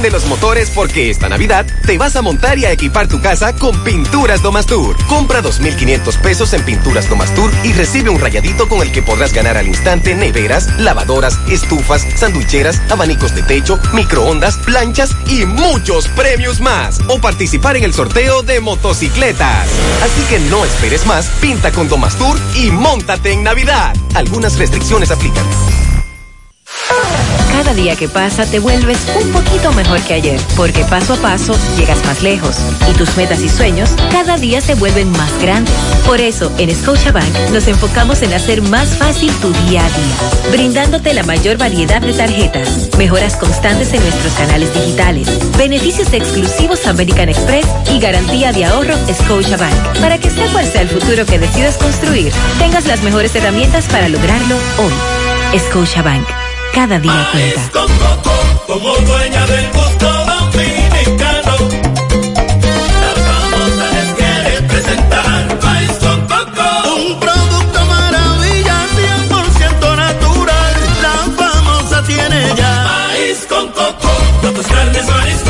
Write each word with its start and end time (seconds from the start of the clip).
Enciende 0.00 0.18
los 0.18 0.30
motores 0.30 0.70
porque 0.70 1.10
esta 1.10 1.28
Navidad 1.28 1.66
te 1.84 1.98
vas 1.98 2.16
a 2.16 2.22
montar 2.22 2.58
y 2.58 2.64
a 2.64 2.72
equipar 2.72 3.06
tu 3.06 3.20
casa 3.20 3.52
con 3.52 3.84
Pinturas 3.84 4.40
Domastur. 4.40 4.96
Compra 5.04 5.42
2.500 5.42 6.16
pesos 6.22 6.54
en 6.54 6.62
Pinturas 6.64 7.06
Domastur 7.06 7.52
y 7.64 7.74
recibe 7.74 8.08
un 8.08 8.18
rayadito 8.18 8.66
con 8.66 8.80
el 8.80 8.92
que 8.92 9.02
podrás 9.02 9.34
ganar 9.34 9.58
al 9.58 9.68
instante 9.68 10.14
neveras, 10.14 10.78
lavadoras, 10.78 11.38
estufas, 11.50 12.06
sandwicheras, 12.16 12.80
abanicos 12.88 13.34
de 13.34 13.42
techo, 13.42 13.78
microondas, 13.92 14.56
planchas 14.56 15.10
y 15.26 15.44
muchos 15.44 16.08
premios 16.08 16.62
más. 16.62 17.00
O 17.08 17.20
participar 17.20 17.76
en 17.76 17.84
el 17.84 17.92
sorteo 17.92 18.42
de 18.42 18.60
motocicletas. 18.60 19.68
Así 20.02 20.22
que 20.30 20.40
no 20.48 20.64
esperes 20.64 21.04
más, 21.04 21.26
pinta 21.42 21.72
con 21.72 21.90
Domastur 21.90 22.40
y 22.54 22.70
montate 22.70 23.32
en 23.32 23.42
Navidad. 23.42 23.94
Algunas 24.14 24.56
restricciones 24.56 25.10
aplican. 25.10 25.44
Cada 27.52 27.74
día 27.74 27.96
que 27.96 28.08
pasa 28.08 28.46
te 28.46 28.58
vuelves 28.58 28.98
un 29.20 29.30
poquito 29.32 29.72
mejor 29.72 30.00
que 30.02 30.14
ayer, 30.14 30.40
porque 30.56 30.84
paso 30.84 31.14
a 31.14 31.16
paso 31.16 31.54
llegas 31.76 32.04
más 32.06 32.22
lejos 32.22 32.56
y 32.90 32.96
tus 32.96 33.16
metas 33.16 33.40
y 33.42 33.48
sueños 33.48 33.90
cada 34.10 34.36
día 34.36 34.60
se 34.60 34.74
vuelven 34.74 35.10
más 35.12 35.30
grandes. 35.40 35.74
Por 36.06 36.20
eso, 36.20 36.50
en 36.58 36.74
Scotiabank 36.74 37.50
nos 37.52 37.68
enfocamos 37.68 38.22
en 38.22 38.32
hacer 38.32 38.62
más 38.62 38.88
fácil 38.96 39.32
tu 39.40 39.52
día 39.52 39.84
a 39.84 39.88
día, 39.88 40.50
brindándote 40.52 41.14
la 41.14 41.22
mayor 41.22 41.58
variedad 41.58 42.00
de 42.00 42.12
tarjetas, 42.12 42.90
mejoras 42.98 43.36
constantes 43.36 43.92
en 43.92 44.02
nuestros 44.02 44.32
canales 44.34 44.72
digitales, 44.74 45.28
beneficios 45.56 46.12
exclusivos 46.12 46.86
American 46.86 47.28
Express 47.28 47.66
y 47.90 48.00
garantía 48.00 48.52
de 48.52 48.64
ahorro 48.64 48.94
Scotiabank, 49.12 49.98
para 50.00 50.18
que 50.18 50.30
sea 50.30 50.50
cual 50.52 50.66
sea 50.66 50.82
el 50.82 50.88
futuro 50.88 51.26
que 51.26 51.38
decidas 51.38 51.76
construir, 51.76 52.32
tengas 52.58 52.86
las 52.86 53.02
mejores 53.02 53.34
herramientas 53.34 53.86
para 53.86 54.08
lograrlo 54.08 54.56
hoy. 54.78 55.58
Scotiabank 55.58 56.49
cada 56.72 56.98
día 56.98 57.28
cuenta. 57.32 57.70
como 58.66 58.96
dueña 58.96 59.46
del 59.46 59.66
gusto 59.72 60.06
dominicano. 60.06 61.54
La 63.02 63.12
famosa 63.28 63.84
les 63.94 64.14
quiere 64.14 64.62
presentar 64.62 65.58
Maíz 65.62 65.92
con 65.98 66.20
Coco. 66.26 66.68
Un 66.96 67.20
producto 67.20 67.84
maravilla, 67.86 68.76
100% 68.96 69.96
natural. 69.96 70.74
La 71.02 71.16
famosa 71.36 72.02
tiene 72.04 72.40
ya. 72.56 72.72
Maíz 72.84 73.46
con 73.48 73.68
Coco. 73.68 74.10
Con 74.42 74.54
tus 74.54 74.66
carnes, 74.66 75.06
mariscos 75.08 75.49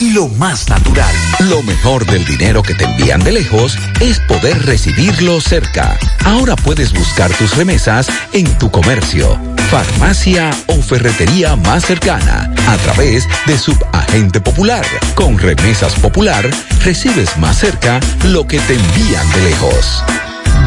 lo 0.00 0.28
más 0.28 0.68
natural. 0.68 1.14
Lo 1.48 1.62
mejor 1.62 2.04
del 2.04 2.26
dinero 2.26 2.62
que 2.62 2.74
te 2.74 2.84
envían 2.84 3.24
de 3.24 3.32
lejos 3.32 3.78
es 4.00 4.20
poder 4.20 4.66
recibirlo 4.66 5.40
cerca. 5.40 5.96
Ahora 6.26 6.54
puedes 6.56 6.92
buscar 6.92 7.30
tus 7.32 7.56
remesas 7.56 8.08
en 8.32 8.46
tu 8.58 8.70
comercio, 8.70 9.38
farmacia 9.70 10.50
o 10.66 10.82
ferretería 10.82 11.56
más 11.56 11.86
cercana 11.86 12.52
a 12.68 12.76
través 12.78 13.26
de 13.46 13.56
Subagente 13.56 14.42
Popular. 14.42 14.84
Con 15.14 15.38
Remesas 15.38 15.94
Popular 15.94 16.46
recibes 16.84 17.38
más 17.38 17.56
cerca 17.56 17.98
lo 18.24 18.46
que 18.46 18.58
te 18.60 18.74
envían 18.74 19.30
de 19.32 19.42
lejos. 19.42 20.02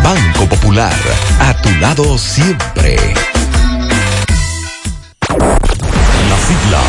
Banco 0.04 0.48
Popular, 0.48 0.96
a 1.40 1.54
tu 1.62 1.70
lado 1.76 2.18
siempre. 2.18 2.98
Las 5.38 6.42
siglas 6.48 6.89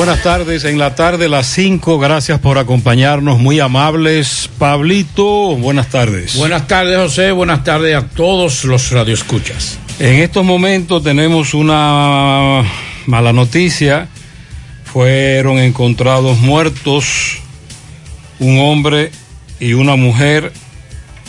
Buenas 0.00 0.22
tardes, 0.22 0.64
en 0.64 0.78
la 0.78 0.94
tarde 0.94 1.28
las 1.28 1.46
5, 1.48 1.98
gracias 1.98 2.38
por 2.40 2.56
acompañarnos, 2.56 3.38
muy 3.38 3.60
amables. 3.60 4.48
Pablito, 4.56 5.54
buenas 5.56 5.90
tardes. 5.90 6.36
Buenas 6.36 6.66
tardes, 6.66 6.96
José, 6.96 7.32
buenas 7.32 7.64
tardes 7.64 7.94
a 7.94 8.08
todos 8.08 8.64
los 8.64 8.92
radioescuchas. 8.92 9.78
En 9.98 10.14
estos 10.22 10.42
momentos 10.42 11.02
tenemos 11.02 11.52
una 11.52 12.62
mala 13.04 13.34
noticia. 13.34 14.08
Fueron 14.84 15.58
encontrados 15.58 16.38
muertos 16.38 17.36
un 18.38 18.58
hombre 18.58 19.12
y 19.60 19.74
una 19.74 19.96
mujer 19.96 20.50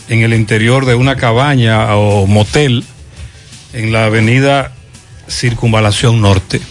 en 0.08 0.22
el 0.22 0.34
interior 0.34 0.86
de 0.86 0.96
una 0.96 1.18
cabaña 1.18 1.94
o 1.98 2.26
motel 2.26 2.86
en 3.74 3.92
la 3.92 4.06
avenida 4.06 4.72
Circunvalación 5.28 6.22
Norte. 6.22 6.62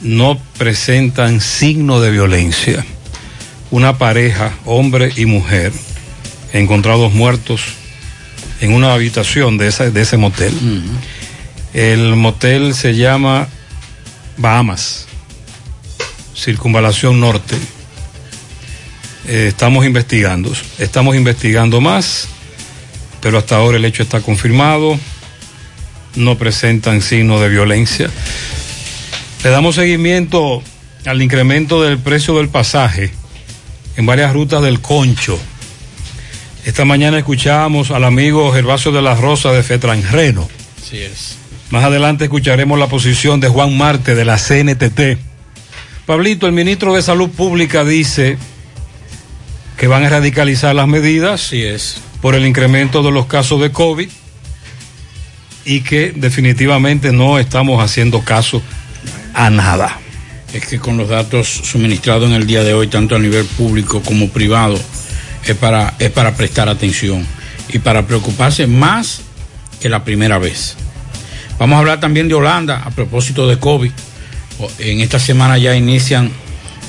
No 0.00 0.40
presentan 0.58 1.40
signo 1.40 2.00
de 2.00 2.10
violencia. 2.10 2.84
Una 3.70 3.98
pareja, 3.98 4.52
hombre 4.64 5.12
y 5.16 5.26
mujer, 5.26 5.72
encontrados 6.52 7.12
muertos 7.12 7.62
en 8.60 8.72
una 8.72 8.92
habitación 8.94 9.58
de, 9.58 9.68
esa- 9.68 9.90
de 9.90 10.00
ese 10.00 10.16
motel. 10.16 10.54
El 11.74 12.16
motel 12.16 12.74
se 12.74 12.94
llama 12.96 13.48
Bahamas, 14.36 15.06
Circunvalación 16.34 17.20
Norte. 17.20 17.56
Eh, 19.26 19.46
estamos 19.48 19.84
investigando, 19.84 20.50
estamos 20.78 21.14
investigando 21.16 21.80
más, 21.82 22.28
pero 23.20 23.36
hasta 23.36 23.56
ahora 23.56 23.76
el 23.76 23.84
hecho 23.84 24.02
está 24.02 24.20
confirmado, 24.22 24.98
no 26.14 26.38
presentan 26.38 27.02
signos 27.02 27.40
de 27.42 27.48
violencia. 27.50 28.08
Le 29.44 29.50
damos 29.50 29.76
seguimiento 29.76 30.62
al 31.06 31.22
incremento 31.22 31.82
del 31.82 31.98
precio 31.98 32.36
del 32.38 32.48
pasaje 32.48 33.12
en 33.96 34.04
varias 34.04 34.32
rutas 34.32 34.62
del 34.62 34.80
Concho. 34.80 35.38
Esta 36.64 36.84
mañana 36.84 37.18
escuchábamos 37.18 37.90
al 37.92 38.04
amigo 38.04 38.52
Gervasio 38.52 38.90
de 38.90 39.00
la 39.00 39.14
Rosa 39.14 39.52
de 39.52 39.62
Fetranreno. 39.62 40.48
Así 40.82 40.98
es. 40.98 41.36
Más 41.70 41.84
adelante 41.84 42.24
escucharemos 42.24 42.78
la 42.78 42.88
posición 42.88 43.40
de 43.40 43.48
Juan 43.48 43.76
Marte 43.76 44.14
de 44.14 44.24
la 44.24 44.38
CNTT. 44.38 45.18
Pablito, 46.04 46.46
el 46.46 46.52
ministro 46.52 46.94
de 46.94 47.02
Salud 47.02 47.28
Pública 47.30 47.84
dice 47.84 48.38
que 49.76 49.86
van 49.86 50.04
a 50.04 50.08
radicalizar 50.08 50.74
las 50.74 50.88
medidas 50.88 51.44
Así 51.44 51.62
es. 51.62 52.00
por 52.20 52.34
el 52.34 52.44
incremento 52.44 53.02
de 53.02 53.12
los 53.12 53.26
casos 53.26 53.60
de 53.60 53.70
COVID 53.70 54.08
y 55.64 55.82
que 55.82 56.12
definitivamente 56.16 57.12
no 57.12 57.38
estamos 57.38 57.82
haciendo 57.82 58.22
caso 58.22 58.62
a 59.38 59.50
nada. 59.50 59.96
Es 60.52 60.66
que 60.66 60.80
con 60.80 60.96
los 60.96 61.08
datos 61.08 61.46
suministrados 61.48 62.28
en 62.28 62.34
el 62.34 62.46
día 62.46 62.64
de 62.64 62.74
hoy, 62.74 62.88
tanto 62.88 63.14
a 63.14 63.20
nivel 63.20 63.44
público 63.44 64.02
como 64.02 64.28
privado, 64.30 64.78
es 65.46 65.56
para, 65.56 65.94
es 66.00 66.10
para 66.10 66.34
prestar 66.34 66.68
atención 66.68 67.24
y 67.68 67.78
para 67.78 68.04
preocuparse 68.04 68.66
más 68.66 69.20
que 69.80 69.88
la 69.88 70.02
primera 70.02 70.38
vez. 70.38 70.76
Vamos 71.56 71.76
a 71.76 71.78
hablar 71.78 72.00
también 72.00 72.26
de 72.28 72.34
Holanda 72.34 72.82
a 72.84 72.90
propósito 72.90 73.46
de 73.46 73.58
COVID. 73.58 73.92
En 74.80 75.00
esta 75.00 75.20
semana 75.20 75.56
ya 75.56 75.76
inician 75.76 76.32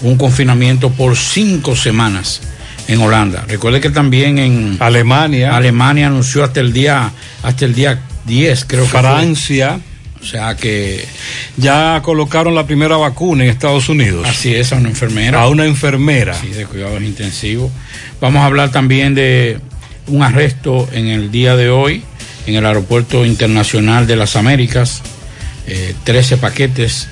un 0.01 0.17
confinamiento 0.17 0.89
por 0.89 1.15
cinco 1.15 1.75
semanas 1.75 2.41
en 2.87 2.99
Holanda. 2.99 3.45
Recuerde 3.47 3.79
que 3.79 3.91
también 3.91 4.39
en 4.39 4.77
Alemania, 4.79 5.55
Alemania 5.55 6.07
anunció 6.07 6.43
hasta 6.43 6.61
el 6.61 6.73
día 6.73 7.11
hasta 7.43 7.65
el 7.65 7.75
día 7.75 8.01
10, 8.25 8.65
creo 8.65 8.83
que 8.85 8.89
fue. 8.89 9.01
Francia, 9.01 9.79
O 10.21 10.25
sea 10.25 10.55
que 10.55 11.05
ya 11.55 12.01
colocaron 12.03 12.53
la 12.53 12.65
primera 12.65 12.97
vacuna 12.97 13.45
en 13.45 13.49
Estados 13.49 13.87
Unidos 13.87 14.27
así 14.27 14.53
es 14.53 14.73
a 14.73 14.75
una 14.75 14.89
enfermera. 14.89 15.41
a 15.41 15.47
una 15.47 15.65
enfermera. 15.65 16.33
Sí, 16.33 16.49
de 16.49 16.65
cuidados 16.65 17.01
intensivos. 17.01 17.71
Vamos 18.19 18.41
a 18.41 18.45
hablar 18.45 18.71
también 18.71 19.15
de 19.15 19.59
un 20.07 20.21
arresto 20.21 20.89
en 20.91 21.07
el 21.07 21.31
día 21.31 21.55
de 21.55 21.69
hoy 21.69 22.03
en 22.47 22.55
el 22.55 22.65
Aeropuerto 22.65 23.25
Internacional 23.25 24.07
de 24.07 24.15
las 24.15 24.35
Américas. 24.35 25.01
Eh, 25.67 25.93
13 26.03 26.37
paquetes, 26.37 27.07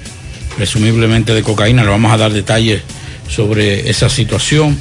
presumiblemente 0.56 1.33
de 1.33 1.44
cocaína. 1.44 1.83
Le 1.83 1.89
vamos 1.89 2.12
a 2.12 2.18
dar 2.18 2.33
detalles 2.33 2.81
sobre 3.30 3.89
esa 3.89 4.09
situación. 4.09 4.77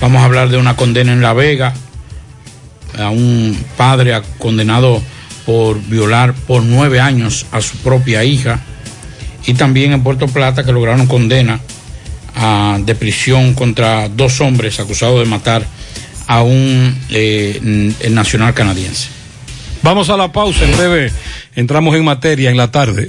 Vamos 0.00 0.22
a 0.22 0.26
hablar 0.26 0.50
de 0.50 0.58
una 0.58 0.76
condena 0.76 1.12
en 1.12 1.22
La 1.22 1.32
Vega 1.32 1.72
a 2.98 3.10
un 3.10 3.58
padre 3.76 4.20
condenado 4.38 5.02
por 5.46 5.80
violar 5.80 6.34
por 6.34 6.62
nueve 6.64 7.00
años 7.00 7.46
a 7.52 7.60
su 7.62 7.78
propia 7.78 8.24
hija. 8.24 8.60
Y 9.46 9.54
también 9.54 9.92
en 9.92 10.02
Puerto 10.02 10.26
Plata 10.26 10.64
que 10.64 10.72
lograron 10.72 11.06
condena 11.06 11.60
ah, 12.34 12.78
de 12.84 12.94
prisión 12.96 13.54
contra 13.54 14.08
dos 14.08 14.40
hombres 14.40 14.80
acusados 14.80 15.20
de 15.20 15.26
matar 15.26 15.64
a 16.26 16.42
un 16.42 16.98
eh, 17.10 17.94
nacional 18.10 18.52
canadiense. 18.52 19.08
Vamos 19.82 20.10
a 20.10 20.16
la 20.16 20.32
pausa, 20.32 20.64
en 20.64 20.76
breve 20.76 21.12
entramos 21.54 21.94
en 21.94 22.04
materia 22.04 22.50
en 22.50 22.56
la 22.56 22.70
tarde. 22.70 23.08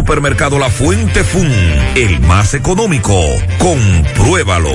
Supermercado 0.00 0.58
La 0.58 0.70
Fuente 0.70 1.22
Fun, 1.22 1.52
el 1.94 2.20
más 2.20 2.54
económico. 2.54 3.22
Compruébalo. 3.58 4.72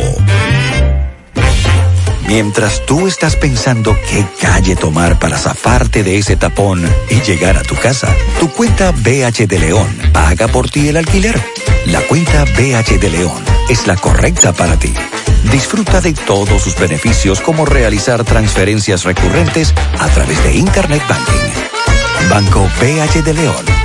Mientras 2.27 2.85
tú 2.85 3.07
estás 3.07 3.35
pensando 3.35 3.97
qué 4.07 4.23
calle 4.39 4.75
tomar 4.75 5.17
para 5.17 5.39
zafarte 5.39 6.03
de 6.03 6.19
ese 6.19 6.35
tapón 6.35 6.87
y 7.09 7.21
llegar 7.21 7.57
a 7.57 7.63
tu 7.63 7.73
casa, 7.75 8.15
tu 8.39 8.51
cuenta 8.51 8.91
BH 8.91 9.47
de 9.47 9.57
León 9.57 9.87
paga 10.13 10.47
por 10.47 10.69
ti 10.69 10.89
el 10.89 10.97
alquiler. 10.97 11.43
La 11.87 12.01
cuenta 12.01 12.45
BH 12.45 12.99
de 12.99 13.09
León 13.09 13.43
es 13.67 13.87
la 13.87 13.95
correcta 13.95 14.53
para 14.53 14.77
ti. 14.77 14.93
Disfruta 15.51 16.01
de 16.01 16.13
todos 16.13 16.61
sus 16.61 16.77
beneficios 16.77 17.41
como 17.41 17.65
realizar 17.65 18.23
transferencias 18.23 19.03
recurrentes 19.05 19.73
a 19.99 20.07
través 20.09 20.43
de 20.43 20.53
Internet 20.53 21.01
Banking. 21.09 22.29
Banco 22.29 22.69
BH 22.79 23.23
de 23.23 23.33
León. 23.33 23.84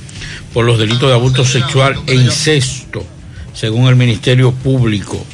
por 0.53 0.65
los 0.65 0.81
delitos 0.81 1.09
de 1.09 1.15
abuso 1.15 1.45
sexual 1.45 1.95
e 2.09 2.17
incesto, 2.17 3.07
según 3.55 3.87
el 3.87 3.95
Ministerio 3.95 4.51
Público. 4.51 5.25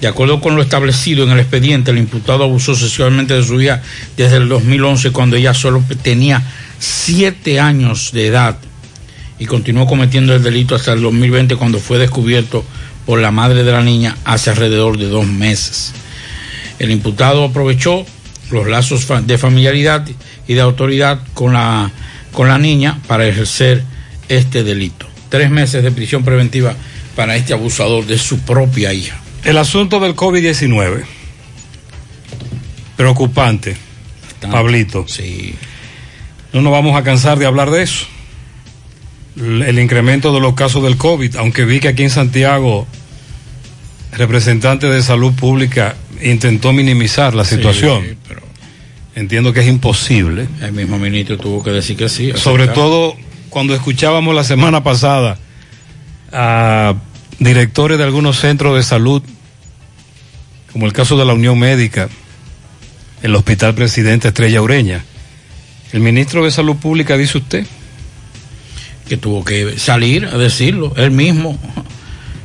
De 0.00 0.08
acuerdo 0.08 0.40
con 0.40 0.56
lo 0.56 0.62
establecido 0.62 1.22
en 1.22 1.30
el 1.30 1.38
expediente, 1.38 1.92
el 1.92 1.98
imputado 1.98 2.42
abusó 2.42 2.74
sexualmente 2.74 3.34
de 3.34 3.44
su 3.44 3.62
hija 3.62 3.82
desde 4.16 4.38
el 4.38 4.48
2011, 4.48 5.12
cuando 5.12 5.36
ella 5.36 5.54
solo 5.54 5.80
tenía 6.02 6.42
siete 6.80 7.60
años 7.60 8.10
de 8.10 8.26
edad, 8.26 8.58
y 9.38 9.46
continuó 9.46 9.86
cometiendo 9.86 10.34
el 10.34 10.42
delito 10.42 10.74
hasta 10.74 10.92
el 10.92 11.02
2020, 11.02 11.54
cuando 11.54 11.78
fue 11.78 11.98
descubierto 11.98 12.64
por 13.06 13.20
la 13.20 13.30
madre 13.30 13.62
de 13.62 13.70
la 13.70 13.84
niña 13.84 14.16
hace 14.24 14.50
alrededor 14.50 14.98
de 14.98 15.06
dos 15.06 15.24
meses. 15.24 15.92
El 16.80 16.90
imputado 16.90 17.44
aprovechó 17.44 18.04
los 18.54 18.66
lazos 18.66 19.06
de 19.26 19.38
familiaridad 19.38 20.06
y 20.46 20.54
de 20.54 20.60
autoridad 20.60 21.20
con 21.34 21.52
la, 21.52 21.90
con 22.32 22.48
la 22.48 22.58
niña 22.58 23.00
para 23.06 23.26
ejercer 23.26 23.82
este 24.28 24.64
delito. 24.64 25.06
Tres 25.28 25.50
meses 25.50 25.82
de 25.82 25.90
prisión 25.90 26.24
preventiva 26.24 26.74
para 27.16 27.36
este 27.36 27.52
abusador 27.52 28.06
de 28.06 28.18
su 28.18 28.38
propia 28.40 28.92
hija. 28.92 29.20
El 29.44 29.58
asunto 29.58 30.00
del 30.00 30.16
COVID-19. 30.16 31.04
Preocupante. 32.96 33.76
Pablito. 34.40 35.06
Sí. 35.08 35.54
No 36.52 36.62
nos 36.62 36.72
vamos 36.72 36.96
a 36.96 37.02
cansar 37.02 37.38
de 37.38 37.46
hablar 37.46 37.70
de 37.70 37.82
eso. 37.82 38.06
El 39.36 39.78
incremento 39.78 40.32
de 40.32 40.40
los 40.40 40.54
casos 40.54 40.82
del 40.84 40.96
COVID, 40.96 41.36
aunque 41.36 41.64
vi 41.64 41.80
que 41.80 41.88
aquí 41.88 42.04
en 42.04 42.10
Santiago, 42.10 42.86
representante 44.12 44.88
de 44.88 45.02
salud 45.02 45.32
pública 45.34 45.96
intentó 46.22 46.72
minimizar 46.72 47.34
la 47.34 47.44
situación. 47.44 48.04
Sí, 48.04 48.16
pero 48.28 48.43
Entiendo 49.14 49.52
que 49.52 49.60
es 49.60 49.68
imposible. 49.68 50.48
el 50.60 50.72
mismo 50.72 50.98
ministro 50.98 51.38
tuvo 51.38 51.62
que 51.62 51.70
decir 51.70 51.96
que 51.96 52.08
sí. 52.08 52.32
Sobre 52.34 52.68
todo 52.68 53.16
cuando 53.48 53.74
escuchábamos 53.74 54.34
la 54.34 54.42
semana 54.42 54.82
pasada 54.82 55.38
a 56.32 56.94
directores 57.38 57.98
de 57.98 58.04
algunos 58.04 58.38
centros 58.38 58.76
de 58.76 58.82
salud, 58.82 59.22
como 60.72 60.86
el 60.86 60.92
caso 60.92 61.16
de 61.16 61.24
la 61.24 61.34
Unión 61.34 61.58
Médica, 61.58 62.08
el 63.22 63.34
Hospital 63.36 63.74
Presidente 63.74 64.28
Estrella 64.28 64.60
Ureña. 64.60 65.04
El 65.92 66.00
ministro 66.00 66.44
de 66.44 66.50
Salud 66.50 66.76
Pública, 66.76 67.16
dice 67.16 67.38
usted, 67.38 67.64
que 69.08 69.16
tuvo 69.16 69.44
que 69.44 69.78
salir 69.78 70.26
a 70.26 70.36
decirlo, 70.36 70.92
él 70.96 71.12
mismo, 71.12 71.56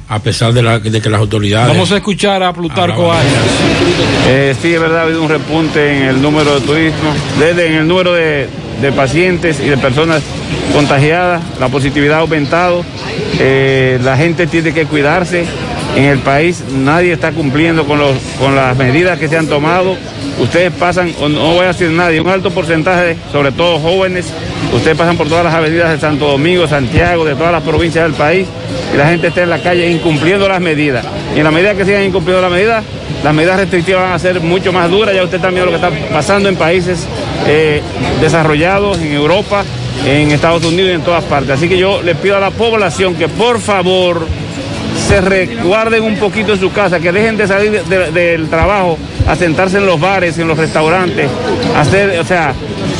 a 0.10 0.20
pesar 0.20 0.52
de, 0.54 0.62
la- 0.64 0.80
de 0.80 1.02
que 1.02 1.10
las 1.10 1.20
autoridades... 1.20 1.68
Vamos 1.70 1.92
a 1.92 1.98
escuchar 1.98 2.42
a 2.44 2.52
Plutarco. 2.52 3.12
Arias. 3.12 3.34
Eh, 4.28 4.56
sí, 4.62 4.74
es 4.74 4.80
verdad, 4.82 5.00
ha 5.00 5.04
habido 5.04 5.22
un 5.22 5.30
repunte 5.30 5.98
en 5.98 6.04
el 6.08 6.22
número 6.22 6.60
de 6.60 6.66
turismo, 6.66 7.14
desde 7.40 7.68
en 7.68 7.74
el 7.76 7.88
número 7.88 8.14
de, 8.14 8.48
de 8.82 8.92
pacientes 8.92 9.60
y 9.60 9.70
de 9.70 9.78
personas 9.78 10.22
contagiadas, 10.74 11.42
la 11.60 11.68
positividad 11.70 12.18
ha 12.18 12.22
aumentado, 12.22 12.84
eh, 13.40 14.00
la 14.04 14.18
gente 14.18 14.48
tiene 14.48 14.74
que 14.74 14.86
cuidarse, 14.86 15.46
en 16.00 16.06
el 16.06 16.20
país 16.20 16.64
nadie 16.72 17.12
está 17.12 17.34
cumpliendo 17.34 17.86
con, 17.86 18.00
los, 18.00 18.16
con 18.40 18.56
las 18.56 18.76
medidas 18.78 19.20
que 19.20 19.28
se 19.28 19.38
han 19.38 19.48
tomado, 19.48 19.98
ustedes 20.40 20.72
pasan, 20.72 21.14
no 21.20 21.54
voy 21.54 21.66
a 21.66 21.68
decir 21.68 21.90
nadie, 21.90 22.22
un 22.22 22.30
alto 22.30 22.52
porcentaje, 22.52 23.18
sobre 23.34 23.52
todo 23.52 23.80
jóvenes, 23.80 24.28
ustedes 24.74 24.98
pasan 24.98 25.18
por 25.18 25.28
todas 25.28 25.44
las 25.44 25.54
avenidas 25.54 25.92
de 25.92 26.00
Santo 26.00 26.28
Domingo, 26.28 26.68
Santiago, 26.68 27.26
de 27.26 27.36
todas 27.36 27.52
las 27.52 27.64
provincias 27.64 28.06
del 28.06 28.14
país, 28.14 28.48
y 28.94 28.98
la 28.98 29.10
gente 29.10 29.28
está 29.28 29.44
en 29.44 29.50
la 29.50 29.62
calle 29.62 29.92
incumpliendo 29.92 30.48
las 30.48 30.62
medidas. 30.62 31.06
Y 31.36 31.40
en 31.40 31.44
la 31.44 31.52
medida 31.52 31.76
que 31.76 31.84
sigan 31.84 32.04
incumpliendo 32.04 32.42
las 32.42 32.52
medidas, 32.52 32.84
las 33.22 33.34
medidas 33.34 33.60
restrictivas 33.60 34.04
van 34.04 34.14
a 34.14 34.20
ser 34.20 34.40
mucho 34.40 34.72
más 34.72 34.90
duras. 34.90 35.14
Ya 35.14 35.24
usted 35.24 35.42
viendo 35.42 35.66
lo 35.66 35.72
que 35.72 35.76
está 35.76 35.92
pasando 36.14 36.48
en 36.48 36.56
países 36.56 37.06
eh, 37.46 37.82
desarrollados, 38.22 38.98
en 39.00 39.14
Europa, 39.14 39.66
en 40.06 40.32
Estados 40.32 40.64
Unidos 40.64 40.92
y 40.92 40.94
en 40.94 41.02
todas 41.02 41.24
partes. 41.26 41.52
Así 41.52 41.68
que 41.68 41.78
yo 41.78 42.02
le 42.02 42.16
pido 42.16 42.38
a 42.38 42.40
la 42.40 42.52
población 42.52 43.16
que 43.16 43.28
por 43.28 43.60
favor 43.60 44.26
se 45.10 45.22
resguarden 45.22 46.04
un 46.04 46.18
poquito 46.18 46.54
en 46.54 46.60
su 46.60 46.72
casa, 46.72 47.00
que 47.00 47.12
dejen 47.12 47.36
de 47.36 47.48
salir 47.48 47.72
de- 47.72 47.84
de- 47.84 48.12
del 48.12 48.48
trabajo 48.48 48.96
a 49.28 49.36
sentarse 49.36 49.78
en 49.78 49.88
los 49.88 50.00
bares, 50.00 50.38
en 50.38 50.48
los 50.48 50.56
restaurantes, 50.58 51.28
a 51.76 51.82
hacer, 51.82 52.20
o 52.20 52.24
sea, 52.24 52.54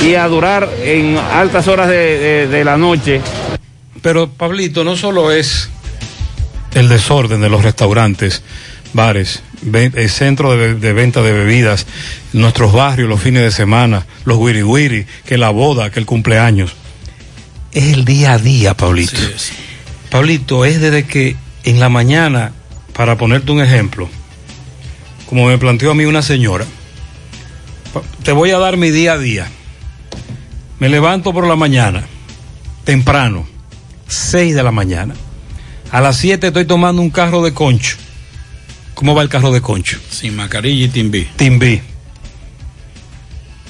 y 0.04 0.16
a 0.16 0.28
durar 0.28 0.68
en 0.84 1.18
altas 1.18 1.68
horas 1.68 1.88
de, 1.88 1.96
de- 2.18 2.48
de 2.48 2.66
la 2.66 2.78
noche. 2.78 3.22
Pero 4.02 4.28
Pablito, 4.28 4.84
no 4.84 4.98
solo 4.98 5.32
es 5.32 5.70
el 6.74 6.90
desorden 6.90 7.42
de 7.42 7.50
los 7.50 7.64
restaurantes, 7.64 8.42
bares, 8.94 9.44
ve- 9.62 9.92
eh, 9.94 10.08
centros 10.10 10.58
de, 10.58 10.74
de 10.74 10.94
venta 10.94 11.22
de 11.22 11.32
bebidas, 11.32 11.86
nuestros 12.34 12.74
barrios 12.74 13.08
los 13.08 13.22
fines 13.22 13.44
de 13.44 13.52
semana, 13.52 14.08
los 14.26 14.38
wiri 14.40 14.64
wiri, 14.64 15.06
que 15.28 15.38
la 15.38 15.52
boda, 15.52 15.92
que 15.92 16.00
el 16.00 16.08
cumpleaños. 16.08 16.72
Es 17.72 17.94
el 17.94 18.04
día 18.04 18.34
a 18.34 18.38
día, 18.40 18.74
Pablito. 18.74 19.20
Pablito, 20.10 20.66
es 20.66 20.82
desde 20.82 21.06
que 21.06 21.36
en 21.64 21.80
la 21.80 21.90
mañana, 21.90 22.54
para 22.94 23.18
ponerte 23.18 23.52
un 23.52 23.62
ejemplo, 23.62 24.10
como 25.28 25.48
me 25.48 25.58
planteó 25.58 25.92
a 25.92 25.96
mí 25.96 26.06
una 26.06 26.22
señora, 26.22 26.66
te 28.24 28.32
voy 28.32 28.52
a 28.52 28.58
dar 28.58 28.78
mi 28.78 28.92
día 28.92 29.14
a 29.14 29.18
día. 29.18 29.48
Me 30.80 30.90
levanto 30.90 31.34
por 31.34 31.48
la 31.48 31.56
mañana, 31.56 32.06
temprano, 32.84 33.48
6 34.08 34.56
de 34.56 34.64
la 34.64 34.72
mañana. 34.72 35.14
A 35.92 36.02
las 36.02 36.18
7 36.18 36.48
estoy 36.48 36.66
tomando 36.66 37.02
un 37.02 37.10
carro 37.10 37.44
de 37.44 37.54
concho. 37.54 37.98
¿Cómo 38.94 39.16
va 39.16 39.22
el 39.22 39.30
carro 39.30 39.52
de 39.52 39.62
concho? 39.62 40.00
Sin 40.10 40.36
mascarilla 40.36 40.86
y 40.86 40.90
timbí. 40.90 41.28
Timbí. 41.36 41.82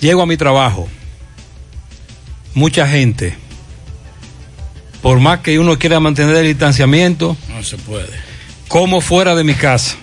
Llego 0.02 0.22
a 0.22 0.26
mi 0.26 0.38
trabajo. 0.38 0.88
Mucha 2.54 2.88
gente. 2.88 3.36
Por 5.02 5.20
más 5.20 5.40
que 5.40 5.58
uno 5.60 5.78
quiera 5.80 6.00
mantener 6.00 6.36
el 6.38 6.48
distanciamiento, 6.48 7.38
No 7.50 7.64
se 7.64 7.78
puede. 7.78 8.10
como 8.68 9.02
fuera 9.02 9.36
de 9.36 9.44
mi 9.44 9.54
casa. 9.54 9.96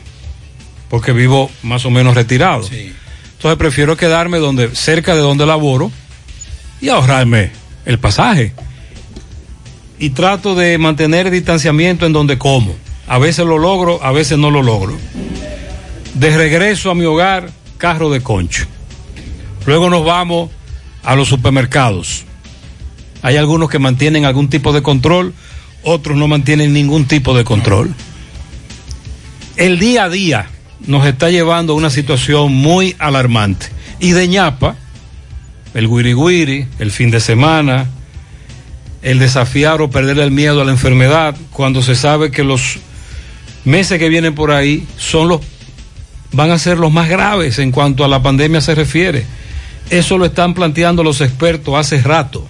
Porque 0.89 1.13
vivo 1.13 1.51
más 1.63 1.85
o 1.85 1.91
menos 1.91 2.15
retirado. 2.15 2.67
Entonces 2.71 3.59
prefiero 3.59 3.97
quedarme 3.97 4.39
donde, 4.39 4.75
cerca 4.75 5.15
de 5.15 5.21
donde 5.21 5.45
laboro 5.47 5.91
y 6.81 6.89
ahorrarme 6.89 7.51
el 7.85 7.99
pasaje. 7.99 8.53
Y 9.99 10.11
trato 10.11 10.55
de 10.55 10.79
mantener 10.79 11.27
el 11.27 11.33
distanciamiento 11.33 12.07
en 12.07 12.13
donde 12.13 12.39
como. 12.39 12.75
A 13.09 13.19
veces 13.19 13.45
lo 13.47 13.59
logro, 13.59 14.03
a 14.03 14.13
veces 14.13 14.39
no 14.39 14.51
lo 14.51 14.63
logro. 14.63 14.97
De 16.15 16.37
regreso 16.37 16.91
a 16.91 16.95
mi 16.95 17.05
hogar, 17.05 17.51
carro 17.79 18.11
de 18.11 18.21
concho. 18.23 18.65
Luego 19.67 19.91
nos 19.91 20.05
vamos 20.05 20.51
a 21.03 21.15
los 21.15 21.29
supermercados. 21.29 22.25
Hay 23.27 23.37
algunos 23.39 23.69
que 23.69 23.81
mantienen 23.81 24.25
algún 24.25 24.49
tipo 24.49 24.73
de 24.73 24.83
control, 24.83 25.35
otros 25.83 26.17
no 26.17 26.29
mantienen 26.29 26.73
ningún 26.73 27.07
tipo 27.07 27.37
de 27.37 27.43
control. 27.43 27.93
El 29.57 29.81
día 29.81 30.05
a 30.05 30.09
día 30.09 30.47
nos 30.87 31.05
está 31.05 31.29
llevando 31.29 31.73
a 31.73 31.77
una 31.77 31.91
situación 31.91 32.55
muy 32.55 32.95
alarmante. 33.01 33.67
Y 33.99 34.13
de 34.13 34.29
ñapa, 34.29 34.77
el 35.75 35.89
guiri 35.89 36.15
guiri, 36.15 36.69
el 36.79 36.93
fin 36.93 37.11
de 37.11 37.19
semana, 37.19 37.89
el 39.03 39.19
desafiar 39.19 39.83
o 39.83 39.91
perder 39.91 40.21
el 40.21 40.31
miedo 40.31 40.63
a 40.63 40.65
la 40.65 40.71
enfermedad, 40.71 41.35
cuando 41.51 41.83
se 41.83 41.97
sabe 41.97 42.31
que 42.31 42.45
los 42.45 42.79
meses 43.65 43.99
que 43.99 44.09
vienen 44.09 44.37
por 44.37 44.53
ahí 44.53 44.87
son 44.99 45.27
los 45.27 45.41
van 46.31 46.53
a 46.53 46.61
ser 46.61 46.79
los 46.79 46.93
más 46.93 47.09
graves 47.09 47.59
en 47.59 47.73
cuanto 47.73 48.05
a 48.05 48.09
la 48.09 48.23
pandemia 48.23 48.61
se 48.61 48.77
refiere. 48.77 49.27
Eso 49.91 50.17
lo 50.17 50.27
están 50.27 50.55
planteando 50.55 51.03
los 51.03 51.21
expertos 51.21 51.75
hace 51.75 52.01
rato. 52.01 52.49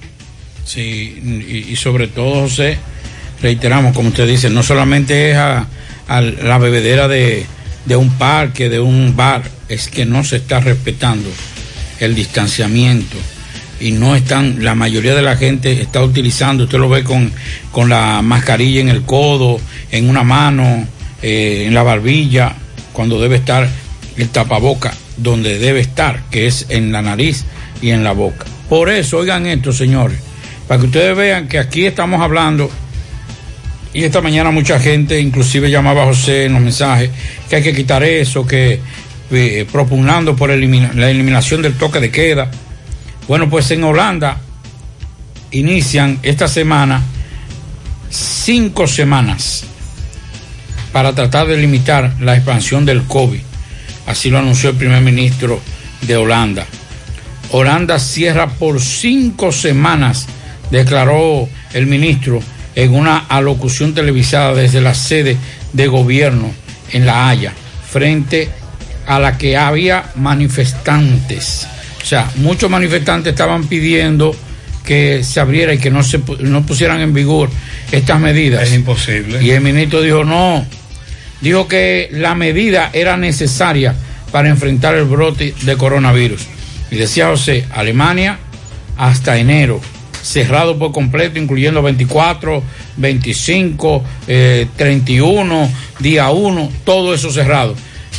Sí, 0.66 1.22
y, 1.48 1.72
y 1.72 1.76
sobre 1.76 2.08
todo, 2.08 2.42
José, 2.42 2.78
reiteramos, 3.40 3.94
como 3.94 4.08
usted 4.08 4.26
dice, 4.26 4.50
no 4.50 4.62
solamente 4.62 5.30
es 5.30 5.36
a, 5.36 5.66
a 6.08 6.20
la 6.20 6.58
bebedera 6.58 7.08
de, 7.08 7.46
un 7.96 8.10
parque, 8.10 8.68
de 8.68 8.80
un 8.80 9.16
bar, 9.16 9.42
es 9.68 9.88
que 9.88 10.04
no 10.04 10.24
se 10.24 10.36
está 10.36 10.60
respetando 10.60 11.28
el 12.00 12.14
distanciamiento 12.14 13.16
y 13.80 13.92
no 13.92 14.16
están, 14.16 14.64
la 14.64 14.74
mayoría 14.74 15.14
de 15.14 15.22
la 15.22 15.36
gente 15.36 15.80
está 15.80 16.02
utilizando, 16.02 16.64
usted 16.64 16.78
lo 16.78 16.88
ve 16.88 17.04
con, 17.04 17.32
con 17.72 17.88
la 17.88 18.22
mascarilla 18.22 18.80
en 18.80 18.88
el 18.88 19.02
codo, 19.02 19.60
en 19.90 20.08
una 20.08 20.22
mano, 20.22 20.86
eh, 21.22 21.64
en 21.66 21.74
la 21.74 21.82
barbilla, 21.82 22.54
cuando 22.92 23.20
debe 23.20 23.36
estar 23.36 23.68
el 24.16 24.28
tapaboca 24.30 24.94
donde 25.18 25.58
debe 25.58 25.80
estar, 25.80 26.24
que 26.30 26.46
es 26.46 26.66
en 26.68 26.92
la 26.92 27.02
nariz 27.02 27.44
y 27.82 27.90
en 27.90 28.04
la 28.04 28.12
boca. 28.12 28.46
Por 28.68 28.90
eso, 28.90 29.18
oigan 29.18 29.46
esto, 29.46 29.72
señores, 29.72 30.18
para 30.66 30.80
que 30.80 30.86
ustedes 30.86 31.16
vean 31.16 31.48
que 31.48 31.58
aquí 31.58 31.86
estamos 31.86 32.20
hablando, 32.20 32.70
y 33.92 34.04
esta 34.04 34.20
mañana 34.20 34.50
mucha 34.50 34.78
gente, 34.78 35.20
inclusive 35.20 35.70
llamaba 35.70 36.02
a 36.02 36.06
José 36.06 36.44
en 36.44 36.52
los 36.52 36.62
mensajes, 36.62 37.10
que 37.48 37.56
hay 37.56 37.62
que 37.62 37.74
quitar 37.74 38.02
eso, 38.02 38.46
que 38.46 38.80
eh, 39.30 39.66
propugnando 39.70 40.36
por 40.36 40.50
la 40.50 41.10
eliminación 41.10 41.62
del 41.62 41.74
toque 41.74 42.00
de 42.00 42.10
queda. 42.10 42.50
Bueno, 43.26 43.48
pues 43.48 43.70
en 43.70 43.82
Holanda 43.84 44.40
inician 45.50 46.18
esta 46.22 46.46
semana 46.46 47.02
cinco 48.10 48.86
semanas 48.86 49.64
para 50.92 51.14
tratar 51.14 51.46
de 51.46 51.56
limitar 51.56 52.14
la 52.20 52.36
expansión 52.36 52.84
del 52.84 53.02
COVID. 53.02 53.40
Así 54.06 54.30
lo 54.30 54.38
anunció 54.38 54.70
el 54.70 54.76
primer 54.76 55.02
ministro 55.02 55.60
de 56.02 56.16
Holanda. 56.16 56.66
Holanda 57.50 57.98
cierra 57.98 58.48
por 58.48 58.80
cinco 58.80 59.52
semanas, 59.52 60.26
declaró 60.70 61.48
el 61.72 61.86
ministro 61.86 62.40
en 62.74 62.94
una 62.94 63.18
alocución 63.28 63.94
televisada 63.94 64.54
desde 64.54 64.80
la 64.80 64.94
sede 64.94 65.36
de 65.72 65.86
gobierno 65.86 66.52
en 66.92 67.06
La 67.06 67.28
Haya, 67.28 67.52
frente 67.88 68.50
a 69.06 69.18
la 69.18 69.38
que 69.38 69.56
había 69.56 70.04
manifestantes. 70.16 71.66
O 72.02 72.06
sea, 72.06 72.30
muchos 72.36 72.70
manifestantes 72.70 73.32
estaban 73.32 73.66
pidiendo 73.66 74.36
que 74.84 75.24
se 75.24 75.40
abriera 75.40 75.74
y 75.74 75.78
que 75.78 75.90
no 75.90 76.02
se 76.02 76.20
no 76.40 76.64
pusieran 76.64 77.00
en 77.00 77.12
vigor 77.12 77.50
estas 77.90 78.20
medidas. 78.20 78.62
Es 78.62 78.74
imposible. 78.74 79.42
Y 79.42 79.50
el 79.50 79.60
ministro 79.60 80.00
dijo 80.00 80.24
no, 80.24 80.64
dijo 81.40 81.66
que 81.66 82.08
la 82.12 82.34
medida 82.34 82.90
era 82.92 83.16
necesaria 83.16 83.94
para 84.30 84.48
enfrentar 84.48 84.94
el 84.94 85.04
brote 85.04 85.54
de 85.62 85.76
coronavirus. 85.76 86.46
Y 86.90 86.96
decía 86.96 87.28
José, 87.28 87.64
Alemania 87.72 88.38
hasta 88.96 89.36
enero, 89.36 89.80
cerrado 90.26 90.78
por 90.78 90.92
completo, 90.92 91.38
incluyendo 91.38 91.82
24, 91.82 92.62
25, 92.96 94.04
eh, 94.26 94.66
31, 94.76 95.70
día 96.00 96.30
1, 96.30 96.70
todo 96.84 97.14
eso 97.14 97.30
cerrado. 97.30 97.74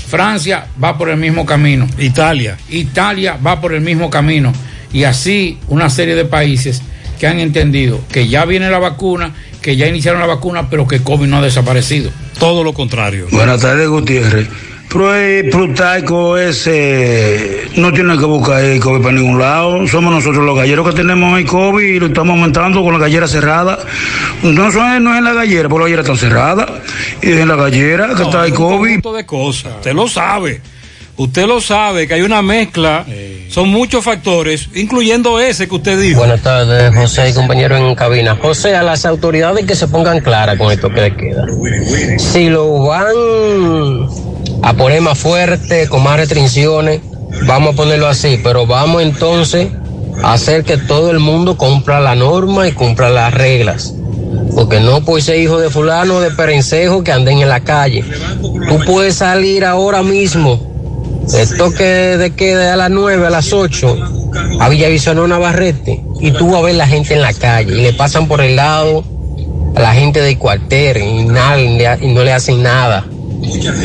Francia 0.08 0.68
va 0.82 0.98
por 0.98 1.10
el 1.10 1.18
mismo 1.18 1.46
camino. 1.46 1.88
Italia. 1.98 2.58
Italia 2.70 3.38
va 3.46 3.60
por 3.60 3.74
el 3.74 3.82
mismo 3.82 4.10
camino. 4.10 4.54
Y 4.94 5.04
así 5.04 5.58
una 5.68 5.90
serie 5.90 6.16
de 6.16 6.24
países 6.24 6.82
que 7.20 7.28
han 7.28 7.40
entendido 7.40 8.00
que 8.12 8.28
ya 8.28 8.46
viene 8.46 8.70
la 8.70 8.80
vacuna, 8.80 9.34
que 9.62 9.76
ya 9.76 9.88
iniciaron 9.88 10.22
la 10.22 10.28
vacuna, 10.28 10.70
pero 10.70 10.88
que 10.88 11.02
COVID 11.02 11.28
no 11.28 11.38
ha 11.38 11.42
desaparecido. 11.42 12.12
Todo 12.40 12.64
lo 12.64 12.74
contrario. 12.74 13.28
Buenas 13.32 13.62
tardes, 13.62 13.90
Gutiérrez. 13.90 14.48
Pero 14.90 15.14
el 15.16 15.50
protaico 15.50 16.38
ese 16.38 17.64
no 17.76 17.92
tiene 17.92 18.18
que 18.18 18.24
buscar 18.26 18.64
el 18.64 18.80
COVID 18.80 19.02
para 19.02 19.14
ningún 19.16 19.38
lado. 19.38 19.86
Somos 19.88 20.14
nosotros 20.14 20.46
los 20.46 20.56
galleros 20.56 20.88
que 20.90 20.96
tenemos 20.96 21.38
el 21.38 21.46
COVID 21.46 21.84
y 21.86 22.00
lo 22.00 22.06
estamos 22.08 22.32
aumentando 22.36 22.82
con 22.84 22.94
la 22.94 23.00
gallera 23.00 23.28
cerrada. 23.28 23.80
No, 24.44 24.72
son- 24.72 25.04
no 25.04 25.12
es 25.12 25.18
en 25.18 25.24
la 25.26 25.34
gallera, 25.34 25.68
porque 25.68 25.80
la 25.92 25.98
gallera 25.98 26.02
está 26.04 26.16
cerrada. 26.16 26.82
Y 27.22 27.32
es 27.32 27.38
en 27.40 27.48
la 27.50 27.56
gallera 27.58 28.16
que 28.16 28.24
está 28.24 28.46
el 28.46 28.52
un 28.54 28.58
COVID. 28.58 28.78
conjunto 28.80 29.14
de 29.14 29.26
cosas. 29.26 29.74
Usted 29.76 29.94
lo 29.94 30.08
sabe. 30.08 30.62
Usted 31.18 31.48
lo 31.48 31.60
sabe 31.60 32.08
que 32.08 32.14
hay 32.14 32.22
una 32.22 32.42
mezcla. 32.42 33.04
Son 33.50 33.68
muchos 33.70 34.06
factores, 34.06 34.70
incluyendo 34.76 35.40
ese 35.40 35.68
que 35.68 35.76
usted 35.76 36.00
dijo. 36.00 36.20
Buenas 36.20 36.42
tardes, 36.44 36.96
José 36.96 37.30
y 37.30 37.34
compañero 37.34 37.76
en 37.76 37.94
cabina. 37.96 38.38
José, 38.42 38.76
a 38.76 38.84
las 38.84 39.04
autoridades 39.06 39.66
que 39.66 39.76
se 39.76 39.88
pongan 39.88 40.20
claras 40.22 40.58
con 40.58 40.72
esto 40.72 40.90
que 40.90 41.02
les 41.02 41.14
queda. 41.16 41.46
Si 42.20 42.50
lo 42.50 42.84
van 42.84 43.08
a 44.68 44.74
poner 44.74 45.00
más 45.00 45.18
fuerte, 45.18 45.88
con 45.88 46.04
más 46.04 46.18
restricciones, 46.18 47.00
vamos 47.46 47.74
a 47.74 47.78
ponerlo 47.78 48.06
así, 48.06 48.38
pero 48.44 48.68
vamos 48.68 49.02
entonces 49.02 49.70
a 50.22 50.34
hacer 50.34 50.66
que 50.66 50.76
todo 50.76 51.10
el 51.10 51.20
mundo 51.20 51.56
cumpla 51.56 52.02
la 52.02 52.16
norma 52.16 52.68
y 52.68 52.74
cumpla 52.74 53.10
las 53.10 53.34
reglas. 53.34 53.94
Porque 54.54 54.82
no 54.82 55.06
puede 55.06 55.22
ser 55.24 55.40
hijo 55.40 55.58
de 55.58 55.70
fulano 55.70 56.20
de 56.20 56.32
perencejo 56.32 57.02
que 57.02 57.14
anden 57.14 57.38
en 57.40 57.48
la 57.48 57.62
calle. 57.62 58.04
Tú 58.42 58.80
puedes 58.86 59.16
salir 59.16 59.64
ahora 59.64 60.04
mismo 60.04 60.60
el 61.34 61.58
toque 61.58 61.86
de 62.18 62.32
queda 62.32 62.74
a 62.74 62.76
las 62.76 62.90
9, 62.90 63.26
a 63.26 63.30
las 63.30 63.54
8, 63.54 63.98
a 64.60 64.68
Villavicencio 64.68 65.28
Navarrete, 65.28 66.04
y 66.20 66.32
tú 66.32 66.52
vas 66.52 66.60
a 66.60 66.66
ver 66.66 66.76
la 66.76 66.88
gente 66.88 67.14
en 67.14 67.22
la 67.22 67.32
calle, 67.32 67.72
y 67.74 67.82
le 67.84 67.94
pasan 67.94 68.28
por 68.28 68.42
el 68.42 68.58
lado 68.58 69.06
a 69.76 69.82
la 69.82 69.94
gente 69.94 70.20
del 70.22 70.38
cuartel, 70.38 70.98
y, 70.98 71.24
nada, 71.24 71.58
y 71.58 72.08
no 72.08 72.24
le 72.24 72.34
hacen 72.34 72.62
nada. 72.62 73.06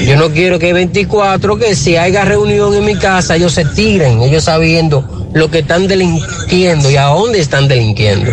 Yo 0.06 0.16
no 0.16 0.30
quiero 0.30 0.58
que 0.58 0.72
24, 0.72 1.58
que 1.58 1.74
si 1.74 1.96
haya 1.96 2.24
reunión 2.24 2.74
en 2.74 2.84
mi 2.84 2.96
casa, 2.96 3.36
ellos 3.36 3.52
se 3.52 3.64
tiren, 3.64 4.22
ellos 4.22 4.44
sabiendo 4.44 5.28
lo 5.32 5.50
que 5.50 5.60
están 5.60 5.88
delinquiendo 5.88 6.90
y 6.90 6.96
a 6.96 7.06
dónde 7.06 7.40
están 7.40 7.68
delinquiendo. 7.68 8.30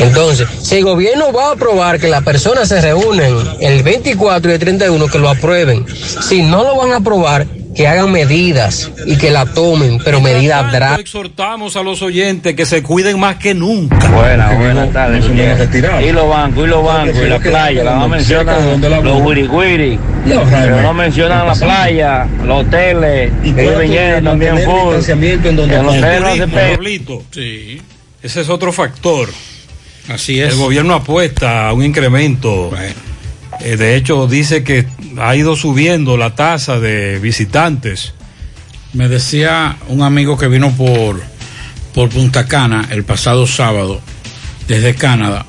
Entonces, 0.00 0.46
si 0.62 0.76
el 0.76 0.84
gobierno 0.84 1.32
va 1.32 1.48
a 1.48 1.52
aprobar 1.52 1.98
que 1.98 2.08
las 2.08 2.22
personas 2.22 2.68
se 2.68 2.80
reúnen 2.80 3.34
el 3.60 3.82
24 3.82 4.50
y 4.50 4.54
el 4.54 4.60
31, 4.60 5.06
que 5.06 5.18
lo 5.18 5.28
aprueben. 5.28 5.84
Si 6.28 6.42
no 6.42 6.62
lo 6.62 6.76
van 6.76 6.92
a 6.92 6.96
aprobar, 6.96 7.46
que 7.74 7.88
hagan 7.88 8.12
medidas 8.12 8.90
y 9.06 9.16
que 9.16 9.30
la 9.30 9.46
tomen, 9.46 9.98
pero 10.04 10.20
medidas 10.20 10.70
drásticas. 10.70 11.00
exhortamos 11.00 11.76
a 11.76 11.82
los 11.82 12.02
oyentes 12.02 12.54
que 12.54 12.66
se 12.66 12.82
cuiden 12.82 13.18
más 13.18 13.36
que 13.36 13.54
nunca. 13.54 14.08
Buenas, 14.10 14.58
buenas 14.58 14.92
tardes. 14.92 15.24
Y 15.24 16.12
los 16.12 16.28
bancos, 16.28 16.64
y 16.64 16.68
los 16.68 16.84
bancos, 16.84 17.16
y 17.16 17.28
la 17.28 17.38
playa, 17.38 17.84
no 17.84 18.08
mencionan 18.08 18.80
los 19.04 19.22
wiri 19.22 19.98
pero 20.24 20.82
no 20.82 20.94
mencionan 20.94 21.46
la 21.46 21.54
playa, 21.54 22.28
los 22.44 22.64
hoteles, 22.64 23.32
que 23.42 23.78
viven 23.80 24.24
también 24.24 24.58
full. 24.60 24.96
Sí. 27.30 27.82
Ese 28.22 28.40
es 28.40 28.48
otro 28.48 28.72
factor. 28.72 29.28
Así 30.08 30.40
es. 30.40 30.52
El 30.52 30.58
gobierno 30.58 30.94
apuesta 30.94 31.68
a 31.68 31.72
un 31.72 31.82
incremento. 31.82 32.70
Eh, 33.60 33.76
de 33.76 33.96
hecho, 33.96 34.26
dice 34.26 34.62
que 34.64 34.86
ha 35.18 35.34
ido 35.36 35.56
subiendo 35.56 36.16
la 36.16 36.34
tasa 36.34 36.78
de 36.80 37.18
visitantes. 37.18 38.12
Me 38.92 39.08
decía 39.08 39.76
un 39.88 40.02
amigo 40.02 40.36
que 40.38 40.48
vino 40.48 40.70
por, 40.76 41.20
por 41.94 42.08
Punta 42.10 42.46
Cana 42.46 42.88
el 42.90 43.04
pasado 43.04 43.46
sábado 43.46 44.00
desde 44.68 44.94
Canadá 44.94 45.46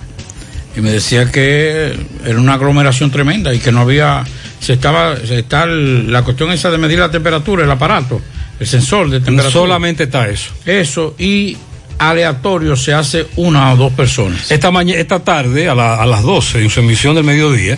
y 0.75 0.81
me 0.81 0.91
decía 0.91 1.31
que 1.31 1.97
era 2.25 2.37
una 2.39 2.55
aglomeración 2.55 3.09
tremenda 3.11 3.53
y 3.53 3.59
que 3.59 3.71
no 3.71 3.81
había, 3.81 4.23
se 4.59 4.73
estaba, 4.73 5.15
se 5.17 5.39
está 5.39 5.63
el- 5.63 6.11
la 6.11 6.23
cuestión 6.23 6.51
esa 6.51 6.69
de 6.71 6.77
medir 6.77 6.99
la 6.99 7.09
temperatura, 7.11 7.63
el 7.63 7.71
aparato, 7.71 8.19
el 8.59 8.67
sensor 8.67 9.09
de 9.09 9.19
temperatura. 9.21 9.51
Solamente 9.61 10.03
está 10.03 10.27
eso. 10.27 10.51
Eso 10.65 11.15
y 11.17 11.55
aleatorio 11.97 12.75
se 12.75 12.93
hace 12.93 13.27
una 13.35 13.73
o 13.73 13.77
dos 13.77 13.93
personas. 13.93 14.51
Esta, 14.51 14.71
mañana, 14.71 14.99
esta 14.99 15.19
tarde, 15.23 15.69
a, 15.69 15.75
la- 15.75 15.95
a 16.01 16.05
las 16.05 16.23
12, 16.23 16.61
en 16.61 16.69
su 16.69 16.79
emisión 16.81 17.15
del 17.15 17.23
mediodía, 17.23 17.77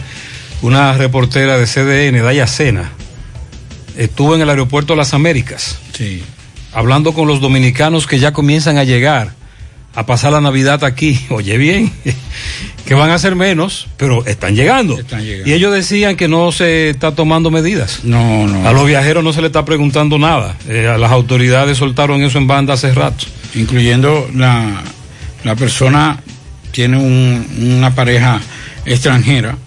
una 0.62 0.94
reportera 0.94 1.58
de 1.58 1.66
CDN, 1.66 2.22
Daya 2.24 2.48
Sena, 2.48 2.92
estuvo 3.98 4.36
en 4.36 4.42
el 4.42 4.50
aeropuerto 4.50 4.94
de 4.94 4.98
las 4.98 5.14
Américas. 5.14 5.80
Sí. 5.94 6.24
Hablando 6.74 7.14
con 7.14 7.28
los 7.28 7.42
dominicanos 7.42 8.08
que 8.08 8.20
ya 8.20 8.34
comienzan 8.34 8.78
a 8.78 8.84
llegar 8.84 9.32
a 9.96 10.06
pasar 10.06 10.32
la 10.32 10.42
Navidad 10.42 10.84
aquí. 10.84 11.20
Oye 11.30 11.58
bien, 11.58 11.92
que 12.86 12.94
van 12.94 13.10
a 13.10 13.18
ser 13.18 13.36
menos, 13.36 13.88
pero 13.98 14.26
están 14.26 14.56
llegando. 14.56 15.00
Están 15.00 15.24
llegando. 15.24 15.50
Y 15.50 15.54
ellos 15.54 15.74
decían 15.74 16.16
que 16.16 16.28
no 16.28 16.52
se 16.52 16.90
está 16.92 17.16
tomando 17.16 17.50
medidas. 17.52 18.02
No, 18.04 18.46
no. 18.48 18.68
A 18.68 18.74
los 18.74 18.86
viajeros 18.86 19.24
no 19.24 19.34
se 19.34 19.42
les 19.42 19.50
está 19.50 19.66
preguntando 19.66 20.20
nada. 20.20 20.56
Eh, 20.70 20.88
a 20.88 20.98
las 20.98 21.12
autoridades 21.12 21.78
soltaron 21.80 22.22
eso 22.24 22.38
en 22.38 22.46
banda 22.48 22.74
hace 22.76 22.94
rato. 22.94 23.26
Incluyendo 23.56 24.30
la, 24.36 24.82
la 25.44 25.56
persona 25.56 26.22
tiene 26.72 26.98
un- 26.98 27.46
una 27.78 27.94
pareja 27.96 28.40
extranjera 28.86 29.58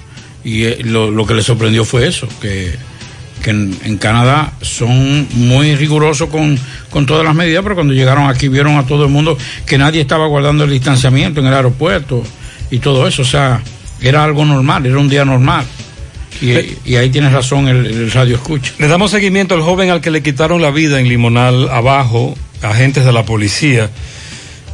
y 0.44 0.64
eh, 0.64 0.78
lo, 0.84 1.10
lo 1.10 1.26
que 1.26 1.34
le 1.34 1.42
sorprendió 1.42 1.84
fue 1.84 2.06
eso, 2.06 2.28
que, 2.40 2.74
que 3.42 3.50
en, 3.50 3.76
en 3.84 3.96
Canadá 3.98 4.52
son 4.62 5.26
muy 5.32 5.74
rigurosos 5.76 6.28
con, 6.30 6.58
con 6.90 7.06
todas 7.06 7.24
las 7.24 7.34
medidas, 7.34 7.62
pero 7.62 7.74
cuando 7.74 7.92
llegaron 7.94 8.28
aquí 8.28 8.48
vieron 8.48 8.76
a 8.78 8.86
todo 8.86 9.04
el 9.04 9.10
mundo 9.10 9.36
que 9.66 9.76
nadie 9.78 10.00
estaba 10.00 10.26
guardando 10.26 10.64
el 10.64 10.70
distanciamiento 10.70 11.40
en 11.40 11.46
el 11.46 11.54
aeropuerto 11.54 12.22
y 12.70 12.78
todo 12.78 13.06
eso, 13.08 13.22
o 13.22 13.24
sea, 13.26 13.60
era 14.00 14.24
algo 14.24 14.44
normal, 14.44 14.86
era 14.86 14.98
un 14.98 15.08
día 15.08 15.24
normal. 15.24 15.64
Y, 16.40 16.52
y 16.92 16.96
ahí 16.96 17.10
tienes 17.10 17.32
razón 17.32 17.68
el, 17.68 17.84
el 17.84 18.10
radio 18.12 18.36
escucha. 18.36 18.72
Le 18.78 18.88
damos 18.88 19.10
seguimiento 19.10 19.54
al 19.54 19.60
joven 19.60 19.90
al 19.90 20.00
que 20.00 20.10
le 20.10 20.22
quitaron 20.22 20.62
la 20.62 20.70
vida 20.70 20.98
en 20.98 21.06
Limonal 21.08 21.68
abajo, 21.68 22.34
agentes 22.62 23.04
de 23.04 23.12
la 23.12 23.24
policía 23.24 23.90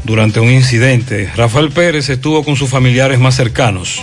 durante 0.04 0.40
un 0.40 0.50
incidente. 0.50 1.30
Rafael 1.36 1.70
Pérez 1.70 2.08
estuvo 2.08 2.42
con 2.44 2.56
sus 2.56 2.70
familiares 2.70 3.18
más 3.18 3.34
cercanos. 3.34 4.02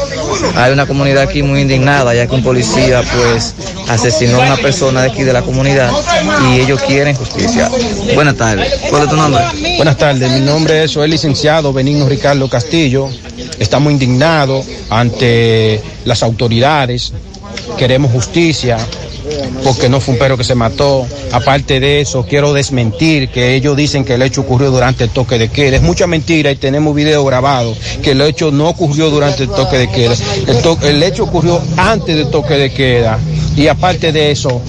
hay 0.56 0.74
una 0.74 0.88
comunidad 0.88 1.24
aquí 1.24 1.44
muy 1.44 1.62
indignada, 1.62 2.16
ya 2.16 2.26
que 2.26 2.34
un 2.34 2.44
policía, 2.44 3.04
pues, 3.04 3.54
asesinó 3.88 4.42
a 4.42 4.46
una 4.46 4.58
persona 4.58 5.04
de 5.04 5.12
aquí 5.12 5.24
de 5.24 5.34
la 5.34 5.44
comunidad 5.44 5.92
y 6.50 6.60
ellos 6.60 6.82
quieren 6.82 7.16
justicia. 7.16 7.70
Buenas 8.16 8.36
tardes. 8.38 8.74
¿Cuál 8.90 9.04
es 9.04 9.10
tu 9.10 9.16
nombre? 9.16 9.44
Buenas 9.76 9.98
tardes, 9.98 10.32
mi 10.32 10.40
nombre 10.40 10.84
es, 10.84 10.96
el 10.96 11.12
licenciado 11.12 11.72
Benigno 11.72 12.10
Ricardo 12.10 12.50
Castillo. 12.50 13.08
Estamos 13.60 13.92
indignados 13.94 14.66
ante 14.90 15.82
las 16.06 16.24
autoridades, 16.24 17.14
queremos 17.78 18.12
justicia 18.12 18.78
porque 19.64 19.90
no 19.90 20.00
fue 20.00 20.14
un 20.14 20.20
perro 20.20 20.38
que 20.38 20.44
se 20.44 20.56
mató. 20.56 21.06
Aparte 21.32 21.80
de 21.80 22.02
eso, 22.02 22.26
quiero 22.28 22.54
desmentir 22.54 23.30
que 23.30 23.56
ellos 23.56 23.76
dicen 23.76 24.06
que 24.06 24.16
el 24.16 24.22
hecho 24.22 24.42
ocurrió 24.42 24.72
durante 24.72 25.04
el 25.06 25.10
toque 25.10 25.38
de 25.38 25.50
queda. 25.50 25.78
Es 25.78 25.82
mucha 25.82 26.08
mentira 26.08 26.52
y 26.52 26.56
tenemos 26.56 26.96
video 26.96 27.24
grabado 27.26 27.76
que 28.02 28.12
el 28.12 28.22
hecho 28.22 28.52
no 28.52 28.70
ocurrió 28.70 29.10
durante 29.10 29.44
el 29.44 29.50
toque 29.50 29.78
de 29.78 29.90
queda. 29.90 30.16
El, 30.48 30.88
el 30.90 31.04
hecho 31.04 31.24
ocurrió 31.24 31.62
antes 31.78 32.16
del 32.16 32.30
toque 32.30 32.56
de 32.56 32.72
queda. 32.72 33.20
Y 33.56 33.68
aparte 33.68 34.12
de 34.12 34.32
eso, 34.32 34.62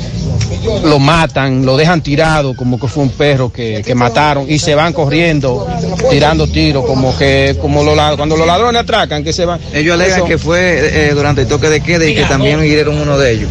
lo 0.85 0.99
matan, 0.99 1.65
lo 1.65 1.77
dejan 1.77 2.03
tirado 2.03 2.55
como 2.55 2.79
que 2.79 2.89
fue 2.89 3.05
un 3.05 3.11
perro 3.11 3.53
que, 3.53 3.83
que 3.85 3.95
mataron 3.95 4.47
y 4.51 4.59
se 4.59 4.75
van 4.75 4.93
corriendo, 4.93 5.67
tirando 6.11 6.47
tiros, 6.47 6.85
como 6.85 7.17
que 7.17 7.57
como 7.61 7.83
los 7.83 7.97
cuando 8.17 8.37
los 8.37 8.47
ladrones 8.47 8.83
atracan, 8.83 9.23
que 9.25 9.33
se 9.33 9.45
van. 9.45 9.61
Ellos 9.73 9.95
alegan 9.95 10.19
Eso- 10.19 10.27
que 10.27 10.39
fue 10.39 11.09
eh, 11.09 11.15
durante 11.15 11.43
el 11.43 11.49
toque 11.49 11.69
de 11.69 11.81
queda 11.81 12.07
y 12.07 12.15
que 12.15 12.25
también 12.25 12.63
hirieron 12.65 12.99
uno 13.01 13.19
de 13.19 13.33
ellos. 13.33 13.51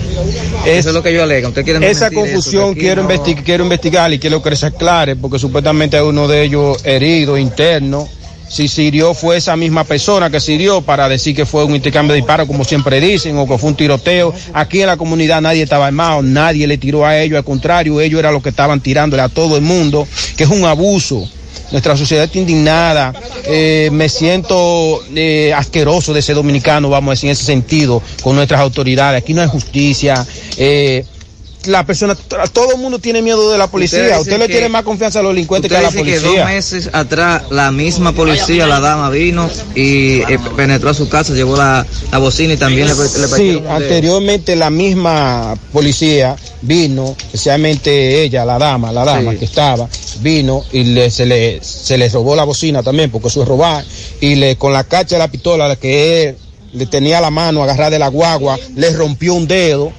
eso 0.66 0.90
es 0.90 0.96
lo 0.96 1.02
que 1.04 1.10
ellos 1.10 1.24
alegan. 1.24 1.50
¿Usted 1.50 1.64
quiere 1.64 1.90
Esa 1.90 2.08
eso? 2.08 2.16
confusión 2.16 2.74
quiero, 2.74 3.04
no- 3.04 3.10
quiero 3.44 3.64
investigar 3.64 4.12
y 4.14 4.20
quiero 4.20 4.42
que 4.42 4.56
se 4.56 4.68
aclare, 4.68 5.16
porque 5.16 5.40
supuestamente 5.40 5.98
hay 5.98 6.04
uno 6.04 6.28
de 6.28 6.44
ellos 6.44 6.78
herido 6.84 7.38
interno. 7.38 8.08
Si 8.50 8.68
sirió 8.68 9.14
fue 9.14 9.38
esa 9.38 9.56
misma 9.56 9.84
persona 9.84 10.30
que 10.30 10.40
sirió 10.40 10.82
para 10.82 11.10
decir 11.10 11.36
que 11.36 11.46
fue 11.46 11.64
un 11.64 11.76
intercambio 11.76 12.14
de 12.14 12.22
disparos, 12.22 12.48
como 12.48 12.64
siempre 12.64 13.00
dicen, 13.00 13.38
o 13.38 13.48
que 13.48 13.58
fue 13.58 13.70
un 13.70 13.76
tiroteo. 13.76 14.34
Aquí 14.54 14.82
en 14.82 14.88
la 14.88 14.98
comunidad 14.98 15.42
nadie 15.42 15.64
estaba 15.64 15.88
armado, 15.88 16.22
nadie 16.22 16.68
le 16.68 16.78
tiró 16.78 17.06
a 17.06 17.18
ellos, 17.18 17.38
al 17.38 17.44
contrario, 17.44 18.00
ellos 18.00 18.20
eran 18.20 18.34
los 18.34 18.42
que 18.42 18.50
estaban 18.50 18.80
tirándole 18.80 19.22
a 19.22 19.30
todo 19.30 19.58
el 19.58 19.64
mundo, 19.64 20.08
que 20.36 20.46
es 20.46 20.50
un 20.50 20.66
abuso. 20.66 21.28
Nuestra 21.72 21.98
sociedad 21.98 22.24
está 22.24 22.40
indignada. 22.40 23.14
Eh, 23.46 23.90
me 23.92 24.08
siento 24.08 25.02
eh, 25.14 25.54
asqueroso 25.54 26.14
de 26.14 26.22
ser 26.22 26.36
dominicano, 26.36 26.90
vamos 26.90 27.10
a 27.10 27.14
decir, 27.14 27.28
en 27.28 27.34
ese 27.34 27.44
sentido, 27.44 28.02
con 28.22 28.36
nuestras 28.36 28.62
autoridades. 28.62 29.22
Aquí 29.22 29.34
no 29.34 29.42
hay 29.42 29.50
justicia. 29.50 30.26
Eh, 30.58 31.04
la 31.68 31.86
persona, 31.86 32.16
todo 32.54 32.72
el 32.74 32.78
mundo 32.80 33.00
tiene 33.00 33.22
miedo 33.22 33.52
de 33.52 33.58
la 33.58 33.68
policía. 33.68 34.20
Usted 34.20 34.40
le 34.40 34.48
que- 34.48 34.54
tiene 34.54 34.70
más 34.70 34.84
confianza 34.84 35.20
a 35.20 35.22
los 35.24 35.32
delincuentes 35.34 35.70
que 35.72 35.78
a 35.78 35.82
la 35.82 35.90
dice 35.90 36.04
que 36.04 36.12
policía. 36.20 36.40
dos 36.42 36.46
meses 36.50 36.90
atrás 36.94 37.44
la 37.52 37.72
misma 37.72 38.12
policía, 38.14 38.66
la 38.68 38.80
dama, 38.80 39.10
vino 39.10 39.50
y 39.76 40.22
eh, 40.22 40.40
penetró 40.56 40.90
a 40.90 40.94
su 40.94 41.08
casa, 41.10 41.34
llevó 41.34 41.56
la, 41.58 41.86
la 42.12 42.18
bocina 42.18 42.54
y 42.54 42.58
también 42.58 42.88
le, 42.88 42.94
le 42.96 43.28
Sí, 43.28 43.62
anteriormente 43.70 44.56
la 44.56 44.70
misma 44.70 45.56
policía 45.72 46.36
vino, 46.62 47.16
especialmente 47.20 48.24
ella, 48.24 48.46
la 48.46 48.58
dama, 48.58 48.92
la 48.92 49.06
dama 49.06 49.32
Sí. 49.34 49.38
que 49.38 49.46
estaba, 49.46 49.88
vino 50.22 50.64
y 50.72 50.84
le, 50.84 51.12
se, 51.12 51.26
le, 51.26 51.60
se 51.64 51.98
le 51.98 52.10
robó 52.10 52.36
la 52.36 52.44
bocina 52.44 52.84
también, 52.84 53.12
porque 53.12 53.28
eso 53.28 53.42
es 53.44 53.48
robar, 53.48 53.84
y 54.22 54.36
le 54.36 54.56
con 54.58 54.74
la 54.74 54.84
cacha 54.84 55.16
de 55.16 55.20
la 55.20 55.28
pistola 55.28 55.68
la 55.68 55.76
que 55.76 56.24
él 56.30 56.38
le 56.74 56.86
tenía 56.86 57.22
la 57.22 57.30
mano 57.32 57.64
agarrada 57.64 57.92
de 57.92 58.00
la 58.00 58.08
guagua, 58.10 58.58
le 58.76 58.90
rompió 58.92 59.34
un 59.34 59.48
dedo. 59.48 59.92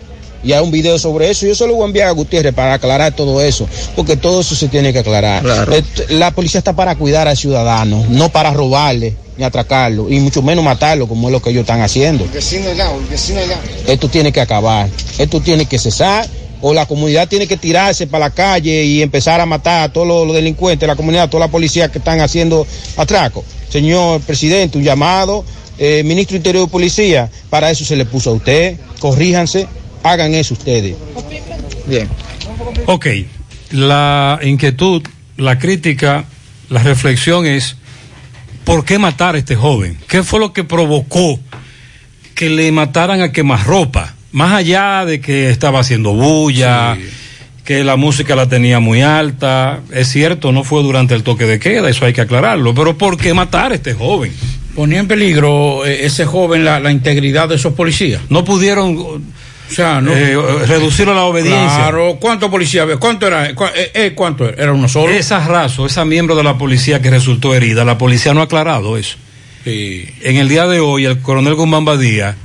Y 0.42 0.52
hay 0.52 0.62
un 0.62 0.70
video 0.70 0.98
sobre 0.98 1.30
eso. 1.30 1.46
Yo 1.46 1.54
se 1.54 1.66
lo 1.66 1.74
voy 1.74 1.82
a 1.82 1.86
enviar 1.86 2.08
a 2.08 2.12
Gutiérrez 2.12 2.54
para 2.54 2.74
aclarar 2.74 3.14
todo 3.14 3.42
eso, 3.42 3.68
porque 3.96 4.16
todo 4.16 4.40
eso 4.40 4.54
se 4.54 4.68
tiene 4.68 4.92
que 4.92 5.00
aclarar. 5.00 5.42
Claro. 5.42 5.72
Et- 5.74 6.10
La 6.10 6.30
policía 6.30 6.58
está 6.58 6.72
para 6.74 6.94
cuidar 6.96 7.26
al 7.28 7.36
ciudadano, 7.36 8.04
no 8.08 8.28
para 8.28 8.52
robarle 8.52 9.16
ni 9.36 9.44
atracarlo, 9.44 10.08
y 10.10 10.18
mucho 10.20 10.42
menos 10.42 10.64
matarlo, 10.64 11.06
como 11.08 11.28
es 11.28 11.32
lo 11.32 11.40
que 11.42 11.50
ellos 11.50 11.60
están 11.62 11.80
haciendo. 11.80 12.26
vecino 12.32 12.70
allá, 12.70 12.90
el 12.92 13.04
vecino 13.06 13.40
allá. 13.40 13.58
Esto 13.86 14.08
tiene 14.08 14.32
que 14.32 14.40
acabar, 14.40 14.88
esto 15.18 15.40
tiene 15.40 15.66
que 15.66 15.78
cesar, 15.78 16.26
o 16.60 16.74
la 16.74 16.86
comunidad 16.86 17.28
tiene 17.28 17.46
que 17.46 17.56
tirarse 17.56 18.08
para 18.08 18.26
la 18.26 18.30
calle 18.30 18.82
y 18.84 19.00
empezar 19.00 19.40
a 19.40 19.46
matar 19.46 19.82
a 19.82 19.92
todos 19.92 20.08
los, 20.08 20.26
los 20.26 20.34
delincuentes, 20.34 20.88
la 20.88 20.96
comunidad, 20.96 21.28
toda 21.30 21.46
la 21.46 21.52
policía 21.52 21.88
que 21.88 21.98
están 21.98 22.20
haciendo 22.20 22.66
atraco. 22.96 23.44
Señor 23.68 24.20
presidente, 24.22 24.76
un 24.76 24.82
llamado, 24.82 25.44
eh, 25.78 26.02
ministro 26.04 26.36
Interior 26.36 26.64
de 26.66 26.70
Policía, 26.72 27.30
para 27.48 27.70
eso 27.70 27.84
se 27.84 27.94
le 27.94 28.06
puso 28.06 28.30
a 28.30 28.32
usted, 28.32 28.76
corríjanse, 28.98 29.68
hagan 30.02 30.34
eso 30.34 30.54
ustedes. 30.54 30.96
Bien. 31.86 32.08
Ok, 32.86 33.06
la 33.70 34.38
inquietud, 34.42 35.02
la 35.36 35.58
crítica, 35.58 36.24
la 36.70 36.82
reflexión 36.82 37.46
es, 37.46 37.76
¿por 38.64 38.84
qué 38.84 38.98
matar 38.98 39.34
a 39.34 39.38
este 39.38 39.56
joven? 39.56 39.98
¿Qué 40.08 40.22
fue 40.22 40.40
lo 40.40 40.52
que 40.52 40.64
provocó 40.64 41.40
que 42.34 42.50
le 42.50 42.70
mataran 42.72 43.20
a 43.20 43.32
quemarropa? 43.32 44.14
Más 44.32 44.52
allá 44.52 45.04
de 45.04 45.20
que 45.20 45.50
estaba 45.50 45.80
haciendo 45.80 46.12
bulla, 46.12 46.96
que 47.64 47.84
la 47.84 47.96
música 47.96 48.36
la 48.36 48.48
tenía 48.48 48.80
muy 48.80 49.02
alta, 49.02 49.80
es 49.92 50.08
cierto, 50.08 50.52
no 50.52 50.64
fue 50.64 50.82
durante 50.82 51.14
el 51.14 51.22
toque 51.22 51.44
de 51.44 51.58
queda, 51.58 51.90
eso 51.90 52.06
hay 52.06 52.12
que 52.12 52.22
aclararlo, 52.22 52.74
pero 52.74 52.96
¿por 52.96 53.16
qué 53.16 53.34
matar 53.34 53.72
a 53.72 53.74
este 53.74 53.94
joven? 53.94 54.32
Ponía 54.74 55.00
en 55.00 55.08
peligro 55.08 55.84
eh, 55.84 56.06
ese 56.06 56.24
joven 56.24 56.64
la, 56.64 56.80
la 56.80 56.90
integridad 56.92 57.48
de 57.48 57.56
esos 57.56 57.74
policías. 57.74 58.22
No 58.30 58.44
pudieron 58.44 59.24
o 59.70 59.74
sea, 59.74 60.00
no, 60.00 60.12
eh, 60.14 60.34
reducir 60.66 61.08
a 61.08 61.14
la 61.14 61.24
obediencia. 61.24 61.76
Claro, 61.76 62.16
¿cuántos 62.20 62.50
policías? 62.50 62.86
¿Cuánto 62.98 63.26
era? 63.26 63.54
¿Cu- 63.54 63.64
eh, 63.66 63.90
eh, 63.94 64.12
¿Cuánto 64.14 64.48
era? 64.48 64.62
¿Era 64.62 64.72
uno 64.72 64.88
solo? 64.88 65.12
Esa 65.12 65.46
raso, 65.46 65.86
esa 65.86 66.04
miembro 66.04 66.34
de 66.36 66.42
la 66.42 66.56
policía 66.58 67.00
que 67.02 67.10
resultó 67.10 67.54
herida, 67.54 67.84
la 67.84 67.98
policía 67.98 68.32
no 68.34 68.40
ha 68.40 68.44
aclarado 68.44 68.96
eso. 68.96 69.16
En 69.64 70.36
el 70.36 70.48
día 70.48 70.66
de 70.66 70.80
hoy, 70.80 71.04
el 71.04 71.18
coronel 71.20 71.54
Guzmán 71.54 71.84
Badía 71.84 72.36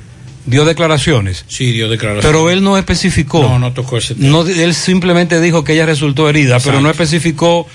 dio 0.45 0.65
declaraciones. 0.65 1.45
Sí, 1.47 1.71
dio 1.71 1.87
declaraciones. 1.87 2.25
Pero 2.25 2.49
él 2.49 2.61
no 2.63 2.77
especificó. 2.77 3.41
No, 3.41 3.59
no 3.59 3.71
tocó 3.71 3.97
ese 3.97 4.15
tema. 4.15 4.27
No, 4.27 4.41
él 4.45 4.73
simplemente 4.73 5.39
dijo 5.39 5.63
que 5.63 5.71
ella 5.73 5.85
resultó 5.85 6.27
herida, 6.27 6.59
pero 6.59 6.81
no 6.81 6.89
especificó 6.89 7.65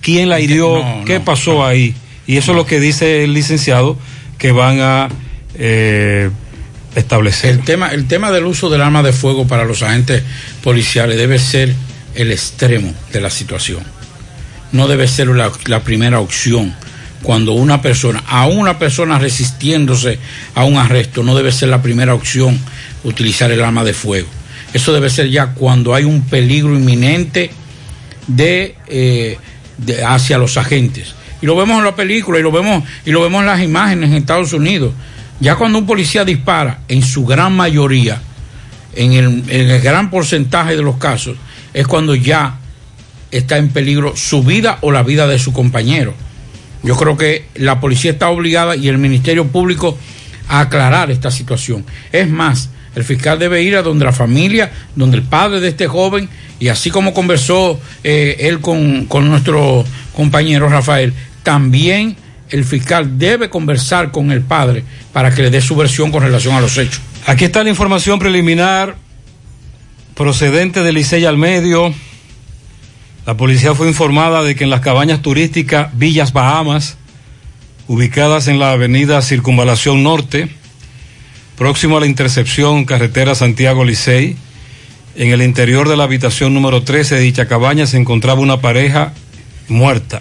quién 0.00 0.30
la 0.30 0.40
hirió, 0.40 0.78
No, 0.82 1.04
qué 1.04 1.18
no, 1.18 1.24
pasó 1.26 1.66
ahí. 1.66 1.94
Y 2.26 2.38
eso 2.38 2.52
es 2.52 2.56
lo 2.56 2.64
que 2.64 2.80
dice 2.80 3.22
el 3.24 3.34
licenciado 3.34 3.98
que 4.38 4.50
van 4.52 4.80
a 4.80 5.08
eh, 5.58 6.30
establecer. 6.96 7.50
El 7.50 7.64
tema, 7.64 7.88
el 7.88 8.08
tema 8.08 8.30
del 8.32 8.44
uso 8.44 8.68
del 8.70 8.82
arma 8.82 9.02
de 9.02 9.12
fuego 9.12 9.46
para 9.46 9.64
los 9.64 9.82
agentes 9.82 10.22
policiales 10.62 11.16
debe 11.16 11.38
ser 11.38 11.74
el 12.14 12.32
extremo 12.32 12.92
de 13.12 13.20
la 13.20 13.30
situación. 13.30 13.80
No 14.72 14.88
debe 14.88 15.06
ser 15.06 15.28
la, 15.28 15.80
primera 15.80 16.20
opción. 16.20 16.74
Cuando 17.22 17.52
una 17.52 17.80
persona, 17.82 18.22
a 18.26 18.46
una 18.46 18.78
persona 18.78 19.18
resistiéndose 19.18 20.18
a 20.54 20.64
un 20.64 20.76
arresto, 20.76 21.22
no 21.22 21.34
debe 21.34 21.52
ser 21.52 21.68
la 21.68 21.82
primera 21.82 22.14
opción 22.14 22.58
utilizar 23.04 23.50
el 23.52 23.62
arma 23.62 23.84
de 23.84 23.94
fuego. 23.94 24.28
Eso 24.72 24.92
debe 24.92 25.10
ser 25.10 25.30
ya 25.30 25.48
cuando 25.48 25.94
hay 25.94 26.04
un 26.04 26.22
peligro 26.22 26.74
inminente 26.74 27.50
de, 28.26 28.74
eh, 28.88 29.38
de- 29.78 30.04
hacia 30.04 30.38
los 30.38 30.56
agentes. 30.56 31.14
Y 31.40 31.46
lo 31.46 31.56
vemos 31.56 31.78
en 31.78 31.84
la 31.84 31.94
película 31.94 32.38
y 32.38 32.42
lo 32.42 32.52
vemos 32.52 32.84
y 33.04 33.10
lo 33.10 33.22
vemos 33.22 33.40
en 33.40 33.46
las 33.46 33.62
imágenes 33.62 34.10
en 34.10 34.16
Estados 34.16 34.52
Unidos. 34.52 34.92
Ya 35.40 35.56
cuando 35.56 35.78
un 35.78 35.86
policía 35.86 36.24
dispara, 36.24 36.80
en 36.88 37.02
su 37.02 37.26
gran 37.26 37.54
mayoría, 37.54 38.20
en 38.94 39.12
el, 39.12 39.80
gran 39.82 40.10
porcentaje 40.10 40.76
de 40.76 40.82
los 40.82 40.96
casos, 40.96 41.36
es 41.74 41.86
cuando 41.86 42.14
ya 42.14 42.58
está 43.30 43.58
en 43.58 43.68
peligro 43.68 44.16
su 44.16 44.42
vida 44.42 44.78
o 44.80 44.90
la 44.90 45.02
vida 45.02 45.26
de 45.26 45.38
su 45.38 45.52
compañero. 45.52 46.14
Yo 46.82 46.96
creo 46.96 47.16
que 47.16 47.46
la 47.56 47.80
policía 47.80 48.12
está 48.12 48.30
obligada 48.30 48.76
y 48.76 48.88
el 48.88 48.98
Ministerio 48.98 49.46
Público 49.48 49.98
a 50.48 50.60
aclarar 50.60 51.10
esta 51.10 51.30
situación. 51.30 51.84
Es 52.12 52.28
más, 52.30 52.70
el 52.94 53.04
fiscal 53.04 53.38
debe 53.38 53.62
ir 53.62 53.76
a 53.76 53.82
donde 53.82 54.06
la 54.06 54.12
familia, 54.12 54.72
donde 54.94 55.18
el 55.18 55.22
padre 55.22 55.60
de 55.60 55.68
este 55.68 55.86
joven, 55.86 56.30
y 56.58 56.68
así 56.68 56.90
como 56.90 57.12
conversó 57.12 57.78
eh, 58.02 58.36
él 58.40 58.60
con, 58.60 59.04
con 59.04 59.28
nuestro 59.28 59.84
compañero 60.14 60.68
Rafael, 60.70 61.12
también 61.42 62.16
el 62.50 62.64
fiscal 62.64 63.18
debe 63.18 63.50
conversar 63.50 64.10
con 64.10 64.30
el 64.30 64.42
padre 64.42 64.84
para 65.12 65.34
que 65.34 65.42
le 65.42 65.50
dé 65.50 65.60
su 65.60 65.76
versión 65.76 66.10
con 66.10 66.22
relación 66.22 66.54
a 66.54 66.60
los 66.60 66.78
hechos. 66.78 67.00
Aquí 67.26 67.44
está 67.44 67.64
la 67.64 67.70
información 67.70 68.18
preliminar 68.18 68.96
procedente 70.14 70.82
de 70.82 70.92
Licey 70.92 71.24
al 71.24 71.36
Medio. 71.36 71.92
La 73.26 73.36
policía 73.36 73.74
fue 73.74 73.88
informada 73.88 74.42
de 74.42 74.54
que 74.54 74.64
en 74.64 74.70
las 74.70 74.80
cabañas 74.80 75.20
turísticas 75.20 75.96
Villas 75.98 76.32
Bahamas, 76.32 76.96
ubicadas 77.88 78.48
en 78.48 78.58
la 78.58 78.72
avenida 78.72 79.20
Circunvalación 79.22 80.02
Norte, 80.02 80.48
próximo 81.56 81.96
a 81.96 82.00
la 82.00 82.06
intercepción 82.06 82.84
carretera 82.84 83.34
Santiago 83.34 83.84
Licey. 83.84 84.36
En 85.16 85.30
el 85.30 85.42
interior 85.42 85.88
de 85.88 85.96
la 85.96 86.04
habitación 86.04 86.54
número 86.54 86.82
13 86.82 87.16
de 87.16 87.20
dicha 87.22 87.46
cabaña 87.46 87.86
se 87.86 87.96
encontraba 87.96 88.40
una 88.40 88.60
pareja 88.60 89.12
muerta, 89.68 90.20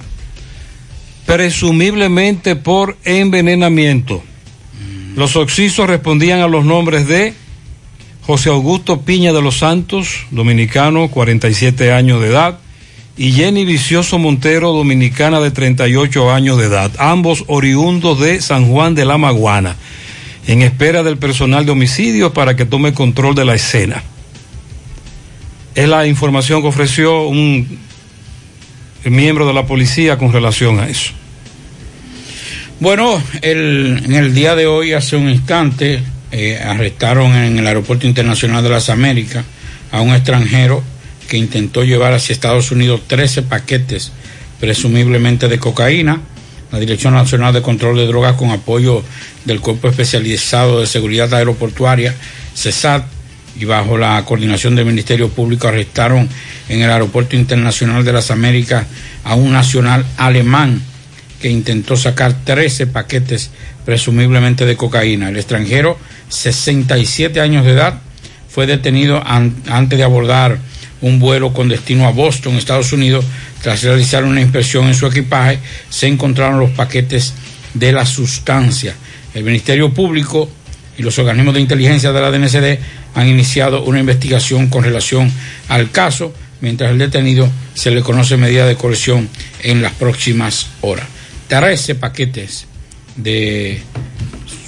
presumiblemente 1.26 2.56
por 2.56 2.98
envenenamiento. 3.04 4.24
Los 5.16 5.36
oxisos 5.36 5.88
respondían 5.88 6.42
a 6.42 6.48
los 6.48 6.66
nombres 6.66 7.08
de 7.08 7.34
José 8.26 8.50
Augusto 8.50 9.02
Piña 9.02 9.34
de 9.34 9.42
los 9.42 9.60
Santos, 9.60 10.26
dominicano, 10.32 11.10
47 11.10 11.92
años 11.92 12.22
de 12.22 12.28
edad, 12.28 12.60
y 13.18 13.32
Jenny 13.32 13.64
Vicioso 13.64 14.20
Montero, 14.20 14.74
dominicana 14.74 15.40
de 15.40 15.52
38 15.52 16.32
años 16.32 16.58
de 16.58 16.66
edad, 16.66 16.92
ambos 16.98 17.46
oriundos 17.48 18.20
de 18.20 18.42
San 18.42 18.68
Juan 18.68 18.94
de 18.94 19.06
la 19.06 19.18
Maguana, 19.18 19.78
en 20.48 20.62
espera 20.62 21.02
del 21.02 21.18
personal 21.18 21.66
de 21.66 21.72
homicidio 21.72 22.34
para 22.34 22.56
que 22.56 22.66
tome 22.66 22.94
control 22.94 23.36
de 23.36 23.46
la 23.46 23.56
escena. 23.56 24.04
Es 25.76 25.88
la 25.88 26.08
información 26.08 26.62
que 26.62 26.68
ofreció 26.68 27.28
un 27.28 27.85
miembro 29.10 29.48
de 29.48 29.54
la 29.54 29.66
policía 29.66 30.18
con 30.18 30.32
relación 30.32 30.80
a 30.80 30.88
eso. 30.88 31.12
Bueno, 32.80 33.22
el, 33.42 34.02
en 34.06 34.14
el 34.16 34.34
día 34.34 34.56
de 34.56 34.68
hoy, 34.68 34.94
hace 34.94 35.16
un 35.16 35.30
instante, 35.30 36.04
eh, 36.32 36.60
arrestaron 36.62 37.34
en 37.34 37.58
el 37.58 37.68
Aeropuerto 37.68 38.06
Internacional 38.06 38.62
de 38.64 38.70
las 38.70 38.90
Américas 38.90 39.46
a 39.92 40.02
un 40.02 40.14
extranjero 40.14 40.84
que 41.30 41.38
intentó 41.38 41.84
llevar 41.84 42.14
hacia 42.14 42.34
Estados 42.34 42.72
Unidos 42.72 43.02
13 43.08 43.44
paquetes 43.44 44.12
presumiblemente 44.60 45.48
de 45.48 45.60
cocaína. 45.60 46.22
La 46.72 46.80
Dirección 46.80 47.14
Nacional 47.14 47.54
de 47.54 47.62
Control 47.62 47.96
de 47.96 48.08
Drogas, 48.08 48.36
con 48.36 48.52
apoyo 48.52 49.04
del 49.46 49.62
Cuerpo 49.62 49.88
Especializado 49.88 50.82
de 50.82 50.88
Seguridad 50.88 51.34
Aeroportuaria, 51.34 52.14
CESAT, 52.54 53.06
y 53.60 53.66
bajo 53.66 53.98
la 53.98 54.24
coordinación 54.26 54.76
del 54.76 54.86
Ministerio 54.86 55.30
Público, 55.30 55.68
arrestaron 55.68 56.28
en 56.70 56.82
el 56.82 56.90
Aeropuerto 56.92 57.36
Internacional 57.36 58.04
de 58.04 58.14
las 58.14 58.32
Américas 58.32 58.86
a 59.24 59.36
un 59.36 59.52
nacional 59.54 60.06
alemán 60.18 60.82
que 61.42 61.50
intentó 61.50 61.96
sacar 61.96 62.34
13 62.44 62.88
paquetes 62.88 63.52
presumiblemente 63.86 64.66
de 64.66 64.76
cocaína. 64.76 65.30
El 65.30 65.38
extranjero, 65.38 65.98
67 66.30 67.40
años 67.40 67.66
de 67.66 67.72
edad, 67.72 68.00
fue 68.50 68.66
detenido 68.68 69.22
an- 69.26 69.56
antes 69.68 69.98
de 69.98 70.04
abordar 70.04 70.58
un 71.02 71.20
vuelo 71.20 71.54
con 71.54 71.68
destino 71.70 72.08
a 72.08 72.12
Boston, 72.12 72.56
Estados 72.56 72.92
Unidos. 72.94 73.26
Tras 73.62 73.84
realizar 73.84 74.24
una 74.24 74.42
inspección 74.42 74.86
en 74.88 74.96
su 74.96 75.06
equipaje, 75.08 75.60
se 75.90 76.08
encontraron 76.08 76.60
los 76.60 76.72
paquetes 76.72 77.34
de 77.74 77.92
la 77.92 78.06
sustancia. 78.06 78.96
El 79.34 79.44
Ministerio 79.44 79.94
Público 79.94 80.50
y 80.98 81.04
los 81.04 81.20
organismos 81.20 81.54
de 81.54 81.62
inteligencia 81.62 82.12
de 82.14 82.22
la 82.22 82.32
DNCD 82.32 82.80
han 83.16 83.28
iniciado 83.28 83.84
una 83.84 84.00
investigación 84.00 84.68
con 84.68 84.84
relación 84.84 85.32
al 85.70 85.90
caso, 85.90 86.34
mientras 86.62 86.92
el 86.92 87.00
detenido 87.00 87.50
se 87.74 87.92
le 87.92 88.02
conoce 88.02 88.38
medida 88.38 88.68
de 88.68 88.76
coerción 88.76 89.30
en 89.64 89.82
las 89.82 89.94
próximas 89.94 90.68
horas. 90.82 91.08
13 91.48 91.96
paquetes 91.96 92.66
de, 93.16 93.82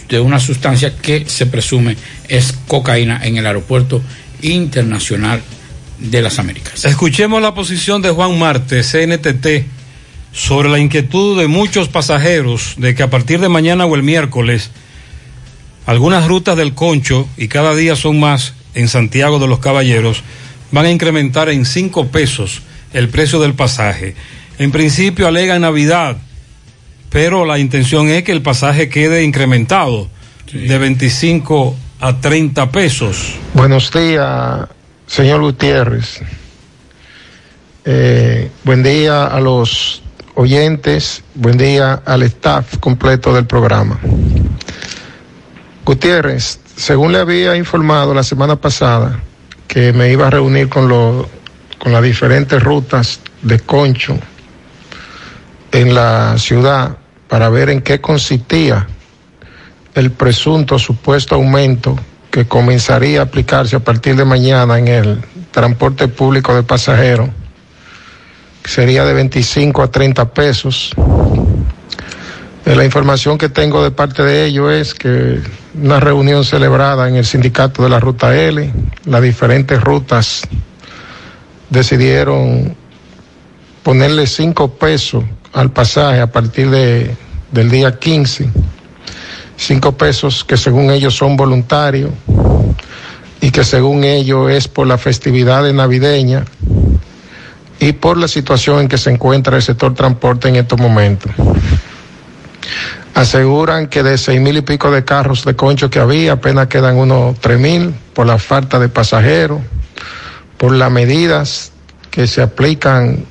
de 0.09 0.19
una 0.19 0.39
sustancia 0.39 0.95
que 0.95 1.25
se 1.27 1.45
presume 1.45 1.97
es 2.27 2.53
cocaína 2.67 3.19
en 3.23 3.37
el 3.37 3.45
aeropuerto 3.45 4.01
internacional 4.41 5.41
de 5.99 6.21
las 6.21 6.39
Américas. 6.39 6.85
Escuchemos 6.85 7.41
la 7.41 7.53
posición 7.53 8.01
de 8.01 8.11
Juan 8.11 8.37
Marte, 8.37 8.83
CNTT, 8.83 9.65
sobre 10.31 10.69
la 10.69 10.79
inquietud 10.79 11.39
de 11.39 11.47
muchos 11.47 11.89
pasajeros 11.89 12.75
de 12.77 12.93
que 12.93 13.03
a 13.03 13.09
partir 13.09 13.39
de 13.39 13.49
mañana 13.49 13.85
o 13.85 13.95
el 13.95 14.03
miércoles 14.03 14.69
algunas 15.87 16.27
rutas 16.27 16.57
del 16.57 16.75
Concho, 16.75 17.27
y 17.37 17.47
cada 17.47 17.73
día 17.73 17.95
son 17.95 18.19
más 18.19 18.53
en 18.75 18.89
Santiago 18.89 19.39
de 19.39 19.47
los 19.47 19.59
Caballeros, 19.59 20.21
van 20.69 20.85
a 20.85 20.91
incrementar 20.91 21.47
en 21.47 21.65
5 21.65 22.09
pesos 22.09 22.61
el 22.93 23.07
precio 23.07 23.39
del 23.39 23.53
pasaje. 23.53 24.13
En 24.59 24.71
principio 24.71 25.27
alegan 25.27 25.61
Navidad, 25.61 26.17
pero 27.09 27.45
la 27.45 27.57
intención 27.57 28.09
es 28.09 28.23
que 28.23 28.33
el 28.33 28.41
pasaje 28.41 28.89
quede 28.89 29.23
incrementado 29.23 30.09
de 30.51 30.77
25 30.77 31.75
a 32.01 32.19
30 32.19 32.69
pesos. 32.69 33.35
Buenos 33.53 33.89
días, 33.89 34.67
señor 35.07 35.39
Gutiérrez. 35.39 36.19
Eh, 37.85 38.51
buen 38.65 38.83
día 38.83 39.25
a 39.25 39.39
los 39.39 40.03
oyentes, 40.35 41.23
buen 41.33 41.57
día 41.57 42.01
al 42.05 42.23
staff 42.23 42.77
completo 42.79 43.33
del 43.33 43.45
programa. 43.45 44.01
Gutiérrez, 45.87 46.59
según 46.75 47.13
le 47.13 47.19
había 47.19 47.55
informado 47.55 48.13
la 48.13 48.21
semana 48.21 48.57
pasada 48.57 49.21
que 49.69 49.93
me 49.93 50.11
iba 50.11 50.27
a 50.27 50.29
reunir 50.29 50.67
con, 50.67 50.89
con 50.89 51.93
las 51.93 52.03
diferentes 52.03 52.61
rutas 52.61 53.21
de 53.41 53.61
Concho 53.61 54.19
en 55.71 55.95
la 55.95 56.37
ciudad 56.39 56.97
para 57.29 57.47
ver 57.47 57.69
en 57.69 57.79
qué 57.79 58.01
consistía 58.01 58.85
el 59.95 60.11
presunto 60.11 60.77
supuesto 60.77 61.35
aumento 61.35 61.97
que 62.31 62.45
comenzaría 62.45 63.21
a 63.21 63.23
aplicarse 63.23 63.77
a 63.77 63.79
partir 63.79 64.17
de 64.17 64.25
mañana 64.25 64.77
en 64.79 64.89
el 64.89 65.21
transporte 65.51 66.09
público 66.09 66.53
de 66.53 66.63
pasajeros, 66.63 67.29
que 68.61 68.69
sería 68.69 69.05
de 69.05 69.13
25 69.13 69.81
a 69.81 69.89
30 69.89 70.33
pesos. 70.33 70.91
Eh, 72.67 72.75
La 72.75 72.83
información 72.83 73.37
que 73.37 73.47
tengo 73.47 73.81
de 73.81 73.91
parte 73.91 74.23
de 74.23 74.45
ellos 74.45 74.73
es 74.73 74.93
que 74.93 75.39
una 75.81 76.01
reunión 76.01 76.43
celebrada 76.43 77.07
en 77.07 77.15
el 77.15 77.25
sindicato 77.25 77.81
de 77.81 77.89
la 77.89 78.01
Ruta 78.01 78.35
L, 78.35 78.73
las 79.05 79.21
diferentes 79.21 79.81
rutas 79.81 80.41
decidieron 81.69 82.75
ponerle 83.83 84.27
5 84.27 84.73
pesos 84.73 85.23
al 85.53 85.71
pasaje 85.71 86.19
a 86.19 86.29
partir 86.29 86.69
de, 86.69 87.15
del 87.53 87.69
día 87.71 87.97
15 87.97 88.49
cinco 89.55 89.93
pesos 89.93 90.43
que 90.43 90.57
según 90.57 90.91
ellos 90.91 91.15
son 91.15 91.37
voluntarios 91.37 92.11
y 93.39 93.49
que 93.49 93.63
según 93.63 94.03
ellos 94.03 94.51
es 94.51 94.67
por 94.67 94.87
la 94.87 94.97
festividad 94.97 95.63
de 95.63 95.71
navideña 95.71 96.43
y 97.79 97.93
por 97.93 98.17
la 98.17 98.27
situación 98.27 98.81
en 98.81 98.87
que 98.89 98.97
se 98.97 99.09
encuentra 99.09 99.55
el 99.55 99.63
sector 99.63 99.93
transporte 99.93 100.49
en 100.49 100.57
estos 100.57 100.79
momentos. 100.79 101.31
Aseguran 103.13 103.87
que 103.87 104.03
de 104.03 104.17
seis 104.17 104.39
mil 104.39 104.57
y 104.57 104.61
pico 104.61 104.91
de 104.91 105.03
carros 105.03 105.43
de 105.45 105.55
concho 105.55 105.89
que 105.89 105.99
había, 105.99 106.33
apenas 106.33 106.67
quedan 106.67 106.97
unos 106.97 107.39
tres 107.39 107.59
mil 107.59 107.93
por 108.13 108.27
la 108.27 108.37
falta 108.37 108.77
de 108.79 108.89
pasajeros, 108.89 109.59
por 110.57 110.71
las 110.73 110.91
medidas 110.91 111.71
que 112.11 112.27
se 112.27 112.41
aplican 112.41 113.25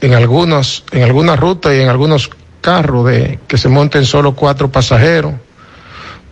en 0.00 0.14
algunos, 0.14 0.84
en 0.92 1.02
algunas 1.04 1.38
rutas 1.38 1.72
y 1.74 1.80
en 1.80 1.88
algunos 1.88 2.28
carros 2.60 3.06
de 3.06 3.38
que 3.48 3.56
se 3.58 3.68
monten 3.68 4.04
solo 4.04 4.34
cuatro 4.34 4.70
pasajeros 4.70 5.34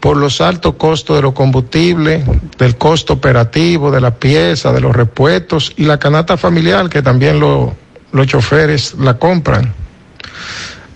por 0.00 0.16
los 0.16 0.40
altos 0.40 0.74
costos 0.76 1.16
de 1.16 1.22
los 1.22 1.32
combustibles, 1.34 2.24
del 2.58 2.76
costo 2.76 3.12
operativo, 3.14 3.90
de 3.90 4.00
la 4.00 4.14
pieza, 4.14 4.72
de 4.72 4.80
los 4.80 4.94
repuestos 4.96 5.72
y 5.76 5.84
la 5.84 5.98
canasta 5.98 6.36
familiar 6.38 6.88
que 6.88 7.02
también 7.02 7.38
lo- 7.38 7.74
los 8.12 8.26
choferes 8.26 8.94
la 8.94 9.18
compran. 9.18 9.74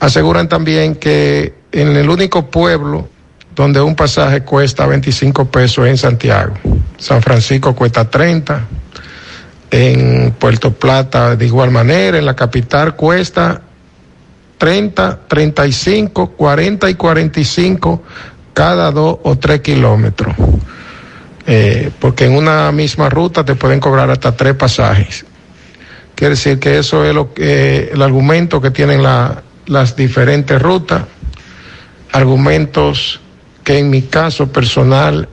Aseguran 0.00 0.48
también 0.48 0.96
que 0.96 1.54
en 1.72 1.96
el 1.96 2.08
único 2.08 2.50
pueblo 2.50 3.08
donde 3.54 3.80
un 3.80 3.94
pasaje 3.94 4.42
cuesta 4.42 4.86
25 4.86 5.46
pesos 5.50 5.84
es 5.86 5.90
en 5.92 5.98
Santiago. 5.98 6.54
San 6.98 7.22
Francisco 7.22 7.74
cuesta 7.74 8.08
30, 8.10 8.66
en 9.70 10.32
Puerto 10.38 10.72
Plata 10.72 11.36
de 11.36 11.46
igual 11.46 11.70
manera, 11.70 12.18
en 12.18 12.26
la 12.26 12.34
capital 12.36 12.96
cuesta 12.96 13.60
30, 14.58 15.20
35, 15.28 16.30
40 16.30 16.90
y 16.90 16.94
45 16.94 18.02
cada 18.52 18.90
dos 18.90 19.18
o 19.22 19.36
tres 19.36 19.60
kilómetros. 19.60 20.34
Eh, 21.46 21.90
porque 22.00 22.24
en 22.24 22.32
una 22.36 22.72
misma 22.72 23.08
ruta 23.10 23.44
te 23.44 23.54
pueden 23.54 23.78
cobrar 23.80 24.10
hasta 24.10 24.32
tres 24.32 24.54
pasajes. 24.54 25.26
Quiere 26.14 26.34
decir 26.34 26.58
que 26.58 26.78
eso 26.78 27.04
es 27.04 27.14
lo 27.14 27.34
que, 27.34 27.90
el 27.92 28.00
argumento 28.00 28.60
que 28.60 28.70
tienen 28.70 29.02
la- 29.02 29.42
las 29.66 29.96
diferentes 29.96 30.60
rutas, 30.60 31.04
argumentos 32.12 33.20
que 33.62 33.78
en 33.78 33.90
mi 33.90 34.02
caso 34.02 34.50
personal 34.52 35.28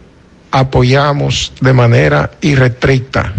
apoyamos 0.52 1.54
de 1.62 1.74
manera 1.74 2.32
irrestricta. 2.42 3.34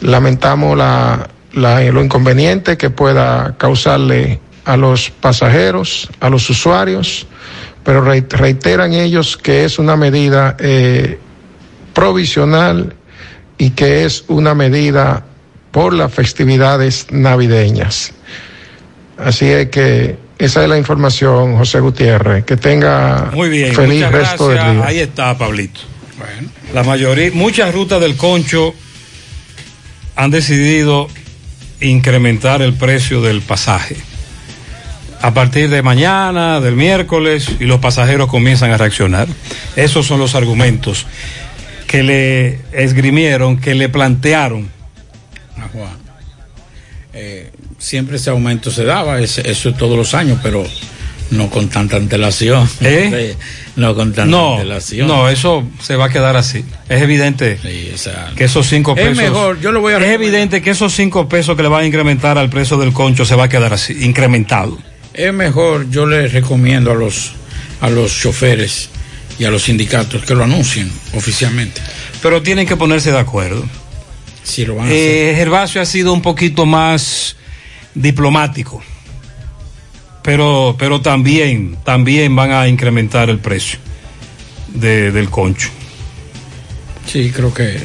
Lamentamos 0.00 0.76
la, 0.76 1.28
lo 1.52 2.02
inconveniente 2.02 2.76
que 2.76 2.90
pueda 2.90 3.54
causarle 3.58 4.40
a 4.64 4.76
los 4.76 5.10
pasajeros, 5.10 6.08
a 6.20 6.28
los 6.30 6.48
usuarios, 6.50 7.26
pero 7.84 8.02
rei- 8.04 8.26
reiteran 8.28 8.92
ellos 8.92 9.36
que 9.36 9.64
es 9.64 9.78
una 9.78 9.96
medida 9.96 10.56
eh, 10.58 11.18
provisional 11.94 12.94
y 13.58 13.70
que 13.70 14.04
es 14.04 14.24
una 14.28 14.54
medida 14.54 15.24
por 15.70 15.92
las 15.94 16.12
festividades 16.12 17.06
navideñas. 17.10 18.12
Así 19.24 19.46
es 19.46 19.68
que 19.68 20.16
Esa 20.38 20.62
es 20.62 20.68
la 20.68 20.78
información, 20.78 21.56
José 21.56 21.80
Gutiérrez. 21.80 22.44
Que 22.44 22.56
tenga 22.56 23.30
Muy 23.32 23.48
bien, 23.48 23.74
feliz 23.74 24.08
resto 24.10 24.48
del 24.48 24.58
día. 24.58 24.86
Ahí 24.86 24.98
está, 25.00 25.36
Pablito. 25.36 25.80
La 26.74 26.82
mayoría, 26.82 27.30
muchas 27.32 27.74
rutas 27.74 28.00
del 28.00 28.16
concho 28.16 28.74
han 30.16 30.30
decidido 30.30 31.08
incrementar 31.80 32.62
el 32.62 32.74
precio 32.74 33.22
del 33.22 33.40
pasaje. 33.40 33.96
A 35.22 35.34
partir 35.34 35.68
de 35.68 35.82
mañana, 35.82 36.60
del 36.60 36.76
miércoles, 36.76 37.48
y 37.60 37.64
los 37.64 37.80
pasajeros 37.80 38.28
comienzan 38.28 38.70
a 38.72 38.78
reaccionar. 38.78 39.28
Esos 39.76 40.06
son 40.06 40.18
los 40.18 40.34
argumentos 40.34 41.06
que 41.86 42.02
le 42.02 42.60
esgrimieron, 42.72 43.58
que 43.58 43.74
le 43.74 43.88
plantearon. 43.88 44.70
a 45.58 45.68
Juan. 45.68 45.98
Eh, 47.12 47.50
siempre 47.80 48.16
ese 48.18 48.30
aumento 48.30 48.70
se 48.70 48.84
daba, 48.84 49.18
ese- 49.20 49.50
eso 49.50 49.70
es 49.70 49.76
todos 49.76 49.96
los 49.96 50.14
años, 50.14 50.38
pero 50.42 50.64
no 51.32 51.48
con 51.50 51.68
tanta 51.68 51.96
antelación. 51.96 52.68
¿Eh? 52.80 53.34
No 53.76 53.94
con 53.94 54.12
tanta 54.12 54.26
No, 54.30 54.54
antelación. 54.56 55.06
no, 55.08 55.28
eso 55.28 55.64
se 55.80 55.96
va 55.96 56.06
a 56.06 56.08
quedar 56.10 56.36
así. 56.36 56.64
Es 56.88 57.00
evidente 57.00 57.58
que 58.36 58.44
esos 58.44 58.66
cinco 58.68 58.94
Es 58.96 59.02
pesos. 59.08 59.16
mejor, 59.16 59.58
yo 59.60 59.72
lo 59.72 59.80
voy 59.80 59.92
a 59.94 59.96
Es 59.96 60.02
recomendar. 60.02 60.26
evidente 60.28 60.60
que 60.62 60.70
esos 60.70 60.92
cinco 60.92 61.28
pesos 61.28 61.56
que 61.56 61.62
le 61.62 61.68
van 61.68 61.84
a 61.84 61.86
incrementar 61.86 62.36
al 62.36 62.50
precio 62.50 62.76
del 62.76 62.92
concho 62.92 63.24
se 63.24 63.34
va 63.36 63.44
a 63.44 63.48
quedar 63.48 63.72
así, 63.72 63.96
incrementado. 64.04 64.76
Es 65.14 65.32
mejor, 65.32 65.88
yo 65.88 66.04
les 66.04 66.32
recomiendo 66.32 66.90
a 66.90 66.94
los, 66.94 67.32
a 67.80 67.88
los 67.88 68.12
choferes 68.20 68.90
y 69.38 69.44
a 69.44 69.50
los 69.50 69.62
sindicatos 69.62 70.24
que 70.24 70.34
lo 70.34 70.44
anuncien 70.44 70.90
oficialmente. 71.14 71.80
Pero 72.20 72.42
tienen 72.42 72.66
que 72.66 72.76
ponerse 72.76 73.12
de 73.12 73.18
acuerdo. 73.18 73.64
Si 74.42 74.66
lo 74.66 74.74
van 74.74 74.86
a 74.86 74.88
hacer. 74.88 74.98
Eh, 74.98 75.34
Gervasio 75.36 75.80
ha 75.80 75.86
sido 75.86 76.12
un 76.12 76.20
poquito 76.22 76.66
más 76.66 77.36
diplomático. 77.94 78.82
Pero, 80.22 80.76
pero 80.78 81.00
también, 81.00 81.76
también 81.84 82.34
van 82.36 82.52
a 82.52 82.68
incrementar 82.68 83.30
el 83.30 83.38
precio 83.38 83.78
de- 84.68 85.10
del 85.12 85.30
concho. 85.30 85.70
Sí, 87.06 87.30
creo 87.34 87.52
que 87.54 87.80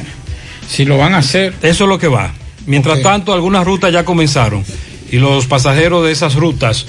si 0.68 0.84
lo 0.84 0.98
van 0.98 1.14
a 1.14 1.18
hacer. 1.18 1.54
Eso 1.62 1.84
es 1.84 1.88
lo 1.88 1.98
que 1.98 2.08
va. 2.08 2.32
Mientras 2.66 3.00
tanto, 3.02 3.32
algunas 3.32 3.64
rutas 3.64 3.92
ya 3.92 4.04
comenzaron. 4.04 4.64
Y 5.10 5.16
los 5.18 5.46
pasajeros 5.46 6.04
de 6.04 6.12
esas 6.12 6.34
rutas 6.34 6.86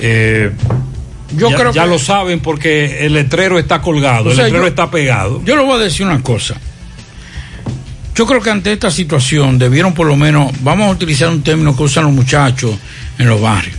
eh, 0.00 0.50
Yo 1.36 1.50
ya, 1.50 1.56
creo 1.56 1.72
ya 1.72 1.84
que- 1.84 1.88
lo 1.90 1.98
saben 1.98 2.40
porque 2.40 3.06
el 3.06 3.14
letrero 3.14 3.58
está 3.58 3.80
colgado, 3.80 4.30
O 4.30 4.34
sea, 4.34 4.46
el 4.46 4.52
letrero 4.52 4.64
yo- 4.64 4.68
está 4.68 4.90
pegado. 4.90 5.42
Yo 5.44 5.56
le 5.56 5.62
voy 5.62 5.74
a 5.80 5.84
decir 5.84 6.04
una 6.06 6.22
cosa. 6.22 6.60
Yo 8.16 8.26
creo 8.26 8.40
que 8.40 8.50
ante 8.50 8.72
esta 8.72 8.90
situación 8.90 9.58
debieron 9.58 9.92
por 9.92 10.06
lo 10.06 10.16
menos, 10.16 10.50
vamos 10.62 10.86
a 10.88 10.90
utilizar 10.90 11.28
un 11.28 11.42
término 11.42 11.76
que 11.76 11.82
usan 11.82 12.04
los 12.04 12.12
muchachos 12.14 12.74
en 13.18 13.28
los 13.28 13.40
barrios, 13.40 13.76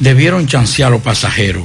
debieron 0.00 0.46
chancear 0.46 0.88
a 0.88 0.90
los 0.92 1.02
pasajeros 1.02 1.64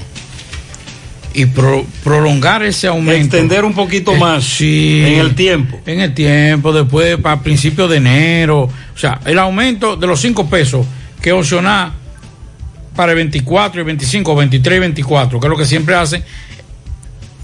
y 1.33 1.45
pro- 1.45 1.85
prolongar 2.03 2.63
ese 2.63 2.87
aumento. 2.87 3.37
Extender 3.37 3.63
un 3.63 3.73
poquito 3.73 4.13
Eh, 4.13 4.19
más 4.19 4.43
sí, 4.43 5.01
en 5.05 5.19
el 5.19 5.35
tiempo. 5.35 5.79
En 5.85 6.01
el 6.01 6.13
tiempo, 6.13 6.73
después 6.73 7.15
para 7.17 7.39
principios 7.41 7.89
de 7.89 7.97
enero. 7.97 8.63
O 8.63 8.97
sea, 8.97 9.21
el 9.25 9.39
aumento 9.39 9.95
de 9.95 10.07
los 10.07 10.19
5 10.19 10.49
pesos 10.49 10.85
que 11.21 11.29
es 11.29 11.35
opcional 11.35 11.93
para 12.93 13.13
el 13.13 13.15
24 13.15 13.79
y 13.79 13.83
25, 13.85 14.35
23 14.35 14.75
y 14.75 14.79
24, 14.81 15.39
que 15.39 15.47
es 15.47 15.49
lo 15.49 15.55
que 15.57 15.65
siempre 15.65 15.95
hacen, 15.95 16.21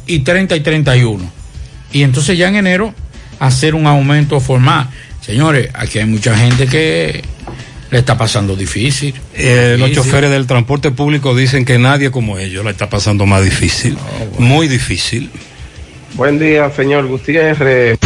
y 0.05 0.19
30 0.19 0.57
y 0.57 0.59
31. 0.59 1.31
Y 1.93 2.01
entonces 2.03 2.37
ya 2.37 2.49
en 2.49 2.57
enero 2.57 2.93
hacer 3.39 3.75
un 3.75 3.87
aumento 3.87 4.39
formal. 4.39 4.89
Señores, 5.21 5.69
aquí 5.73 5.99
hay 5.99 6.05
mucha 6.05 6.37
gente 6.37 6.67
que 6.67 7.23
le 7.91 7.99
está 7.99 8.17
pasando 8.17 8.55
difícil. 8.55 9.13
Eh, 9.33 9.75
los 9.79 9.91
choferes 9.91 10.29
del 10.29 10.47
transporte 10.47 10.91
público 10.91 11.35
dicen 11.35 11.65
que 11.65 11.77
nadie 11.77 12.11
como 12.11 12.37
ellos 12.37 12.63
la 12.63 12.71
está 12.71 12.89
pasando 12.89 13.25
más 13.25 13.43
difícil. 13.43 13.97
Muy 14.37 14.67
difícil. 14.67 15.29
Buen 16.13 16.39
día, 16.39 16.71
señor 16.71 17.07
Gutiérrez. 17.07 17.99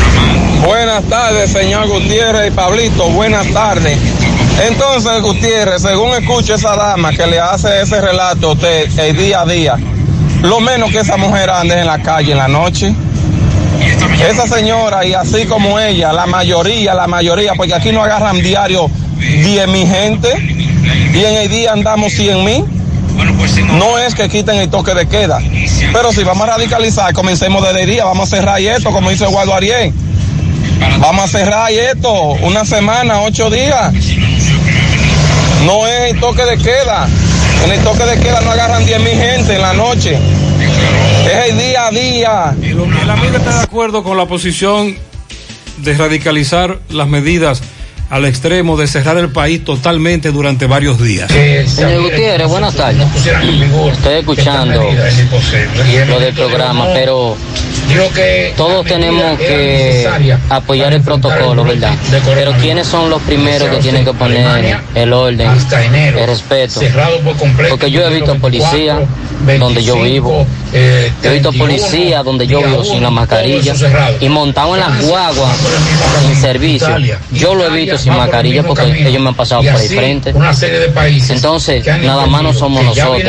Buenas 0.65 1.03
tardes, 1.05 1.51
señor 1.51 1.87
Gutiérrez 1.87 2.51
y 2.51 2.55
Pablito. 2.55 3.09
Buenas 3.09 3.47
tardes. 3.53 3.97
Entonces, 4.67 5.21
Gutiérrez, 5.21 5.81
según 5.81 6.11
escucho 6.11 6.55
esa 6.55 6.75
dama 6.75 7.11
que 7.13 7.25
le 7.25 7.39
hace 7.39 7.81
ese 7.81 7.99
relato 8.01 8.49
a 8.49 8.53
usted 8.53 8.99
el 8.99 9.17
día 9.17 9.41
a 9.41 9.45
día, 9.45 9.77
lo 10.43 10.59
menos 10.59 10.91
que 10.91 10.99
esa 10.99 11.17
mujer 11.17 11.49
ande 11.49 11.79
en 11.79 11.87
la 11.87 12.01
calle 12.01 12.33
en 12.33 12.37
la 12.37 12.47
noche. 12.47 12.93
Esa 14.29 14.47
señora, 14.47 15.05
y 15.05 15.13
así 15.13 15.45
como 15.45 15.79
ella, 15.79 16.13
la 16.13 16.25
mayoría, 16.25 16.93
la 16.93 17.07
mayoría, 17.07 17.53
porque 17.55 17.73
aquí 17.73 17.91
no 17.91 18.03
agarran 18.03 18.41
diario 18.41 18.89
10 19.17 19.67
mil 19.67 19.87
gente 19.87 20.29
y 21.13 21.23
en 21.23 21.35
el 21.35 21.49
día 21.49 21.73
andamos 21.73 22.13
100 22.13 22.45
mil. 22.45 22.65
No 23.77 23.97
es 23.97 24.15
que 24.15 24.29
quiten 24.29 24.55
el 24.57 24.69
toque 24.69 24.93
de 24.93 25.07
queda, 25.07 25.39
pero 25.93 26.11
si 26.13 26.23
vamos 26.23 26.47
a 26.47 26.51
radicalizar, 26.51 27.13
comencemos 27.13 27.61
desde 27.61 27.83
el 27.83 27.89
día, 27.89 28.05
vamos 28.05 28.31
a 28.31 28.35
cerrar 28.37 28.61
esto, 28.61 28.91
como 28.91 29.09
dice 29.09 29.25
Eduardo 29.25 29.53
Ariel. 29.53 29.93
Vamos 30.99 31.25
a 31.25 31.27
cerrar 31.27 31.71
esto 31.71 32.11
una 32.41 32.65
semana, 32.65 33.21
ocho 33.21 33.49
días. 33.49 33.93
No 35.65 35.87
es 35.87 36.11
el 36.11 36.19
toque 36.19 36.43
de 36.43 36.57
queda. 36.57 37.07
En 37.65 37.71
el 37.71 37.79
toque 37.81 38.03
de 38.05 38.19
queda 38.19 38.41
no 38.41 38.51
agarran 38.51 38.85
10 38.85 38.99
mil 39.01 39.13
gente 39.13 39.55
en 39.55 39.61
la 39.61 39.73
noche. 39.73 40.17
Es 41.25 41.51
el 41.51 41.57
día 41.57 41.87
a 41.87 41.91
día. 41.91 42.55
El 42.61 43.09
amigo 43.09 43.37
está 43.37 43.57
de 43.57 43.63
acuerdo 43.63 44.03
con 44.03 44.17
la 44.17 44.25
posición 44.25 44.95
de 45.77 45.93
radicalizar 45.95 46.79
las 46.89 47.07
medidas 47.07 47.61
al 48.11 48.25
extremo 48.25 48.75
de 48.75 48.87
cerrar 48.87 49.17
el 49.17 49.29
país 49.29 49.63
totalmente 49.63 50.31
durante 50.31 50.65
varios 50.65 51.01
días. 51.01 51.31
Señor 51.31 52.01
Gutiérrez, 52.01 52.47
buenas 52.47 52.75
tardes. 52.75 53.07
Estoy 53.15 54.13
escuchando 54.15 54.83
lo 56.07 56.19
del 56.19 56.33
programa, 56.33 56.87
pero 56.93 57.37
todos 58.55 58.85
tenemos 58.85 59.37
que 59.37 60.07
apoyar 60.49 60.93
el 60.93 61.01
protocolo, 61.01 61.63
¿verdad? 61.63 61.93
Pero 62.33 62.53
¿quiénes 62.53 62.87
son 62.87 63.09
los 63.09 63.21
primeros 63.23 63.69
que 63.69 63.77
tienen 63.77 64.05
que 64.05 64.13
poner 64.13 64.77
el 64.95 65.13
orden, 65.13 65.49
el 65.49 66.27
respeto? 66.27 66.81
Porque 67.69 67.91
yo 67.91 68.07
he 68.07 68.13
visto 68.13 68.35
policía 68.35 68.99
donde 69.59 69.83
yo 69.83 70.01
vivo, 70.01 70.45
he 70.73 71.29
visto 71.29 71.51
policía 71.53 72.23
donde 72.23 72.47
yo 72.47 72.61
vivo 72.61 72.83
sin 72.83 73.01
la 73.03 73.09
mascarilla 73.09 73.73
y 74.19 74.29
montado 74.29 74.75
en 74.75 74.81
las 74.81 75.05
guaguas 75.05 75.57
sin 76.21 76.35
servicio. 76.35 76.89
Yo 77.31 77.55
lo 77.55 77.65
he 77.65 77.69
visto 77.69 77.97
sin 77.97 78.15
mascarilla 78.15 78.63
porque 78.63 79.07
ellos 79.07 79.21
me 79.21 79.29
han 79.29 79.35
pasado 79.35 79.61
por 79.63 79.75
ahí 79.75 79.87
frente. 79.87 80.33
Entonces, 81.29 81.85
nada 82.01 82.25
más 82.27 82.43
no 82.43 82.53
somos 82.53 82.83
nosotros. 82.83 83.21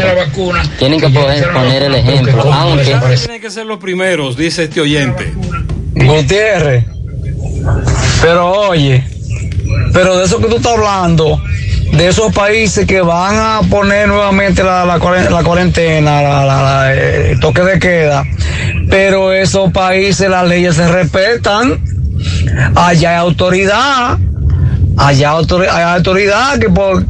Tienen 0.79 1.01
que 1.01 1.09
poder 1.09 1.53
poner 1.53 1.85
el 1.85 1.95
ejemplo, 1.95 2.53
aunque 2.53 2.97
Tienen 3.17 3.41
que 3.41 3.51
ser 3.51 3.67
los 3.67 3.79
primeros, 3.79 4.37
dice 4.37 4.52
este 4.59 4.81
oyente. 4.81 5.33
Gutiérrez. 5.95 6.85
Pero 8.21 8.51
oye, 8.51 9.05
pero 9.93 10.19
de 10.19 10.25
eso 10.25 10.39
que 10.41 10.47
tú 10.49 10.57
estás 10.57 10.73
hablando, 10.73 11.41
de 11.93 12.09
esos 12.09 12.33
países 12.33 12.87
que 12.87 13.01
van 13.03 13.35
a 13.37 13.61
poner 13.69 14.09
nuevamente 14.09 14.63
la, 14.63 14.85
la 14.85 14.99
cuaren- 14.99 15.29
la 15.31 15.43
cuarentena, 15.43 16.23
la, 16.23 16.95
eh, 16.95 17.33
el 17.33 17.41
toque 17.41 17.63
de 17.63 17.79
queda, 17.79 18.25
pero 18.89 19.33
esos 19.33 19.71
países 19.73 20.29
las 20.29 20.47
leyes 20.49 20.77
se 20.77 20.89
respetan, 20.89 21.81
allá 22.75 23.11
hay 23.11 23.17
autoridad, 23.17 24.19
allá 24.97 25.33
hay 25.37 25.83
autoridad 25.97 26.59
que 26.59 26.69
por 26.71 27.05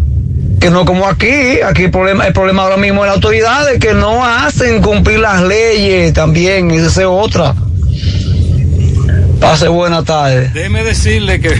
que 0.62 0.70
no 0.70 0.84
como 0.84 1.08
aquí, 1.08 1.60
aquí 1.60 1.82
el 1.82 1.90
problema, 1.90 2.24
el 2.24 2.32
problema 2.32 2.62
ahora 2.62 2.76
mismo 2.76 3.02
es 3.02 3.08
la 3.08 3.14
autoridad 3.14 3.66
de 3.66 3.80
que 3.80 3.94
no 3.94 4.24
hacen 4.24 4.80
cumplir 4.80 5.18
las 5.18 5.42
leyes 5.42 6.12
también, 6.12 6.70
esa 6.70 6.86
es 7.00 7.06
otra. 7.10 7.56
Pase 9.40 9.66
buena 9.66 10.04
tarde. 10.04 10.52
Déjeme 10.54 10.84
decirle 10.84 11.40
que, 11.40 11.52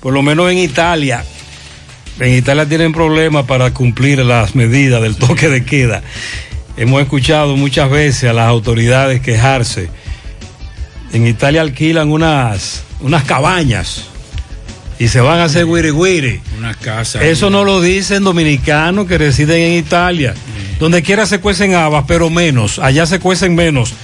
por 0.00 0.12
lo 0.12 0.20
menos 0.20 0.50
en 0.50 0.58
Italia, 0.58 1.24
en 2.20 2.34
Italia 2.34 2.68
tienen 2.68 2.92
problemas 2.92 3.46
para 3.46 3.72
cumplir 3.72 4.18
las 4.18 4.54
medidas 4.54 5.00
del 5.00 5.16
toque 5.16 5.48
de 5.48 5.64
queda. 5.64 6.02
Hemos 6.76 7.00
escuchado 7.00 7.56
muchas 7.56 7.88
veces 7.88 8.28
a 8.28 8.34
las 8.34 8.46
autoridades 8.46 9.22
quejarse. 9.22 9.88
En 11.14 11.26
Italia 11.26 11.62
alquilan 11.62 12.10
unas, 12.10 12.84
unas 13.00 13.24
cabañas 13.24 14.11
y 14.98 15.08
se 15.08 15.20
van 15.20 15.40
a 15.40 15.44
hacer 15.44 15.66
guiri 15.66 15.90
guiri. 15.90 16.40
Una 16.58 16.74
casa. 16.74 17.22
Eso 17.24 17.50
no 17.50 17.64
lo 17.64 17.80
dicen 17.80 18.24
dominicanos 18.24 19.06
que 19.06 19.18
residen 19.18 19.62
en 19.62 19.78
Italia. 19.78 20.34
Donde 20.78 21.02
quiera 21.02 21.26
se 21.26 21.40
cuecen 21.40 21.74
habas, 21.74 22.04
pero 22.06 22.30
menos. 22.30 22.78
Allá 22.78 23.06
se 23.06 23.20
cuecen 23.20 23.54
menos. 23.54 23.94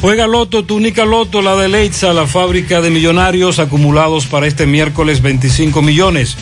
Juega 0.00 0.28
Loto, 0.28 0.64
tu 0.64 0.76
única 0.76 1.04
Loto, 1.04 1.42
la 1.42 1.56
de 1.56 1.68
Leitza, 1.68 2.12
la 2.12 2.26
fábrica 2.26 2.80
de 2.80 2.90
millonarios 2.90 3.58
acumulados 3.58 4.26
para 4.26 4.46
este 4.46 4.64
miércoles 4.64 5.22
25 5.22 5.82
millones. 5.82 6.36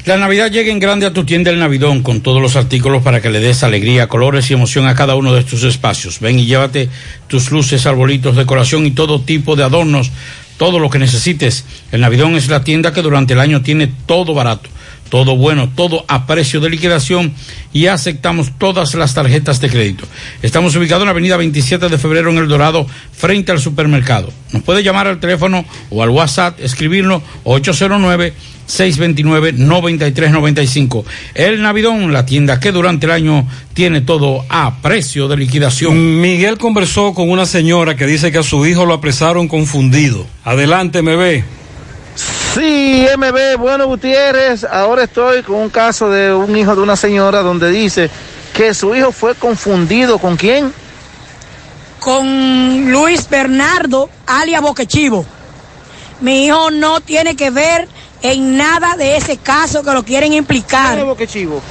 La 0.05 0.19
Navidad 0.19 0.51
llega 0.51 0.71
en 0.71 0.79
grande 0.79 1.07
a 1.07 1.15
tu 1.15 1.25
tienda 1.25 1.51
El 1.51 1.59
Navidón 1.59 2.03
con 2.03 2.21
todos 2.21 2.43
los 2.43 2.55
artículos 2.55 3.03
para 3.03 3.23
que 3.23 3.31
le 3.31 3.41
des 3.41 3.63
alegría, 3.63 4.09
colores 4.09 4.51
y 4.51 4.53
emoción 4.53 4.87
a 4.87 4.95
cada 4.95 5.15
uno 5.15 5.33
de 5.33 5.45
tus 5.45 5.65
espacios. 5.65 6.21
Ven 6.21 6.39
y 6.39 6.45
llévate 6.45 6.91
tus 7.29 7.51
luces, 7.51 7.87
arbolitos, 7.87 8.37
decoración 8.37 8.85
y 8.85 8.91
todo 8.91 9.23
tipo 9.23 9.57
de 9.57 9.65
adornos, 9.65 10.11
todo 10.59 10.79
lo 10.79 10.91
que 10.91 10.99
necesites. 10.99 11.65
El 11.93 12.03
Navidón 12.03 12.37
es 12.37 12.49
la 12.49 12.63
tienda 12.63 12.93
que 12.93 13.01
durante 13.01 13.33
el 13.33 13.41
año 13.41 13.63
tiene 13.63 13.91
todo 14.05 14.35
barato 14.35 14.69
todo 15.13 15.37
bueno, 15.37 15.69
todo 15.69 16.07
a 16.09 16.27
precio 16.27 16.59
de 16.59 16.71
liquidación 16.71 17.35
y 17.71 17.85
aceptamos 17.85 18.51
todas 18.57 18.95
las 18.95 19.13
tarjetas 19.13 19.61
de 19.61 19.69
crédito. 19.69 20.07
Estamos 20.41 20.75
ubicados 20.75 21.03
en 21.03 21.09
la 21.09 21.11
avenida 21.11 21.37
27 21.37 21.91
de 21.91 21.99
febrero 21.99 22.31
en 22.31 22.39
El 22.39 22.49
Dorado, 22.49 22.87
frente 23.13 23.53
al 23.53 23.59
supermercado. 23.59 24.33
Nos 24.53 24.63
puede 24.63 24.83
llamar 24.83 25.09
al 25.09 25.21
teléfono 25.21 25.67
o 25.91 26.03
al 26.03 26.09
WhatsApp, 26.09 26.59
escribirnos 26.61 27.23
809 27.45 28.33
629-9395. 28.67 31.05
El 31.35 31.61
Navidón, 31.61 32.15
la 32.15 32.25
tienda 32.25 32.59
que 32.59 32.73
durante 32.73 33.05
el 33.05 33.13
año 33.13 33.47
tiene 33.75 34.01
todo 34.01 34.47
a 34.49 34.81
precio 34.81 35.29
de 35.29 35.37
liquidación. 35.37 36.23
Miguel 36.23 36.57
conversó 36.57 37.13
con 37.13 37.29
una 37.29 37.45
señora 37.45 37.97
que 37.97 38.07
dice 38.07 38.33
que 38.33 38.39
a 38.39 38.43
su 38.43 38.65
hijo 38.65 38.87
lo 38.87 38.95
apresaron 38.95 39.47
confundido. 39.47 40.27
Adelante, 40.43 41.03
me 41.03 41.17
ve. 41.17 41.45
Sí, 42.55 43.07
MB, 43.17 43.57
bueno 43.59 43.87
Gutiérrez, 43.87 44.65
ahora 44.65 45.05
estoy 45.05 45.43
con 45.43 45.57
un 45.57 45.71
caso 45.71 46.11
de 46.11 46.35
un 46.35 46.55
hijo 46.55 46.77
de 46.77 46.83
una 46.83 46.97
señora 46.97 47.41
donde 47.41 47.71
dice 47.71 48.11
que 48.53 48.75
su 48.75 48.95
hijo 48.95 49.11
fue 49.11 49.35
confundido 49.35 50.19
con 50.19 50.37
quién? 50.37 50.71
Con 51.99 52.91
Luis 52.91 53.31
Bernardo, 53.31 54.11
alias 54.27 54.61
Boquechivo. 54.61 55.25
Mi 56.21 56.45
hijo 56.45 56.71
no 56.71 57.01
tiene 57.01 57.37
que 57.37 57.49
ver 57.49 57.89
en 58.21 58.59
nada 58.59 58.97
de 58.97 59.17
ese 59.17 59.39
caso 59.39 59.83
que 59.83 59.93
lo 59.93 60.05
quieren 60.05 60.35
implicar. 60.35 60.89
¿Quién 60.89 61.01
es 61.01 61.07
Boquechivo? 61.07 61.63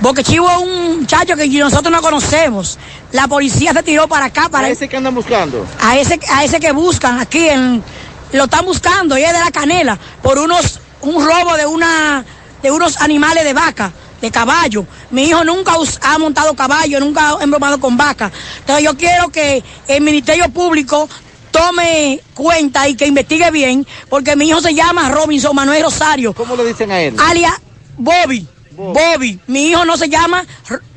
Boquechivo 0.00 0.50
es 0.50 0.58
un 0.58 0.98
muchacho 1.00 1.36
que 1.36 1.46
nosotros 1.46 1.92
no 1.92 2.02
conocemos. 2.02 2.76
La 3.12 3.28
policía 3.28 3.72
se 3.72 3.84
tiró 3.84 4.08
para 4.08 4.26
acá 4.26 4.48
para 4.48 4.66
¿A 4.66 4.70
ese 4.70 4.88
que 4.88 4.96
andan 4.96 5.14
buscando? 5.14 5.64
A 5.80 5.96
ese, 5.96 6.18
a 6.28 6.44
ese 6.44 6.58
que 6.58 6.72
buscan 6.72 7.20
aquí 7.20 7.48
en 7.48 7.84
lo 8.32 8.44
están 8.44 8.64
buscando, 8.64 9.16
y 9.18 9.22
es 9.22 9.32
de 9.32 9.40
la 9.40 9.50
canela, 9.50 9.98
por 10.22 10.38
unos, 10.38 10.80
un 11.02 11.24
robo 11.24 11.56
de 11.56 11.66
una, 11.66 12.24
de 12.62 12.70
unos 12.70 13.00
animales 13.00 13.44
de 13.44 13.52
vaca, 13.52 13.92
de 14.20 14.30
caballo. 14.30 14.86
Mi 15.10 15.24
hijo 15.24 15.44
nunca 15.44 15.74
ha 16.02 16.18
montado 16.18 16.54
caballo, 16.54 17.00
nunca 17.00 17.30
ha 17.30 17.42
embromado 17.42 17.78
con 17.78 17.96
vaca. 17.96 18.32
Entonces 18.60 18.84
yo 18.84 18.96
quiero 18.96 19.28
que 19.28 19.62
el 19.86 20.02
Ministerio 20.02 20.48
Público 20.48 21.08
tome 21.50 22.20
cuenta 22.34 22.88
y 22.88 22.96
que 22.96 23.06
investigue 23.06 23.50
bien, 23.50 23.86
porque 24.08 24.34
mi 24.34 24.48
hijo 24.48 24.60
se 24.60 24.74
llama 24.74 25.10
Robinson 25.10 25.54
Manuel 25.54 25.84
Rosario. 25.84 26.32
¿Cómo 26.32 26.56
le 26.56 26.64
dicen 26.64 26.90
a 26.90 27.00
él? 27.00 27.14
Alias 27.18 27.54
Bobby. 27.96 28.46
Bobby. 28.72 29.38
Mi 29.46 29.68
hijo 29.68 29.84
no 29.84 29.96
se 29.96 30.08
llama 30.08 30.44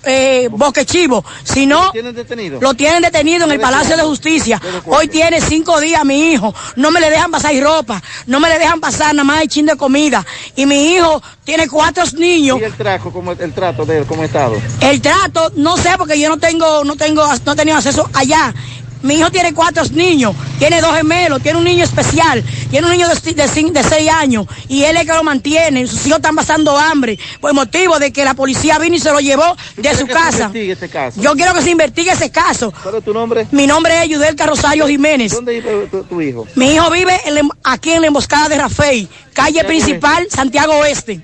eh, 0.07 0.47
Boquechivo, 0.49 1.23
sino... 1.43 1.85
¿Lo 1.85 1.91
tienen 1.91 2.15
detenido? 2.15 2.59
Lo 2.61 2.73
tienen 2.73 3.01
detenido 3.01 3.45
en 3.45 3.51
el 3.51 3.59
Palacio 3.59 3.97
de 3.97 4.03
Justicia. 4.03 4.61
Hoy 4.85 5.07
tiene 5.07 5.41
cinco 5.41 5.79
días 5.79 6.03
mi 6.05 6.31
hijo. 6.31 6.53
No 6.75 6.91
me 6.91 6.99
le 6.99 7.09
dejan 7.09 7.31
pasar 7.31 7.53
ropa, 7.61 8.01
no 8.25 8.39
me 8.39 8.49
le 8.49 8.59
dejan 8.59 8.79
pasar 8.79 9.13
nada 9.13 9.23
más 9.23 9.41
el 9.41 9.47
chin 9.47 9.65
de 9.65 9.75
comida. 9.75 10.25
Y 10.55 10.65
mi 10.65 10.93
hijo 10.93 11.21
tiene 11.43 11.67
cuatro 11.67 12.03
niños. 12.17 12.59
¿Y 12.59 12.63
el 12.63 12.73
trato, 12.73 13.11
cómo, 13.11 13.31
el 13.31 13.53
trato 13.53 13.85
de 13.85 13.99
él, 13.99 14.05
cómo 14.05 14.23
estado? 14.23 14.55
El 14.81 15.01
trato, 15.01 15.51
no 15.55 15.77
sé, 15.77 15.91
porque 15.97 16.19
yo 16.19 16.29
no 16.29 16.37
tengo, 16.37 16.83
no 16.83 16.95
tengo, 16.95 17.25
no 17.45 17.51
he 17.51 17.55
tenido 17.55 17.77
acceso 17.77 18.09
allá. 18.13 18.53
Mi 19.01 19.15
hijo 19.15 19.29
tiene 19.31 19.53
cuatro 19.53 19.83
niños, 19.91 20.35
tiene 20.59 20.81
dos 20.81 20.95
gemelos, 20.95 21.41
tiene 21.41 21.57
un 21.57 21.63
niño 21.65 21.83
especial, 21.83 22.43
tiene 22.69 22.87
un 22.87 22.93
niño 22.93 23.07
de, 23.07 23.33
de, 23.33 23.83
seis 23.83 24.09
años 24.11 24.47
y 24.67 24.83
él 24.83 24.97
es 24.97 25.05
que 25.05 25.13
lo 25.13 25.23
mantiene. 25.23 25.85
Sus 25.87 26.05
hijos 26.07 26.17
están 26.17 26.35
pasando 26.35 26.77
hambre 26.77 27.17
por 27.39 27.53
motivo 27.53 27.99
de 27.99 28.11
que 28.11 28.25
la 28.25 28.33
policía 28.33 28.79
vino 28.79 28.95
y 28.95 28.99
se 28.99 29.11
lo 29.11 29.19
llevó 29.19 29.55
de 29.75 29.95
su 29.95 30.07
casa. 30.07 30.51
Caso? 30.91 31.21
Yo 31.21 31.33
quiero 31.33 31.53
que 31.53 31.61
se 31.61 31.71
investigue 31.71 32.11
ese 32.11 32.29
caso. 32.29 32.73
¿Cuál 32.83 32.95
es 32.95 33.03
tu 33.03 33.13
nombre? 33.13 33.47
Mi 33.51 33.67
nombre 33.67 34.03
es 34.03 34.09
Yudelka 34.09 34.45
Rosario 34.45 34.87
Jiménez. 34.87 35.31
¿Dónde 35.31 35.59
vive 35.59 35.87
tu, 35.87 36.21
hijo? 36.21 36.47
Mi 36.55 36.73
hijo 36.73 36.89
vive 36.89 37.19
aquí 37.63 37.91
en 37.91 38.01
la 38.01 38.07
emboscada 38.07 38.49
de 38.49 38.57
Rafael, 38.57 39.07
calle 39.33 39.63
principal, 39.63 40.27
Santiago 40.29 40.73
Oeste. 40.77 41.21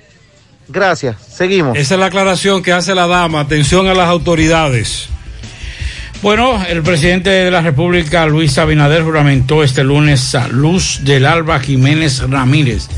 Gracias, 0.68 1.16
seguimos. 1.36 1.76
Esa 1.76 1.94
es 1.94 2.00
la 2.00 2.06
aclaración 2.06 2.62
que 2.62 2.72
hace 2.72 2.94
la 2.94 3.06
dama. 3.06 3.40
Atención 3.40 3.86
a 3.88 3.94
las 3.94 4.08
autoridades. 4.08 5.08
Bueno, 6.24 6.64
el 6.66 6.82
presidente 6.82 7.28
de 7.28 7.50
la 7.50 7.60
República, 7.60 8.24
Luis 8.24 8.56
Abinader, 8.56 9.02
juramentó 9.02 9.62
este 9.62 9.84
lunes 9.84 10.34
a 10.34 10.48
Luz 10.48 11.00
del 11.02 11.26
Alba 11.26 11.60
Jiménez 11.60 12.22
Ramírez. 12.30 12.88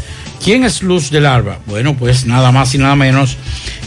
¿Quién 0.42 0.62
es 0.62 0.80
Luz 0.80 1.10
del 1.10 1.26
Alba? 1.26 1.58
Bueno, 1.66 1.96
pues 1.96 2.24
nada 2.24 2.52
más 2.52 2.72
y 2.76 2.78
nada 2.78 2.94
menos 2.94 3.36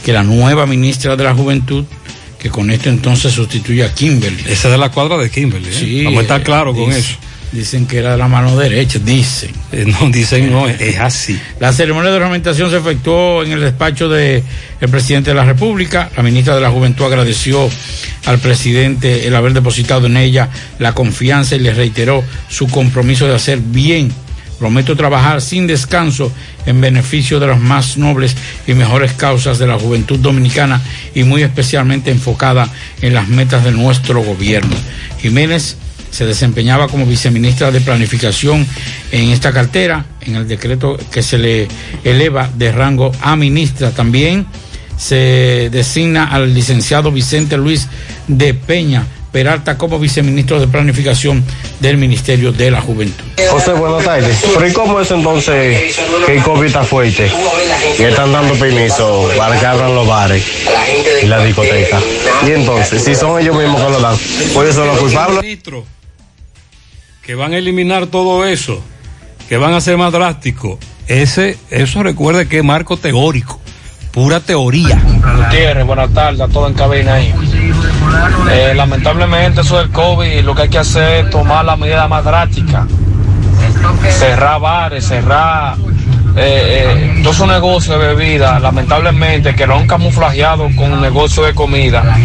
que 0.03 0.11
la 0.11 0.23
nueva 0.23 0.65
ministra 0.65 1.15
de 1.15 1.23
la 1.23 1.33
Juventud, 1.33 1.85
que 2.37 2.49
con 2.49 2.69
esto 2.69 2.89
entonces 2.89 3.31
sustituye 3.31 3.85
a 3.85 3.93
Kimberly. 3.93 4.41
Esa 4.41 4.67
es 4.67 4.71
de 4.73 4.77
la 4.77 4.91
cuadra 4.91 5.17
de 5.17 5.29
Kimberly. 5.29 5.69
¿eh? 5.69 5.73
Sí. 5.73 6.03
Vamos 6.03 6.19
a 6.19 6.23
estar 6.23 6.43
claro 6.43 6.75
con 6.75 6.91
eso. 6.91 7.15
Dicen 7.51 7.87
que 7.87 7.97
era 7.97 8.11
de 8.11 8.17
la 8.17 8.27
mano 8.27 8.55
derecha, 8.55 8.99
dicen. 8.99 9.49
Eh, 9.71 9.85
no, 9.85 10.09
dicen 10.11 10.51
no, 10.51 10.67
es 10.67 10.99
así. 10.99 11.39
La 11.59 11.73
ceremonia 11.73 12.11
de 12.11 12.17
ornamentación 12.17 12.69
se 12.69 12.77
efectuó 12.77 13.43
en 13.43 13.51
el 13.51 13.61
despacho 13.61 14.07
del 14.07 14.43
presidente 14.91 15.31
de 15.31 15.35
la 15.35 15.45
República. 15.45 16.11
La 16.15 16.21
ministra 16.21 16.53
de 16.53 16.61
la 16.61 16.69
Juventud 16.69 17.05
agradeció 17.05 17.67
al 18.25 18.37
presidente 18.37 19.27
el 19.27 19.35
haber 19.35 19.53
depositado 19.53 20.05
en 20.05 20.17
ella 20.17 20.49
la 20.77 20.93
confianza 20.93 21.55
y 21.55 21.59
le 21.59 21.73
reiteró 21.73 22.23
su 22.49 22.67
compromiso 22.67 23.25
de 23.25 23.33
hacer 23.33 23.59
bien. 23.59 24.13
Prometo 24.59 24.95
trabajar 24.95 25.41
sin 25.41 25.65
descanso 25.65 26.31
en 26.65 26.81
beneficio 26.81 27.39
de 27.39 27.47
las 27.47 27.59
más 27.59 27.97
nobles 27.97 28.35
y 28.67 28.73
mejores 28.73 29.13
causas 29.13 29.57
de 29.57 29.65
la 29.65 29.79
juventud 29.79 30.19
dominicana 30.19 30.81
y 31.15 31.23
muy 31.23 31.41
especialmente 31.41 32.11
enfocada 32.11 32.69
en 33.01 33.13
las 33.13 33.27
metas 33.29 33.63
de 33.63 33.71
nuestro 33.71 34.21
gobierno. 34.21 34.75
Jiménez 35.21 35.77
se 36.12 36.26
desempeñaba 36.26 36.88
como 36.88 37.05
viceministra 37.05 37.72
de 37.72 37.82
Planificación 37.82 38.66
en 39.12 39.30
esta 39.30 39.51
cartera, 39.51 40.05
en 40.22 40.36
el 40.36 40.47
decreto 40.47 40.97
que 41.12 41.24
se 41.24 41.38
le 41.38 41.68
eleva 42.03 42.49
de 42.55 42.72
rango 42.72 43.12
a 43.22 43.36
ministra. 43.36 43.91
También 43.91 44.45
se 44.97 45.70
designa 45.72 46.26
al 46.26 46.53
licenciado 46.53 47.12
Vicente 47.12 47.57
Luis 47.57 47.88
de 48.28 48.53
Peña 48.53 49.05
Peralta 49.32 49.78
como 49.78 49.99
viceministro 49.99 50.60
de 50.60 50.68
Planificación 50.68 51.43
del 51.80 51.97
Ministerio 51.97 52.51
de 52.51 52.72
la 52.72 52.82
Juventud. 52.82 53.24
José, 53.51 53.74
buenas 53.74 54.03
tardes. 54.03 54.43
Pero 54.55 54.68
¿y 54.68 54.74
cómo 54.74 54.99
es 54.99 55.12
entonces 55.12 55.95
que 56.26 56.36
el 56.36 56.43
COVID 56.43 56.66
está 56.66 56.84
fuerte? 56.84 57.32
Y 57.99 58.03
están 58.03 58.32
dando 58.32 58.55
permiso 58.55 59.30
para 59.38 59.60
que 59.60 59.66
abran 59.68 59.93
los 59.93 60.07
bares 60.07 60.43
y 61.22 61.28
la 61.28 61.43
discoteca. 61.45 61.99
Y 62.47 62.51
entonces, 62.51 63.03
si 63.03 63.14
son 63.14 63.39
ellos 63.39 63.55
mismos 63.55 63.82
que 63.82 63.89
lo 63.91 63.99
dan, 63.99 64.18
¿puede 64.53 64.74
ser 64.74 64.86
los 64.88 64.97
culpables? 64.97 65.60
Que 67.22 67.36
van 67.36 67.53
a 67.53 67.57
eliminar 67.57 68.07
todo 68.07 68.45
eso, 68.45 68.84
que 69.47 69.57
van 69.57 69.74
a 69.74 69.82
ser 69.82 69.97
más 69.97 70.11
drásticos. 70.11 70.80
Ese, 71.07 71.57
eso 71.70 72.03
recuerde 72.03 72.47
que 72.47 72.59
es 72.59 72.63
marco 72.63 72.97
teórico, 72.97 73.59
pura 74.11 74.39
teoría. 74.39 75.01
Gutiérrez, 75.38 75.86
buenas 75.86 76.13
tardes, 76.13 76.41
a 76.41 76.47
todo 76.47 76.67
en 76.67 76.74
cabina 76.74 77.15
ahí. 77.15 77.34
Eh, 78.51 78.74
lamentablemente 78.76 79.61
eso 79.61 79.78
del 79.78 79.89
COVID, 79.91 80.41
lo 80.41 80.55
que 80.55 80.63
hay 80.63 80.70
que 80.70 80.80
hacer 80.80 81.26
es 81.26 81.30
tomar 81.32 81.65
la 81.65 81.76
medida 81.76 82.07
más 82.07 82.24
drástica. 82.24 82.88
Cerrar 84.09 84.59
bares, 84.59 85.05
cerrar 85.07 85.78
eh, 86.41 87.19
todos 87.21 87.35
esos 87.35 87.47
negocios 87.47 87.99
de 87.99 88.13
bebida, 88.13 88.59
lamentablemente, 88.59 89.55
que 89.55 89.67
lo 89.67 89.75
han 89.75 89.87
camuflajeado 89.87 90.69
con 90.75 90.93
un 90.93 91.01
negocio 91.01 91.43
de 91.43 91.53
comida, 91.53 92.17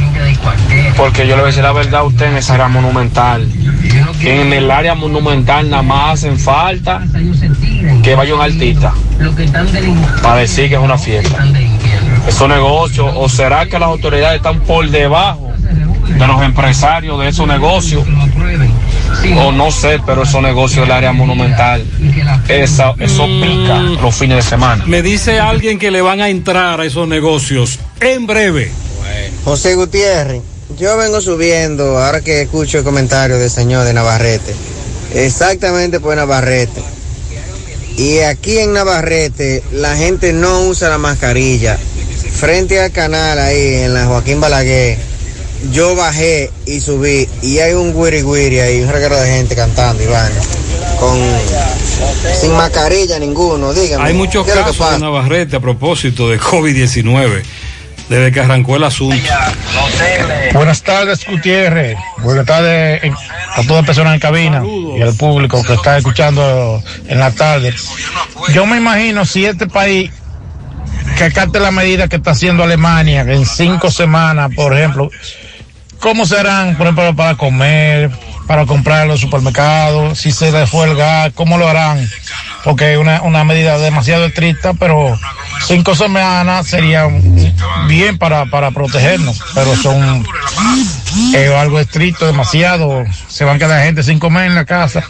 porque 0.96 1.26
yo 1.26 1.34
le 1.34 1.42
voy 1.42 1.42
a 1.42 1.46
decir 1.46 1.64
la 1.64 1.72
verdad 1.72 2.00
a 2.00 2.04
usted 2.04 2.26
en 2.26 2.36
esa 2.36 2.54
área 2.54 2.68
monumental. 2.68 3.48
En 4.20 4.52
el 4.52 4.70
área 4.70 4.94
monumental 4.94 5.68
nada 5.68 5.82
más 5.82 6.14
hacen 6.14 6.38
falta 6.38 7.02
que 8.02 8.14
vaya 8.14 8.34
un 8.34 8.40
artista 8.40 8.94
para 10.22 10.36
decir 10.36 10.68
que 10.68 10.76
es 10.76 10.80
una 10.80 10.96
fiesta. 10.96 11.44
Esos 12.26 12.48
negocios, 12.48 13.12
o 13.16 13.28
será 13.28 13.66
que 13.66 13.78
las 13.78 13.88
autoridades 13.88 14.36
están 14.36 14.60
por 14.60 14.88
debajo 14.88 15.52
de 16.06 16.26
los 16.26 16.42
empresarios 16.42 17.18
de 17.20 17.28
esos 17.28 17.46
negocios, 17.46 18.04
o 19.36 19.52
no 19.52 19.70
sé, 19.70 20.00
pero 20.04 20.22
esos 20.22 20.42
negocios 20.42 20.86
del 20.86 20.92
área 20.92 21.12
monumental, 21.12 21.84
esa, 22.48 22.94
eso 22.98 23.26
pica 23.26 23.80
los 23.80 24.14
fines 24.14 24.36
de 24.36 24.42
semana. 24.42 24.84
Me 24.86 25.02
dice 25.02 25.40
alguien 25.40 25.78
que 25.78 25.90
le 25.90 26.02
van 26.02 26.20
a 26.20 26.28
entrar 26.28 26.80
a 26.80 26.84
esos 26.84 27.08
negocios 27.08 27.78
en 28.00 28.26
breve. 28.26 28.70
José 29.44 29.74
Gutiérrez, 29.74 30.42
yo 30.78 30.96
vengo 30.96 31.20
subiendo, 31.20 31.98
ahora 31.98 32.20
que 32.20 32.42
escucho 32.42 32.78
el 32.78 32.84
comentario 32.84 33.38
del 33.38 33.50
señor 33.50 33.84
de 33.84 33.92
Navarrete, 33.92 34.54
exactamente 35.14 36.00
por 36.00 36.16
Navarrete. 36.16 36.82
Y 37.96 38.18
aquí 38.20 38.58
en 38.58 38.72
Navarrete 38.72 39.62
la 39.72 39.96
gente 39.96 40.32
no 40.32 40.62
usa 40.62 40.88
la 40.88 40.98
mascarilla. 40.98 41.78
Frente 42.32 42.80
al 42.80 42.90
canal 42.90 43.38
ahí 43.38 43.74
en 43.84 43.94
la 43.94 44.06
Joaquín 44.06 44.40
Balaguer, 44.40 44.98
yo 45.72 45.94
bajé 45.96 46.50
y 46.66 46.80
subí 46.80 47.28
y 47.42 47.58
hay 47.58 47.72
un 47.74 47.92
guiri 47.92 48.22
guiri 48.22 48.58
ahí, 48.60 48.80
un 48.82 48.90
reguero 48.90 49.16
de 49.16 49.28
gente 49.28 49.54
cantando 49.56 50.02
y 50.02 50.06
vaina, 50.06 50.40
con 50.98 51.18
sin 52.40 52.52
mascarilla 52.52 53.18
ninguno, 53.18 53.72
dígame. 53.72 54.04
Hay 54.04 54.14
muchos 54.14 54.44
¿qué 54.44 54.50
es 54.52 54.56
lo 54.58 54.64
que 54.64 54.70
casos 54.70 54.94
en 54.94 55.00
Navarrete 55.00 55.56
a 55.56 55.60
propósito 55.60 56.28
de 56.28 56.38
COVID-19, 56.38 57.42
desde 58.08 58.32
que 58.32 58.40
arrancó 58.40 58.76
el 58.76 58.84
asunto. 58.84 59.16
Buenas 60.52 60.82
tardes, 60.82 61.20
Gutiérrez. 61.26 61.96
Buenas 62.22 62.46
tardes 62.46 63.02
en- 63.04 63.14
a 63.14 63.62
todas 63.62 63.76
las 63.76 63.86
personas 63.86 64.14
en 64.14 64.20
cabina 64.20 64.62
y 64.96 65.00
al 65.02 65.14
público 65.14 65.62
que 65.62 65.74
está 65.74 65.96
escuchando 65.98 66.82
en 67.06 67.18
la 67.18 67.30
tarde. 67.30 67.74
Yo 68.52 68.66
me 68.66 68.76
imagino 68.76 69.24
si 69.24 69.44
este 69.46 69.66
país 69.66 70.10
que 71.16 71.24
acate 71.24 71.60
la 71.60 71.70
medida 71.70 72.08
que 72.08 72.16
está 72.16 72.32
haciendo 72.32 72.64
Alemania 72.64 73.20
en 73.22 73.46
cinco 73.46 73.90
semanas, 73.90 74.50
por 74.54 74.76
ejemplo, 74.76 75.10
¿cómo 76.04 76.26
serán, 76.26 76.76
por 76.76 76.86
ejemplo, 76.86 77.16
para 77.16 77.34
comer, 77.34 78.10
para 78.46 78.66
comprar 78.66 79.04
en 79.04 79.08
los 79.08 79.20
supermercados? 79.20 80.18
Si 80.18 80.32
se 80.32 80.52
les 80.52 80.68
fue 80.68 80.86
el 80.86 80.96
gas, 80.96 81.32
¿cómo 81.34 81.56
lo 81.56 81.66
harán? 81.66 82.06
Porque 82.62 82.92
es 82.92 82.98
una, 82.98 83.22
una 83.22 83.42
medida 83.42 83.78
demasiado 83.78 84.26
estricta, 84.26 84.74
pero 84.74 85.18
cinco 85.66 85.94
semanas 85.94 86.66
sería 86.66 87.08
bien 87.88 88.18
para, 88.18 88.44
para 88.44 88.70
protegernos, 88.70 89.42
pero 89.54 89.74
son 89.76 90.26
algo 91.58 91.80
estricto, 91.80 92.26
demasiado. 92.26 93.04
Se 93.28 93.44
van 93.44 93.56
a 93.56 93.58
quedar 93.58 93.82
gente 93.82 94.02
sin 94.02 94.18
comer 94.18 94.44
en 94.44 94.54
la 94.54 94.66
casa, 94.66 95.08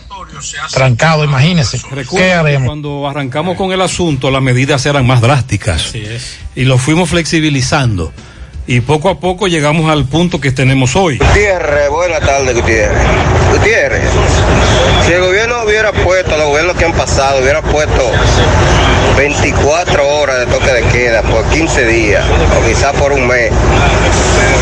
trancado, 0.72 1.24
imagínense. 1.24 1.80
¿Qué 1.80 1.94
Recuerda 1.94 2.26
que 2.26 2.34
haremos? 2.34 2.66
cuando 2.68 3.08
arrancamos 3.08 3.56
con 3.56 3.72
el 3.72 3.80
asunto, 3.80 4.30
las 4.30 4.42
medidas 4.42 4.86
eran 4.86 5.04
más 5.08 5.20
drásticas. 5.20 5.92
Y 6.54 6.64
lo 6.64 6.78
fuimos 6.78 7.10
flexibilizando. 7.10 8.12
Y 8.66 8.80
poco 8.80 9.10
a 9.10 9.20
poco 9.20 9.46
llegamos 9.46 9.90
al 9.90 10.06
punto 10.06 10.40
que 10.40 10.50
tenemos 10.50 10.96
hoy. 10.96 11.18
Gutiérrez, 11.18 11.90
buenas 11.90 12.20
tardes, 12.20 12.54
Gutiérrez. 12.54 12.98
Gutiérrez, 13.52 14.02
si 15.06 15.12
el 15.12 15.20
gobierno 15.20 15.56
hubiera 15.66 15.92
puesto, 15.92 16.36
los 16.38 16.48
gobiernos 16.48 16.76
que 16.76 16.86
han 16.86 16.92
pasado, 16.94 17.42
hubiera 17.42 17.60
puesto 17.60 18.10
24 19.16 20.06
horas 20.08 20.40
de 20.40 20.46
toque 20.46 20.72
de 20.72 20.82
queda 20.88 21.22
por 21.22 21.44
15 21.50 21.86
días, 21.86 22.24
o 22.60 22.66
quizás 22.66 22.92
por 22.94 23.12
un 23.12 23.26
mes, 23.26 23.52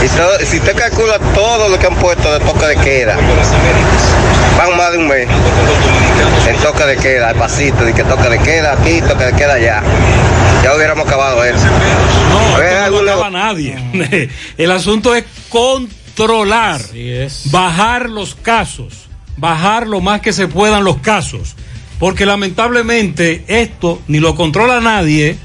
y 0.04 0.08
todo- 0.08 0.38
si 0.44 0.58
usted 0.58 0.76
calcula 0.76 1.18
todo 1.34 1.68
lo 1.68 1.78
que 1.78 1.86
han 1.86 1.94
puesto 1.96 2.32
de 2.32 2.40
toque 2.40 2.66
de 2.66 2.76
queda, 2.76 3.16
van 4.58 4.76
más 4.76 4.92
de 4.92 4.98
un 4.98 5.08
mes 5.08 5.26
en 6.48 6.56
toque 6.58 6.84
de 6.84 6.96
queda, 6.96 7.30
al 7.30 7.36
pasito, 7.36 7.84
de 7.84 7.94
que 7.94 8.04
toque 8.04 8.28
de 8.28 8.38
queda 8.40 8.72
aquí, 8.74 9.00
toque 9.00 9.24
de 9.24 9.32
queda 9.32 9.54
allá. 9.54 9.82
Ya 10.62 10.74
hubiéramos 10.76 11.06
acabado 11.06 11.42
eso. 11.44 11.66
No, 12.30 12.58
¿Ves 12.58 12.72
esto 12.72 12.78
no 12.78 12.84
alguna- 12.84 13.12
acaba 13.12 13.30
nadie. 13.30 14.30
El 14.58 14.70
asunto 14.70 15.14
es 15.14 15.24
controlar, 15.48 16.80
bajar 17.46 18.08
los 18.10 18.34
casos, 18.34 19.06
bajar 19.36 19.86
lo 19.86 20.00
más 20.00 20.20
que 20.20 20.32
se 20.32 20.46
puedan 20.46 20.84
los 20.84 20.98
casos. 20.98 21.56
Porque 22.02 22.26
lamentablemente 22.26 23.44
esto 23.46 24.02
ni 24.08 24.18
lo 24.18 24.34
controla 24.34 24.80
nadie 24.80 25.36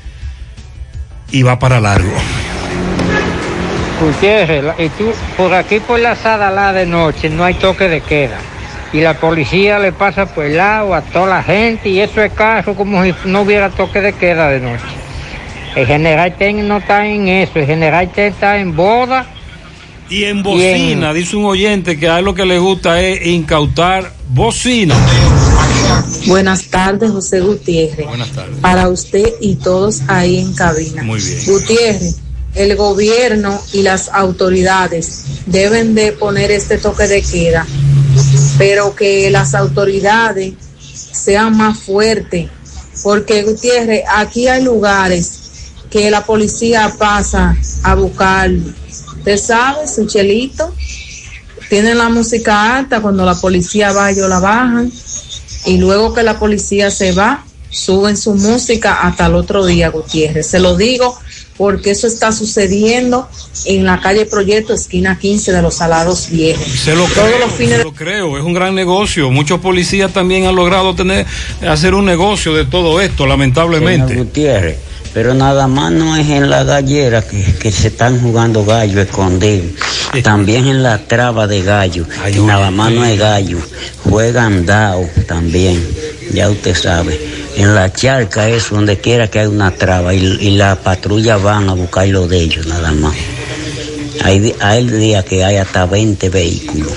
y 1.29 1.43
va 1.43 1.59
para 1.59 1.79
largo. 1.79 2.11
Gutiérrez, 4.01 4.63
y 4.79 4.89
tú, 4.89 5.11
por 5.37 5.53
aquí 5.53 5.79
por 5.79 5.99
la 5.99 6.15
Sadalá 6.15 6.73
de 6.73 6.87
noche 6.87 7.29
no 7.29 7.43
hay 7.43 7.53
toque 7.53 7.87
de 7.87 8.01
queda. 8.01 8.39
Y 8.91 9.01
la 9.01 9.19
policía 9.19 9.77
le 9.77 9.91
pasa 9.91 10.25
por 10.25 10.45
el 10.45 10.57
lado 10.57 10.95
a 10.95 11.03
toda 11.03 11.27
la 11.27 11.43
gente 11.43 11.89
y 11.89 11.99
eso 11.99 12.23
es 12.23 12.33
caso 12.33 12.73
como 12.73 13.03
si 13.03 13.13
no 13.25 13.41
hubiera 13.41 13.69
toque 13.69 14.01
de 14.01 14.13
queda 14.13 14.49
de 14.49 14.59
noche. 14.59 14.83
El 15.75 15.85
general 15.85 16.33
Ten 16.39 16.67
no 16.67 16.77
está 16.77 17.05
en 17.05 17.27
eso, 17.27 17.59
el 17.59 17.67
general 17.67 18.11
Ten 18.11 18.33
está 18.33 18.57
en 18.57 18.75
boda. 18.75 19.27
Y 20.09 20.23
en 20.23 20.41
bocina, 20.41 21.13
dice 21.13 21.35
un 21.35 21.45
oyente 21.45 21.99
que 21.99 22.09
a 22.09 22.17
él 22.17 22.25
lo 22.25 22.33
que 22.33 22.47
le 22.47 22.57
gusta 22.57 22.99
es 22.99 23.27
incautar 23.27 24.11
bocina. 24.27 24.95
Buenas 26.27 26.65
tardes, 26.65 27.11
José 27.11 27.39
Gutiérrez. 27.39 28.05
Buenas 28.05 28.31
tardes. 28.31 28.57
Para 28.59 28.89
usted 28.89 29.33
y 29.39 29.55
todos 29.55 30.01
ahí 30.07 30.39
en 30.39 30.53
cabina. 30.53 31.03
Muy 31.03 31.21
bien. 31.21 31.45
Gutiérrez, 31.45 32.15
el 32.53 32.75
gobierno 32.75 33.61
y 33.73 33.81
las 33.81 34.09
autoridades 34.09 35.23
deben 35.45 35.95
de 35.95 36.11
poner 36.11 36.51
este 36.51 36.77
toque 36.77 37.07
de 37.07 37.21
queda, 37.21 37.65
pero 38.57 38.95
que 38.95 39.29
las 39.29 39.53
autoridades 39.53 40.53
sean 40.81 41.55
más 41.55 41.79
fuertes, 41.79 42.49
porque 43.03 43.43
Gutiérrez, 43.43 44.03
aquí 44.09 44.47
hay 44.47 44.63
lugares 44.63 45.39
que 45.89 46.11
la 46.11 46.25
policía 46.25 46.93
pasa 46.97 47.55
a 47.83 47.95
buscar, 47.95 48.51
usted 48.51 49.37
sabe, 49.37 49.87
su 49.87 50.05
chelito, 50.07 50.73
tienen 51.69 51.97
la 51.97 52.09
música 52.09 52.77
alta, 52.77 53.01
cuando 53.01 53.25
la 53.25 53.35
policía 53.35 53.91
va 53.91 54.11
ellos 54.11 54.27
la 54.27 54.39
bajan 54.39 54.91
y 55.67 55.77
luego 55.77 56.13
que 56.13 56.23
la 56.23 56.39
policía 56.39 56.89
se 56.89 57.11
va, 57.11 57.43
suben 57.69 58.15
su 58.15 58.33
música 58.33 59.01
hasta 59.01 59.25
el 59.25 59.35
otro 59.35 59.65
día, 59.65 59.89
Gutiérrez. 59.89 60.47
Se 60.47 60.59
lo 60.59 60.77
digo 60.77 61.19
porque 61.57 61.91
eso 61.91 62.07
está 62.07 62.31
sucediendo 62.31 63.27
en 63.65 63.83
la 63.83 63.99
calle 63.99 64.25
Proyecto, 64.25 64.73
esquina 64.73 65.19
15 65.19 65.51
de 65.51 65.61
los 65.61 65.75
Salados 65.75 66.29
Viejos. 66.29 66.63
Se 66.65 66.95
lo 66.95 67.03
Todos 67.03 67.17
creo, 67.17 67.39
los 67.39 67.51
fines 67.51 67.77
se 67.79 67.83
lo 67.83 67.93
creo, 67.93 68.37
es 68.37 68.45
un 68.45 68.53
gran 68.53 68.75
negocio. 68.75 69.29
Muchos 69.29 69.59
policías 69.59 70.13
también 70.13 70.45
han 70.45 70.55
logrado 70.55 70.95
tener, 70.95 71.25
hacer 71.67 71.93
un 71.95 72.05
negocio 72.05 72.53
de 72.53 72.63
todo 72.63 73.01
esto, 73.01 73.27
lamentablemente. 73.27 74.07
Señor 74.09 74.25
Gutiérrez, 74.25 74.77
pero 75.13 75.33
nada 75.33 75.67
más 75.67 75.91
no 75.91 76.15
es 76.15 76.29
en 76.29 76.49
la 76.49 76.63
gallera 76.63 77.27
que, 77.27 77.43
que 77.59 77.73
se 77.73 77.89
están 77.89 78.21
jugando 78.21 78.63
gallo 78.63 79.01
escondido. 79.01 79.65
También 80.23 80.67
en 80.67 80.83
la 80.83 80.99
traba 80.99 81.47
de 81.47 81.61
gallo. 81.63 82.05
Y 82.33 82.39
nada 82.39 82.71
más 82.71 82.91
no 82.91 83.05
es 83.05 83.17
gallo. 83.19 83.59
Juegan 84.03 84.65
dao 84.65 85.09
también. 85.27 85.85
Ya 86.33 86.49
usted 86.49 86.75
sabe. 86.75 87.19
En 87.55 87.73
la 87.73 87.91
charca 87.91 88.47
es 88.49 88.69
donde 88.69 88.97
quiera 88.99 89.27
que 89.27 89.39
hay 89.39 89.47
una 89.47 89.71
traba 89.71 90.13
y, 90.13 90.19
y 90.41 90.51
la 90.51 90.75
patrulla 90.75 91.37
van 91.37 91.69
a 91.69 91.73
buscar 91.73 92.07
lo 92.07 92.27
de 92.27 92.39
ellos 92.39 92.67
nada 92.67 92.91
más. 92.91 93.15
Hay, 94.23 94.53
hay 94.59 94.87
días 94.87 95.23
que 95.25 95.43
hay 95.43 95.57
hasta 95.57 95.85
20 95.85 96.29
vehículos. 96.29 96.91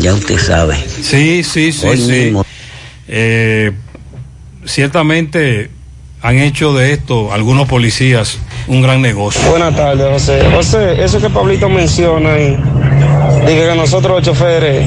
Ya 0.00 0.14
usted 0.14 0.38
sabe. 0.38 0.76
Sí, 1.02 1.42
sí, 1.44 1.72
sí, 1.72 1.86
Hoy 1.86 1.96
sí. 1.98 2.10
mismo. 2.10 2.46
Eh, 3.08 3.72
ciertamente 4.64 5.70
han 6.22 6.38
hecho 6.38 6.72
de 6.72 6.92
esto 6.92 7.32
algunos 7.32 7.68
policías 7.68 8.38
un 8.66 8.82
gran 8.82 9.02
negocio. 9.02 9.40
Buenas 9.50 9.74
tardes, 9.74 10.06
José. 10.10 10.42
José, 10.54 11.02
eso 11.02 11.20
que 11.20 11.28
Pablito 11.28 11.68
menciona 11.68 12.32
ahí, 12.32 12.56
dice 13.46 13.68
que 13.68 13.74
nosotros 13.76 14.16
los 14.16 14.22
choferes 14.22 14.86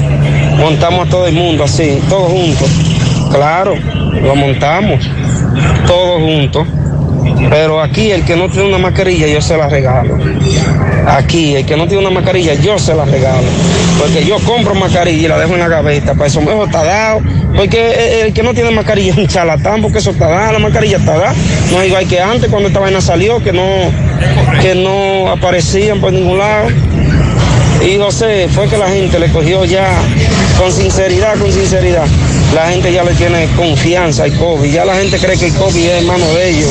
montamos 0.58 1.06
a 1.06 1.10
todo 1.10 1.26
el 1.26 1.34
mundo 1.34 1.64
así, 1.64 2.00
todos 2.08 2.30
juntos. 2.30 2.68
Claro, 3.30 3.74
lo 4.22 4.34
montamos, 4.34 5.08
todos 5.86 6.20
juntos. 6.20 6.66
Pero 7.50 7.80
aquí 7.80 8.10
el 8.10 8.24
que 8.24 8.36
no 8.36 8.48
tiene 8.48 8.68
una 8.68 8.78
mascarilla 8.78 9.26
yo 9.26 9.40
se 9.40 9.56
la 9.56 9.68
regalo. 9.68 10.18
Aquí 11.06 11.56
el 11.56 11.64
que 11.66 11.76
no 11.76 11.86
tiene 11.86 12.02
una 12.06 12.10
mascarilla 12.10 12.54
yo 12.54 12.78
se 12.78 12.94
la 12.94 13.04
regalo. 13.04 13.46
Porque 13.98 14.24
yo 14.24 14.38
compro 14.40 14.74
mascarilla 14.74 15.24
y 15.24 15.28
la 15.28 15.38
dejo 15.38 15.54
en 15.54 15.60
la 15.60 15.68
gaveta. 15.68 16.14
Para 16.14 16.26
eso 16.26 16.40
mejor 16.40 16.66
está 16.66 16.84
dado. 16.84 17.20
Porque 17.56 18.22
el- 18.22 18.32
que 18.32 18.42
no 18.42 18.52
tiene 18.54 18.70
mascarilla 18.70 19.12
es 19.12 19.18
un 19.18 19.26
charlatán 19.26 19.80
porque 19.82 19.98
eso 19.98 20.10
está 20.10 20.28
dado, 20.28 20.52
la 20.52 20.58
mascarilla 20.58 20.98
está 20.98 21.12
dada. 21.16 21.34
No 21.72 21.80
es 21.80 21.88
igual 21.88 22.06
que 22.06 22.20
antes 22.20 22.50
cuando 22.50 22.68
esta 22.68 22.80
vaina 22.80 23.00
salió 23.00 23.42
que 23.42 23.52
no, 23.52 23.64
que 24.60 24.74
no 24.74 25.30
aparecían 25.30 26.00
por 26.00 26.12
ningún 26.12 26.38
lado. 26.38 26.68
Y 27.84 27.96
José, 27.96 28.48
fue 28.52 28.68
que 28.68 28.76
la 28.76 28.88
gente 28.88 29.18
le 29.18 29.28
cogió 29.28 29.64
ya 29.64 29.86
con 30.58 30.70
sinceridad, 30.72 31.36
con 31.38 31.50
sinceridad. 31.52 32.04
La 32.54 32.70
gente 32.70 32.92
ya 32.92 33.04
le 33.04 33.14
tiene 33.14 33.46
confianza 33.56 34.24
al 34.24 34.36
COVID. 34.36 34.72
Ya 34.72 34.84
la 34.84 34.94
gente 34.94 35.18
cree 35.18 35.36
que 35.36 35.46
el 35.46 35.54
COVID 35.54 35.84
es 35.84 36.02
hermano 36.02 36.26
de 36.34 36.50
ellos. 36.50 36.70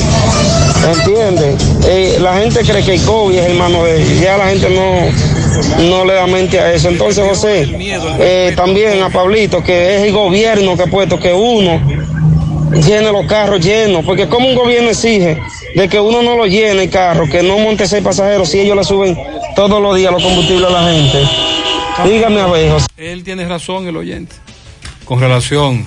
¿Entiendes? 0.88 1.55
Eh, 1.88 2.17
la 2.19 2.38
gente 2.38 2.61
cree 2.61 2.84
que 2.84 2.95
el 2.95 3.01
COVID 3.01 3.38
es 3.38 3.45
hermano 3.45 3.84
de 3.84 4.01
ellos. 4.01 4.19
Ya 4.19 4.38
la 4.38 4.47
gente 4.47 4.69
no, 4.69 5.89
no 5.89 6.05
le 6.05 6.13
da 6.13 6.28
mente 6.28 6.59
a 6.59 6.73
eso. 6.73 6.89
Entonces, 6.89 7.25
José, 7.28 7.69
eh, 8.19 8.53
también 8.55 9.01
a 9.03 9.09
Pablito, 9.09 9.63
que 9.63 9.97
es 9.97 10.01
el 10.03 10.13
gobierno 10.13 10.75
que 10.75 10.84
ha 10.84 10.88
puesto 10.88 11.19
que 11.19 11.34
uno 11.34 11.80
llene 12.71 13.11
los 13.11 13.25
carros 13.25 13.61
llenos, 13.61 14.03
porque 14.05 14.28
como 14.28 14.49
un 14.49 14.55
gobierno 14.55 14.89
exige 14.89 15.38
de 15.75 15.88
que 15.88 15.99
uno 15.99 16.21
no 16.21 16.36
lo 16.36 16.45
llene 16.45 16.84
el 16.84 16.89
carro, 16.89 17.28
que 17.30 17.41
no 17.43 17.57
monte 17.59 17.88
seis 17.88 18.03
pasajeros, 18.03 18.49
si 18.49 18.59
ellos 18.59 18.75
le 18.75 18.84
suben 18.84 19.17
todos 19.55 19.82
los 19.82 19.95
días 19.95 20.11
los 20.11 20.21
combustibles 20.23 20.69
a 20.69 20.73
la 20.73 20.91
gente. 20.91 21.17
Dígame 22.05 22.41
a 22.41 22.47
ver, 22.47 22.71
José. 22.71 22.88
Él 22.97 23.23
tiene 23.23 23.47
razón, 23.47 23.88
el 23.88 23.97
oyente, 23.97 24.36
con 25.08 25.20
relación. 25.20 25.86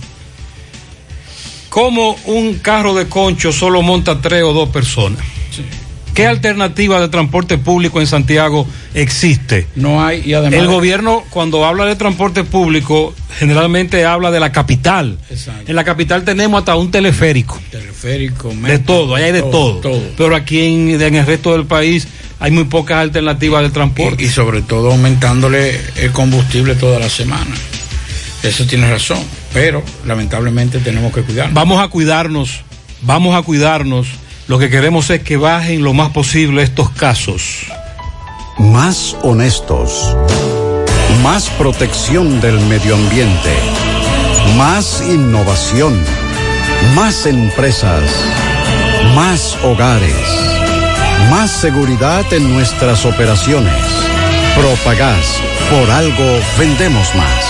¿Cómo 1.69 2.17
un 2.25 2.55
carro 2.55 2.95
de 2.95 3.07
concho 3.07 3.53
solo 3.53 3.83
monta 3.83 4.21
tres 4.21 4.43
o 4.43 4.53
dos 4.53 4.71
personas? 4.71 5.21
¿Qué 6.15 6.27
alternativa 6.27 7.01
de 7.01 7.09
transporte 7.09 7.57
público 7.57 8.01
en 8.01 8.07
Santiago 8.07 8.67
existe? 8.95 9.69
No 9.77 10.05
hay, 10.05 10.23
y 10.25 10.35
además. 10.35 10.59
El 10.59 10.67
gobierno, 10.67 11.23
cuando 11.31 11.65
habla 11.65 11.85
de 11.85 11.95
transporte 11.95 12.43
público, 12.43 13.15
generalmente 13.39 14.05
habla 14.05 14.33
de 14.33 14.41
la 14.41 14.51
capital. 14.51 15.19
Exacto. 15.31 15.71
En 15.71 15.77
la 15.77 15.85
capital 15.85 16.25
tenemos 16.25 16.59
hasta 16.59 16.75
un 16.75 16.91
teleférico. 16.91 17.61
Teleférico, 17.71 18.53
De 18.53 18.81
todo, 18.81 19.15
allá 19.15 19.27
hay 19.27 19.33
de 19.33 19.43
todo. 19.43 19.81
Pero 20.17 20.35
aquí 20.35 20.61
en, 20.61 21.01
en 21.01 21.15
el 21.15 21.27
resto 21.27 21.53
del 21.53 21.67
país 21.67 22.09
hay 22.41 22.51
muy 22.51 22.65
pocas 22.65 22.99
alternativas 22.99 23.63
de 23.63 23.71
transporte. 23.71 24.25
Y, 24.25 24.27
y 24.27 24.31
sobre 24.31 24.63
todo 24.63 24.91
aumentándole 24.91 25.81
el 25.95 26.11
combustible 26.11 26.75
toda 26.75 26.99
la 26.99 27.09
semana. 27.09 27.55
Eso 28.43 28.67
tiene 28.67 28.91
razón. 28.91 29.19
Pero 29.53 29.83
lamentablemente 30.07 30.79
tenemos 30.79 31.13
que 31.13 31.23
cuidarnos. 31.23 31.55
Vamos 31.55 31.83
a 31.83 31.89
cuidarnos, 31.89 32.63
vamos 33.03 33.37
a 33.37 33.43
cuidarnos. 33.43 34.09
Lo 34.49 34.59
que 34.59 34.71
queremos 34.71 35.11
es 35.11 35.23
que 35.23 35.37
bajen 35.37 35.83
lo 35.83 35.93
más 35.93 36.11
posible 36.11 36.63
estos 36.63 36.91
casos. 36.91 37.67
Más 38.59 39.17
honestos. 39.23 40.17
Más 41.23 41.49
protección 41.51 42.41
del 42.41 42.59
medio 42.61 42.95
ambiente. 42.95 43.55
Más 44.57 45.03
innovación. 45.07 45.99
Más 46.95 47.27
empresas. 47.27 48.03
Más 49.15 49.57
hogares. 49.63 50.15
Más 51.31 51.51
seguridad 51.51 52.25
en 52.33 52.53
nuestras 52.53 53.05
operaciones. 53.05 53.73
Propagás. 54.57 55.41
Por 55.71 55.91
algo 55.91 56.41
vendemos 56.59 57.15
más. 57.15 57.50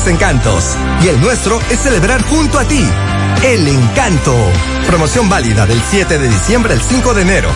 encantos 0.07 0.75
y 1.03 1.07
el 1.07 1.19
nuestro 1.21 1.59
es 1.69 1.79
celebrar 1.79 2.21
junto 2.23 2.59
a 2.59 2.65
ti. 2.65 2.83
El 3.43 3.67
encanto. 3.67 4.35
Promoción 4.87 5.29
válida 5.29 5.65
del 5.65 5.81
7 5.89 6.17
de 6.17 6.27
diciembre 6.27 6.73
al 6.73 6.81
5 6.81 7.13
de 7.13 7.21
enero. 7.21 7.49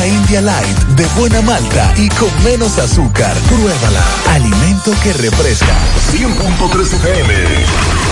India 0.00 0.40
Light, 0.40 0.78
de 0.96 1.06
buena 1.18 1.42
malta 1.42 1.92
y 1.96 2.08
con 2.08 2.30
menos 2.42 2.78
azúcar. 2.78 3.36
Pruébala. 3.48 4.02
Alimento 4.30 4.92
que 5.02 5.12
refresca. 5.12 5.74
100.13 6.10 6.98
pm. 6.98 8.11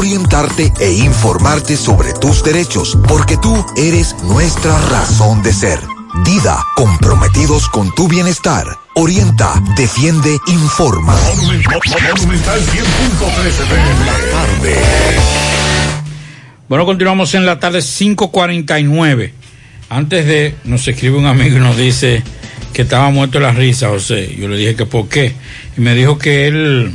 orientarte 0.01 0.73
e 0.79 0.93
informarte 0.93 1.77
sobre 1.77 2.11
tus 2.13 2.43
derechos, 2.43 2.97
porque 3.07 3.37
tú 3.37 3.63
eres 3.77 4.15
nuestra 4.23 4.75
razón 4.89 5.43
de 5.43 5.53
ser. 5.53 5.79
Dida, 6.25 6.57
comprometidos 6.75 7.69
con 7.69 7.93
tu 7.93 8.07
bienestar. 8.07 8.65
Orienta, 8.95 9.53
defiende, 9.77 10.39
informa. 10.47 11.15
Monumental 11.37 11.79
100.13 11.79 13.67
la 14.05 14.31
tarde. 14.31 14.75
Bueno, 16.67 16.85
continuamos 16.87 17.35
en 17.35 17.45
la 17.45 17.59
tarde 17.59 17.79
5.49. 17.79 19.31
Antes 19.89 20.25
de, 20.25 20.55
nos 20.63 20.87
escribe 20.87 21.19
un 21.19 21.27
amigo 21.27 21.57
y 21.57 21.59
nos 21.59 21.77
dice 21.77 22.23
que 22.73 22.81
estaba 22.81 23.11
muerto 23.11 23.39
la 23.39 23.51
risa, 23.51 23.89
José. 23.89 24.35
Yo 24.35 24.47
le 24.47 24.57
dije 24.57 24.75
que 24.75 24.87
por 24.87 25.07
qué. 25.07 25.35
Y 25.77 25.81
me 25.81 25.93
dijo 25.93 26.17
que 26.17 26.47
él, 26.47 26.91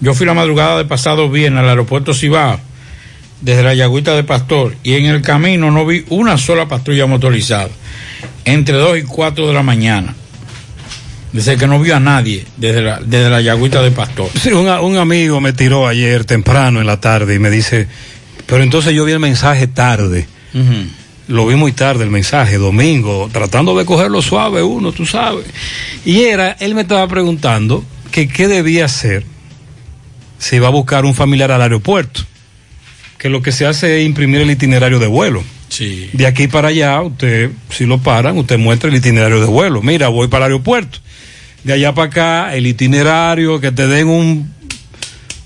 yo 0.00 0.14
fui 0.14 0.26
la 0.26 0.34
madrugada 0.34 0.78
de 0.78 0.84
pasado 0.84 1.28
viernes 1.28 1.62
al 1.62 1.68
aeropuerto 1.68 2.14
Cibao, 2.14 2.60
desde 3.40 3.62
la 3.62 3.74
Yagüita 3.74 4.14
de 4.14 4.24
Pastor, 4.24 4.74
y 4.82 4.94
en 4.94 5.06
el 5.06 5.22
camino 5.22 5.70
no 5.70 5.86
vi 5.86 6.04
una 6.08 6.38
sola 6.38 6.66
patrulla 6.66 7.06
motorizada, 7.06 7.70
entre 8.44 8.76
2 8.76 8.98
y 8.98 9.02
4 9.02 9.46
de 9.46 9.54
la 9.54 9.62
mañana. 9.62 10.14
Dice 11.32 11.56
que 11.56 11.66
no 11.66 11.78
vio 11.78 11.94
a 11.94 12.00
nadie 12.00 12.46
desde 12.56 12.80
la, 12.80 13.00
desde 13.00 13.28
la 13.28 13.40
Yagüita 13.40 13.82
de 13.82 13.90
Pastor. 13.90 14.30
Sí, 14.40 14.50
un, 14.50 14.66
un 14.66 14.96
amigo 14.96 15.40
me 15.40 15.52
tiró 15.52 15.86
ayer 15.86 16.24
temprano 16.24 16.80
en 16.80 16.86
la 16.86 17.00
tarde 17.00 17.34
y 17.34 17.38
me 17.38 17.50
dice, 17.50 17.86
pero 18.46 18.62
entonces 18.62 18.94
yo 18.94 19.04
vi 19.04 19.12
el 19.12 19.20
mensaje 19.20 19.66
tarde. 19.66 20.26
Lo 21.28 21.46
vi 21.46 21.56
muy 21.56 21.72
tarde 21.72 22.04
el 22.04 22.10
mensaje, 22.10 22.56
domingo, 22.56 23.28
tratando 23.30 23.76
de 23.76 23.84
cogerlo 23.84 24.22
suave 24.22 24.62
uno, 24.62 24.92
tú 24.92 25.04
sabes. 25.04 25.44
Y 26.06 26.22
era, 26.22 26.52
él 26.52 26.74
me 26.74 26.80
estaba 26.80 27.06
preguntando 27.06 27.84
que 28.10 28.28
qué 28.28 28.48
debía 28.48 28.86
hacer 28.86 29.24
si 30.38 30.56
iba 30.56 30.68
a 30.68 30.70
buscar 30.70 31.04
un 31.04 31.14
familiar 31.14 31.50
al 31.50 31.62
aeropuerto. 31.62 32.22
Que 33.18 33.28
lo 33.28 33.42
que 33.42 33.52
se 33.52 33.66
hace 33.66 34.00
es 34.00 34.06
imprimir 34.06 34.40
el 34.40 34.50
itinerario 34.50 34.98
de 34.98 35.08
vuelo. 35.08 35.42
Sí. 35.68 36.08
De 36.12 36.26
aquí 36.26 36.46
para 36.46 36.68
allá, 36.68 37.02
usted, 37.02 37.50
si 37.70 37.84
lo 37.84 37.98
paran, 37.98 38.38
usted 38.38 38.58
muestra 38.58 38.88
el 38.90 38.96
itinerario 38.96 39.40
de 39.40 39.46
vuelo. 39.46 39.82
Mira, 39.82 40.08
voy 40.08 40.28
para 40.28 40.46
el 40.46 40.52
aeropuerto. 40.52 40.98
De 41.64 41.72
allá 41.72 41.92
para 41.94 42.08
acá, 42.08 42.54
el 42.54 42.66
itinerario, 42.66 43.60
que 43.60 43.72
te 43.72 43.88
den 43.88 44.06
un, 44.06 44.52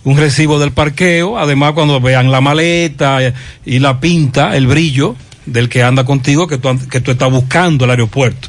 un 0.04 0.16
recibo 0.18 0.60
del 0.60 0.72
parqueo. 0.72 1.38
Además, 1.38 1.72
cuando 1.72 2.00
vean 2.00 2.30
la 2.30 2.40
maleta 2.40 3.18
y 3.64 3.78
la 3.78 3.98
pinta, 4.00 4.56
el 4.56 4.66
brillo 4.66 5.16
del 5.46 5.68
que 5.68 5.82
anda 5.82 6.04
contigo, 6.04 6.46
que 6.46 6.58
tú, 6.58 6.78
que 6.88 7.00
tú 7.00 7.10
estás 7.10 7.30
buscando 7.32 7.86
el 7.86 7.90
aeropuerto. 7.90 8.48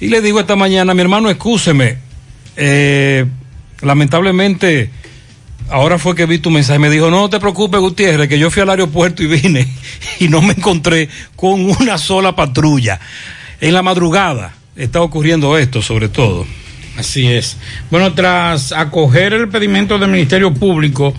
Y 0.00 0.08
le 0.08 0.20
digo 0.20 0.40
esta 0.40 0.56
mañana, 0.56 0.94
mi 0.94 1.00
hermano, 1.00 1.30
excúseme. 1.30 1.98
eh, 2.56 3.24
lamentablemente, 3.80 4.90
ahora 5.70 5.98
fue 5.98 6.14
que 6.14 6.26
vi 6.26 6.38
tu 6.38 6.50
mensaje. 6.50 6.78
Me 6.78 6.90
dijo, 6.90 7.10
no 7.10 7.28
te 7.30 7.40
preocupes, 7.40 7.80
Gutiérrez, 7.80 8.28
que 8.28 8.38
yo 8.38 8.50
fui 8.50 8.62
al 8.62 8.70
aeropuerto 8.70 9.22
y 9.22 9.26
vine 9.26 9.66
y 10.20 10.28
no 10.28 10.42
me 10.42 10.54
encontré 10.54 11.08
con 11.36 11.60
una 11.60 11.98
sola 11.98 12.34
patrulla. 12.34 13.00
En 13.60 13.74
la 13.74 13.82
madrugada 13.82 14.54
está 14.76 15.02
ocurriendo 15.02 15.56
esto, 15.58 15.82
sobre 15.82 16.08
todo. 16.08 16.46
Así 16.96 17.26
es. 17.26 17.56
Bueno, 17.90 18.12
tras 18.14 18.72
acoger 18.72 19.32
el 19.32 19.48
pedimento 19.48 19.98
del 19.98 20.10
Ministerio 20.10 20.52
Público, 20.52 21.14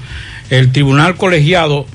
el 0.49 0.71
Tribunal 0.71 1.15
Colegiado 1.15 1.85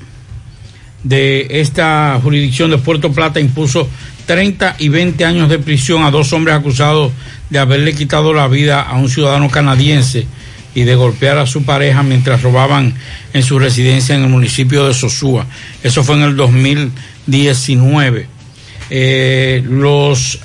de 1.03 1.47
esta 1.61 2.19
jurisdicción 2.21 2.71
de 2.71 2.79
Puerto 2.79 3.11
Plata 3.11 3.39
impuso 3.39 3.87
30 4.25 4.77
y 4.79 4.89
20 4.89 5.23
años 5.23 5.49
de 5.49 5.59
prisión 5.59 6.03
a 6.03 6.09
dos 6.09 6.33
hombres 6.33 6.55
acusados 6.55 7.11
de 7.51 7.59
haberle 7.59 7.93
quitado 7.93 8.33
la 8.33 8.47
vida 8.47 8.81
a 8.81 8.95
un 8.95 9.07
ciudadano 9.07 9.51
canadiense 9.51 10.25
y 10.75 10.83
de 10.83 10.95
golpear 10.95 11.37
a 11.37 11.47
su 11.47 11.63
pareja 11.63 12.03
mientras 12.03 12.43
robaban 12.43 12.93
en 13.33 13.43
su 13.43 13.57
residencia 13.57 14.13
en 14.13 14.23
el 14.23 14.29
municipio 14.29 14.85
de 14.85 14.93
Sosúa. 14.93 15.47
Eso 15.81 16.03
fue 16.03 16.15
en 16.15 16.21
el 16.21 16.35
2019. 16.35 18.27
Eh, 18.89 19.63
los, 19.67 20.39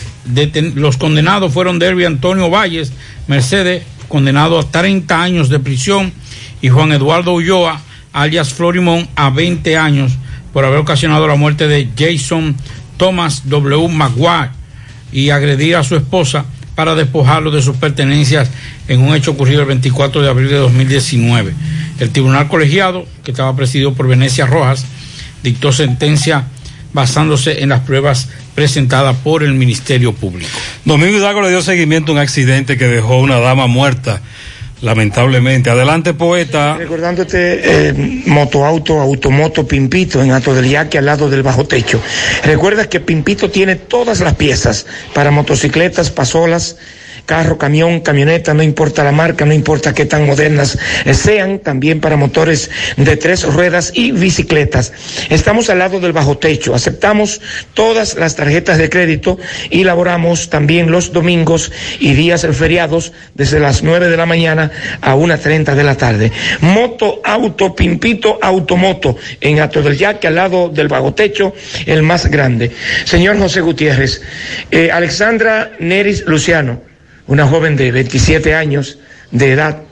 los 0.75 0.97
condenados 0.97 1.53
fueron 1.53 1.79
Derby 1.79 2.05
Antonio 2.05 2.49
Valles 2.49 2.93
Mercedes, 3.27 3.83
condenado 4.09 4.59
a 4.59 4.71
30 4.71 5.21
años 5.21 5.49
de 5.49 5.59
prisión, 5.59 6.13
y 6.63 6.69
Juan 6.69 6.93
Eduardo 6.93 7.33
Ulloa, 7.33 7.81
alias 8.13 8.53
Florimón, 8.55 9.09
a 9.17 9.31
20 9.31 9.77
años 9.77 10.13
por 10.53 10.65
haber 10.65 10.79
ocasionado 10.79 11.27
la 11.27 11.37
muerte 11.37 11.69
de 11.69 11.89
Jason 11.97 12.57
Thomas 12.97 13.49
W. 13.49 13.89
Maguire 13.89 14.51
y 15.13 15.31
agredir 15.31 15.77
a 15.77 15.85
su 15.85 15.97
esposa 15.97 16.45
para 16.75 16.95
despojarlo 16.95 17.51
de 17.51 17.63
sus 17.63 17.77
pertenencias 17.77 18.51
en 18.91 19.01
un 19.03 19.15
hecho 19.15 19.31
ocurrido 19.31 19.61
el 19.61 19.69
24 19.69 20.21
de 20.21 20.29
abril 20.29 20.49
de 20.49 20.57
2019. 20.57 21.55
El 22.01 22.11
tribunal 22.11 22.49
colegiado, 22.49 23.07
que 23.23 23.31
estaba 23.31 23.55
presidido 23.55 23.95
por 23.95 24.09
Venecia 24.09 24.47
Rojas, 24.47 24.85
dictó 25.45 25.73
sentencia 25.73 26.47
basándose 26.93 27.63
en 27.63 27.69
las 27.69 27.81
pruebas 27.83 28.31
presentadas 28.57 29.17
por 29.19 29.45
el 29.45 29.55
Ministerio 29.55 30.13
Público. 30.13 30.51
Domingo 30.85 31.19
Hidalgo 31.19 31.41
le 31.41 31.51
dio 31.51 31.63
seguimiento 31.63 32.11
a 32.11 32.17
un 32.17 32.21
accidente 32.21 32.77
que 32.77 32.87
dejó 32.87 33.19
una 33.21 33.39
dama 33.39 33.69
muerta, 33.69 34.23
lamentablemente. 34.83 35.71
Adelante, 35.71 36.13
poeta. 36.13 36.77
Recordando 36.77 37.23
este 37.23 37.91
eh, 37.91 38.23
motoauto, 38.27 39.01
automoto 39.01 39.69
Pimpito 39.69 40.21
en 40.21 40.33
Alto 40.33 40.53
del 40.53 40.69
Yaque 40.69 40.99
al 40.99 41.07
lado 41.07 41.31
del 41.31 41.45
bajo 41.45 41.65
techo. 41.65 42.01
Recuerda 42.43 42.89
que 42.89 42.99
Pimpito 42.99 43.51
tiene 43.51 43.77
todas 43.77 44.19
las 44.19 44.35
piezas 44.35 44.85
para 45.15 45.31
motocicletas, 45.31 46.11
pasolas, 46.11 46.77
carro, 47.31 47.59
camión, 47.59 48.01
camioneta, 48.01 48.55
no 48.55 48.65
importa 48.65 49.05
la 49.05 49.13
marca, 49.13 49.47
no 49.47 49.55
importa 49.55 49.95
qué 49.95 50.05
tan 50.05 50.27
modernas 50.27 50.77
sean, 51.13 51.61
también 51.61 52.01
para 52.01 52.17
motores 52.17 52.73
de 52.97 53.17
tres 53.17 53.45
ruedas 53.45 53.93
y 53.95 54.11
bicicletas. 54.11 54.93
Estamos 55.29 55.71
al 55.71 55.79
lado 55.79 56.01
del 56.01 56.13
bajo 56.13 56.39
techo, 56.39 56.75
aceptamos 56.75 57.41
todas 57.73 58.17
las 58.17 58.35
tarjetas 58.35 58.79
de 58.79 58.91
crédito 58.91 59.39
y 59.71 59.85
laboramos 59.85 60.51
también 60.51 60.91
los 60.91 61.13
domingos 61.13 61.71
y 62.01 62.15
días 62.15 62.45
feriados 62.51 63.13
desde 63.37 63.61
las 63.61 63.85
9 63.85 64.09
de 64.09 64.17
la 64.17 64.27
mañana 64.27 64.73
a 65.01 65.15
1.30 65.15 65.77
de 65.77 65.85
la 65.85 65.97
tarde. 65.97 66.33
Moto, 66.63 67.21
auto, 67.23 67.77
pimpito, 67.77 68.41
automoto 68.43 69.17
en 69.41 69.61
Ato 69.61 69.83
del 69.83 69.97
Yaque 69.97 70.27
al 70.27 70.35
lado 70.35 70.69
del 70.69 70.89
bajo 70.89 71.15
techo, 71.15 71.55
el 71.87 72.03
más 72.03 72.27
grande. 72.27 72.73
Señor 73.05 73.39
José 73.39 73.61
Gutiérrez, 73.61 74.21
eh, 74.73 74.91
Alexandra 74.91 75.71
Neris 75.79 76.25
Luciano, 76.27 76.90
una 77.31 77.47
joven 77.47 77.77
de 77.77 77.93
27 77.93 78.55
años 78.55 78.99
de 79.31 79.53
edad, 79.53 79.83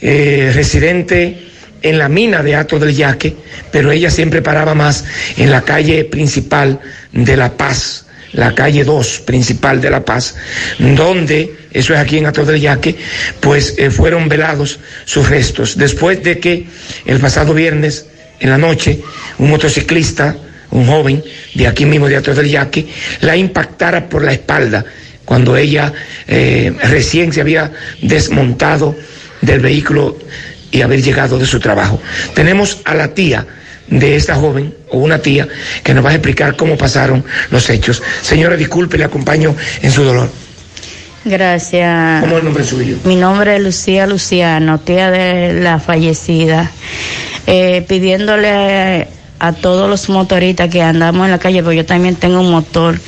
eh, 0.00 0.52
residente 0.54 1.48
en 1.82 1.98
la 1.98 2.08
mina 2.08 2.42
de 2.44 2.54
Ato 2.54 2.78
del 2.78 2.94
Yaque, 2.94 3.34
pero 3.72 3.90
ella 3.90 4.10
siempre 4.10 4.42
paraba 4.42 4.76
más 4.76 5.04
en 5.36 5.50
la 5.50 5.62
calle 5.62 6.04
principal 6.04 6.78
de 7.12 7.36
La 7.36 7.56
Paz, 7.56 8.06
la 8.32 8.54
calle 8.54 8.84
2 8.84 9.20
principal 9.26 9.80
de 9.80 9.90
La 9.90 10.04
Paz, 10.04 10.36
donde 10.78 11.52
eso 11.72 11.94
es 11.94 11.98
aquí 11.98 12.18
en 12.18 12.26
Ato 12.26 12.44
del 12.44 12.60
Yaque, 12.60 12.94
pues 13.40 13.74
eh, 13.76 13.90
fueron 13.90 14.28
velados 14.28 14.78
sus 15.04 15.28
restos. 15.28 15.76
Después 15.76 16.22
de 16.22 16.38
que 16.38 16.68
el 17.06 17.18
pasado 17.18 17.54
viernes 17.54 18.06
en 18.38 18.50
la 18.50 18.58
noche, 18.58 19.00
un 19.38 19.50
motociclista, 19.50 20.36
un 20.70 20.86
joven 20.86 21.24
de 21.54 21.66
aquí 21.66 21.84
mismo 21.86 22.06
de 22.06 22.16
Ato 22.18 22.34
del 22.34 22.48
Yaque, 22.48 22.86
la 23.22 23.36
impactara 23.36 24.08
por 24.08 24.22
la 24.22 24.32
espalda 24.32 24.84
cuando 25.28 25.58
ella 25.58 25.92
eh, 26.26 26.72
recién 26.84 27.34
se 27.34 27.42
había 27.42 27.70
desmontado 28.00 28.96
del 29.42 29.60
vehículo 29.60 30.16
y 30.70 30.80
haber 30.80 31.02
llegado 31.02 31.38
de 31.38 31.44
su 31.44 31.60
trabajo. 31.60 32.00
Tenemos 32.34 32.80
a 32.86 32.94
la 32.94 33.12
tía 33.12 33.46
de 33.88 34.16
esta 34.16 34.36
joven 34.36 34.72
o 34.88 34.96
una 34.96 35.18
tía 35.18 35.46
que 35.84 35.92
nos 35.92 36.02
va 36.02 36.10
a 36.10 36.14
explicar 36.14 36.56
cómo 36.56 36.78
pasaron 36.78 37.22
los 37.50 37.68
hechos. 37.68 38.02
Señora, 38.22 38.56
disculpe, 38.56 38.96
le 38.96 39.04
acompaño 39.04 39.54
en 39.82 39.90
su 39.90 40.02
dolor. 40.02 40.30
Gracias. 41.26 42.22
¿Cómo 42.22 42.32
es 42.32 42.38
el 42.38 42.44
nombre 42.46 42.64
suyo? 42.64 42.96
Mi 43.04 43.16
nombre 43.16 43.56
es 43.56 43.62
Lucía 43.62 44.06
Luciano, 44.06 44.80
tía 44.80 45.10
de 45.10 45.60
la 45.60 45.78
fallecida. 45.78 46.70
Eh, 47.46 47.84
pidiéndole 47.86 49.08
a 49.40 49.52
todos 49.52 49.90
los 49.90 50.08
motoristas 50.08 50.70
que 50.70 50.80
andamos 50.80 51.26
en 51.26 51.32
la 51.32 51.38
calle, 51.38 51.62
porque 51.62 51.76
yo 51.76 51.84
también 51.84 52.16
tengo 52.16 52.40
un 52.40 52.50
motor, 52.50 52.98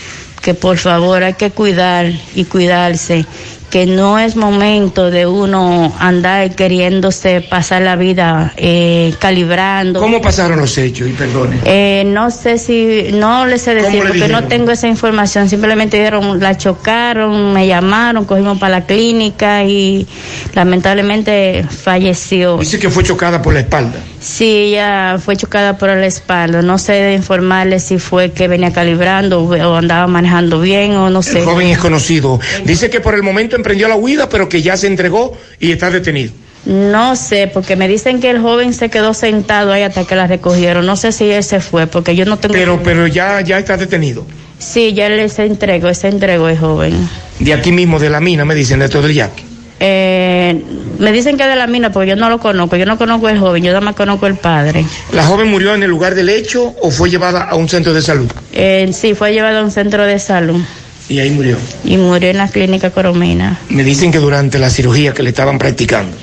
que 0.42 0.54
por 0.54 0.78
favor 0.78 1.22
hay 1.22 1.34
que 1.34 1.50
cuidar 1.50 2.10
y 2.34 2.44
cuidarse, 2.44 3.26
que 3.70 3.86
no 3.86 4.18
es 4.18 4.34
momento 4.34 5.10
de 5.12 5.26
uno 5.26 5.94
andar 6.00 6.54
queriéndose 6.56 7.40
pasar 7.40 7.82
la 7.82 7.94
vida 7.94 8.52
eh, 8.56 9.14
calibrando. 9.20 10.00
¿Cómo 10.00 10.20
pasaron 10.20 10.58
los 10.58 10.76
hechos? 10.76 11.08
Y 11.08 11.12
perdone. 11.12 11.60
Eh, 11.64 12.02
no 12.06 12.30
sé 12.32 12.58
si, 12.58 13.10
no 13.12 13.46
le 13.46 13.58
sé 13.58 13.74
decir 13.74 13.90
¿Cómo 13.90 14.02
le 14.02 14.08
porque 14.08 14.24
dijeron? 14.24 14.42
no 14.42 14.48
tengo 14.48 14.72
esa 14.72 14.88
información. 14.88 15.48
Simplemente 15.48 15.98
dijeron, 15.98 16.40
la 16.40 16.56
chocaron, 16.56 17.52
me 17.52 17.66
llamaron, 17.68 18.24
cogimos 18.24 18.58
para 18.58 18.80
la 18.80 18.86
clínica 18.86 19.62
y 19.62 20.06
lamentablemente 20.54 21.64
falleció. 21.68 22.56
Dice 22.58 22.78
que 22.78 22.90
fue 22.90 23.04
chocada 23.04 23.40
por 23.40 23.54
la 23.54 23.60
espalda. 23.60 24.00
Sí, 24.20 24.44
ella 24.44 25.18
fue 25.18 25.36
chocada 25.36 25.78
por 25.78 25.88
la 25.88 26.06
espalda. 26.06 26.60
No 26.60 26.78
sé 26.78 26.92
de 26.92 27.14
informarle 27.14 27.80
si 27.80 27.98
fue 27.98 28.32
que 28.32 28.48
venía 28.48 28.72
calibrando 28.72 29.42
o 29.42 29.74
andaba 29.74 30.06
manejando 30.06 30.60
bien 30.60 30.92
o 30.92 31.08
no 31.08 31.22
sé. 31.22 31.38
El 31.38 31.46
joven 31.46 31.68
es 31.68 31.78
conocido. 31.78 32.38
Dice 32.64 32.90
que 32.90 33.00
por 33.00 33.14
el 33.14 33.22
momento 33.22 33.56
emprendió 33.56 33.88
la 33.88 33.96
huida, 33.96 34.28
pero 34.28 34.48
que 34.48 34.60
ya 34.60 34.76
se 34.76 34.88
entregó 34.88 35.36
y 35.58 35.72
está 35.72 35.90
detenido. 35.90 36.32
No 36.66 37.16
sé, 37.16 37.50
porque 37.52 37.74
me 37.74 37.88
dicen 37.88 38.20
que 38.20 38.28
el 38.28 38.40
joven 38.40 38.74
se 38.74 38.90
quedó 38.90 39.14
sentado 39.14 39.72
ahí 39.72 39.82
hasta 39.82 40.04
que 40.04 40.14
la 40.14 40.26
recogieron. 40.26 40.84
No 40.84 40.96
sé 40.96 41.12
si 41.12 41.30
él 41.30 41.42
se 41.42 41.60
fue, 41.60 41.86
porque 41.86 42.14
yo 42.14 42.26
no 42.26 42.36
tengo. 42.36 42.52
Pero, 42.52 42.82
pero 42.82 43.06
ya, 43.06 43.40
ya 43.40 43.58
está 43.58 43.78
detenido. 43.78 44.26
Sí, 44.58 44.92
ya 44.92 45.06
él 45.06 45.30
se 45.30 45.46
entregó, 45.46 45.92
se 45.94 46.08
entregó 46.08 46.48
el 46.50 46.58
joven. 46.58 47.08
De 47.38 47.54
aquí 47.54 47.72
mismo, 47.72 47.98
de 47.98 48.10
la 48.10 48.20
mina, 48.20 48.44
me 48.44 48.54
dicen, 48.54 48.80
de 48.80 48.90
todo 48.90 49.06
el 49.06 49.14
yaque. 49.14 49.49
Eh, 49.82 50.62
me 50.98 51.10
dicen 51.10 51.38
que 51.38 51.46
de 51.46 51.56
la 51.56 51.66
mina, 51.66 51.90
porque 51.90 52.10
yo 52.10 52.16
no 52.16 52.28
lo 52.28 52.38
conozco. 52.38 52.76
Yo 52.76 52.84
no 52.84 52.98
conozco 52.98 53.28
el 53.30 53.38
joven, 53.38 53.62
yo 53.64 53.70
nada 53.70 53.80
más 53.80 53.94
conozco 53.96 54.26
el 54.26 54.34
padre. 54.36 54.84
¿La 55.12 55.24
joven 55.24 55.48
murió 55.48 55.74
en 55.74 55.82
el 55.82 55.88
lugar 55.90 56.14
del 56.14 56.28
hecho 56.28 56.74
o 56.82 56.90
fue 56.90 57.08
llevada 57.08 57.44
a 57.44 57.54
un 57.56 57.68
centro 57.68 57.94
de 57.94 58.02
salud? 58.02 58.30
Eh, 58.52 58.90
sí, 58.92 59.14
fue 59.14 59.32
llevado 59.32 59.60
a 59.60 59.62
un 59.64 59.70
centro 59.70 60.04
de 60.04 60.18
salud 60.18 60.60
Y 61.08 61.18
ahí 61.18 61.30
murió. 61.30 61.56
y 61.82 61.96
murió 61.96 62.28
en 62.28 62.36
la 62.36 62.48
clínica 62.48 62.90
Coromina. 62.90 63.58
Me 63.70 63.82
dicen 63.82 64.12
que 64.12 64.18
durante 64.18 64.58
la 64.58 64.68
cirugía 64.68 65.14
que 65.14 65.22
le 65.22 65.30
estaban 65.30 65.58
practicando. 65.58 66.14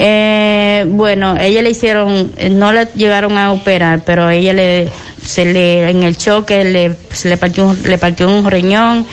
Eh, 0.00 0.84
bueno, 0.86 1.36
ella 1.40 1.60
le 1.60 1.70
hicieron, 1.70 2.30
eh, 2.36 2.50
no 2.50 2.72
le 2.72 2.86
llegaron 2.94 3.36
a 3.36 3.50
operar, 3.52 4.02
pero 4.06 4.30
ella 4.30 4.52
le, 4.52 4.88
se 5.24 5.44
le, 5.44 5.90
en 5.90 6.04
el 6.04 6.16
choque 6.16 6.62
le, 6.64 6.94
se 7.12 7.28
le 7.28 7.36
partió, 7.36 7.66
un- 7.66 7.82
le 7.82 7.98
partió 7.98 8.28
un 8.28 8.48
riñón 8.48 9.04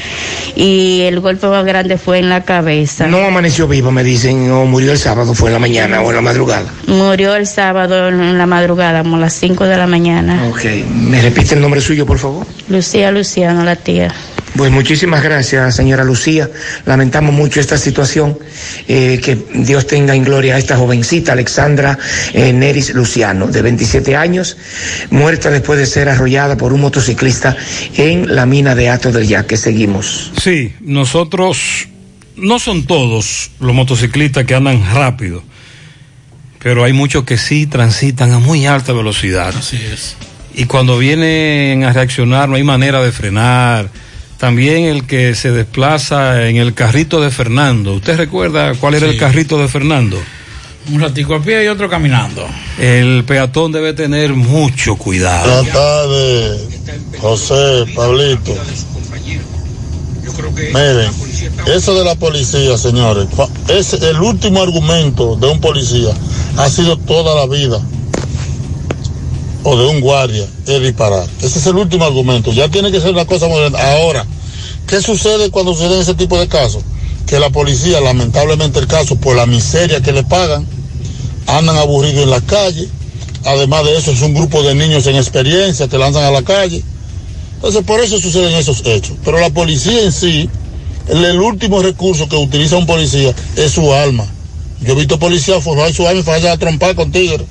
y 0.56 1.02
el 1.02 1.22
golpe 1.22 1.48
más 1.48 1.66
grande 1.66 1.98
fue 1.98 2.20
en 2.20 2.30
la 2.30 2.44
cabeza. 2.44 3.08
No 3.08 3.18
amaneció 3.26 3.68
viva, 3.68 3.90
me 3.90 4.04
dicen, 4.04 4.52
o 4.52 4.66
murió 4.66 4.92
el 4.92 5.00
sábado, 5.00 5.34
fue 5.34 5.50
en 5.50 5.54
la 5.54 5.60
mañana 5.60 6.02
o 6.02 6.10
en 6.12 6.16
la 6.18 6.22
madrugada. 6.22 6.72
Murió 6.86 7.36
el 7.36 7.48
sábado 7.48 8.08
en 8.10 8.22
en 8.22 8.38
la 8.38 8.46
madrugada, 8.46 9.02
como 9.02 9.16
a 9.16 9.20
las 9.22 9.34
5 9.34 9.64
de 9.66 9.78
la 9.78 9.88
mañana. 9.88 10.48
Ok, 10.52 10.66
¿me 10.94 11.20
repite 11.20 11.56
el 11.56 11.62
nombre 11.62 11.82
suyo, 11.82 12.06
por 12.06 12.20
favor? 12.20 12.46
Lucía 12.70 13.10
Luciano, 13.10 13.64
la 13.64 13.76
tía. 13.76 14.14
Pues 14.56 14.72
muchísimas 14.72 15.22
gracias, 15.22 15.76
señora 15.76 16.06
Lucía. 16.06 16.50
Lamentamos 16.86 17.34
mucho 17.34 17.60
esta 17.60 17.78
situación. 17.78 18.38
Eh, 18.88 19.20
que 19.22 19.38
Dios 19.54 19.86
tenga 19.86 20.16
en 20.16 20.24
gloria 20.24 20.56
a 20.56 20.58
esta 20.58 20.78
jovencita, 20.78 21.34
Alexandra 21.34 21.98
eh, 22.34 22.54
Neris 22.54 22.94
Luciano, 22.94 23.48
de 23.48 23.62
27 23.62 24.16
años, 24.16 24.56
muerta 25.10 25.50
después 25.50 25.78
de 25.78 25.86
ser 25.86 26.08
arrollada 26.08 26.56
por 26.56 26.72
un 26.72 26.82
motociclista 26.82 27.58
en 27.98 28.34
la 28.34 28.46
mina 28.46 28.76
de 28.76 28.90
Ato 28.90 29.12
del 29.12 29.28
Yaque. 29.28 29.58
Seguimos. 29.58 30.32
Sí, 30.42 30.74
nosotros 30.80 31.90
no 32.38 32.58
son 32.60 32.86
todos 32.86 33.52
los 33.60 33.76
motociclistas 33.76 34.46
que 34.46 34.56
andan 34.56 34.84
rápido, 34.94 35.44
pero 36.60 36.86
hay 36.86 36.94
muchos 36.94 37.26
que 37.26 37.38
sí 37.38 37.68
transitan 37.68 38.32
a 38.32 38.40
muy 38.40 38.66
alta 38.66 38.94
velocidad. 38.94 39.54
Así 39.54 39.76
es. 39.78 40.16
Y 40.54 40.64
cuando 40.64 40.98
vienen 40.98 41.84
a 41.84 41.92
reaccionar 41.92 42.48
no 42.48 42.56
hay 42.56 42.64
manera 42.64 43.04
de 43.04 43.12
frenar. 43.12 44.05
También 44.38 44.84
el 44.86 45.06
que 45.08 45.34
se 45.36 45.52
desplaza 45.52 46.48
en 46.48 46.58
el 46.58 46.74
carrito 46.74 47.22
de 47.22 47.32
Fernando. 47.32 47.94
¿Usted 47.94 48.18
recuerda 48.18 48.74
cuál 48.76 48.96
era 48.96 49.08
Sí. 49.08 49.14
el 49.14 49.20
carrito 49.20 49.58
de 49.60 49.68
Fernando? 49.68 50.18
Un 50.92 51.02
ratico 51.02 51.36
a 51.36 51.42
pie 51.42 51.64
y 51.64 51.68
otro 51.68 51.90
caminando. 51.90 52.46
El 52.80 53.24
peatón 53.24 53.72
debe 53.72 53.94
tener 53.94 54.34
mucho 54.34 54.98
cuidado. 54.98 55.52
Buenas 55.64 55.74
tardes, 55.74 56.62
José, 57.20 57.86
Pablito. 57.96 58.56
Miren, 60.74 61.12
eso 61.74 61.98
de 61.98 62.04
la 62.04 62.16
policía, 62.16 62.78
señores, 62.78 63.28
es 63.70 63.94
el 63.94 64.18
último 64.22 64.62
argumento 64.62 65.36
de 65.38 65.48
un 65.48 65.60
policía 65.62 66.10
ha 66.58 66.70
sido 66.70 66.98
toda 66.98 67.36
la 67.36 67.46
vida 67.48 67.80
o 69.66 69.76
de 69.76 69.88
un 69.88 70.00
guardia 70.00 70.46
es 70.68 70.82
disparar. 70.82 71.28
Ese 71.42 71.58
es 71.58 71.66
el 71.66 71.76
último 71.76 72.06
argumento. 72.06 72.54
Ya 72.54 72.70
tiene 72.70 72.92
que 72.92 73.02
ser 73.02 73.12
una 73.12 73.26
cosa 73.26 73.48
moderna. 73.48 73.80
Ahora, 73.94 74.24
¿qué 74.88 75.02
sucede 75.02 75.50
cuando 75.50 75.74
suceden 75.74 76.00
ese 76.00 76.14
tipo 76.14 76.40
de 76.40 76.48
casos? 76.48 76.84
Que 77.26 77.40
la 77.40 77.50
policía, 77.50 78.00
lamentablemente 78.00 78.78
el 78.78 78.86
caso, 78.86 79.16
por 79.16 79.36
la 79.36 79.48
miseria 79.48 80.02
que 80.02 80.12
le 80.12 80.24
pagan, 80.24 80.68
andan 81.48 81.78
aburridos 81.78 82.24
en 82.24 82.30
la 82.30 82.42
calle. 82.42 82.88
Además 83.44 83.86
de 83.86 83.98
eso, 83.98 84.12
es 84.12 84.22
un 84.22 84.36
grupo 84.36 84.62
de 84.62 84.76
niños 84.76 85.08
en 85.08 85.16
experiencia 85.16 85.88
que 85.88 85.98
lanzan 85.98 86.26
a 86.26 86.32
la 86.32 86.44
calle. 86.44 86.84
Entonces, 87.56 87.84
por 87.86 88.00
eso 88.02 88.20
suceden 88.20 88.54
esos 88.54 88.86
hechos. 88.86 89.18
Pero 89.26 89.40
la 89.40 89.50
policía 89.50 90.04
en 90.04 90.12
sí, 90.12 90.48
el, 91.08 91.26
el 91.26 91.42
último 91.42 91.82
recurso 91.82 92.30
que 92.30 92.36
utiliza 92.36 92.78
un 92.78 92.86
policía 92.86 93.34
es 93.56 93.72
su 93.72 93.92
alma. 93.92 94.28
Yo 94.82 94.94
he 94.94 94.96
visto 94.96 95.18
policías 95.18 95.64
forjar 95.64 95.92
su 95.92 96.08
alma 96.08 96.20
y 96.20 96.24
fallar 96.24 96.52
a 96.52 96.58
trompar 96.58 96.94
con 96.94 97.12
tigres. 97.12 97.48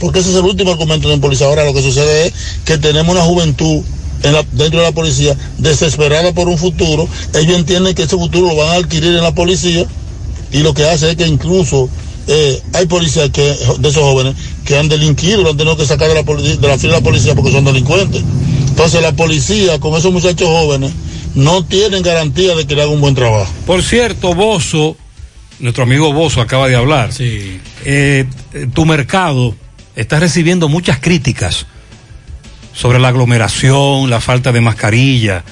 Porque 0.00 0.18
ese 0.20 0.30
es 0.30 0.36
el 0.36 0.44
último 0.44 0.70
argumento 0.72 1.08
de 1.08 1.14
un 1.14 1.20
policía. 1.20 1.46
Ahora 1.46 1.64
lo 1.64 1.72
que 1.74 1.82
sucede 1.82 2.26
es 2.28 2.34
que 2.64 2.78
tenemos 2.78 3.14
una 3.14 3.24
juventud 3.24 3.82
en 4.22 4.32
la- 4.32 4.44
dentro 4.52 4.80
de 4.80 4.86
la 4.86 4.92
policía 4.92 5.36
desesperada 5.58 6.32
por 6.32 6.48
un 6.48 6.58
futuro. 6.58 7.08
Ellos 7.34 7.56
entienden 7.58 7.94
que 7.94 8.02
ese 8.04 8.16
futuro 8.16 8.48
lo 8.48 8.56
van 8.56 8.68
a 8.68 8.74
adquirir 8.74 9.10
en 9.14 9.22
la 9.22 9.34
policía 9.34 9.86
y 10.52 10.58
lo 10.58 10.74
que 10.74 10.84
hace 10.88 11.10
es 11.10 11.16
que 11.16 11.26
incluso 11.26 11.88
eh, 12.26 12.62
hay 12.72 12.86
policías 12.86 13.28
que, 13.30 13.42
de 13.42 13.88
esos 13.88 14.02
jóvenes 14.02 14.34
que 14.64 14.78
han 14.78 14.88
delinquido, 14.88 15.42
lo 15.42 15.50
han 15.50 15.56
tenido 15.58 15.76
que 15.76 15.84
sacar 15.84 16.08
de 16.08 16.14
la, 16.14 16.22
poli- 16.22 16.56
de 16.56 16.68
la 16.68 16.78
fila 16.78 16.94
de 16.94 17.00
la 17.00 17.04
policía 17.04 17.34
porque 17.34 17.52
son 17.52 17.64
delincuentes. 17.64 18.22
Entonces 18.68 19.02
la 19.02 19.12
policía 19.12 19.78
con 19.78 19.94
esos 19.94 20.10
muchachos 20.12 20.48
jóvenes 20.48 20.90
no 21.34 21.64
tienen 21.64 22.02
garantía 22.02 22.54
de 22.54 22.66
que 22.66 22.74
le 22.74 22.82
hagan 22.82 22.94
un 22.94 23.00
buen 23.02 23.14
trabajo. 23.14 23.52
Por 23.66 23.82
cierto, 23.82 24.34
Bozo, 24.34 24.96
nuestro 25.60 25.82
amigo 25.82 26.12
Bozo 26.14 26.40
acaba 26.40 26.66
de 26.68 26.76
hablar. 26.76 27.12
Sí. 27.12 27.60
Eh, 27.84 28.24
tu 28.72 28.86
mercado 28.86 29.54
está 29.96 30.18
recibiendo 30.20 30.68
muchas 30.68 30.98
críticas 30.98 31.66
sobre 32.72 32.98
la 32.98 33.08
aglomeración, 33.08 34.10
la 34.10 34.20
falta 34.20 34.50
de 34.52 34.60
mascarilla, 34.60 35.44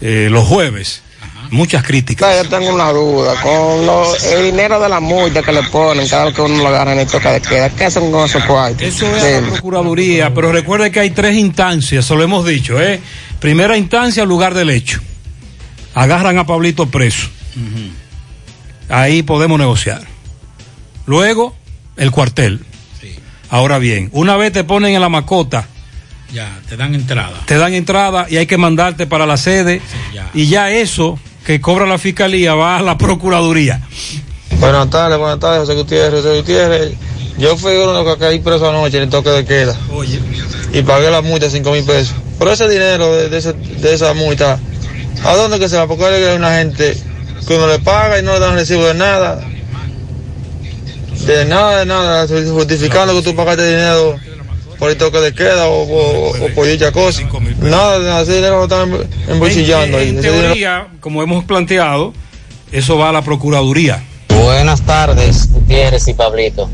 eh, 0.00 0.28
los 0.30 0.46
jueves. 0.46 1.02
Muchas 1.50 1.84
críticas. 1.84 2.44
Yo 2.44 2.48
tengo 2.48 2.72
una 2.74 2.90
duda. 2.92 3.34
Con 3.42 3.84
lo- 3.84 4.16
el 4.16 4.44
dinero 4.44 4.80
de 4.80 4.88
la 4.88 5.00
multa 5.00 5.42
que 5.42 5.52
le 5.52 5.62
ponen 5.64 6.08
cada 6.08 6.24
vez 6.24 6.34
que 6.34 6.40
uno 6.40 6.56
lo 6.62 6.68
agarra 6.68 6.94
en 6.94 7.00
el 7.00 7.06
toque 7.06 7.28
de 7.28 7.42
queda, 7.42 7.68
¿qué 7.68 7.84
hacen 7.84 8.10
con 8.10 8.24
esos 8.24 8.42
cuartos? 8.44 8.80
Eso 8.82 9.14
es 9.14 9.22
a 9.22 9.40
la 9.42 9.48
Procuraduría, 9.50 10.32
pero 10.32 10.50
recuerde 10.50 10.90
que 10.90 11.00
hay 11.00 11.10
tres 11.10 11.36
instancias, 11.36 12.06
se 12.06 12.14
lo 12.14 12.22
hemos 12.22 12.46
dicho, 12.46 12.80
¿eh? 12.80 13.00
Primera 13.38 13.76
instancia, 13.76 14.24
lugar 14.24 14.54
del 14.54 14.70
hecho. 14.70 15.00
Agarran 15.94 16.38
a 16.38 16.46
Pablito 16.46 16.86
preso. 16.86 17.28
Ahí 18.88 19.22
podemos 19.22 19.58
negociar. 19.58 20.02
Luego, 21.06 21.54
el 21.96 22.10
cuartel. 22.10 22.64
Ahora 23.52 23.78
bien, 23.78 24.08
una 24.12 24.38
vez 24.38 24.50
te 24.50 24.64
ponen 24.64 24.94
en 24.94 25.00
la 25.02 25.10
macota, 25.10 25.66
Ya, 26.32 26.58
te 26.70 26.78
dan 26.78 26.94
entrada. 26.94 27.38
te 27.44 27.58
dan 27.58 27.74
entrada 27.74 28.24
y 28.30 28.38
hay 28.38 28.46
que 28.46 28.56
mandarte 28.56 29.06
para 29.06 29.26
la 29.26 29.36
sede. 29.36 29.82
Y 30.32 30.46
ya 30.46 30.70
eso 30.70 31.18
que 31.44 31.60
cobra 31.60 31.84
la 31.84 31.98
fiscalía 31.98 32.54
va 32.54 32.78
a 32.78 32.82
la 32.82 32.96
Procuraduría. 32.96 33.82
Buenas 34.58 34.88
tardes, 34.88 35.18
buenas 35.18 35.38
tardes, 35.38 35.60
José 35.60 35.74
Gutiérrez. 35.74 36.22
José 36.22 36.36
Gutiérrez, 36.38 36.92
yo 37.36 37.58
fui 37.58 37.72
uno 37.74 38.02
que 38.06 38.16
caí 38.18 38.38
preso 38.40 38.66
anoche 38.70 38.96
en 38.96 39.02
el 39.02 39.10
toque 39.10 39.28
de 39.28 39.44
queda. 39.44 39.76
Y 40.72 40.80
pagué 40.80 41.10
la 41.10 41.20
multa, 41.20 41.50
cinco 41.50 41.72
mil 41.72 41.84
pesos. 41.84 42.14
Pero 42.38 42.52
ese 42.52 42.66
dinero 42.70 43.14
de, 43.14 43.28
de 43.28 43.36
ese- 43.36 43.52
de 43.52 43.92
esa 43.92 44.14
multa, 44.14 44.58
¿a 45.24 45.34
dónde 45.34 45.58
que 45.58 45.68
se 45.68 45.76
va? 45.76 45.86
Porque 45.86 46.06
hay 46.06 46.34
una 46.36 46.56
gente 46.56 46.96
que 47.46 47.54
uno 47.54 47.66
le 47.66 47.80
paga 47.80 48.18
y 48.18 48.22
no 48.22 48.32
le 48.32 48.40
dan 48.40 48.54
recibo 48.54 48.86
de 48.86 48.94
nada. 48.94 49.46
De 51.26 51.44
nada, 51.44 51.78
de 51.80 51.86
nada, 51.86 52.26
justificando 52.26 53.14
que 53.14 53.22
tú 53.22 53.36
pagaste 53.36 53.66
dinero 53.68 54.18
por 54.78 54.90
el 54.90 54.96
toque 54.96 55.18
de 55.18 55.32
queda 55.32 55.68
o, 55.68 55.82
o- 55.84 56.44
o 56.44 56.48
por 56.54 56.66
dicha 56.66 56.90
cosa. 56.90 57.22
Nada, 57.60 57.98
de 58.00 58.04
nada, 58.06 58.22
ese 58.22 58.34
dinero 58.36 58.56
lo 58.58 58.62
están 58.64 59.08
embolsillando 59.28 59.98
ahí. 59.98 60.08
En 60.08 60.16
dinero- 60.16 60.42
teoría, 60.48 60.88
como 61.00 61.22
hemos 61.22 61.44
planteado, 61.44 62.12
eso 62.72 62.98
va 62.98 63.10
a 63.10 63.12
la 63.12 63.22
Procuraduría. 63.22 64.02
Buenas 64.30 64.82
tardes, 64.82 65.48
Gutiérrez 65.52 66.08
y 66.08 66.14
Pablito. 66.14 66.68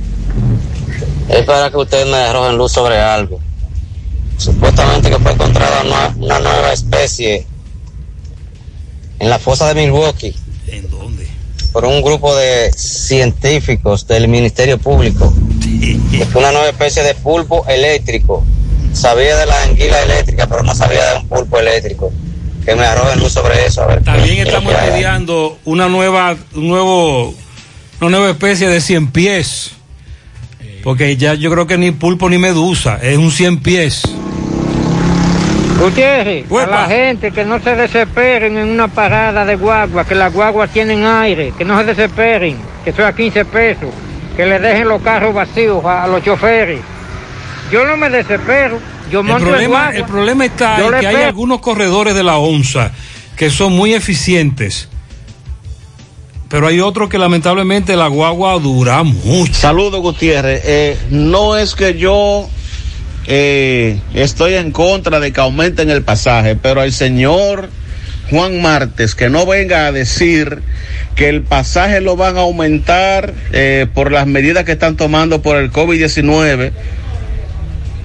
Es 1.29 1.45
para 1.45 1.71
que 1.71 1.77
ustedes 1.77 2.07
me 2.07 2.17
arrojen 2.17 2.57
luz 2.57 2.73
sobre 2.73 2.99
algo. 2.99 3.41
Supuestamente 4.39 5.11
que 5.11 5.19
fue 5.19 5.33
encontrada 5.33 5.83
una, 5.85 6.15
una 6.17 6.39
nueva 6.39 6.73
especie 6.73 7.45
en 9.19 9.29
la 9.29 9.39
fosa 9.39 9.69
de 9.69 9.75
Milwaukee. 9.83 10.35
¿En 10.69 10.89
dónde? 10.91 11.28
Por 11.73 11.85
un 11.85 12.03
grupo 12.03 12.35
de 12.35 12.73
científicos 12.73 14.07
del 14.07 14.29
Ministerio 14.29 14.79
Público. 14.79 15.33
Fue 16.33 16.41
una 16.41 16.53
nueva 16.53 16.69
especie 16.69 17.03
de 17.03 17.15
pulpo 17.15 17.65
eléctrico. 17.69 18.45
Sabía 18.93 19.37
de 19.37 19.47
la 19.47 19.63
anguila 19.63 20.03
eléctrica, 20.03 20.47
pero 20.47 20.63
no 20.63 20.75
sabía 20.75 21.13
de 21.13 21.19
un 21.19 21.29
pulpo 21.29 21.59
eléctrico. 21.59 22.13
Que 22.65 22.75
me 22.75 22.85
arrojen 22.85 23.21
luz 23.21 23.33
sobre 23.33 23.67
eso. 23.67 23.83
A 23.83 23.87
ver 23.87 24.03
También 24.03 24.37
qué 24.37 24.43
es 24.43 24.49
estamos 24.49 24.73
estudiando 24.73 25.59
una 25.65 25.89
nueva, 25.89 26.37
un 26.55 26.69
nuevo, 26.69 27.35
una 28.01 28.11
nueva 28.11 28.31
especie 28.31 28.69
de 28.69 28.81
cien 28.81 29.11
pies. 29.11 29.73
Porque 30.83 31.17
ya 31.17 31.35
yo 31.35 31.51
creo 31.51 31.67
que 31.67 31.77
ni 31.77 31.91
pulpo 31.91 32.31
ni 32.31 32.39
medusa, 32.39 32.99
es 33.03 33.19
un 33.19 33.31
cien 33.31 33.61
pies. 33.61 34.03
Gutiérrez, 35.79 36.51
a 36.51 36.67
la 36.67 36.87
gente 36.87 37.31
que 37.31 37.45
no 37.45 37.61
se 37.61 37.77
desesperen 37.77 38.59
en 38.59 38.69
una 38.69 38.89
parada 38.89 39.45
de 39.45 39.55
guagua, 39.57 40.05
que 40.05 40.15
las 40.15 40.33
guaguas 40.33 40.71
tienen 40.71 41.05
aire, 41.05 41.53
que 41.57 41.65
no 41.65 41.79
se 41.79 41.85
desesperen, 41.85 42.57
que 42.85 42.91
eso 42.91 43.03
es 43.03 43.09
a 43.09 43.15
15 43.15 43.45
pesos, 43.45 43.91
que 44.37 44.45
le 44.45 44.59
dejen 44.59 44.89
los 44.89 45.01
carros 45.03 45.33
vacíos 45.35 45.85
a, 45.85 46.05
a 46.05 46.07
los 46.09 46.23
choferes. 46.25 46.81
Yo 47.71 47.85
no 47.85 47.97
me 47.97 48.11
desespero, 48.11 48.79
yo 49.11 49.21
El 49.21 49.27
monto 49.27 49.45
el 49.45 49.51
problema, 49.51 49.79
guagua. 49.83 49.97
el 49.97 50.05
problema 50.05 50.45
está 50.47 50.79
Yo 50.79 50.93
en 50.93 51.01
que 51.01 51.07
hay 51.07 51.23
algunos 51.23 51.61
corredores 51.61 52.15
de 52.15 52.25
la 52.25 52.39
ONSA 52.39 52.91
que 53.37 53.51
son 53.51 53.73
muy 53.75 53.95
eficientes. 53.95 54.89
Pero 56.49 56.67
hay 56.67 56.81
otros 56.81 57.11
que 57.11 57.19
lamentablemente 57.19 57.95
la 57.95 58.09
guagua 58.09 58.59
dura 58.59 59.03
mucho. 59.03 59.53
Saludos, 59.53 60.01
Gutiérrez. 60.01 60.63
Eh, 60.65 60.99
no 61.11 61.57
es 61.59 61.75
que 61.75 61.97
yo 61.99 62.49
eh, 63.31 64.01
estoy 64.15 64.55
en 64.55 64.73
contra 64.73 65.21
de 65.21 65.33
que 65.35 65.41
aumenten 65.41 65.91
el 65.91 66.03
pasaje, 66.03 66.57
pero 66.57 66.83
el 66.83 66.95
señor 66.95 67.69
Juan 68.31 68.63
Martes 68.63 69.15
que 69.15 69.29
no 69.29 69.45
venga 69.45 69.87
a 69.87 69.93
decir 69.93 70.63
que 71.15 71.29
el 71.29 71.43
pasaje 71.43 72.01
lo 72.01 72.17
van 72.17 72.39
a 72.39 72.41
aumentar 72.41 73.35
eh, 73.53 73.87
por 73.93 74.13
las 74.13 74.27
medidas 74.27 74.65
que 74.65 74.73
están 74.73 74.97
tomando 74.97 75.43
por 75.43 75.59
el 75.59 75.71
COVID-19. 75.71 76.73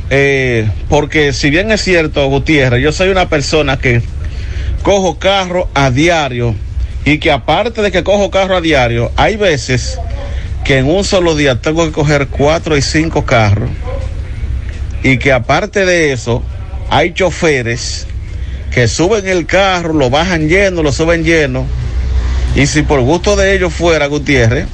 Eh, 0.10 0.70
porque 0.90 1.32
si 1.32 1.50
bien 1.50 1.72
es 1.72 1.82
cierto, 1.82 2.28
Gutiérrez, 2.28 2.84
yo 2.84 2.92
soy 2.92 3.08
una 3.08 3.30
persona 3.30 3.80
que 3.80 4.02
cojo 4.82 5.20
carro 5.20 5.70
a 5.74 5.90
diario 5.90 6.54
y 7.06 7.20
que 7.20 7.32
aparte 7.32 7.82
de 7.82 7.94
que 7.94 8.04
cojo 8.04 8.30
carro 8.30 8.58
a 8.58 8.62
diario, 8.62 9.10
hay 9.16 9.38
veces 9.38 9.98
que 10.66 10.80
en 10.80 10.86
un 10.86 11.06
solo 11.06 11.34
día 11.34 11.62
tengo 11.62 11.86
que 11.86 11.94
coger 11.94 12.28
cuatro 12.28 12.76
y 12.76 12.82
cinco 12.82 13.26
carros 13.26 13.70
y 15.04 15.18
que 15.18 15.34
aparte 15.34 15.86
de 15.86 16.14
eso 16.14 16.42
hay 16.90 17.14
choferes 17.14 18.08
que 18.74 18.88
suben 18.88 19.28
el 19.28 19.46
carro, 19.46 19.94
lo 19.94 20.10
bajan 20.10 20.48
lleno, 20.48 20.82
lo 20.82 20.92
suben 20.92 21.24
lleno. 21.24 21.66
Y 22.56 22.66
si 22.66 22.82
por 22.82 23.02
gusto 23.02 23.36
de 23.36 23.54
ellos 23.54 23.74
fuera 23.74 24.08
Gutiérrez, 24.08 24.68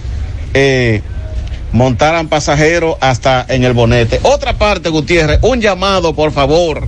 eh, 0.53 1.01
montaran 1.73 2.30
pasajeros 2.30 2.95
hasta 3.01 3.45
en 3.49 3.63
el 3.63 3.73
bonete. 3.73 4.19
Otra 4.23 4.57
parte, 4.57 4.89
Gutiérrez, 4.89 5.39
un 5.41 5.59
llamado, 5.59 6.13
por 6.13 6.32
favor, 6.32 6.88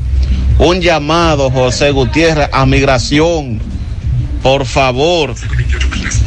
un 0.60 0.80
llamado, 0.80 1.50
José 1.50 1.92
Gutiérrez, 1.92 2.50
a 2.52 2.66
migración, 2.66 3.60
por 4.42 4.66
favor, 4.66 5.34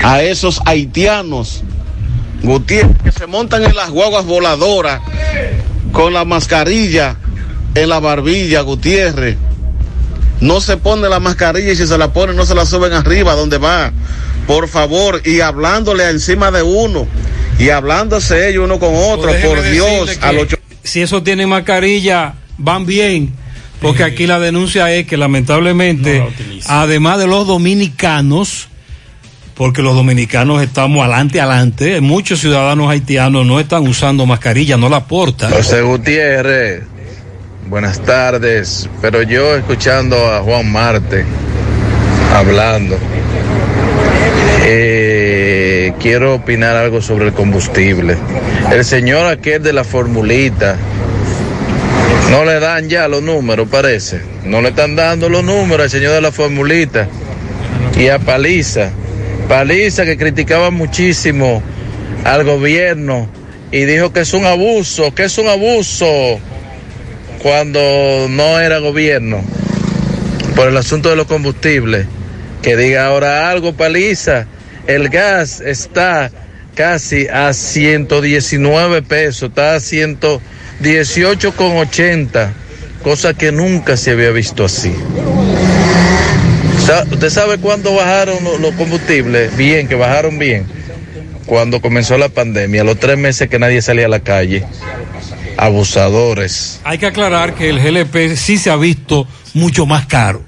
a 0.03 0.23
esos 0.23 0.61
haitianos, 0.67 1.63
Gutiérrez, 2.43 2.97
que 3.03 3.13
se 3.13 3.27
montan 3.27 3.65
en 3.65 3.75
las 3.75 3.91
guaguas 3.91 4.27
voladoras 4.27 5.01
con 5.95 6.13
la 6.13 6.25
mascarilla 6.25 7.17
en 7.75 7.89
la 7.89 8.01
barbilla, 8.01 8.61
Gutiérrez. 8.61 9.39
No 10.41 10.61
se 10.61 10.77
pone 10.77 11.09
la 11.09 11.21
mascarilla 11.21 11.73
y 11.73 11.77
si 11.77 11.87
se 11.87 11.97
la 11.97 12.13
pone 12.13 12.35
no 12.35 12.45
se 12.45 12.55
la 12.55 12.67
suben 12.67 12.93
arriba 12.93 13.35
donde 13.35 13.59
va. 13.59 13.93
Por 14.47 14.69
favor, 14.69 15.23
y 15.25 15.41
hablándole 15.41 16.11
encima 16.11 16.51
de 16.51 16.63
uno 16.63 17.07
y 17.59 17.71
hablándose 17.71 18.51
ellos 18.51 18.65
uno 18.65 18.79
con 18.79 18.93
otro, 18.93 19.31
Pues 19.31 19.47
por 19.47 19.63
déjeme 19.63 19.71
Dios, 19.71 20.19
a 20.21 20.31
que 20.31 20.37
los 20.37 20.49
si 20.83 21.01
eso 21.01 21.23
tiene 21.23 21.47
mascarilla, 21.47 22.35
van 22.59 22.85
bien. 22.85 23.33
Porque 23.81 24.03
aquí 24.03 24.27
la 24.27 24.41
denuncia 24.41 24.93
es 24.93 25.07
que 25.07 25.17
lamentablemente, 25.17 26.27
además 26.67 27.19
de 27.19 27.27
los 27.27 27.47
dominicanos, 27.47 28.69
porque 29.55 29.83
los 29.83 29.95
dominicanos 29.95 30.63
estamos 30.63 31.01
adelante, 31.03 31.41
adelante, 31.41 32.01
muchos 32.01 32.41
ciudadanos 32.41 32.91
haitianos 32.91 33.47
no 33.47 33.61
están 33.61 33.87
usando 33.87 34.27
mascarilla, 34.27 34.77
no 34.77 34.89
la 34.89 35.05
portan. 35.05 35.51
José 35.53 35.83
Gutiérrez, 35.83 36.83
buenas 37.69 38.01
tardes. 38.01 38.89
Pero 39.01 39.23
yo 39.23 39.57
escuchando 39.57 40.33
a 40.33 40.41
Juan 40.41 40.71
Marte 40.71 41.25
hablando, 42.35 42.99
eh, 44.65 45.93
quiero 46.01 46.35
opinar 46.35 46.77
algo 46.77 47.01
sobre 47.01 47.27
el 47.27 47.33
combustible. 47.33 48.17
El 48.73 48.85
señor 48.85 49.27
aquel 49.27 49.63
de 49.63 49.73
la 49.73 49.85
formulita, 49.85 50.77
no 52.31 52.45
le 52.45 52.59
dan 52.59 52.89
ya 52.89 53.07
los 53.07 53.23
números, 53.23 53.69
parece. 53.71 54.21
No 54.45 54.61
le 54.61 54.71
están 54.71 54.97
dando 54.97 55.29
los 55.29 55.45
números 55.45 55.85
al 55.85 55.91
señor 55.91 56.13
de 56.13 56.21
la 56.21 56.33
formulita. 56.33 57.07
Y 57.97 58.09
a 58.09 58.19
Paliza. 58.19 58.91
Paliza 59.49 60.05
que 60.05 60.17
criticaba 60.17 60.71
muchísimo 60.71 61.63
al 62.25 62.45
gobierno 62.45 63.29
y 63.71 63.85
dijo 63.85 64.13
que 64.13 64.21
es 64.21 64.33
un 64.35 64.47
abuso, 64.47 65.15
que 65.15 65.25
es 65.25 65.39
un 65.39 65.49
abuso 65.49 66.07
cuando 67.43 67.81
no 68.31 68.61
era 68.61 68.79
gobierno 68.79 69.43
por 70.55 70.69
el 70.69 70.77
asunto 70.77 71.11
de 71.11 71.17
los 71.17 71.27
combustibles. 71.27 72.07
Que 72.63 72.77
diga 72.77 73.07
ahora 73.07 73.51
algo, 73.51 73.73
Paliza. 73.75 74.47
El 74.87 75.09
gas 75.09 75.61
está 75.61 76.31
casi 76.75 77.27
a 77.29 77.53
119 77.53 79.03
pesos, 79.03 79.51
está 79.51 79.75
a 79.75 79.79
118,80, 79.79 82.53
cosa 83.03 83.35
que 83.35 83.53
nunca 83.53 83.97
se 83.97 84.13
había 84.13 84.31
visto 84.31 84.65
así. 84.65 84.95
¿Usted 87.11 87.31
sabe 87.31 87.59
cuándo 87.59 87.95
bajaron 87.95 88.43
lo- 88.45 88.59
los 88.59 88.75
combustibles? 88.75 89.57
Bien, 89.57 89.89
que 89.89 89.95
bajaron 89.95 90.39
bien. 90.39 90.67
Cuando 91.47 91.81
comenzó 91.81 92.17
la 92.19 92.29
pandemia, 92.29 92.85
los 92.85 92.99
tres 92.99 93.17
meses 93.19 93.49
que 93.49 93.59
nadie 93.59 93.81
salía 93.83 94.07
a 94.07 94.09
la 94.09 94.21
calle. 94.21 94.65
Abusadores. 95.57 96.81
Hay 96.85 96.99
que 96.99 97.07
aclarar 97.07 97.55
que 97.55 97.71
el 97.71 97.81
GLP 97.81 98.37
sí 98.37 98.59
se 98.59 98.71
ha 98.71 98.77
visto 98.77 99.27
mucho 99.55 99.87
más 99.87 100.07
caro. 100.07 100.43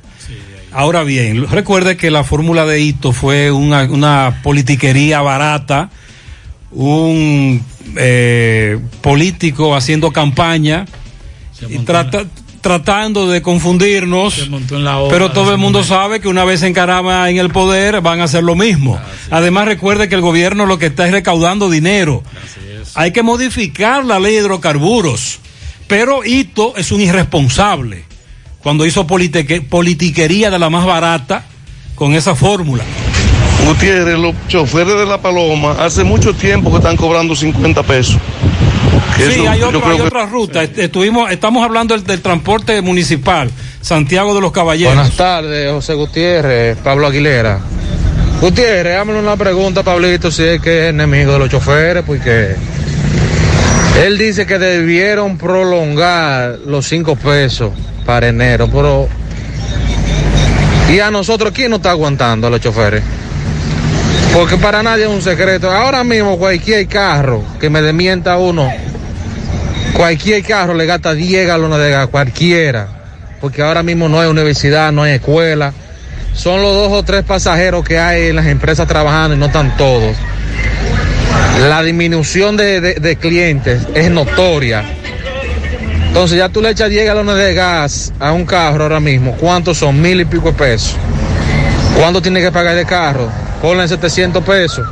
Ahora 0.72 1.04
bien, 1.04 1.48
recuerde 1.48 1.96
que 1.96 2.10
la 2.10 2.22
fórmula 2.24 2.66
de 2.66 2.80
Hito 2.80 3.12
fue 3.12 3.50
una, 3.50 3.84
una 3.84 4.40
politiquería 4.42 5.22
barata, 5.22 5.90
un 6.70 7.62
eh, 7.96 8.78
político 9.00 9.74
haciendo 9.74 10.12
campaña 10.12 10.84
y 11.68 11.78
trata- 11.78 12.24
tratando 12.66 13.28
de 13.28 13.42
confundirnos, 13.42 14.48
pero 15.08 15.30
todo 15.30 15.52
el 15.52 15.56
mundo 15.58 15.84
sabe 15.84 16.18
que 16.18 16.26
una 16.26 16.44
vez 16.44 16.58
se 16.60 16.66
encarama 16.66 17.30
en 17.30 17.36
el 17.36 17.50
poder 17.50 18.00
van 18.00 18.20
a 18.20 18.24
hacer 18.24 18.42
lo 18.42 18.56
mismo. 18.56 18.98
Además 19.30 19.66
recuerde 19.66 20.08
que 20.08 20.16
el 20.16 20.20
gobierno 20.20 20.66
lo 20.66 20.76
que 20.76 20.86
está 20.86 21.06
es 21.06 21.12
recaudando 21.12 21.70
dinero. 21.70 22.24
Hay 22.96 23.12
que 23.12 23.22
modificar 23.22 24.04
la 24.04 24.18
ley 24.18 24.34
de 24.34 24.40
hidrocarburos, 24.40 25.38
pero 25.86 26.24
Hito 26.24 26.74
es 26.76 26.90
un 26.90 27.00
irresponsable 27.02 28.04
cuando 28.58 28.84
hizo 28.84 29.06
politique- 29.06 29.60
politiquería 29.62 30.50
de 30.50 30.58
la 30.58 30.68
más 30.68 30.84
barata 30.84 31.44
con 31.94 32.14
esa 32.14 32.34
fórmula. 32.34 32.82
Gutiérrez, 33.64 34.18
los 34.18 34.34
choferes 34.48 34.98
de 34.98 35.06
la 35.06 35.18
Paloma 35.22 35.76
hace 35.78 36.02
mucho 36.02 36.34
tiempo 36.34 36.70
que 36.72 36.78
están 36.78 36.96
cobrando 36.96 37.36
50 37.36 37.84
pesos. 37.84 38.16
Sí, 39.16 39.46
hay, 39.46 39.58
que- 39.60 39.64
otra 40.02 40.26
ruta. 40.26 40.62
Est- 40.62 40.78
Estuvimos, 40.78 41.30
estamos 41.30 41.64
hablando 41.64 41.94
del, 41.94 42.04
del 42.04 42.20
transporte 42.20 42.80
municipal, 42.82 43.50
Santiago 43.80 44.34
de 44.34 44.40
los 44.40 44.52
Caballeros. 44.52 44.94
Buenas 44.94 45.16
tardes, 45.16 45.70
José 45.72 45.94
Gutiérrez, 45.94 46.76
Pablo 46.78 47.06
Aguilera. 47.06 47.60
Gutiérrez, 48.40 48.98
hámele 48.98 49.20
una 49.20 49.36
pregunta, 49.36 49.82
Pablito, 49.82 50.30
si 50.30 50.42
es 50.42 50.60
que 50.60 50.84
es 50.84 50.90
enemigo 50.90 51.32
de 51.32 51.38
los 51.38 51.48
choferes, 51.48 52.02
porque 52.06 52.54
él 54.04 54.18
dice 54.18 54.44
que 54.46 54.58
debieron 54.58 55.38
prolongar 55.38 56.58
los 56.66 56.86
cinco 56.86 57.16
pesos 57.16 57.72
para 58.04 58.28
enero, 58.28 58.68
pero 58.70 59.08
¿y 60.92 61.00
a 61.00 61.10
nosotros 61.10 61.52
quién 61.54 61.70
nos 61.70 61.78
está 61.78 61.90
aguantando 61.92 62.46
a 62.46 62.50
los 62.50 62.60
choferes? 62.60 63.02
Porque 64.34 64.58
para 64.58 64.82
nadie 64.82 65.04
es 65.04 65.10
un 65.10 65.22
secreto. 65.22 65.70
Ahora 65.70 66.04
mismo 66.04 66.36
cualquier 66.36 66.86
carro 66.88 67.42
que 67.58 67.70
me 67.70 67.80
demienta 67.80 68.36
uno, 68.36 68.70
cualquier 69.96 70.42
carro 70.44 70.74
le 70.74 70.86
gasta 70.86 71.14
10 71.14 71.46
galones 71.46 71.78
de 71.78 71.90
gas, 71.90 72.06
cualquiera. 72.08 72.88
Porque 73.40 73.62
ahora 73.62 73.82
mismo 73.82 74.08
no 74.08 74.20
hay 74.20 74.28
universidad, 74.28 74.92
no 74.92 75.02
hay 75.02 75.14
escuela. 75.14 75.72
Son 76.34 76.60
los 76.62 76.74
dos 76.74 76.92
o 76.92 77.02
tres 77.02 77.22
pasajeros 77.24 77.84
que 77.84 77.98
hay 77.98 78.28
en 78.28 78.36
las 78.36 78.46
empresas 78.46 78.86
trabajando 78.86 79.34
y 79.36 79.38
no 79.38 79.46
están 79.46 79.76
todos. 79.76 80.14
La 81.68 81.82
disminución 81.82 82.56
de, 82.56 82.80
de- 82.80 83.16
clientes 83.16 83.82
es 83.94 84.10
notoria. 84.10 84.84
Entonces 86.08 86.38
ya 86.38 86.48
tú 86.48 86.60
le 86.62 86.70
echas 86.70 86.88
10 86.90 87.06
galones 87.06 87.36
de 87.36 87.54
gas 87.54 88.12
a 88.20 88.32
un 88.32 88.44
carro 88.46 88.84
ahora 88.84 89.00
mismo. 89.00 89.32
¿Cuántos 89.32 89.78
son? 89.78 90.00
Mil 90.00 90.20
y 90.20 90.24
pico 90.24 90.52
pesos. 90.52 90.96
¿Cuánto 91.96 92.20
tiene 92.20 92.40
que 92.40 92.52
pagar 92.52 92.74
de 92.74 92.84
carro? 92.84 93.28
Ponle 93.62 93.86
700 93.88 94.42
pesos. 94.44 94.86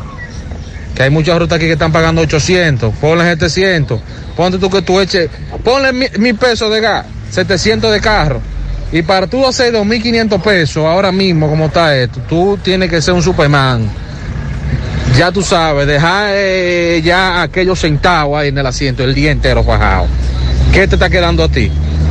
Que 0.95 1.03
hay 1.05 1.11
muchas 1.11 1.39
rutas 1.39 1.57
aquí 1.57 1.67
que 1.67 1.73
están 1.73 1.93
pagando 1.93 2.23
800. 2.23 2.95
Ponle 3.01 3.25
700. 3.25 4.01
Ponte 4.37 4.59
tú 4.59 4.69
que 4.71 4.83
tú 4.83 5.01
eches. 5.01 5.29
Ponle 5.63 5.93
mi- 5.93 6.07
mil 6.19 6.35
pesos 6.37 6.73
de 6.73 6.81
gas. 6.81 7.07
700 7.31 7.93
de 7.93 8.01
carro. 8.01 8.41
Y 8.93 9.03
para 9.03 9.27
tú 9.27 9.47
hacer 9.47 9.73
2.500 9.73 10.41
pesos 10.41 10.85
ahora 10.85 11.11
mismo, 11.11 11.49
como 11.49 11.67
está 11.67 11.97
esto, 11.97 12.21
tú 12.29 12.59
tienes 12.63 12.89
que 12.91 13.01
ser 13.03 13.15
un 13.15 13.23
Superman. 13.23 13.89
Ya 15.17 15.31
tú 15.31 15.43
sabes, 15.43 15.87
dejar 15.87 16.31
eh, 16.35 17.01
ya 17.05 17.43
aquellos 17.43 17.81
centavos 17.81 18.39
ahí 18.39 18.49
en 18.49 18.59
el 18.59 18.67
asiento 18.67 19.05
el 19.05 19.15
día 19.15 19.31
entero 19.31 19.63
fajado. 19.63 20.07
¿Qué 20.73 20.89
te 20.89 20.97
está 20.97 21.09
quedando 21.09 21.45
a 21.45 21.49
ti? 21.49 21.71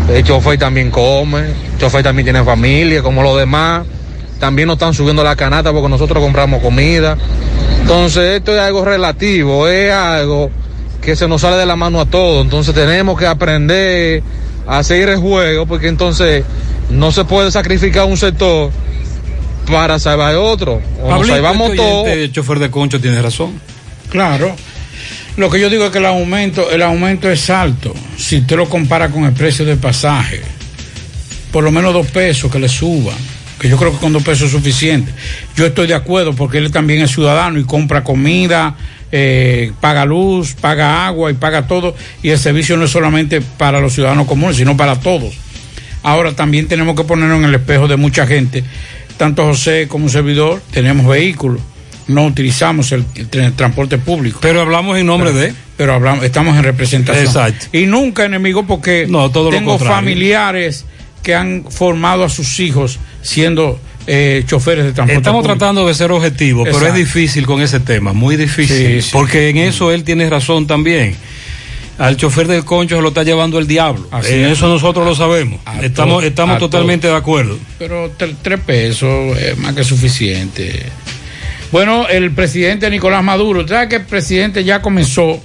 El 0.09 0.23
chofer 0.23 0.57
también 0.57 0.89
come, 0.91 1.39
el 1.39 1.77
chofer 1.79 2.03
también 2.03 2.25
tiene 2.25 2.43
familia, 2.43 3.01
como 3.01 3.21
los 3.23 3.37
demás. 3.37 3.85
También 4.39 4.67
nos 4.67 4.75
están 4.75 4.93
subiendo 4.93 5.23
la 5.23 5.35
canasta 5.35 5.71
porque 5.71 5.89
nosotros 5.89 6.21
compramos 6.21 6.61
comida. 6.61 7.17
Entonces, 7.81 8.37
esto 8.37 8.53
es 8.53 8.59
algo 8.59 8.83
relativo, 8.85 9.67
es 9.67 9.91
algo 9.93 10.49
que 11.03 11.15
se 11.15 11.27
nos 11.27 11.41
sale 11.41 11.57
de 11.57 11.65
la 11.65 11.75
mano 11.75 11.99
a 11.99 12.05
todos. 12.05 12.43
Entonces, 12.43 12.73
tenemos 12.73 13.17
que 13.17 13.25
aprender 13.27 14.23
a 14.67 14.83
seguir 14.83 15.09
el 15.09 15.17
juego 15.17 15.65
porque 15.65 15.87
entonces 15.87 16.43
no 16.89 17.11
se 17.11 17.25
puede 17.25 17.51
sacrificar 17.51 18.05
un 18.05 18.17
sector 18.17 18.71
para 19.69 19.99
salvar 19.99 20.35
otro. 20.35 20.81
O 21.01 21.09
nos 21.09 21.09
Pablito, 21.09 21.35
salvamos 21.35 21.69
este 21.71 21.77
todos. 21.77 22.03
oyente, 22.03 22.23
el 22.23 22.31
chofer 22.31 22.59
de 22.59 22.71
concho 22.71 22.99
tiene 22.99 23.21
razón. 23.21 23.59
Claro. 24.09 24.55
Lo 25.35 25.49
que 25.49 25.59
yo 25.59 25.69
digo 25.69 25.85
es 25.85 25.91
que 25.91 25.97
el 25.97 26.05
aumento, 26.05 26.69
el 26.69 26.81
aumento 26.83 27.29
es 27.29 27.49
alto. 27.49 27.93
Si 28.17 28.37
usted 28.37 28.55
lo 28.55 28.69
compara 28.69 29.09
con 29.09 29.23
el 29.23 29.33
precio 29.33 29.65
del 29.65 29.79
pasaje, 29.79 30.41
por 31.51 31.63
lo 31.63 31.71
menos 31.71 31.93
dos 31.93 32.07
pesos 32.07 32.51
que 32.51 32.59
le 32.59 32.69
suban, 32.69 33.15
que 33.59 33.67
yo 33.67 33.77
creo 33.77 33.91
que 33.91 33.97
con 33.97 34.13
dos 34.13 34.21
pesos 34.21 34.47
es 34.47 34.51
suficiente. 34.51 35.11
Yo 35.55 35.65
estoy 35.65 35.87
de 35.87 35.95
acuerdo 35.95 36.33
porque 36.33 36.59
él 36.59 36.71
también 36.71 37.01
es 37.01 37.11
ciudadano 37.11 37.59
y 37.59 37.63
compra 37.63 38.03
comida, 38.03 38.75
eh, 39.15 39.71
paga 39.79 40.05
luz, 40.05 40.55
paga 40.59 41.05
agua 41.05 41.29
y 41.29 41.35
paga 41.35 41.67
todo. 41.67 41.95
Y 42.23 42.29
el 42.29 42.39
servicio 42.39 42.75
no 42.77 42.85
es 42.85 42.91
solamente 42.91 43.41
para 43.41 43.79
los 43.79 43.93
ciudadanos 43.93 44.25
comunes, 44.27 44.57
sino 44.57 44.75
para 44.75 44.99
todos. 44.99 45.35
Ahora 46.01 46.33
también 46.33 46.67
tenemos 46.67 46.95
que 46.95 47.03
ponernos 47.03 47.37
en 47.37 47.45
el 47.45 47.53
espejo 47.55 47.87
de 47.87 47.95
mucha 47.95 48.25
gente. 48.25 48.63
Tanto 49.17 49.45
José 49.45 49.87
como 49.87 50.05
un 50.05 50.09
servidor 50.11 50.61
tenemos 50.71 51.05
vehículos. 51.05 51.61
No 52.07 52.25
utilizamos 52.25 52.91
el, 52.91 53.05
el 53.15 53.29
tra- 53.29 53.55
transporte 53.55 53.97
público. 53.99 54.39
Pero 54.41 54.61
hablamos 54.61 54.97
en 54.97 55.05
nombre 55.05 55.29
Pero- 55.31 55.41
de. 55.41 55.53
Pero 55.77 55.93
hablamos, 55.93 56.23
estamos 56.25 56.57
en 56.57 56.63
representación. 56.63 57.25
Exacto. 57.25 57.67
Y 57.71 57.85
nunca 57.85 58.25
enemigo 58.25 58.65
porque 58.65 59.05
No, 59.07 59.29
todo 59.31 59.49
tengo 59.51 59.77
familiares 59.79 60.85
que 61.23 61.33
han 61.35 61.65
formado 61.69 62.23
a 62.25 62.29
sus 62.29 62.59
hijos 62.59 62.99
siendo 63.21 63.79
eh, 64.07 64.43
choferes 64.45 64.85
de 64.85 64.91
transporte 64.93 65.17
Estamos 65.17 65.41
público. 65.41 65.57
tratando 65.59 65.87
de 65.87 65.93
ser 65.93 66.11
objetivos, 66.11 66.67
pero 66.71 66.87
es 66.87 66.93
difícil 66.93 67.45
con 67.45 67.61
ese 67.61 67.79
tema, 67.79 68.13
muy 68.13 68.35
difícil. 68.35 68.75
Sí, 68.77 69.01
sí. 69.01 69.09
Porque 69.13 69.49
en 69.49 69.57
eso 69.57 69.91
él 69.91 70.03
tiene 70.03 70.29
razón 70.29 70.67
también. 70.67 71.15
Al 71.99 72.17
chofer 72.17 72.47
del 72.47 72.65
concho 72.65 72.95
se 72.95 73.01
lo 73.03 73.09
está 73.09 73.21
llevando 73.23 73.59
el 73.59 73.67
diablo. 73.67 74.07
Así 74.11 74.33
en 74.33 74.45
es. 74.45 74.53
eso 74.53 74.67
nosotros 74.67 75.05
lo 75.05 75.13
sabemos. 75.15 75.59
A 75.65 75.79
Estamos, 75.81 76.23
estamos 76.23 76.57
totalmente 76.57 77.07
de 77.07 77.15
acuerdo. 77.15 77.57
Pero 77.77 78.11
tre- 78.17 78.35
tres 78.41 78.59
pesos 78.61 79.37
es 79.37 79.55
más 79.59 79.75
que 79.75 79.83
suficiente. 79.83 80.83
Bueno, 81.71 82.07
el 82.07 82.31
presidente 82.31 82.89
Nicolás 82.89 83.23
Maduro, 83.23 83.67
¿sabes 83.67 83.89
que 83.89 83.95
el 83.97 84.05
presidente 84.05 84.63
ya 84.63 84.81
comenzó 84.81 85.41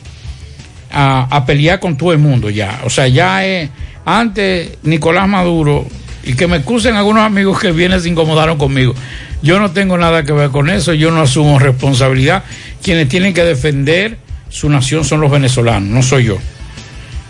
a, 0.91 1.29
a 1.31 1.45
pelear 1.47 1.81
con 1.81 1.97
todo 1.97 2.13
el 2.13 2.19
mundo 2.19 2.49
ya? 2.51 2.81
O 2.85 2.91
sea, 2.91 3.09
ya 3.09 3.45
es, 3.47 3.69
antes 4.05 4.71
Nicolás 4.83 5.29
Maduro, 5.29 5.87
y 6.25 6.35
que 6.35 6.47
me 6.47 6.57
excusen 6.57 6.97
algunos 6.97 7.23
amigos 7.23 7.61
que 7.61 7.73
vienen 7.73 8.01
se 8.01 8.09
incomodaron 8.09 8.59
conmigo, 8.59 8.95
yo 9.43 9.59
no 9.61 9.71
tengo 9.71 9.97
nada 9.97 10.25
que 10.25 10.33
ver 10.33 10.51
con 10.51 10.69
eso, 10.69 10.93
yo 10.95 11.11
no 11.11 11.23
asumo 11.23 11.59
responsabilidad. 11.59 12.45
Quienes 12.83 13.09
tienen 13.09 13.35
que 13.35 13.45
defender 13.45 14.19
su 14.49 14.69
nación 14.69 15.05
son 15.05 15.21
los 15.21 15.31
venezolanos, 15.31 15.89
no 15.89 16.03
soy 16.03 16.25
yo. 16.25 16.39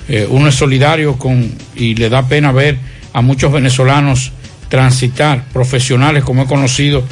Eh, 0.08 0.26
uno 0.28 0.48
es 0.48 0.54
solidario 0.54 1.18
con 1.18 1.52
y 1.76 1.94
le 1.94 2.08
da 2.08 2.26
pena 2.26 2.50
ver 2.50 2.78
a 3.12 3.20
muchos 3.20 3.52
venezolanos 3.52 4.32
transitar, 4.68 5.44
profesionales 5.52 6.24
como 6.24 6.42
he 6.42 6.46
conocido, 6.46 7.04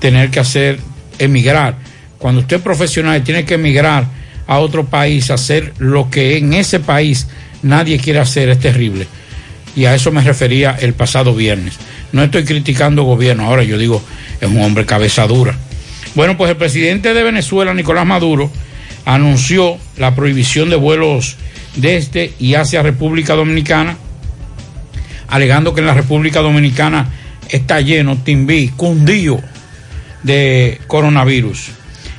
tener 0.00 0.30
que 0.30 0.40
hacer 0.40 0.78
emigrar. 1.18 1.76
Cuando 2.18 2.40
usted 2.40 2.56
es 2.56 2.62
profesional 2.62 3.18
y 3.18 3.22
tiene 3.22 3.44
que 3.44 3.54
emigrar 3.54 4.06
a 4.46 4.58
otro 4.58 4.84
país, 4.84 5.30
hacer 5.30 5.72
lo 5.78 6.10
que 6.10 6.36
en 6.36 6.52
ese 6.52 6.80
país 6.80 7.28
nadie 7.62 7.98
quiere 7.98 8.18
hacer, 8.18 8.48
es 8.48 8.60
terrible. 8.60 9.06
Y 9.74 9.86
a 9.86 9.94
eso 9.94 10.12
me 10.12 10.22
refería 10.22 10.76
el 10.80 10.92
pasado 10.92 11.34
viernes. 11.34 11.78
No 12.12 12.22
estoy 12.22 12.44
criticando 12.44 13.04
gobierno, 13.04 13.44
ahora 13.44 13.62
yo 13.62 13.78
digo, 13.78 14.02
es 14.40 14.48
un 14.48 14.60
hombre 14.62 14.84
cabeza 14.84 15.26
dura. 15.26 15.56
Bueno, 16.14 16.36
pues 16.36 16.50
el 16.50 16.56
presidente 16.56 17.14
de 17.14 17.22
Venezuela, 17.22 17.72
Nicolás 17.72 18.04
Maduro, 18.04 18.50
anunció 19.04 19.78
la 19.96 20.14
prohibición 20.14 20.68
de 20.68 20.76
vuelos 20.76 21.36
desde 21.76 22.32
y 22.38 22.54
hacia 22.54 22.82
República 22.82 23.34
Dominicana, 23.34 23.96
alegando 25.28 25.74
que 25.74 25.80
en 25.80 25.86
la 25.86 25.94
República 25.94 26.40
Dominicana 26.40 27.08
está 27.48 27.80
lleno, 27.80 28.18
timbí, 28.18 28.68
cundío 28.68 29.40
de 30.22 30.80
coronavirus. 30.86 31.70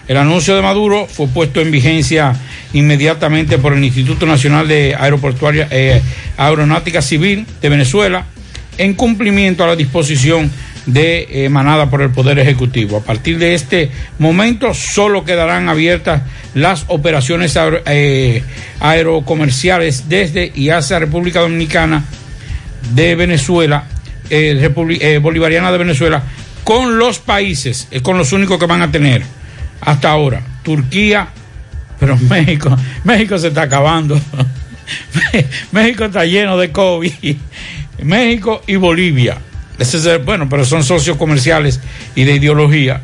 El 0.08 0.18
anuncio 0.18 0.56
de 0.56 0.62
Maduro 0.62 1.08
fue 1.08 1.28
puesto 1.28 1.62
en 1.62 1.72
vigencia 1.72 2.36
inmediatamente 2.74 3.58
por 3.58 3.74
el 3.74 3.84
Instituto 3.84 4.26
Nacional 4.26 4.68
de 4.68 4.96
Aeroportuaria, 5.00 5.68
eh, 5.72 6.02
Aeronáutica 6.38 7.02
Civil 7.02 7.46
de 7.62 7.70
Venezuela, 7.70 8.26
en 8.78 8.94
cumplimiento 8.96 9.64
a 9.64 9.68
la 9.68 9.76
disposición 9.76 10.50
de, 10.86 11.20
eh, 11.20 11.46
emanada 11.46 11.90
por 11.90 12.02
el 12.02 12.10
Poder 12.10 12.40
Ejecutivo. 12.40 12.98
A 12.98 13.02
partir 13.04 13.38
de 13.38 13.54
este 13.54 13.90
momento 14.20 14.74
solo 14.74 15.24
quedarán 15.24 15.70
abiertas 15.70 16.24
las 16.56 16.86
operaciones 16.88 17.56
aero- 17.56 17.82
eh, 17.86 18.44
aerocomerciales 18.80 20.10
desde 20.10 20.52
y 20.54 20.70
hacia 20.70 21.00
República 21.00 21.40
Dominicana 21.40 22.04
de 22.96 23.16
Venezuela, 23.16 23.86
eh, 24.30 25.20
Bolivariana 25.22 25.72
de 25.72 25.78
Venezuela, 25.78 26.24
con 26.64 26.98
los 26.98 27.20
países, 27.20 27.88
con 28.02 28.18
los 28.18 28.32
únicos 28.34 28.58
que 28.60 28.66
van 28.66 28.82
a 28.82 28.92
tener 28.92 29.22
hasta 29.82 30.10
ahora. 30.10 30.42
Turquía, 30.64 31.28
pero 32.04 32.18
México, 32.30 32.78
México 33.06 33.38
se 33.38 33.47
está 33.47 33.62
acabando. 33.62 34.20
México 35.72 36.03
está 36.03 36.26
lleno 36.26 36.57
de 36.57 36.69
COVID. 36.69 37.38
México 38.03 38.61
y 38.68 38.76
Bolivia. 38.76 39.38
Ese 39.80 39.98
es 39.98 40.26
bueno, 40.26 40.49
pero 40.49 40.65
son 40.65 40.84
socios 40.84 41.15
comerciales 41.15 41.80
y 42.14 42.26
de 42.26 42.36
ideología. 42.36 43.02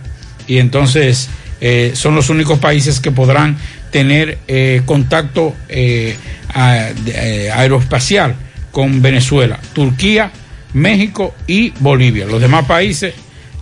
Y 0.47 0.57
entonces 0.57 1.29
eh, 1.61 1.91
son 1.93 2.13
los 2.13 2.29
únicos 2.29 2.59
países 2.59 2.99
que 2.99 3.11
podrán 3.11 3.57
tener 3.89 4.39
eh, 4.49 4.81
contacto 4.85 5.55
eh, 5.69 6.17
aeroespacial 6.53 8.35
con 8.73 9.01
Venezuela, 9.01 9.61
Turquía, 9.71 10.29
México 10.73 11.33
y 11.47 11.69
Bolivia. 11.79 12.25
Los 12.25 12.41
demás 12.41 12.65
países, 12.65 13.13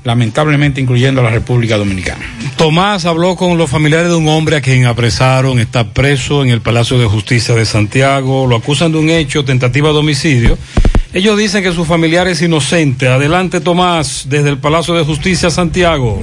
lamentablemente, 0.07 0.79
incluyendo 0.79 1.21
la 1.21 1.29
República 1.29 1.75
Dominicana. 1.75 2.23
Tomás 2.55 3.03
habló 3.03 3.35
con 3.35 3.57
los 3.57 3.69
familiares 3.69 4.07
de 4.07 4.15
un 4.15 4.29
hombre 4.29 4.55
a 4.55 4.61
quien 4.61 4.85
apresaron, 4.85 5.59
está 5.59 5.89
preso 5.89 6.45
en 6.45 6.49
el 6.49 6.61
Palacio 6.61 6.97
de 6.97 7.05
Justicia 7.05 7.53
de 7.55 7.65
Santiago, 7.65 8.47
lo 8.47 8.55
acusan 8.55 8.93
de 8.93 8.99
un 8.99 9.09
hecho, 9.09 9.43
tentativa 9.43 9.91
de 9.91 9.97
homicidio. 9.97 10.57
Ellos 11.13 11.37
dicen 11.37 11.63
que 11.63 11.71
su 11.71 11.85
familiar 11.85 12.27
es 12.27 12.41
inocente. 12.41 13.07
Adelante, 13.07 13.61
Tomás, 13.61 14.25
desde 14.27 14.49
el 14.49 14.57
Palacio 14.57 14.93
de 14.93 15.05
Justicia, 15.05 15.49
Santiago. 15.49 16.21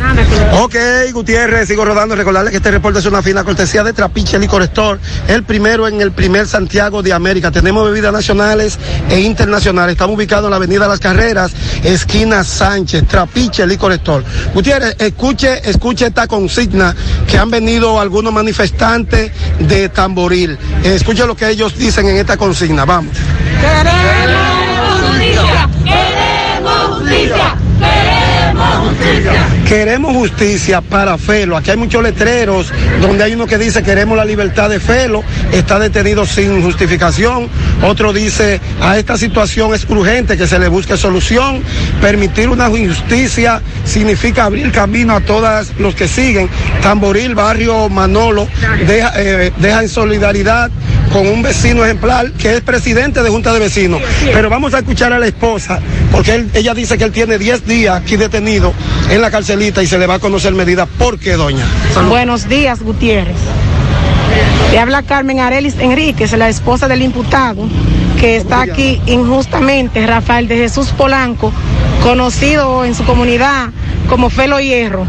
Ok, 0.61 0.77
Gutiérrez, 1.13 1.69
sigo 1.69 1.85
rodando. 1.85 2.15
Recordarles 2.15 2.51
que 2.51 2.59
este 2.59 2.71
reporte 2.71 2.99
es 2.99 3.07
una 3.07 3.23
fina 3.23 3.45
cortesía 3.45 3.83
de 3.83 3.93
Trapiche 3.93 4.39
Licor 4.39 4.63
Store, 4.63 5.01
el 5.27 5.43
primero 5.43 5.89
en 5.89 6.01
el 6.01 6.13
primer 6.13 6.47
Santiago 6.47 7.03
de 7.03 7.13
América. 7.13 7.51
Tenemos 7.51 7.87
bebidas 7.87 8.13
nacionales 8.13 8.79
e 9.11 9.21
internacionales. 9.21 9.93
Estamos 9.93 10.17
ubicados 10.17 10.45
en 10.45 10.51
la 10.51 10.57
Avenida 10.57 10.87
Las 10.87 11.01
Carreras, 11.01 11.53
esquina 11.83 12.45
Sánchez, 12.45 13.07
Trapiche 13.09 13.67
Licor 13.67 13.93
Store. 13.93 14.25
Gutiérrez, 14.53 14.97
escuche, 14.99 15.69
escuche 15.69 16.07
esta 16.07 16.27
consigna 16.27 16.95
que 17.27 17.39
han 17.39 17.51
venido 17.51 17.99
algunos 17.99 18.33
manifestantes 18.33 19.33
de 19.59 19.89
Tamboril. 19.89 20.59
Escuche 20.83 21.27
lo 21.27 21.35
que 21.35 21.49
ellos 21.49 21.77
dicen 21.77 22.07
en 22.07 22.17
esta 22.17 22.37
consigna. 22.37 22.85
Vamos. 22.85 23.17
queremos 27.79 28.89
justicia, 28.89 29.55
queremos 29.75 30.15
justicia. 30.15 30.81
para 30.81 31.19
Felo. 31.19 31.57
Aquí 31.57 31.71
hay 31.73 31.77
muchos 31.77 32.01
letreros 32.01 32.73
donde 33.01 33.25
hay 33.25 33.35
uno 33.35 33.47
que 33.47 33.59
dice 33.59 33.83
queremos 33.83 34.17
la 34.17 34.25
libertad 34.25 34.71
de 34.71 34.79
Felo, 34.79 35.25
está 35.53 35.81
detenido 35.81 36.25
sin 36.25 36.63
justificación. 36.63 37.49
Otro 37.83 38.13
dice 38.13 38.61
a 38.81 38.97
esta 38.99 39.17
situación 39.17 39.75
es 39.75 39.85
urgente 39.89 40.37
que 40.37 40.47
se 40.47 40.61
le 40.61 40.69
busque 40.69 40.97
solución. 40.97 41.61
Permitir 42.01 42.49
una 42.49 42.69
justicia 42.69 43.61
significa 43.85 44.45
abrir 44.45 44.71
camino 44.71 45.17
a 45.17 45.21
todos 45.21 45.73
los 45.79 45.97
que 45.97 46.07
siguen. 46.07 46.49
Tamboril, 46.83 47.35
barrio 47.35 47.89
Manolo, 47.89 48.47
deja, 48.87 49.13
eh, 49.17 49.53
deja 49.59 49.83
en 49.83 49.89
solidaridad 49.89 50.71
con 51.13 51.29
un 51.29 51.43
vecino 51.43 51.85
ejemplar 51.85 52.33
que 52.33 52.57
es 52.57 52.61
presidente 52.61 53.23
de 53.23 53.31
Junta 53.31 53.53
de 53.53 53.61
Vecinos. 53.61 54.01
Pero 54.33 54.51
vamos 54.51 54.75
a 54.75 54.79
escuchar 54.79 55.13
a 55.13 55.19
la 55.19 55.27
esposa, 55.27 55.81
porque 56.11 56.47
ella 56.55 56.75
dice 56.75 56.99
que 56.99 57.05
él 57.05 57.13
tiene 57.13 57.39
10 57.39 57.67
días 57.67 58.01
aquí 58.01 58.17
detenido 58.17 58.73
en 59.11 59.21
la 59.21 59.31
y 59.67 59.87
se 59.87 59.99
le 59.99 60.07
va 60.07 60.15
a 60.15 60.19
conocer 60.19 60.53
medida. 60.53 60.85
¿Por 60.85 61.19
qué, 61.19 61.33
doña? 61.33 61.65
Buenos 62.09 62.49
días, 62.49 62.83
Gutiérrez. 62.83 63.37
Le 64.71 64.79
habla 64.79 65.03
Carmen 65.03 65.41
Arelis 65.41 65.77
Enríquez, 65.79 66.33
la 66.33 66.51
esposa 66.51 66.87
del 66.87 67.01
imputado, 67.01 67.67
que 68.21 68.37
está 68.37 68.61
aquí 68.61 69.01
injustamente, 69.07 70.07
Rafael 70.07 70.49
de 70.49 70.57
Jesús 70.57 70.89
Polanco, 70.89 71.51
conocido 72.03 72.85
en 72.85 72.95
su 72.95 73.05
comunidad 73.05 73.71
como 74.11 74.29
Felo 74.29 74.61
Hierro. 74.61 75.07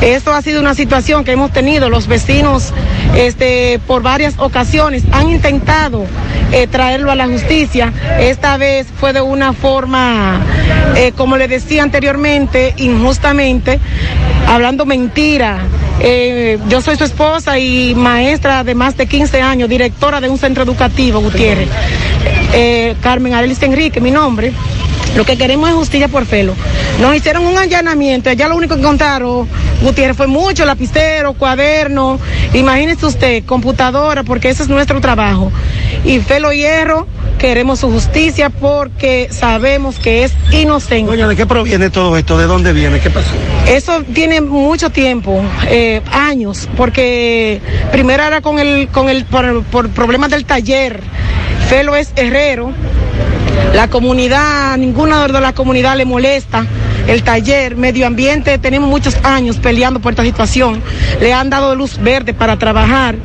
Esto 0.00 0.32
ha 0.32 0.42
sido 0.42 0.60
una 0.60 0.74
situación 0.74 1.24
que 1.24 1.32
hemos 1.32 1.52
tenido, 1.52 1.88
los 1.88 2.06
vecinos 2.06 2.72
este, 3.16 3.80
por 3.86 4.02
varias 4.02 4.34
ocasiones 4.38 5.02
han 5.12 5.30
intentado 5.30 6.04
eh, 6.52 6.66
traerlo 6.66 7.10
a 7.10 7.14
la 7.14 7.26
justicia. 7.26 7.92
Esta 8.20 8.56
vez 8.56 8.86
fue 8.98 9.12
de 9.12 9.20
una 9.20 9.52
forma, 9.52 10.40
eh, 10.96 11.12
como 11.16 11.36
le 11.36 11.48
decía 11.48 11.82
anteriormente, 11.82 12.74
injustamente, 12.76 13.80
hablando 14.46 14.84
mentira. 14.86 15.60
Eh, 16.00 16.58
yo 16.68 16.80
soy 16.80 16.96
su 16.96 17.04
esposa 17.04 17.58
y 17.58 17.94
maestra 17.94 18.62
de 18.62 18.74
más 18.74 18.96
de 18.96 19.06
15 19.06 19.40
años, 19.40 19.68
directora 19.68 20.20
de 20.20 20.28
un 20.28 20.38
centro 20.38 20.64
educativo, 20.64 21.20
Gutiérrez. 21.20 21.68
Carmen 23.00 23.34
Arelis 23.34 23.62
Enrique, 23.62 24.00
mi 24.00 24.10
nombre. 24.12 24.52
Lo 25.16 25.24
que 25.24 25.36
queremos 25.36 25.68
es 25.68 25.74
justicia 25.76 26.08
por 26.08 26.26
Felo. 26.26 26.54
Nos 27.00 27.14
hicieron 27.14 27.46
un 27.46 27.56
allanamiento, 27.56 28.32
ya 28.32 28.48
lo 28.48 28.56
único 28.56 28.74
que 28.74 28.80
encontraron, 28.80 29.48
Gutiérrez, 29.82 30.16
fue 30.16 30.26
mucho 30.26 30.64
lapicero, 30.64 31.34
cuaderno, 31.34 32.18
imagínese 32.52 33.06
usted, 33.06 33.44
computadora, 33.44 34.24
porque 34.24 34.48
ese 34.48 34.64
es 34.64 34.68
nuestro 34.68 35.00
trabajo. 35.00 35.52
Y 36.04 36.18
Felo 36.18 36.52
Hierro, 36.52 37.06
queremos 37.38 37.80
su 37.80 37.90
justicia 37.90 38.50
porque 38.50 39.28
sabemos 39.30 39.98
que 39.98 40.24
es 40.24 40.32
inocente. 40.50 41.10
Doña, 41.10 41.28
¿de 41.28 41.36
qué 41.36 41.46
proviene 41.46 41.90
todo 41.90 42.16
esto? 42.16 42.36
¿De 42.36 42.46
dónde 42.46 42.72
viene? 42.72 43.00
¿Qué 43.00 43.10
pasó? 43.10 43.30
Eso 43.68 44.02
tiene 44.14 44.40
mucho 44.40 44.90
tiempo, 44.90 45.42
eh, 45.68 46.02
años, 46.10 46.68
porque 46.76 47.60
primero 47.92 48.22
era 48.22 48.40
con 48.40 48.58
el, 48.58 48.88
con 48.88 49.08
el, 49.08 49.24
por, 49.26 49.62
por 49.64 49.90
problemas 49.90 50.30
del 50.30 50.44
taller. 50.44 51.00
Felo 51.68 51.94
es 51.96 52.12
herrero. 52.16 52.72
La 53.74 53.88
comunidad, 53.88 54.76
ninguna 54.76 55.26
de 55.26 55.40
la 55.40 55.52
comunidad 55.52 55.96
le 55.96 56.04
molesta 56.04 56.66
el 57.06 57.22
taller, 57.22 57.76
medio 57.76 58.06
ambiente, 58.06 58.58
tenemos 58.58 58.88
muchos 58.88 59.16
años 59.24 59.56
peleando 59.56 60.00
por 60.00 60.12
esta 60.12 60.22
situación. 60.22 60.82
Le 61.20 61.32
han 61.32 61.50
dado 61.50 61.74
luz 61.74 61.98
verde 61.98 62.32
para 62.32 62.58
trabajar 62.58 63.16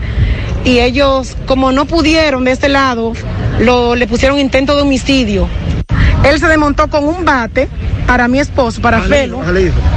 y 0.66 0.80
ellos, 0.80 1.38
como 1.46 1.72
no 1.72 1.86
pudieron 1.86 2.44
de 2.44 2.52
este 2.52 2.68
lado, 2.68 3.14
lo, 3.60 3.96
le 3.96 4.08
pusieron 4.08 4.40
intento 4.40 4.76
de 4.76 4.82
homicidio. 4.82 5.48
Él 6.24 6.40
se 6.40 6.48
desmontó 6.48 6.90
con 6.90 7.08
un 7.08 7.24
bate 7.24 7.70
para 8.06 8.28
mi 8.28 8.40
esposo, 8.40 8.82
para 8.82 9.02
Felo. 9.02 9.42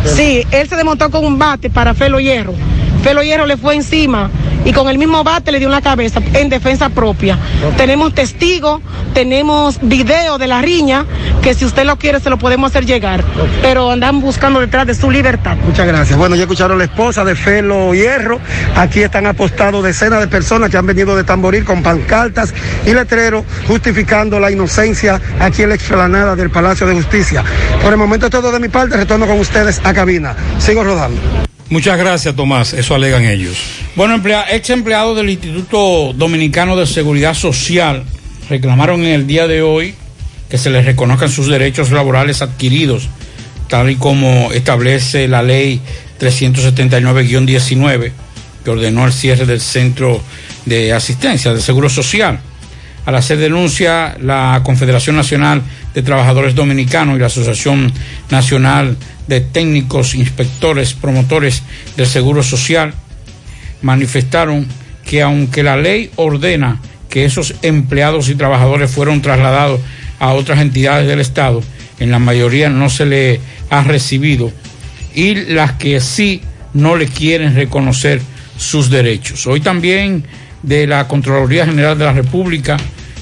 Sí, 0.04 0.46
él 0.52 0.68
se 0.68 0.76
desmontó 0.76 1.10
con 1.10 1.24
un 1.24 1.38
bate 1.38 1.68
para 1.68 1.94
Felo 1.94 2.20
Hierro. 2.20 2.54
Felo 3.02 3.22
Hierro 3.22 3.46
le 3.46 3.56
fue 3.56 3.74
encima 3.74 4.30
y 4.64 4.72
con 4.72 4.88
el 4.88 4.98
mismo 4.98 5.24
bate 5.24 5.50
le 5.50 5.58
dio 5.58 5.68
en 5.68 5.72
la 5.72 5.80
cabeza 5.80 6.20
en 6.34 6.48
defensa 6.48 6.88
propia. 6.88 7.38
Tenemos 7.76 8.14
testigos, 8.14 8.80
tenemos 9.12 9.78
video 9.82 10.38
de 10.38 10.46
la 10.46 10.62
riña, 10.62 11.04
que 11.42 11.54
si 11.54 11.64
usted 11.64 11.84
lo 11.84 11.96
quiere 11.96 12.20
se 12.20 12.30
lo 12.30 12.38
podemos 12.38 12.70
hacer 12.70 12.86
llegar. 12.86 13.24
Pero 13.60 13.90
andan 13.90 14.20
buscando 14.20 14.60
detrás 14.60 14.86
de 14.86 14.94
su 14.94 15.10
libertad. 15.10 15.56
Muchas 15.66 15.86
gracias. 15.86 16.18
Bueno, 16.18 16.36
ya 16.36 16.42
escucharon 16.42 16.78
la 16.78 16.84
esposa 16.84 17.24
de 17.24 17.34
Felo 17.34 17.94
Hierro. 17.94 18.38
Aquí 18.76 19.00
están 19.00 19.26
apostados 19.26 19.82
decenas 19.82 20.20
de 20.20 20.28
personas 20.28 20.70
que 20.70 20.76
han 20.76 20.86
venido 20.86 21.16
de 21.16 21.24
Tamboril 21.24 21.64
con 21.64 21.82
pancartas 21.82 22.54
y 22.86 22.92
letreros 22.92 23.44
justificando 23.66 24.38
la 24.38 24.50
inocencia 24.50 25.20
aquí 25.40 25.62
en 25.62 25.70
la 25.70 25.74
explanada 25.74 26.36
del 26.36 26.50
Palacio 26.50 26.86
de 26.86 26.94
Justicia. 26.94 27.42
Por 27.82 27.92
el 27.92 27.98
momento 27.98 28.26
es 28.26 28.32
todo 28.32 28.52
de 28.52 28.60
mi 28.60 28.68
parte. 28.68 28.96
Retorno 28.96 29.26
con 29.26 29.40
ustedes 29.40 29.80
a 29.84 29.92
cabina. 29.92 30.34
Sigo 30.58 30.84
rodando. 30.84 31.20
Muchas 31.72 31.96
gracias, 31.96 32.36
Tomás. 32.36 32.74
Eso 32.74 32.94
alegan 32.94 33.24
ellos. 33.24 33.56
Bueno, 33.96 34.14
emplea- 34.14 34.44
ex 34.50 34.68
empleados 34.68 35.16
del 35.16 35.30
Instituto 35.30 36.12
Dominicano 36.14 36.76
de 36.76 36.86
Seguridad 36.86 37.32
Social 37.32 38.04
reclamaron 38.50 39.00
en 39.04 39.14
el 39.14 39.26
día 39.26 39.46
de 39.48 39.62
hoy 39.62 39.94
que 40.50 40.58
se 40.58 40.68
les 40.68 40.84
reconozcan 40.84 41.30
sus 41.30 41.46
derechos 41.46 41.90
laborales 41.90 42.42
adquiridos, 42.42 43.08
tal 43.68 43.88
y 43.90 43.96
como 43.96 44.52
establece 44.52 45.26
la 45.28 45.42
ley 45.42 45.80
379-19, 46.20 48.12
que 48.64 48.70
ordenó 48.70 49.06
el 49.06 49.12
cierre 49.14 49.46
del 49.46 49.62
Centro 49.62 50.20
de 50.66 50.92
Asistencia 50.92 51.54
del 51.54 51.62
Seguro 51.62 51.88
Social. 51.88 52.38
Al 53.06 53.14
hacer 53.16 53.38
denuncia, 53.38 54.14
la 54.20 54.60
Confederación 54.62 55.16
Nacional 55.16 55.62
de 55.94 56.02
Trabajadores 56.02 56.54
Dominicanos 56.54 57.16
y 57.16 57.20
la 57.20 57.26
Asociación 57.26 57.92
Nacional 58.30 58.96
de 59.26 59.40
Técnicos, 59.40 60.14
Inspectores, 60.14 60.94
Promotores 60.94 61.62
del 61.96 62.06
Seguro 62.06 62.42
Social 62.42 62.94
manifestaron 63.82 64.66
que 65.04 65.22
aunque 65.22 65.62
la 65.62 65.76
ley 65.76 66.10
ordena 66.16 66.80
que 67.08 67.24
esos 67.24 67.54
empleados 67.62 68.28
y 68.28 68.34
trabajadores 68.34 68.90
fueron 68.90 69.20
trasladados 69.20 69.80
a 70.18 70.32
otras 70.32 70.60
entidades 70.60 71.06
del 71.06 71.20
Estado, 71.20 71.62
en 71.98 72.10
la 72.10 72.18
mayoría 72.18 72.70
no 72.70 72.88
se 72.88 73.06
le 73.06 73.40
ha 73.70 73.82
recibido 73.82 74.52
y 75.14 75.34
las 75.34 75.72
que 75.72 76.00
sí 76.00 76.40
no 76.72 76.96
le 76.96 77.06
quieren 77.06 77.54
reconocer 77.54 78.22
sus 78.56 78.88
derechos. 78.88 79.46
Hoy 79.46 79.60
también 79.60 80.24
de 80.62 80.86
la 80.86 81.06
Contraloría 81.08 81.66
General 81.66 81.98
de 81.98 82.04
la 82.04 82.12
República, 82.12 82.76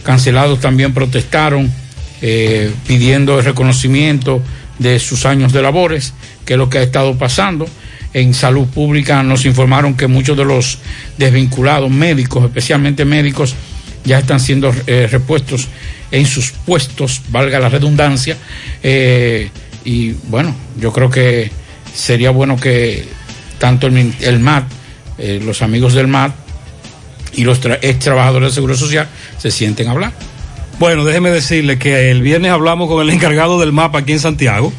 cancelados 0.05 0.61
también 0.61 0.95
protestaron 0.95 1.71
eh, 2.23 2.73
pidiendo 2.87 3.39
el 3.39 3.45
reconocimiento 3.45 4.43
de 4.79 4.99
sus 4.99 5.27
años 5.27 5.53
de 5.53 5.63
labores, 5.63 6.15
que 6.45 6.55
es 6.55 6.59
lo 6.59 6.69
que 6.71 6.79
ha 6.79 6.83
estado 6.83 7.17
pasando. 7.17 7.67
En 8.13 8.35
salud 8.35 8.67
pública 8.67 9.23
nos 9.23 9.45
informaron 9.45 9.97
que 9.97 10.07
muchos 10.09 10.37
de 10.37 10.45
los 10.45 10.79
desvinculados 11.17 11.91
médicos, 11.91 12.45
especialmente 12.45 13.05
médicos, 13.05 13.55
ya 14.05 14.19
están 14.19 14.41
siendo 14.41 14.75
eh, 14.87 15.07
repuestos 15.11 15.69
en 16.11 16.27
sus 16.27 16.51
puestos, 16.51 17.21
valga 17.29 17.61
la 17.61 17.69
redundancia. 17.69 18.37
eh, 18.83 19.51
y 19.85 20.11
bueno, 20.29 20.55
yo 20.79 20.93
creo 20.93 21.09
que 21.09 21.51
sería 21.95 22.31
bueno 22.31 22.57
que 22.59 23.07
tanto 23.59 23.87
el, 23.87 24.15
el 24.21 24.39
MAT, 24.41 24.65
eh, 25.19 25.41
los 25.43 25.63
amigos 25.63 25.95
del 25.95 26.07
MAT 26.07 26.33
y 27.35 27.45
los 27.45 27.63
tra- 27.63 27.79
ex 27.81 27.99
trabajadores 28.01 28.49
del 28.49 28.55
Seguro 28.55 28.77
Social 28.77 29.09
se 29.39 29.51
sienten 29.51 29.89
a 29.89 29.93
hablar. 29.93 30.13
Bueno, 30.81 31.05
déjeme 31.05 31.29
decirle 31.29 31.79
que 31.79 32.11
el 32.11 32.23
viernes 32.23 32.51
hablamos 32.51 32.89
con 32.89 33.03
el 33.03 33.11
encargado 33.11 33.61
del 33.61 33.71
mapa 33.71 33.99
aquí 33.99 34.13
en 34.13 34.19
Santiago 34.19 34.73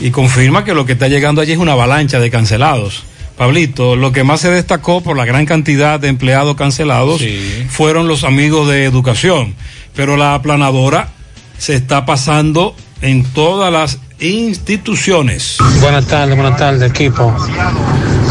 y 0.00 0.10
confirma 0.10 0.64
que 0.64 0.72
lo 0.72 0.86
que 0.86 0.92
está 0.94 1.06
llegando 1.06 1.42
allí 1.42 1.52
es 1.52 1.58
una 1.58 1.72
avalancha 1.72 2.18
de 2.18 2.30
cancelados. 2.30 3.04
Pablito, 3.36 3.94
lo 3.94 4.10
que 4.10 4.24
más 4.24 4.40
se 4.40 4.48
destacó 4.48 5.02
por 5.02 5.18
la 5.18 5.26
gran 5.26 5.44
cantidad 5.44 6.00
de 6.00 6.08
empleados 6.08 6.56
cancelados 6.56 7.22
fueron 7.68 8.08
los 8.08 8.24
amigos 8.24 8.68
de 8.70 8.86
educación, 8.86 9.54
pero 9.94 10.16
la 10.16 10.34
aplanadora 10.34 11.10
se 11.58 11.74
está 11.74 12.06
pasando 12.06 12.74
en 13.02 13.22
todas 13.22 13.70
las 13.70 13.98
instituciones. 14.20 15.58
Buenas 15.82 16.06
tardes, 16.06 16.36
buenas 16.36 16.56
tardes, 16.56 16.90
equipo. 16.90 17.36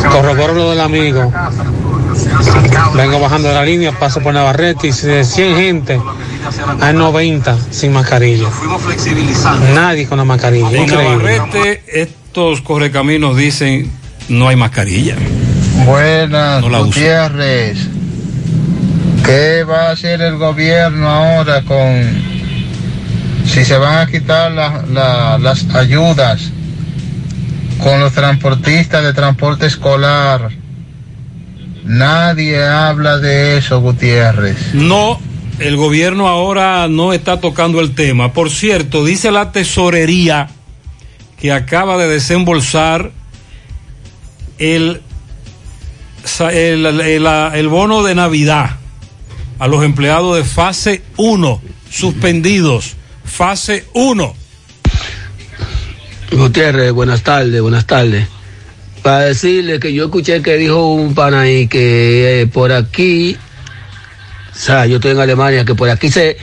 Corroboro 0.10 0.56
lo 0.56 0.72
del 0.72 0.82
amigo. 0.82 1.32
Vengo 2.96 3.20
bajando 3.20 3.48
de 3.50 3.54
la 3.56 3.64
línea, 3.66 3.92
paso 3.98 4.22
por 4.22 4.34
Navarrete 4.34 4.88
y 4.88 4.92
de 4.92 5.24
100 5.24 5.56
gente, 5.56 6.00
hay 6.82 6.94
90 6.94 7.58
sin 7.72 7.94
mascarilla. 7.94 8.48
Nadie 9.74 10.08
con 10.08 10.18
la 10.18 10.24
mascarilla. 10.26 10.70
En 10.70 10.84
Increíble. 10.84 11.38
Navarrete, 11.38 11.84
estos 12.02 12.62
correcaminos 12.62 13.36
dicen 13.38 13.92
no 14.30 14.48
hay 14.48 14.56
mascarilla. 14.56 15.16
Buenas, 15.86 16.62
No 16.62 16.70
la 16.70 16.80
uso. 16.80 16.88
Gutiérrez. 16.88 17.78
¿Qué 19.26 19.64
va 19.64 19.88
a 19.90 19.92
hacer 19.92 20.22
el 20.22 20.38
gobierno 20.38 21.10
ahora 21.10 21.62
con 21.64 22.34
si 23.48 23.64
se 23.66 23.78
van 23.78 24.00
a 24.00 24.12
quitar 24.12 24.52
la- 24.52 24.84
la- 24.92 25.38
las 25.38 25.66
ayudas 25.76 26.42
con 27.82 28.00
los 28.00 28.14
transportistas 28.14 29.04
de 29.04 29.14
transporte 29.14 29.66
escolar? 29.66 30.50
Nadie 31.84 32.64
habla 32.64 33.20
de 33.20 33.58
eso, 33.58 33.82
Gutiérrez. 33.82 34.74
No, 34.74 35.20
el 35.60 35.76
gobierno 35.76 36.28
ahora 36.28 36.88
no 36.88 37.14
está 37.14 37.40
tocando 37.40 37.82
el 37.82 37.94
tema. 37.94 38.34
Por 38.34 38.50
cierto, 38.50 39.04
dice 39.04 39.32
la 39.32 39.52
tesorería 39.52 40.50
que 41.38 41.52
acaba 41.52 41.98
de 41.98 42.08
desembolsar 42.08 43.12
el, 44.58 45.02
el, 46.40 47.26
el 47.26 47.68
bono 47.68 48.04
de 48.04 48.16
Navidad 48.16 48.78
a 49.60 49.68
los 49.68 49.84
empleados 49.84 50.38
de 50.38 50.44
fase 50.44 51.04
1, 51.18 51.62
suspendidos. 51.90 52.96
Fase 53.26 53.86
1. 53.94 54.36
Gutiérrez, 56.32 56.92
buenas 56.92 57.24
tardes, 57.24 57.62
buenas 57.62 57.86
tardes. 57.86 58.28
Para 59.04 59.26
decirle 59.26 59.82
que 59.82 59.94
yo 59.94 60.06
escuché 60.06 60.42
que 60.42 60.56
dijo 60.56 60.88
un 60.88 61.14
pana 61.14 61.42
ahí 61.42 61.68
que 61.68 62.42
eh, 62.42 62.48
por 62.48 62.72
aquí, 62.72 63.36
o 64.54 64.58
sea, 64.58 64.86
yo 64.86 64.96
estoy 64.96 65.12
en 65.12 65.20
Alemania, 65.20 65.66
que 65.66 65.76
por 65.76 65.90
aquí 65.90 66.10
se, 66.10 66.38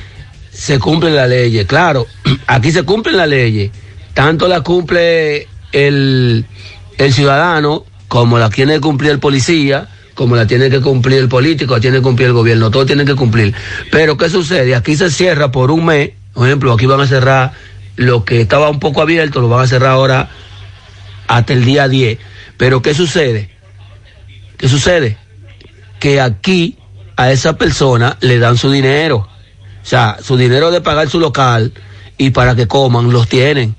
se 0.53 0.79
cumplen 0.79 1.17
las 1.17 1.29
leyes. 1.29 1.67
Claro, 1.67 2.07
aquí 2.47 2.71
se 2.71 2.83
cumplen 2.83 3.17
las 3.17 3.29
leyes. 3.29 3.71
Tanto 4.13 4.47
la 4.47 4.61
cumple 4.61 5.49
el, 5.73 6.45
el 6.99 7.13
ciudadano 7.15 7.87
como 8.09 8.39
la 8.39 8.51
tiene 8.51 8.75
que 8.75 8.81
cumplir 8.81 9.13
el 9.13 9.21
policía, 9.21 9.89
como 10.15 10.37
la 10.37 10.47
tiene 10.47 10.69
que 10.69 10.83
cumplir 10.83 11.19
el 11.19 11.29
político, 11.29 11.75
la 11.77 11.81
tiene 11.81 11.97
que 11.99 12.03
cumplir 12.03 12.29
el 12.29 12.35
gobierno, 12.35 12.71
todos 12.71 12.85
tienen 12.85 13.07
que 13.07 13.15
cumplir. 13.15 13.55
Pero 13.91 14.19
¿qué 14.19 14.29
sucede? 14.29 14.75
Aquí 14.75 14.97
se 14.97 15.11
cierra 15.11 15.51
por 15.51 15.71
un 15.71 15.87
mes, 15.87 16.11
por 16.35 16.47
ejemplo, 16.47 16.75
aquí 16.75 16.85
van 16.85 17.01
a 17.01 17.07
cerrar 17.07 17.53
lo 17.97 18.27
que 18.27 18.43
estaba 18.43 18.69
un 18.69 18.81
poco 18.81 19.01
abierto, 19.01 19.41
lo 19.41 19.49
van 19.49 19.65
a 19.65 19.67
cerrar 19.67 19.93
ahora 19.93 20.29
hasta 21.27 21.55
el 21.55 21.65
día 21.65 21.89
10. 21.89 22.19
Pero 22.61 22.83
¿qué 22.83 22.93
sucede? 22.93 23.49
¿Qué 24.59 24.69
sucede? 24.69 25.17
Que 25.99 26.21
aquí 26.21 26.77
a 27.17 27.33
esa 27.33 27.57
persona 27.57 28.19
le 28.21 28.39
dan 28.39 28.59
su 28.59 28.71
dinero. 28.71 29.27
O 29.83 29.87
sea, 29.87 30.19
su 30.23 30.37
dinero 30.37 30.71
de 30.71 30.83
pagar 30.83 31.09
su 31.09 31.21
local 31.21 31.73
y 32.19 32.31
para 32.31 32.55
que 32.55 32.69
coman, 32.69 33.13
los 33.13 33.29
tienen. 33.29 33.77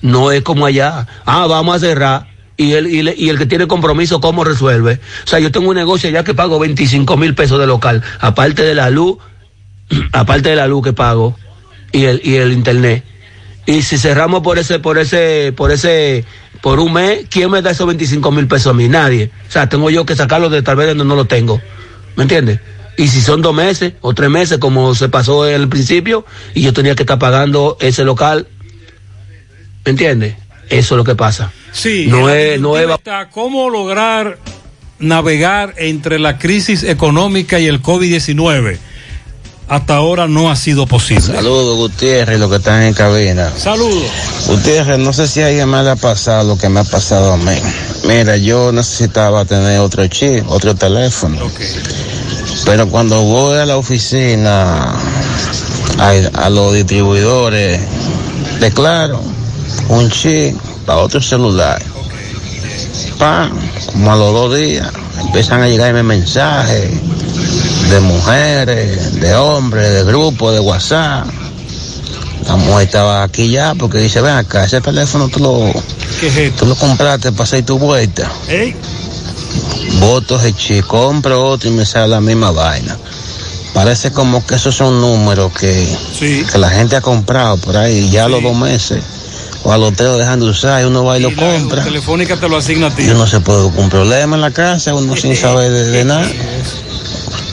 No 0.00 0.30
es 0.30 0.42
como 0.42 0.64
allá. 0.64 1.08
Ah, 1.26 1.48
vamos 1.48 1.74
a 1.74 1.80
cerrar. 1.80 2.28
Y 2.56 2.74
el, 2.74 2.86
y, 2.86 3.14
y 3.16 3.30
el 3.30 3.36
que 3.36 3.46
tiene 3.46 3.66
compromiso, 3.66 4.20
¿cómo 4.20 4.44
resuelve? 4.44 5.00
O 5.24 5.26
sea, 5.26 5.40
yo 5.40 5.50
tengo 5.50 5.70
un 5.70 5.74
negocio 5.74 6.08
allá 6.08 6.22
que 6.22 6.34
pago 6.34 6.60
25 6.60 7.16
mil 7.16 7.34
pesos 7.34 7.58
de 7.58 7.66
local, 7.66 8.00
aparte 8.20 8.62
de 8.62 8.76
la 8.76 8.90
luz, 8.90 9.18
aparte 10.12 10.50
de 10.50 10.54
la 10.54 10.68
luz 10.68 10.84
que 10.84 10.92
pago 10.92 11.36
y 11.90 12.04
el, 12.04 12.20
y 12.22 12.36
el 12.36 12.52
internet. 12.52 13.02
Y 13.66 13.82
si 13.82 13.98
cerramos 13.98 14.42
por 14.42 14.58
ese, 14.58 14.78
por 14.78 14.98
ese, 14.98 15.52
por 15.56 15.72
ese, 15.72 16.24
por 16.64 16.80
un 16.80 16.94
mes, 16.94 17.26
¿quién 17.28 17.50
me 17.50 17.60
da 17.60 17.72
esos 17.72 17.86
25 17.86 18.32
mil 18.32 18.46
pesos 18.46 18.68
a 18.68 18.72
mí? 18.72 18.88
Nadie. 18.88 19.30
O 19.46 19.52
sea, 19.52 19.68
tengo 19.68 19.90
yo 19.90 20.06
que 20.06 20.16
sacarlos 20.16 20.50
de 20.50 20.62
tal 20.62 20.76
vez 20.76 20.88
donde 20.88 21.04
no 21.04 21.14
lo 21.14 21.26
tengo. 21.26 21.60
¿Me 22.16 22.22
entiendes? 22.22 22.58
Y 22.96 23.08
si 23.08 23.20
son 23.20 23.42
dos 23.42 23.54
meses 23.54 23.92
o 24.00 24.14
tres 24.14 24.30
meses, 24.30 24.56
como 24.56 24.94
se 24.94 25.10
pasó 25.10 25.46
en 25.46 25.60
el 25.60 25.68
principio, 25.68 26.24
y 26.54 26.62
yo 26.62 26.72
tenía 26.72 26.94
que 26.94 27.02
estar 27.02 27.18
pagando 27.18 27.76
ese 27.80 28.02
local, 28.04 28.48
¿me 29.84 29.90
entiendes? 29.90 30.36
Eso 30.70 30.94
es 30.94 30.96
lo 30.96 31.04
que 31.04 31.14
pasa. 31.14 31.52
Sí. 31.70 32.06
No 32.08 32.30
es, 32.30 32.58
no 32.58 32.78
es, 32.78 32.88
está 32.88 33.28
cómo 33.28 33.68
lograr 33.68 34.38
navegar 34.98 35.74
entre 35.76 36.18
la 36.18 36.38
crisis 36.38 36.82
económica 36.82 37.60
y 37.60 37.66
el 37.66 37.82
COVID-19. 37.82 38.78
Hasta 39.66 39.96
ahora 39.96 40.28
no 40.28 40.50
ha 40.50 40.56
sido 40.56 40.86
posible. 40.86 41.22
Saludos, 41.22 41.76
Gutiérrez, 41.78 42.38
los 42.38 42.50
que 42.50 42.56
están 42.56 42.82
en 42.82 42.92
cabina. 42.92 43.50
Saludos. 43.56 44.10
Gutiérrez, 44.46 44.98
no 44.98 45.12
sé 45.12 45.26
si 45.26 45.40
a 45.40 45.46
alguien 45.46 45.68
más 45.68 45.84
le 45.84 45.92
ha 45.92 45.96
pasado 45.96 46.44
lo 46.44 46.58
que 46.58 46.68
me 46.68 46.80
ha 46.80 46.84
pasado 46.84 47.32
a 47.32 47.36
mí. 47.38 47.56
Mira, 48.04 48.36
yo 48.36 48.72
necesitaba 48.72 49.46
tener 49.46 49.80
otro 49.80 50.06
chip, 50.06 50.44
otro 50.50 50.74
teléfono. 50.74 51.38
Pero 52.66 52.88
cuando 52.88 53.22
voy 53.22 53.56
a 53.56 53.64
la 53.64 53.78
oficina, 53.78 54.94
a, 55.98 56.10
a 56.34 56.50
los 56.50 56.74
distribuidores, 56.74 57.80
declaro 58.60 59.22
un 59.88 60.10
chip 60.10 60.56
para 60.84 60.98
otro 60.98 61.22
celular. 61.22 61.82
Pa, 63.18 63.50
como 63.92 64.12
a 64.12 64.16
los 64.16 64.32
dos 64.34 64.56
días, 64.58 64.90
empiezan 65.20 65.62
a 65.62 65.68
llegarme 65.68 66.02
mensajes 66.02 66.90
de 67.94 68.00
mujeres, 68.00 69.20
de 69.20 69.34
hombres, 69.36 69.92
de 69.92 70.02
grupos, 70.02 70.52
de 70.52 70.58
WhatsApp. 70.58 71.28
La 72.48 72.56
mujer 72.56 72.86
estaba 72.86 73.22
aquí 73.22 73.50
ya 73.50 73.76
porque 73.76 73.98
dice, 73.98 74.20
ven 74.20 74.34
acá, 74.34 74.64
ese 74.64 74.80
teléfono 74.80 75.28
tú 75.28 75.38
lo, 75.38 75.72
tú 76.58 76.66
lo 76.66 76.74
compraste 76.74 77.30
para 77.30 77.44
hacer 77.44 77.64
tu 77.64 77.78
vuelta. 77.78 78.28
Ey. 78.48 78.74
Voto 80.00 80.36
ese 80.40 80.52
chip, 80.54 80.84
compro 80.86 81.46
otro 81.46 81.70
y 81.70 81.72
me 81.72 81.86
sale 81.86 82.08
la 82.08 82.20
misma 82.20 82.50
vaina. 82.50 82.98
Parece 83.72 84.10
como 84.10 84.44
que 84.44 84.56
esos 84.56 84.74
son 84.74 85.00
números 85.00 85.52
que, 85.52 85.86
que 86.18 86.58
la 86.58 86.70
gente 86.70 86.96
ha 86.96 87.00
comprado 87.00 87.58
por 87.58 87.76
ahí 87.76 88.10
ya 88.10 88.24
a 88.24 88.28
los 88.28 88.42
dos 88.42 88.56
meses 88.56 89.04
o 89.62 89.72
a 89.72 89.78
los 89.78 89.94
tres 89.94 90.08
lo 90.08 90.18
dejan 90.18 90.40
de 90.40 90.46
usar 90.46 90.82
y 90.82 90.84
uno 90.84 91.04
va 91.04 91.16
y 91.16 91.22
lo 91.22 91.34
compra. 91.34 91.84
Telefónica 91.84 92.36
te 92.36 92.48
lo 92.48 92.56
asigna 92.56 92.88
a 92.88 92.90
ti. 92.90 93.04
Y 93.04 93.10
uno 93.10 93.26
se 93.28 93.38
puede 93.38 93.70
con 93.70 93.84
un 93.84 93.88
problema 93.88 94.34
en 94.34 94.42
la 94.42 94.50
casa, 94.50 94.94
uno 94.94 95.16
sin 95.16 95.36
saber 95.40 95.70
de, 95.70 95.86
de 95.86 96.04
nada. 96.04 96.28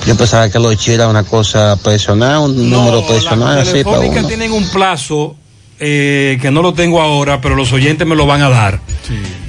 Yo 0.05 0.17
pensaba 0.17 0.49
que 0.49 0.59
los 0.59 0.75
chips 0.77 0.95
era 0.95 1.07
una 1.07 1.23
cosa 1.23 1.77
personal, 1.77 2.39
un 2.39 2.69
número 2.69 3.05
personal 3.05 3.59
así 3.59 3.83
para 3.83 3.97
Telefónica 3.97 4.19
uno. 4.19 4.27
tienen 4.27 4.51
un 4.51 4.67
plazo 4.69 5.35
eh, 5.79 6.37
que 6.41 6.51
no 6.51 6.61
lo 6.61 6.73
tengo 6.73 7.01
ahora, 7.01 7.41
pero 7.41 7.55
los 7.55 7.71
oyentes 7.73 8.07
me 8.07 8.15
lo 8.15 8.25
van 8.25 8.41
a 8.41 8.49
dar. 8.49 8.79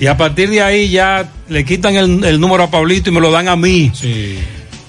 Y 0.00 0.06
a 0.06 0.16
partir 0.16 0.50
de 0.50 0.62
ahí 0.62 0.90
ya 0.90 1.30
le 1.48 1.64
quitan 1.64 1.94
el, 1.96 2.24
el 2.24 2.40
número 2.40 2.64
a 2.64 2.70
Pablito 2.70 3.10
y 3.10 3.12
me 3.12 3.20
lo 3.20 3.30
dan 3.30 3.48
a 3.48 3.56
mí. 3.56 3.92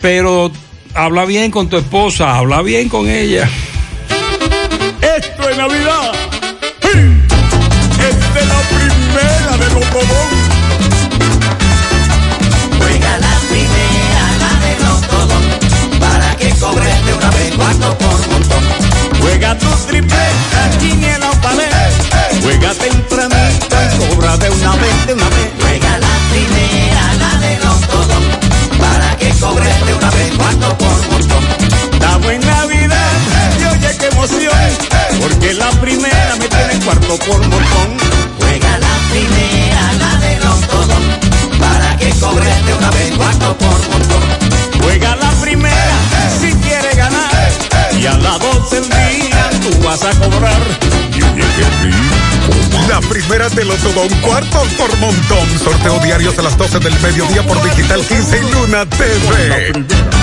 Pero 0.02 0.52
habla 0.94 1.26
bien 1.26 1.52
con 1.52 1.70
tu 1.70 1.78
esposa, 1.78 2.38
habla 2.38 2.62
bien 2.62 2.90
con 2.90 3.10
ella. 3.10 3.50
Esto 5.02 5.50
es 5.50 5.58
Navidad. 5.58 6.03
Juega 19.54 19.70
tu 19.70 19.88
triple, 19.88 20.18
quiniela 20.80 21.30
o 21.30 21.42
palé. 21.42 21.70
Juega 22.42 22.74
tempranito 22.74 23.76
y 23.84 24.16
cobra 24.16 24.38
de 24.38 24.50
una 24.50 24.72
vez, 24.78 25.06
de 25.06 25.14
una 25.14 25.30
vez. 25.30 25.50
Juega 25.62 25.98
la 26.00 26.16
primera, 26.32 27.14
la 27.20 27.40
de 27.40 27.60
los 27.60 27.82
todos, 27.82 28.24
para 28.80 29.16
que 29.18 29.30
cobres 29.40 29.86
de 29.86 29.94
una 29.94 30.10
vez 30.10 30.32
cuarto 30.38 30.78
por 30.78 31.08
montón. 31.12 31.44
Estamos 31.94 32.32
en 32.32 32.42
Navidad 32.42 33.12
y 33.60 33.64
oye 33.66 33.98
qué 34.00 34.08
emoción, 34.08 34.56
porque 35.22 35.54
la 35.54 35.70
primera 35.72 36.36
me 36.40 36.48
tiene 36.48 36.86
cuarto 36.86 37.18
por 37.18 37.40
montón. 37.48 37.98
Juega 38.40 38.78
la 38.80 38.96
primera, 39.12 39.94
la 40.00 40.16
de 40.18 40.40
los 40.40 40.62
todos, 40.62 41.04
para 41.60 41.98
que 41.98 42.10
cobres 42.20 42.66
de 42.66 42.74
una 42.74 42.90
vez 42.90 43.12
cuarto 43.18 43.58
por 43.58 43.90
montón. 43.90 44.24
Juega 44.82 45.16
la 45.16 45.32
primera 45.42 45.98
si 46.42 46.52
quieres 46.54 46.98
ganar 46.98 47.33
y 48.04 48.06
a 48.06 48.18
las 48.18 48.38
12 48.40 48.82
del 48.82 48.90
día 48.90 49.50
tú 49.62 49.82
vas 49.82 50.04
a 50.04 50.12
cobrar. 50.20 50.62
La 52.90 53.00
primera 53.00 53.50
te 53.50 53.64
lo 53.64 53.76
todo 53.76 54.02
un 54.02 54.22
cuarto 54.22 54.62
por 54.78 54.98
montón. 54.98 55.60
Sorteo 55.64 56.00
diarios 56.00 56.38
a 56.38 56.42
las 56.42 56.58
12 56.58 56.80
del 56.80 57.00
mediodía 57.00 57.44
por 57.44 57.64
Digital 57.64 58.02
15 58.06 58.40
y 58.40 58.52
Luna 58.52 58.86
TV. 58.90 60.23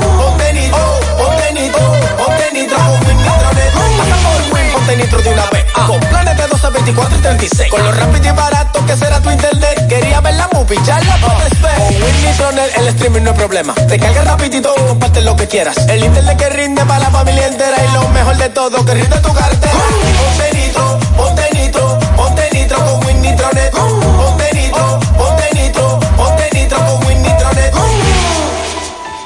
Nitro 4.97 5.21
de 5.21 5.29
una 5.29 5.45
vez. 5.49 5.65
Con 5.87 5.99
planes 5.99 6.37
de 6.37 6.47
12, 6.47 6.69
24 6.69 7.17
y 7.17 7.21
36. 7.21 7.71
Con 7.71 7.83
lo 7.83 7.91
rápido 7.91 8.27
y 8.27 8.31
barato 8.31 8.85
que 8.85 8.97
será 8.97 9.19
tu 9.21 9.29
internet. 9.31 9.87
Quería 9.87 10.21
ver 10.21 10.35
la 10.35 10.47
movie, 10.53 10.79
ya 10.85 10.99
la 10.99 11.17
puedes 11.17 11.61
ver. 11.61 11.75
Con 11.77 11.87
Winnie 11.87 12.33
Tronel 12.37 12.69
el 12.77 12.87
streaming 12.89 13.21
no 13.21 13.31
es 13.31 13.37
problema. 13.37 13.73
Te 13.73 13.99
carga 13.99 14.23
rapidito, 14.23 14.73
comparte 14.87 15.21
lo 15.21 15.35
que 15.35 15.47
quieras. 15.47 15.77
El 15.87 16.03
internet 16.03 16.37
que 16.37 16.49
rinde 16.49 16.85
para 16.85 16.99
la 16.99 17.09
familia 17.09 17.47
entera. 17.47 17.77
Y 17.83 17.93
lo 17.93 18.07
mejor 18.09 18.37
de 18.37 18.49
todo, 18.49 18.85
que 18.85 18.93
rinde 18.93 19.17
tu 19.19 19.33
cartera. 19.33 19.73
Ponte 19.73 20.57
nitro, 20.57 20.99
ponte 21.17 21.49
nitro, 21.53 21.99
ponte 22.15 22.49
nitro 22.53 22.77
con 22.85 23.05
Winnie 23.05 23.35
Tronel. 23.35 23.71
Ponte 23.71 24.49
nitro, 24.53 24.99
ponte 25.17 25.49
nitro, 25.53 25.99
ponte 26.17 26.49
nitro 26.53 26.77
con 26.85 27.07
Winnie 27.07 27.33
Tronel. 27.37 27.71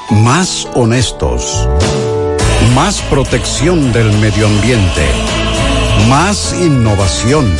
Más 0.09 0.67
honestos. 0.73 1.67
Más 2.73 3.01
protección 3.09 3.93
del 3.93 4.11
medio 4.13 4.47
ambiente. 4.47 5.34
Más 6.09 6.53
innovación. 6.53 7.51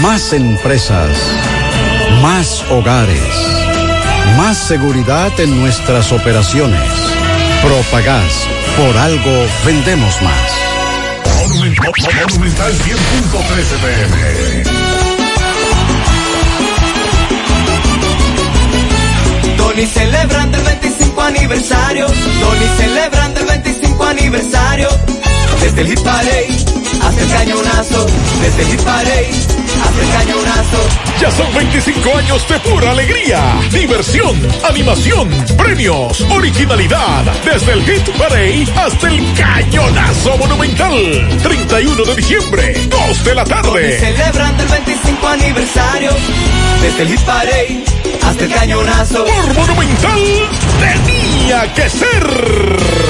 Más 0.00 0.32
empresas. 0.32 1.10
Más 2.22 2.64
hogares. 2.70 3.20
Más 4.36 4.56
seguridad 4.56 5.38
en 5.38 5.60
nuestras 5.60 6.10
operaciones. 6.12 6.80
Propagás. 7.62 8.46
Por 8.76 8.96
algo 8.96 9.46
vendemos 9.64 10.22
más. 10.22 10.50
Monumental 11.48 12.72
100.13 12.72 13.78
pm. 13.82 14.64
Tony 19.56 19.86
celebrando 19.86 20.56
el 20.58 20.64
25 20.64 21.20
aniversario. 21.22 22.06
Tony 22.06 22.66
celebrando 22.78 23.40
el 23.40 23.46
25 23.46 24.04
aniversario. 24.04 24.88
Desde 25.60 25.80
el 25.82 25.88
hit 25.88 26.00
parade 26.00 26.79
hasta 27.10 27.22
el 27.22 27.30
cañonazo. 27.30 28.06
Desde 28.40 28.62
el 28.62 28.68
hit 28.68 28.82
parade 28.82 29.30
hasta 29.82 30.00
el 30.00 30.10
cañonazo. 30.12 30.78
Ya 31.20 31.30
son 31.30 31.52
25 31.54 32.16
años 32.16 32.48
de 32.48 32.60
pura 32.60 32.90
alegría, 32.92 33.60
diversión, 33.72 34.40
animación, 34.68 35.28
premios, 35.56 36.20
originalidad. 36.30 37.24
Desde 37.44 37.72
el 37.72 37.84
Hit 37.84 38.08
Parade 38.16 38.66
hasta 38.76 39.08
el 39.08 39.34
Cañonazo 39.34 40.38
Monumental. 40.38 41.28
31 41.42 42.04
de 42.04 42.14
diciembre, 42.14 42.88
2 42.88 43.24
de 43.24 43.34
la 43.34 43.44
tarde. 43.44 43.98
celebrando 43.98 44.62
el 44.62 44.68
25 44.68 45.26
aniversario. 45.26 46.10
Desde 46.80 47.02
el 47.02 47.08
hit 47.08 47.20
parade 47.20 47.84
hasta 48.22 48.44
el 48.44 48.54
cañonazo. 48.54 49.24
Por 49.24 49.54
Monumental 49.54 50.48
tenía 50.80 51.74
que 51.74 51.90
ser. 51.90 53.09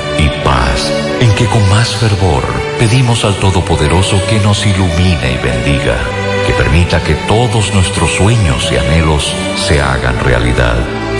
y 0.17 0.29
paz, 0.43 0.91
en 1.19 1.33
que 1.35 1.45
con 1.45 1.67
más 1.69 1.95
fervor 1.95 2.43
pedimos 2.79 3.23
al 3.25 3.35
Todopoderoso 3.35 4.21
que 4.29 4.39
nos 4.39 4.65
ilumine 4.65 5.33
y 5.33 5.37
bendiga, 5.37 5.97
que 6.45 6.53
permita 6.53 7.01
que 7.03 7.15
todos 7.27 7.73
nuestros 7.73 8.11
sueños 8.11 8.69
y 8.71 8.77
anhelos 8.77 9.33
se 9.55 9.81
hagan 9.81 10.19
realidad. 10.19 10.77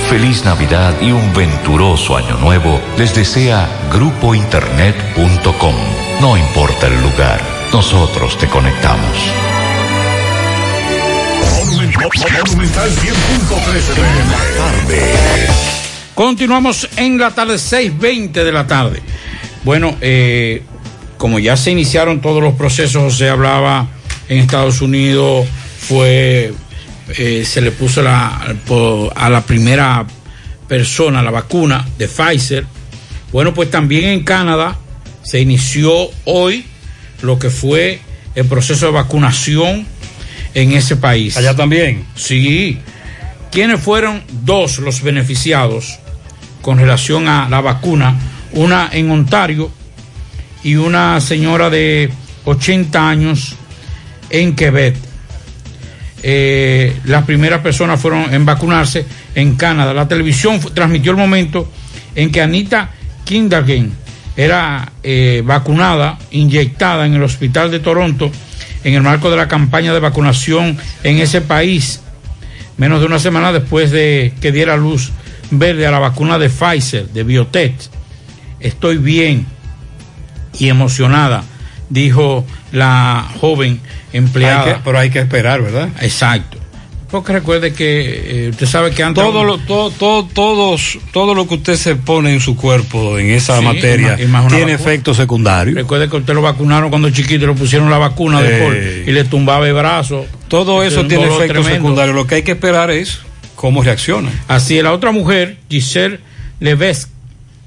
Feliz 0.09 0.43
Navidad 0.43 0.93
y 1.01 1.11
un 1.11 1.33
venturoso 1.33 2.17
año 2.17 2.37
nuevo 2.37 2.81
les 2.97 3.13
desea 3.15 3.67
grupointernet.com. 3.93 5.75
No 6.19 6.37
importa 6.37 6.87
el 6.87 7.01
lugar, 7.01 7.41
nosotros 7.71 8.37
te 8.37 8.47
conectamos. 8.47 9.31
Monumental 11.71 12.89
100.13 12.89 13.95
pm. 13.95 15.90
Continuamos 16.15 16.89
en 16.97 17.17
la 17.17 17.31
tarde, 17.31 17.55
6.20 17.55 18.31
de 18.31 18.51
la 18.51 18.67
tarde. 18.67 19.01
Bueno, 19.63 19.95
eh, 20.01 20.63
como 21.17 21.39
ya 21.39 21.55
se 21.55 21.71
iniciaron 21.71 22.21
todos 22.21 22.41
los 22.41 22.55
procesos, 22.55 23.17
se 23.17 23.29
hablaba 23.29 23.87
en 24.27 24.39
Estados 24.39 24.81
Unidos, 24.81 25.47
fue, 25.79 26.53
eh, 27.17 27.45
se 27.45 27.61
le 27.61 27.71
puso 27.71 28.01
la, 28.01 28.55
a 29.15 29.29
la 29.29 29.41
primera 29.41 30.05
persona 30.67 31.21
la 31.21 31.31
vacuna 31.31 31.87
de 31.97 32.07
Pfizer. 32.07 32.65
Bueno, 33.31 33.53
pues 33.53 33.69
también 33.69 34.05
en 34.05 34.23
Canadá 34.23 34.77
se 35.21 35.39
inició 35.39 36.09
hoy 36.25 36.65
lo 37.21 37.37
que 37.37 37.49
fue 37.49 37.99
el 38.35 38.45
proceso 38.45 38.87
de 38.87 38.91
vacunación 38.93 39.85
en 40.53 40.71
ese 40.71 40.95
país. 40.95 41.37
Allá 41.37 41.55
también. 41.55 42.05
Sí. 42.15 42.79
¿Quiénes 43.51 43.81
fueron 43.81 44.23
dos 44.43 44.79
los 44.79 45.01
beneficiados 45.01 45.99
con 46.61 46.79
relación 46.79 47.27
a 47.27 47.49
la 47.49 47.61
vacuna? 47.61 48.17
Una 48.53 48.89
en 48.91 49.11
Ontario 49.11 49.69
y 50.63 50.75
una 50.75 51.19
señora 51.19 51.69
de 51.69 52.09
80 52.45 53.09
años 53.09 53.55
en 54.29 54.55
Quebec. 54.55 54.95
Eh, 56.23 56.95
las 57.05 57.25
primeras 57.25 57.61
personas 57.61 57.99
fueron 57.99 58.33
en 58.33 58.45
vacunarse 58.45 59.05
en 59.35 59.55
Canadá. 59.55 59.93
La 59.93 60.07
televisión 60.07 60.59
transmitió 60.73 61.11
el 61.11 61.17
momento 61.17 61.69
en 62.15 62.31
que 62.31 62.41
Anita 62.41 62.91
Kindergen 63.25 63.91
era 64.37 64.93
eh, 65.03 65.41
vacunada, 65.45 66.17
inyectada 66.31 67.05
en 67.05 67.15
el 67.15 67.23
hospital 67.23 67.69
de 67.69 67.79
Toronto 67.79 68.31
en 68.83 68.93
el 68.93 69.01
marco 69.01 69.29
de 69.29 69.37
la 69.37 69.47
campaña 69.47 69.93
de 69.93 69.99
vacunación 69.99 70.77
en 71.03 71.19
ese 71.19 71.41
país, 71.41 72.01
menos 72.77 72.99
de 72.99 73.05
una 73.05 73.19
semana 73.19 73.51
después 73.51 73.91
de 73.91 74.33
que 74.41 74.51
diera 74.51 74.77
luz 74.77 75.11
verde 75.51 75.85
a 75.87 75.91
la 75.91 75.99
vacuna 75.99 76.39
de 76.39 76.49
Pfizer, 76.49 77.07
de 77.09 77.23
Biotech. 77.23 77.75
Estoy 78.59 78.97
bien 78.97 79.45
y 80.59 80.69
emocionada, 80.69 81.43
dijo 81.89 82.45
la 82.71 83.25
joven 83.39 83.79
empleada. 84.13 84.63
Hay 84.65 84.73
que- 84.73 84.79
pero 84.83 84.99
hay 84.99 85.09
que 85.09 85.19
esperar, 85.19 85.61
¿verdad? 85.61 85.89
Exacto. 86.01 86.57
Porque 87.09 87.33
recuerde 87.33 87.73
que 87.73 88.45
eh, 88.45 88.49
usted 88.51 88.65
sabe 88.67 88.91
que 88.91 89.03
antes... 89.03 89.21
Todo 89.21 89.43
lo, 89.43 89.57
todo, 89.57 89.91
todo, 89.91 90.25
todos, 90.27 90.97
todo 91.11 91.35
lo 91.35 91.45
que 91.45 91.55
usted 91.55 91.75
se 91.75 91.97
pone 91.97 92.31
en 92.33 92.39
su 92.39 92.55
cuerpo 92.55 93.17
en 93.19 93.31
esa 93.31 93.57
Sí, 93.59 93.65
materia 93.65 94.07
y 94.07 94.11
más- 94.11 94.21
y 94.21 94.25
más 94.27 94.45
una 94.45 94.55
tiene 94.55 94.71
efectos 94.71 95.17
secundarios. 95.17 95.75
Recuerde 95.75 96.07
que 96.09 96.15
usted 96.15 96.33
lo 96.33 96.41
vacunaron 96.41 96.89
cuando 96.89 97.09
chiquito 97.09 97.43
y 97.43 97.47
le 97.47 97.53
pusieron 97.53 97.89
la 97.89 97.97
vacuna 97.97 98.41
de 98.41 98.55
Eh. 98.55 98.61
por 98.63 98.75
y 98.77 99.11
le 99.11 99.25
tumbaba 99.25 99.67
el 99.67 99.73
brazo. 99.73 100.25
Todo 100.51 100.83
eso 100.83 101.07
tiene 101.07 101.23
efectos 101.23 101.47
tremendo. 101.47 101.69
secundarios. 101.69 102.13
Lo 102.13 102.27
que 102.27 102.35
hay 102.35 102.43
que 102.43 102.51
esperar 102.51 102.91
es 102.91 103.19
cómo 103.55 103.81
reacciona. 103.81 104.29
Así 104.49 104.77
es, 104.77 104.83
la 104.83 104.91
otra 104.91 105.13
mujer, 105.13 105.55
Giselle 105.69 106.19
Levesque, 106.59 107.09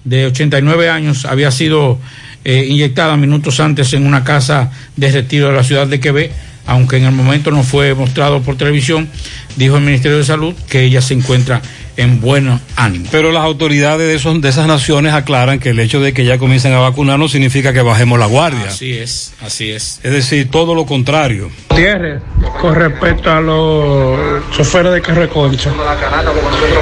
de 0.05 0.27
89 0.27 0.91
años, 0.91 1.25
había 1.25 1.51
sido 1.51 1.99
eh, 2.45 2.67
inyectada 2.69 3.17
minutos 3.17 3.59
antes 3.59 3.95
en 3.95 4.07
una 4.07 4.23
casa 4.23 4.71
de 4.97 5.11
retiro 5.11 5.49
de 5.49 5.55
la 5.55 5.65
ciudad 5.65 5.87
de 5.87 5.99
Quebec, 5.99 6.31
aunque 6.67 6.99
en 6.99 7.05
el 7.05 7.13
momento 7.13 7.51
no 7.51 7.63
fue 7.63 7.95
mostrado 7.95 8.43
por 8.43 8.59
televisión, 8.59 9.09
dijo 9.57 9.79
el 9.79 9.83
Ministerio 9.83 10.19
de 10.19 10.25
Salud 10.25 10.55
que 10.69 10.85
ella 10.85 11.01
se 11.01 11.15
encuentra 11.15 11.63
en 11.97 12.21
buen 12.21 12.61
ánimo. 12.77 13.07
Pero 13.11 13.33
las 13.33 13.45
autoridades 13.45 14.07
de, 14.07 14.15
esos, 14.15 14.41
de 14.41 14.49
esas 14.49 14.67
naciones 14.67 15.13
aclaran 15.13 15.59
que 15.59 15.71
el 15.71 15.81
hecho 15.81 16.01
de 16.01 16.13
que 16.13 16.25
ya 16.25 16.39
comiencen 16.39 16.73
a 16.73 16.79
vacunar 16.79 17.19
no 17.19 17.29
significa 17.29 17.73
que 17.73 17.83
bajemos 17.83 18.19
la 18.19 18.27
guardia. 18.27 18.67
Así 18.69 18.97
es, 18.99 19.35
así 19.41 19.71
es. 19.71 20.01
Es 20.03 20.13
decir, 20.13 20.51
todo 20.51 20.75
lo 20.75 20.87
contrario. 20.87 21.51
Gutiérrez, 21.71 22.23
con 22.61 22.75
respecto 22.75 23.31
a 23.31 23.41
los 23.41 24.51
choferes 24.51 24.93
de 24.93 25.03
carro 25.03 25.29
concha, 25.29 25.73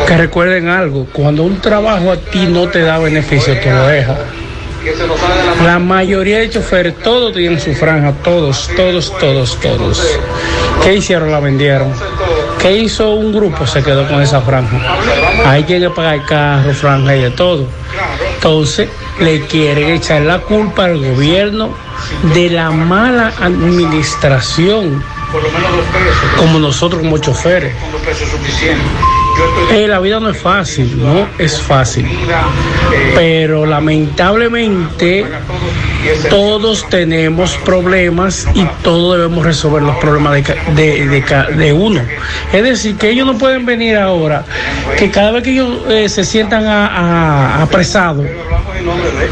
que 0.07 0.17
recuerden 0.17 0.69
algo, 0.69 1.07
cuando 1.13 1.43
un 1.45 1.61
trabajo 1.61 2.11
a 2.11 2.17
ti 2.17 2.47
no 2.47 2.69
te 2.69 2.81
da 2.81 2.99
beneficio, 2.99 3.59
tú 3.61 3.71
lo 3.71 3.87
dejas. 3.87 4.19
La 5.65 5.79
mayoría 5.79 6.39
de 6.39 6.51
choferes, 6.51 6.99
todos 6.99 7.33
tienen 7.33 7.61
su 7.61 7.73
franja, 7.73 8.13
todos, 8.25 8.69
todos, 8.77 9.17
todos, 9.19 9.61
todos. 9.61 10.19
¿Qué 10.83 10.97
hicieron? 10.97 11.31
La 11.31 11.39
vendieron. 11.39 11.93
¿Qué 12.63 12.79
hizo 12.79 13.11
un 13.15 13.33
grupo? 13.33 13.67
Se 13.67 13.83
quedó 13.83 14.07
con 14.07 14.23
esa 14.23 14.41
franja. 14.41 14.79
Hay 15.45 15.65
que 15.65 15.91
pagar 15.91 16.25
carro, 16.25 16.73
franja 16.73 17.17
y 17.17 17.23
de 17.23 17.31
todo. 17.33 17.67
Entonces, 18.37 18.89
le 19.19 19.41
quieren 19.47 19.91
echar 19.91 20.23
la 20.23 20.39
culpa 20.39 20.85
al 20.85 20.99
gobierno 20.99 21.71
de 22.35 22.51
la 22.51 22.71
mala 22.71 23.33
administración, 23.41 25.03
como 26.37 26.61
nosotros 26.61 27.03
como 27.03 27.19
choferes. 27.19 27.75
Eh, 29.73 29.89
la 29.89 30.01
vida 30.01 30.21
no 30.21 30.29
es 30.29 30.37
fácil, 30.39 31.03
no 31.03 31.27
es 31.39 31.61
fácil. 31.61 32.07
Pero 33.15 33.65
lamentablemente 33.65 35.25
todos 36.29 36.87
tenemos 36.91 37.57
problemas 37.65 38.47
y 38.55 38.65
todos 38.83 39.17
debemos 39.17 39.45
resolver 39.47 39.83
los 39.83 39.97
problemas 39.97 40.35
de, 40.75 41.23
de- 41.57 41.73
uno. 41.73 42.03
Es 42.53 42.63
decir, 42.63 42.97
que 42.97 43.11
ellos 43.11 43.27
no 43.27 43.39
pueden 43.39 43.65
venir 43.65 43.97
ahora, 43.97 44.45
que 44.99 45.11
cada 45.11 45.31
vez 45.31 45.43
que 45.43 45.53
ellos 45.53 45.79
eh, 45.89 46.09
se 46.09 46.25
sientan 46.25 46.65
apresados, 46.67 48.27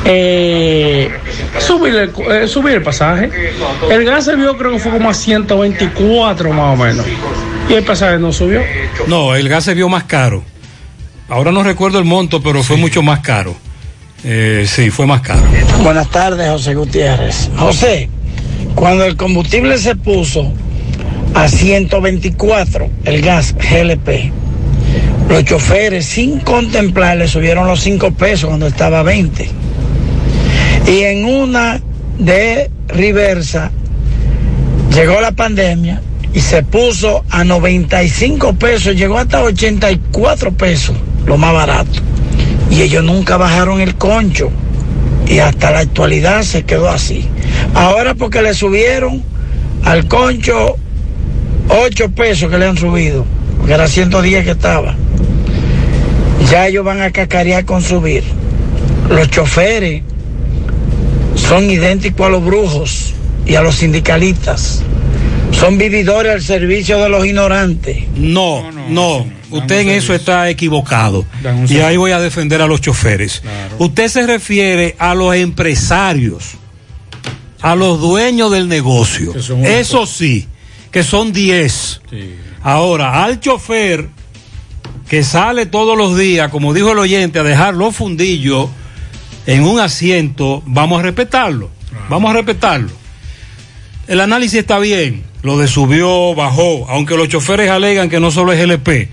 eh, 0.05 1.11
subir, 1.59 1.95
el, 1.97 2.13
eh, 2.31 2.49
subir 2.49 2.77
el 2.77 2.83
pasaje. 2.83 3.31
El 3.91 4.05
gas 4.05 4.25
se 4.25 4.37
vio 4.37 4.57
creo 4.57 4.73
que 4.73 4.79
fue 4.79 4.93
como 4.93 5.11
a 5.11 5.15
124 5.15 6.53
más 6.53 6.79
o 6.79 6.83
menos. 6.83 7.05
Y 7.71 7.75
el 7.75 7.85
pasaje 7.85 8.19
no 8.19 8.33
subió. 8.33 8.63
No, 9.07 9.37
el 9.37 9.49
gas 9.49 9.63
se 9.63 9.75
vio 9.75 9.89
más 9.89 10.03
caro. 10.03 10.43
Ahora 11.29 11.53
no 11.53 11.63
recuerdo 11.63 12.01
el 12.01 12.05
monto, 12.05 12.43
pero 12.43 12.65
fue 12.65 12.77
mucho 12.77 13.01
más 13.01 13.21
caro. 13.21 13.55
Eh, 14.25 14.67
sí, 14.67 14.91
fue 14.91 15.07
más 15.07 15.21
caro. 15.21 15.43
Buenas 15.85 16.11
tardes, 16.11 16.51
José 16.51 16.75
Gutiérrez. 16.75 17.49
José, 17.57 18.11
cuando 18.75 19.05
el 19.05 19.17
combustible 19.17 19.79
se 19.79 19.95
puso 19.95 20.53
a 21.33 21.47
124, 21.47 22.91
el 23.05 23.23
gas 23.23 23.55
GLP, 23.55 24.33
los 25.29 25.45
choferes 25.45 26.07
sin 26.07 26.41
contemplar 26.41 27.19
le 27.19 27.29
subieron 27.29 27.69
los 27.69 27.81
5 27.83 28.11
pesos 28.15 28.49
cuando 28.49 28.67
estaba 28.67 28.99
a 28.99 29.05
20. 29.05 29.49
Y 30.89 30.99
en 31.03 31.25
una 31.25 31.81
de 32.19 32.69
reversa 32.89 33.71
llegó 34.93 35.21
la 35.21 35.31
pandemia 35.31 36.03
y 36.33 36.41
se 36.41 36.63
puso 36.63 37.25
a 37.31 37.45
95 37.45 38.55
pesos, 38.55 38.95
llegó 38.95 39.19
hasta 39.19 39.43
84 39.43 40.53
pesos, 40.53 40.95
lo 41.27 41.37
más 41.37 41.53
barato. 41.53 42.01
Y 42.71 42.83
ellos 42.83 43.03
nunca 43.03 43.37
bajaron 43.37 43.81
el 43.81 43.97
concho. 43.97 44.51
Y 45.27 45.39
hasta 45.39 45.71
la 45.71 45.81
actualidad 45.81 46.43
se 46.43 46.65
quedó 46.65 46.89
así. 46.89 47.27
Ahora 47.75 48.15
porque 48.15 48.43
le 48.43 48.55
subieron 48.55 49.23
al 49.85 50.07
concho 50.07 50.77
8 51.69 52.11
pesos 52.13 52.51
que 52.51 52.59
le 52.59 52.67
han 52.67 52.77
subido, 52.77 53.25
porque 53.59 53.75
era 53.75 53.89
110 53.89 54.45
que 54.45 54.51
estaba. 54.53 54.95
Ya 56.51 56.67
ellos 56.67 56.85
van 56.85 57.01
a 57.01 57.11
cacarear 57.11 57.65
con 57.65 57.83
subir. 57.83 58.25
Los 59.09 59.31
choferes 59.31 60.03
son 61.35 61.71
idénticos 61.71 62.27
a 62.27 62.31
los 62.31 62.45
brujos 62.45 63.15
y 63.47 63.55
a 63.55 63.63
los 63.63 63.77
sindicalistas. 63.77 64.83
Son 65.53 65.77
vividores 65.79 66.33
al 66.33 66.43
servicio 66.43 66.99
de 66.99 67.09
los 67.09 67.25
ignorantes. 67.27 68.05
No, 68.17 68.71
no, 68.73 69.27
usted 69.51 69.81
en 69.81 69.89
eso 69.91 70.15
está 70.15 70.49
equivocado. 70.49 71.27
Y 71.69 71.79
ahí 71.79 71.97
voy 71.97 72.13
a 72.13 72.21
defender 72.21 72.63
a 72.63 72.67
los 72.67 72.81
choferes. 72.81 73.43
Usted 73.79 74.09
se 74.09 74.27
refiere 74.27 74.97
a 74.99 75.15
los 75.15 75.35
empresarios, 75.35 76.53
a 77.61 77.75
los 77.75 78.01
dueños 78.01 78.51
del 78.51 78.69
negocio. 78.69 79.35
Eso 79.65 80.07
sí, 80.07 80.47
que 80.91 81.03
son 81.03 81.33
10. 81.33 82.01
Ahora, 82.63 83.25
al 83.25 83.41
chofer 83.41 84.09
que 85.09 85.25
sale 85.25 85.67
todos 85.67 85.99
los 85.99 86.17
días, 86.17 86.51
como 86.51 86.73
dijo 86.73 86.93
el 86.93 86.99
oyente, 86.99 87.41
a 87.41 87.43
dejar 87.43 87.75
los 87.75 87.97
fundillos 87.97 88.69
en 89.47 89.65
un 89.65 89.81
asiento, 89.81 90.63
vamos 90.67 91.01
a 91.01 91.03
respetarlo. 91.03 91.71
Vamos 92.09 92.31
a 92.31 92.35
respetarlo. 92.35 92.91
El 94.07 94.21
análisis 94.21 94.61
está 94.61 94.79
bien, 94.79 95.25
lo 95.43 95.59
de 95.59 95.69
subió, 95.69 96.35
bajó, 96.35 96.87
aunque 96.89 97.17
los 97.17 97.29
choferes 97.29 97.71
alegan 97.71 98.09
que 98.09 98.21
no 98.21 98.31
solo 98.31 98.53
es 98.53 98.61
LP. 98.61 99.09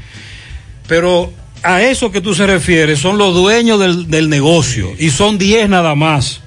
Pero 0.88 1.32
a 1.64 1.82
eso 1.82 2.12
que 2.12 2.22
tú 2.22 2.36
se 2.36 2.48
refieres 2.48 3.00
son 3.00 3.18
los 3.18 3.34
dueños 3.34 3.80
del, 3.80 4.10
del 4.10 4.30
negocio 4.30 4.92
y 4.98 5.10
son 5.10 5.38
10 5.38 5.70
nada 5.70 5.96
más. 5.96 6.42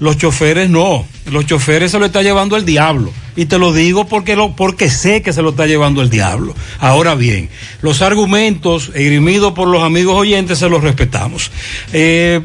Los 0.00 0.18
choferes 0.18 0.68
no, 0.68 1.06
los 1.30 1.46
choferes 1.46 1.92
se 1.92 1.98
lo 1.98 2.06
está 2.06 2.22
llevando 2.22 2.56
el 2.56 2.64
diablo. 2.64 3.12
Y 3.36 3.46
te 3.46 3.58
lo 3.58 3.72
digo 3.72 4.06
porque, 4.06 4.36
lo, 4.36 4.54
porque 4.54 4.90
sé 4.90 5.22
que 5.22 5.32
se 5.32 5.42
lo 5.42 5.50
está 5.50 5.66
llevando 5.66 6.02
el 6.02 6.10
diablo. 6.10 6.54
Ahora 6.78 7.14
bien, 7.14 7.48
los 7.82 8.02
argumentos 8.02 8.90
esgrimidos 8.94 9.52
por 9.52 9.68
los 9.68 9.82
amigos 9.82 10.16
oyentes 10.16 10.58
se 10.58 10.68
los 10.68 10.82
respetamos. 10.82 11.50
Eh, 11.92 12.40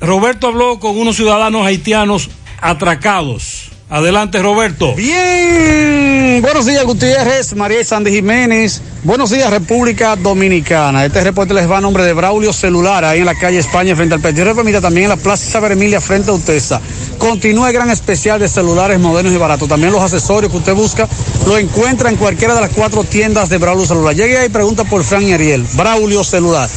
Roberto 0.00 0.48
habló 0.48 0.78
con 0.78 0.98
unos 0.98 1.16
ciudadanos 1.16 1.66
haitianos 1.66 2.30
atracados. 2.60 3.69
Adelante, 3.90 4.40
Roberto. 4.40 4.94
Bien, 4.94 6.40
buenos 6.40 6.64
días 6.64 6.84
Gutiérrez, 6.84 7.56
María 7.56 7.84
Sandy 7.84 8.12
Jiménez, 8.12 8.80
buenos 9.02 9.30
días 9.30 9.50
República 9.50 10.14
Dominicana. 10.14 11.04
Este 11.04 11.24
reporte 11.24 11.54
les 11.54 11.68
va 11.68 11.78
a 11.78 11.80
nombre 11.80 12.04
de 12.04 12.12
Braulio 12.12 12.52
Celular, 12.52 13.04
ahí 13.04 13.18
en 13.18 13.26
la 13.26 13.34
calle 13.34 13.58
España 13.58 13.96
frente 13.96 14.14
al 14.14 14.20
Petit 14.20 14.44
Permita, 14.44 14.80
también 14.80 15.06
en 15.06 15.08
la 15.08 15.16
Plaza 15.16 15.44
Isabel 15.44 15.72
Emilia 15.72 16.00
frente 16.00 16.30
a 16.30 16.34
Utesa. 16.34 16.80
Continúa 17.18 17.66
el 17.66 17.74
gran 17.74 17.90
especial 17.90 18.38
de 18.38 18.48
celulares 18.48 19.00
modernos 19.00 19.32
y 19.32 19.36
baratos. 19.36 19.68
También 19.68 19.92
los 19.92 20.02
accesorios 20.02 20.52
que 20.52 20.58
usted 20.58 20.74
busca 20.74 21.08
lo 21.48 21.58
encuentra 21.58 22.10
en 22.10 22.16
cualquiera 22.16 22.54
de 22.54 22.60
las 22.60 22.70
cuatro 22.70 23.02
tiendas 23.02 23.48
de 23.48 23.58
Braulio 23.58 23.86
Celular. 23.86 24.14
Llegue 24.14 24.38
ahí 24.38 24.46
y 24.46 24.50
pregunta 24.50 24.84
por 24.84 25.02
Fran 25.02 25.24
y 25.24 25.32
Ariel, 25.32 25.66
Braulio 25.74 26.22
Celular. 26.22 26.70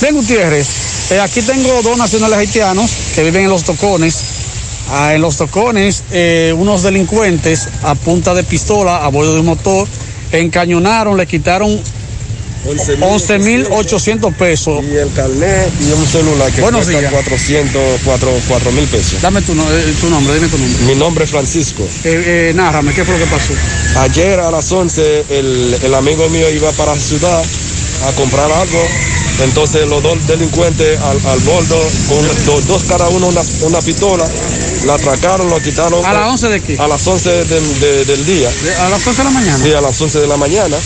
Bien 0.00 0.16
Gutiérrez, 0.16 1.12
eh, 1.12 1.20
aquí 1.20 1.42
tengo 1.42 1.80
dos 1.82 1.96
nacionales 1.96 2.38
haitianos 2.38 2.90
que 3.14 3.22
viven 3.22 3.44
en 3.44 3.50
los 3.50 3.62
tocones. 3.62 4.45
Ah, 4.88 5.14
en 5.14 5.20
los 5.20 5.36
tocones, 5.36 6.04
eh, 6.12 6.54
unos 6.56 6.82
delincuentes 6.82 7.68
a 7.82 7.94
punta 7.94 8.34
de 8.34 8.44
pistola 8.44 9.04
a 9.04 9.08
bordo 9.08 9.34
de 9.34 9.40
un 9.40 9.46
motor 9.46 9.88
encañonaron, 10.32 11.16
le 11.16 11.26
quitaron 11.26 11.80
11.800 12.66 14.34
pesos. 14.34 14.84
Y 14.84 14.96
el 14.96 15.12
carnet 15.12 15.72
y 15.80 15.92
un 15.92 16.06
celular 16.06 16.50
que 16.52 16.60
Buenos 16.60 16.84
cuesta 16.84 17.00
días. 17.00 17.12
400, 17.12 18.00
4 18.04 18.72
mil 18.72 18.84
pesos. 18.86 19.20
Dame 19.22 19.40
tu, 19.42 19.52
eh, 19.52 19.94
tu 20.00 20.10
nombre, 20.10 20.34
dime 20.34 20.48
tu 20.48 20.58
nombre. 20.58 20.84
Mi 20.84 20.94
nombre 20.94 21.24
es 21.24 21.30
Francisco. 21.30 21.82
Eh, 22.04 22.48
eh, 22.50 22.52
nárrame, 22.54 22.92
¿qué 22.92 23.04
fue 23.04 23.18
lo 23.18 23.24
que 23.24 23.30
pasó? 23.30 23.52
Ayer 24.00 24.40
a 24.40 24.50
las 24.50 24.70
11 24.70 25.24
el, 25.30 25.78
el 25.82 25.94
amigo 25.94 26.28
mío 26.28 26.50
iba 26.50 26.72
para 26.72 26.94
la 26.94 27.00
ciudad 27.00 27.42
a 28.08 28.12
comprar 28.12 28.50
algo. 28.50 28.82
Entonces 29.44 29.86
los 29.86 30.02
dos 30.02 30.26
delincuentes 30.26 30.98
al, 30.98 31.18
al 31.26 31.38
bordo, 31.40 31.78
con 32.08 32.66
dos 32.66 32.84
cada 32.84 33.08
uno 33.08 33.28
una, 33.28 33.42
una 33.66 33.80
pistola, 33.80 34.26
la 34.86 34.94
atracaron, 34.94 35.48
lo 35.50 35.60
quitaron. 35.60 36.04
¿A 36.04 36.12
las 36.12 36.28
11 36.30 36.48
de 36.48 36.60
qué? 36.60 36.76
A 36.78 36.86
las 36.88 37.06
11 37.06 37.44
del- 37.44 37.80
de- 37.80 38.04
del 38.04 38.24
día. 38.26 38.48
¿A 38.80 38.88
las 38.88 39.06
11 39.06 39.18
de 39.22 39.24
la 39.24 39.30
mañana? 39.30 39.58
Sí, 39.64 39.72
a 39.72 39.80
las 39.80 40.00
11 40.00 40.20
de 40.20 40.26
la 40.26 40.36
mañana. 40.36 40.76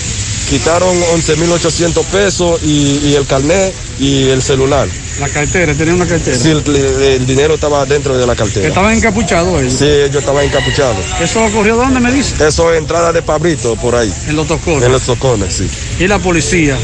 Quitaron 0.49 0.97
11.800 1.15 2.05
pesos 2.07 2.61
y, 2.65 2.99
y 3.05 3.15
el 3.15 3.25
carnet 3.25 3.73
y 4.01 4.29
el 4.31 4.43
celular. 4.43 4.89
La 5.21 5.29
cartera, 5.29 5.75
tenía 5.75 5.95
una 5.95 6.09
cartera. 6.09 6.37
Sí, 6.37 6.49
el, 6.51 6.65
el 6.77 7.25
dinero 7.27 7.55
estaba 7.55 7.87
dentro 7.87 8.19
de 8.19 8.27
la 8.27 8.35
cartera. 8.35 8.67
Estaban 8.67 8.95
encapuchados 8.95 9.61
ellos. 9.61 9.75
Sí, 9.75 9.85
ellos 9.87 10.17
estaban 10.17 10.45
encapuchados. 10.45 10.97
¿Eso 11.21 11.45
ocurrió 11.45 11.77
dónde 11.77 12.01
me 12.01 12.11
dice? 12.11 12.35
Eso 12.45 12.73
es 12.73 12.79
entrada 12.79 13.13
de 13.13 13.23
Pabrito, 13.23 13.77
por 13.77 13.95
ahí. 13.95 14.13
En 14.27 14.35
los 14.35 14.49
tocones. 14.49 14.83
En 14.83 14.91
los 14.91 15.03
tocones, 15.03 15.55
sí. 15.55 15.69
¿Y 16.03 16.09
la 16.09 16.19
policía? 16.19 16.77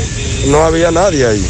No 0.47 0.62
había 0.64 0.93
nadie 0.93 1.26
ahí. 1.26 1.44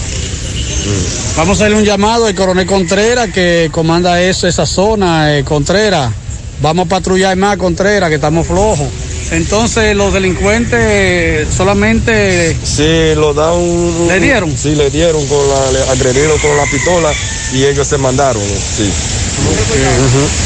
Vamos 1.36 1.58
a 1.60 1.64
hacerle 1.64 1.78
un 1.78 1.84
llamado 1.84 2.26
al 2.26 2.34
coronel 2.34 2.66
Contreras 2.66 3.30
que 3.32 3.68
comanda 3.72 4.20
eso, 4.22 4.46
esa 4.46 4.66
zona, 4.66 5.36
eh, 5.38 5.44
Contreras. 5.44 6.12
Vamos 6.60 6.86
a 6.86 6.88
patrullar 6.88 7.36
más 7.36 7.56
Contreras, 7.56 8.08
que 8.08 8.14
estamos 8.16 8.46
flojos. 8.46 8.88
Entonces 9.30 9.96
los 9.96 10.12
delincuentes 10.12 11.48
solamente 11.54 12.56
Sí, 12.62 13.14
lo 13.16 13.34
da 13.34 13.52
un... 13.52 14.06
¿Le 14.08 14.20
dieron? 14.20 14.56
Sí, 14.56 14.74
le 14.74 14.88
dieron, 14.90 15.26
con 15.26 15.38
la, 15.48 15.72
le 15.72 15.82
agredieron 15.90 16.38
con 16.38 16.56
la 16.56 16.64
pistola 16.70 17.12
y 17.52 17.64
ellos 17.64 17.86
se 17.88 17.98
mandaron, 17.98 18.42
sí. 18.42 18.88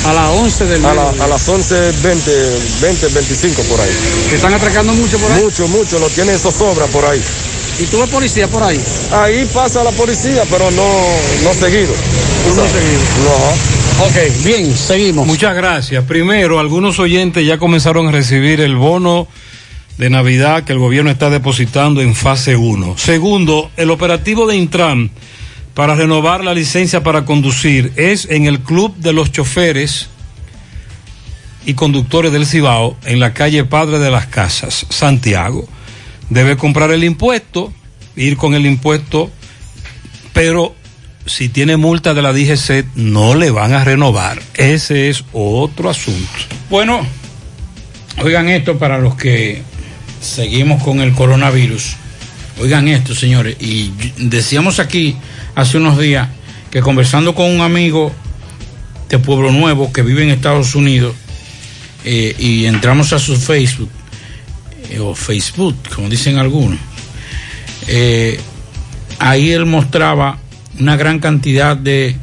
a 0.06 0.12
las 0.12 0.30
11 0.30 0.64
del 0.64 0.84
A, 0.84 0.94
la- 0.94 1.10
a 1.24 1.26
las 1.28 1.48
11, 1.48 1.92
20, 2.02 2.30
20, 2.80 3.08
25 3.08 3.62
por 3.64 3.80
ahí. 3.80 3.90
Están 4.32 4.54
atracando 4.54 4.92
mucho 4.94 5.18
por 5.18 5.30
ahí. 5.30 5.42
Mucho, 5.42 5.68
mucho, 5.68 5.98
lo 5.98 6.08
tienen 6.08 6.38
zozobra 6.38 6.86
por 6.86 7.04
ahí. 7.04 7.22
¿Y 7.80 7.86
tú 7.86 7.98
ves 7.98 8.10
policía 8.10 8.46
por 8.46 8.62
ahí? 8.62 8.78
Ahí 9.10 9.48
pasa 9.54 9.82
la 9.82 9.90
policía, 9.92 10.42
pero 10.50 10.70
no, 10.70 10.86
no 11.42 11.54
seguido. 11.54 11.94
No 12.48 12.66
seguido. 12.66 13.00
No. 13.24 14.04
Ok, 14.04 14.44
bien, 14.44 14.76
seguimos. 14.76 15.26
Muchas 15.26 15.54
gracias. 15.54 16.04
Primero, 16.04 16.60
algunos 16.60 16.98
oyentes 16.98 17.46
ya 17.46 17.56
comenzaron 17.56 18.08
a 18.08 18.10
recibir 18.10 18.60
el 18.60 18.76
bono 18.76 19.28
de 19.96 20.10
Navidad 20.10 20.64
que 20.64 20.74
el 20.74 20.78
gobierno 20.78 21.10
está 21.10 21.30
depositando 21.30 22.02
en 22.02 22.14
fase 22.14 22.54
1. 22.54 22.98
Segundo, 22.98 23.70
el 23.78 23.90
operativo 23.90 24.46
de 24.46 24.56
Intran 24.56 25.10
para 25.72 25.94
renovar 25.94 26.44
la 26.44 26.52
licencia 26.52 27.02
para 27.02 27.24
conducir 27.24 27.92
es 27.96 28.26
en 28.30 28.44
el 28.44 28.60
Club 28.60 28.94
de 28.96 29.14
los 29.14 29.32
Choferes 29.32 30.08
y 31.64 31.72
Conductores 31.72 32.30
del 32.32 32.46
Cibao, 32.46 32.98
en 33.04 33.20
la 33.20 33.32
calle 33.32 33.64
Padre 33.64 33.98
de 33.98 34.10
las 34.10 34.26
Casas, 34.26 34.86
Santiago. 34.90 35.66
Debe 36.30 36.56
comprar 36.56 36.90
el 36.90 37.04
impuesto, 37.04 37.72
ir 38.16 38.36
con 38.36 38.54
el 38.54 38.64
impuesto, 38.66 39.30
pero 40.32 40.74
si 41.26 41.48
tiene 41.48 41.76
multa 41.76 42.14
de 42.14 42.22
la 42.22 42.32
DGC 42.32 42.86
no 42.96 43.34
le 43.34 43.50
van 43.50 43.72
a 43.72 43.84
renovar. 43.84 44.40
Ese 44.54 45.10
es 45.10 45.24
otro 45.32 45.90
asunto. 45.90 46.28
Bueno, 46.70 47.00
oigan 48.22 48.48
esto 48.48 48.78
para 48.78 48.98
los 48.98 49.16
que 49.16 49.62
seguimos 50.20 50.82
con 50.82 51.00
el 51.00 51.12
coronavirus. 51.12 51.96
Oigan 52.60 52.88
esto, 52.88 53.14
señores. 53.14 53.56
Y 53.60 53.92
decíamos 54.18 54.80
aquí 54.80 55.16
hace 55.54 55.78
unos 55.78 55.98
días 55.98 56.28
que 56.70 56.80
conversando 56.80 57.34
con 57.34 57.46
un 57.46 57.60
amigo 57.60 58.12
de 59.08 59.18
Pueblo 59.18 59.50
Nuevo 59.50 59.92
que 59.92 60.02
vive 60.02 60.22
en 60.22 60.30
Estados 60.30 60.74
Unidos 60.74 61.14
eh, 62.04 62.34
y 62.38 62.66
entramos 62.66 63.12
a 63.12 63.18
su 63.18 63.36
Facebook, 63.36 63.90
o 64.98 65.14
Facebook, 65.14 65.76
como 65.94 66.08
dicen 66.08 66.38
algunos, 66.38 66.78
eh, 67.86 68.40
ahí 69.18 69.52
él 69.52 69.66
mostraba 69.66 70.38
una 70.78 70.96
gran 70.96 71.18
cantidad 71.18 71.76
de 71.76 72.16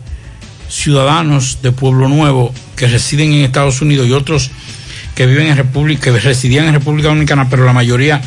ciudadanos 0.70 1.60
de 1.62 1.72
Pueblo 1.72 2.10
Nuevo 2.10 2.54
que 2.76 2.88
residen 2.88 3.34
en 3.34 3.46
Estados 3.46 3.82
Unidos 3.82 4.08
y 4.08 4.12
otros 4.12 4.52
que 5.16 5.26
viven 5.26 5.48
en 5.48 5.58
República, 5.58 6.12
que 6.12 6.20
residían 6.20 6.66
en 6.68 6.74
República 6.74 7.08
Dominicana, 7.08 7.50
pero 7.50 7.66
la 7.66 7.74
mayoría 7.74 8.22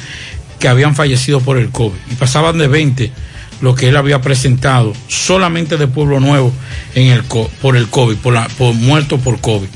que 0.58 0.68
habían 0.68 0.94
fallecido 0.94 1.40
por 1.40 1.56
el 1.56 1.70
COVID. 1.70 1.96
Y 2.10 2.14
pasaban 2.16 2.58
de 2.58 2.68
20 2.68 3.12
lo 3.60 3.74
que 3.74 3.88
él 3.88 3.96
había 3.96 4.20
presentado 4.20 4.92
solamente 5.06 5.76
de 5.76 5.86
Pueblo 5.86 6.18
Nuevo 6.18 6.52
en 6.94 7.08
el, 7.08 7.22
por 7.24 7.76
el 7.76 7.88
COVID, 7.88 8.16
por, 8.16 8.34
la, 8.34 8.48
por 8.48 8.74
muerto 8.74 9.18
por 9.18 9.40
COVID. 9.40 9.68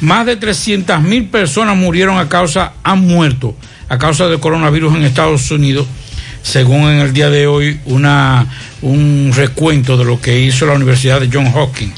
Más 0.00 0.26
de 0.26 0.36
300 0.36 1.00
mil 1.00 1.26
personas 1.28 1.76
murieron 1.76 2.18
a 2.18 2.28
causa, 2.28 2.74
han 2.82 3.00
muerto 3.00 3.56
a 3.88 3.98
causa 3.98 4.26
del 4.26 4.40
coronavirus 4.40 4.96
en 4.96 5.04
Estados 5.04 5.50
Unidos, 5.50 5.86
según 6.42 6.88
en 6.90 7.00
el 7.00 7.12
día 7.12 7.30
de 7.30 7.46
hoy 7.46 7.80
una, 7.86 8.46
un 8.82 9.32
recuento 9.34 9.96
de 9.96 10.04
lo 10.04 10.20
que 10.20 10.40
hizo 10.40 10.66
la 10.66 10.74
Universidad 10.74 11.20
de 11.20 11.30
John 11.32 11.52
Hopkins. 11.54 11.94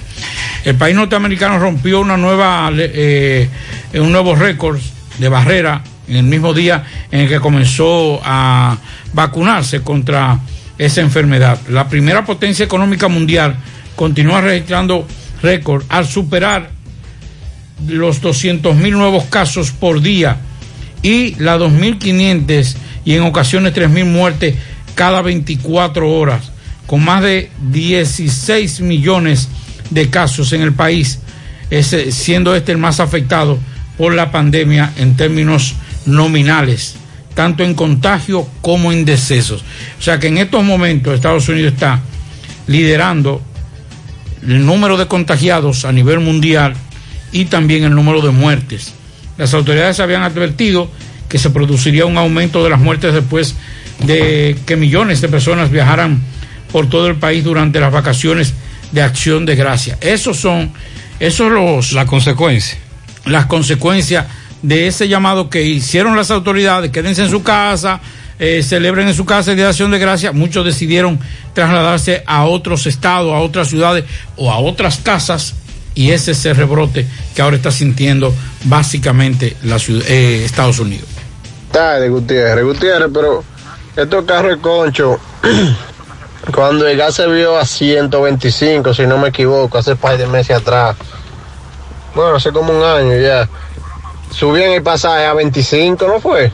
El 0.64 0.74
país 0.74 0.94
norteamericano 0.94 1.58
rompió 1.58 2.00
una 2.00 2.16
nueva, 2.16 2.70
eh, 2.74 3.48
un 3.94 4.12
nuevo 4.12 4.34
récord 4.34 4.78
de 5.18 5.28
barrera 5.28 5.82
en 6.08 6.16
el 6.16 6.22
mismo 6.24 6.52
día 6.52 6.84
en 7.10 7.20
el 7.20 7.28
que 7.28 7.40
comenzó 7.40 8.20
a 8.24 8.76
vacunarse 9.12 9.82
contra 9.82 10.38
esa 10.76 11.00
enfermedad. 11.00 11.58
La 11.68 11.88
primera 11.88 12.24
potencia 12.24 12.64
económica 12.64 13.08
mundial 13.08 13.56
continúa 13.96 14.40
registrando 14.40 15.06
récord 15.42 15.84
al 15.88 16.06
superar 16.06 16.70
los 17.86 18.20
200 18.20 18.76
mil 18.76 18.92
nuevos 18.92 19.24
casos 19.24 19.70
por 19.70 20.00
día 20.00 20.36
y 21.02 21.34
las 21.36 21.60
2.500 21.60 22.76
y 23.04 23.14
en 23.14 23.22
ocasiones 23.22 23.74
3.000 23.74 24.04
muertes 24.04 24.56
cada 24.94 25.22
24 25.22 26.10
horas, 26.10 26.50
con 26.86 27.04
más 27.04 27.22
de 27.22 27.50
16 27.70 28.80
millones 28.80 29.48
de 29.90 30.10
casos 30.10 30.52
en 30.52 30.62
el 30.62 30.72
país, 30.72 31.20
siendo 32.10 32.54
este 32.54 32.72
el 32.72 32.78
más 32.78 33.00
afectado 33.00 33.58
por 33.96 34.14
la 34.14 34.30
pandemia 34.30 34.92
en 34.96 35.16
términos 35.16 35.74
nominales, 36.06 36.96
tanto 37.34 37.62
en 37.62 37.74
contagio 37.74 38.48
como 38.60 38.92
en 38.92 39.04
decesos. 39.04 39.62
O 39.98 40.02
sea 40.02 40.18
que 40.18 40.28
en 40.28 40.38
estos 40.38 40.64
momentos 40.64 41.14
Estados 41.14 41.48
Unidos 41.48 41.74
está 41.74 42.00
liderando 42.66 43.42
el 44.42 44.64
número 44.64 44.96
de 44.96 45.06
contagiados 45.06 45.84
a 45.84 45.92
nivel 45.92 46.20
mundial 46.20 46.74
y 47.32 47.46
también 47.46 47.84
el 47.84 47.94
número 47.94 48.20
de 48.20 48.30
muertes. 48.30 48.94
Las 49.38 49.54
autoridades 49.54 50.00
habían 50.00 50.22
advertido 50.22 50.90
que 51.28 51.38
se 51.38 51.50
produciría 51.50 52.04
un 52.06 52.18
aumento 52.18 52.64
de 52.64 52.70
las 52.70 52.80
muertes 52.80 53.14
después 53.14 53.54
de 54.04 54.56
que 54.66 54.76
millones 54.76 55.20
de 55.20 55.28
personas 55.28 55.70
viajaran 55.70 56.20
por 56.72 56.88
todo 56.88 57.06
el 57.06 57.16
país 57.16 57.44
durante 57.44 57.80
las 57.80 57.92
vacaciones 57.92 58.54
de 58.92 59.02
acción 59.02 59.46
de 59.46 59.56
gracia. 59.56 59.96
Esos 60.00 60.38
son, 60.38 60.72
esos 61.20 61.50
los... 61.50 61.92
La 61.92 62.06
consecuencia. 62.06 62.78
Las 63.24 63.46
consecuencias 63.46 64.26
de 64.62 64.86
ese 64.86 65.08
llamado 65.08 65.50
que 65.50 65.62
hicieron 65.62 66.16
las 66.16 66.30
autoridades, 66.30 66.90
quédense 66.90 67.22
en 67.22 67.30
su 67.30 67.42
casa, 67.42 68.00
eh, 68.38 68.62
celebren 68.62 69.08
en 69.08 69.14
su 69.14 69.24
casa 69.24 69.50
el 69.50 69.56
Día 69.56 69.66
de 69.66 69.70
Acción 69.70 69.90
de 69.90 69.98
Gracia, 69.98 70.32
muchos 70.32 70.64
decidieron 70.64 71.18
trasladarse 71.54 72.22
a 72.26 72.44
otros 72.44 72.86
estados, 72.86 73.32
a 73.32 73.38
otras 73.38 73.68
ciudades 73.68 74.04
o 74.36 74.50
a 74.50 74.58
otras 74.58 74.98
casas 74.98 75.54
y 75.98 76.12
ese 76.12 76.30
es 76.30 76.44
el 76.46 76.54
rebrote 76.54 77.06
que 77.34 77.42
ahora 77.42 77.56
está 77.56 77.72
sintiendo 77.72 78.32
básicamente 78.64 79.56
la 79.62 79.76
eh, 79.76 80.42
Estados 80.44 80.78
Unidos. 80.78 81.08
tarde, 81.72 82.08
Gutiérrez. 82.08 82.64
Gutiérrez, 82.64 83.08
pero 83.12 83.44
estos 83.96 84.24
carros 84.24 84.58
concho, 84.60 85.18
cuando 86.54 86.86
el 86.86 86.96
gas 86.96 87.14
se 87.14 87.26
vio 87.26 87.58
a 87.58 87.64
125, 87.64 88.94
si 88.94 89.06
no 89.06 89.18
me 89.18 89.28
equivoco, 89.28 89.78
hace 89.78 89.96
par 89.96 90.16
de 90.16 90.26
meses 90.26 90.56
atrás, 90.56 90.96
bueno, 92.14 92.36
hace 92.36 92.52
como 92.52 92.76
un 92.76 92.84
año 92.84 93.16
ya, 93.18 93.48
subían 94.30 94.72
el 94.72 94.82
pasaje 94.82 95.26
a 95.26 95.34
25, 95.34 96.06
¿no 96.06 96.20
fue? 96.20 96.52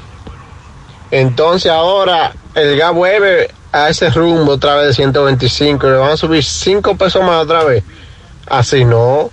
Entonces 1.11 1.71
ahora 1.71 2.35
el 2.55 2.77
gas 2.77 2.93
vuelve 2.93 3.51
a 3.73 3.89
ese 3.89 4.11
rumbo 4.11 4.53
otra 4.53 4.77
vez 4.77 4.89
de 4.89 4.95
125, 4.95 5.87
le 5.87 5.97
van 5.97 6.13
a 6.13 6.17
subir 6.17 6.45
5 6.45 6.97
pesos 6.97 7.23
más 7.23 7.43
otra 7.43 7.65
vez. 7.65 7.83
Así 8.47 8.85
no. 8.85 9.31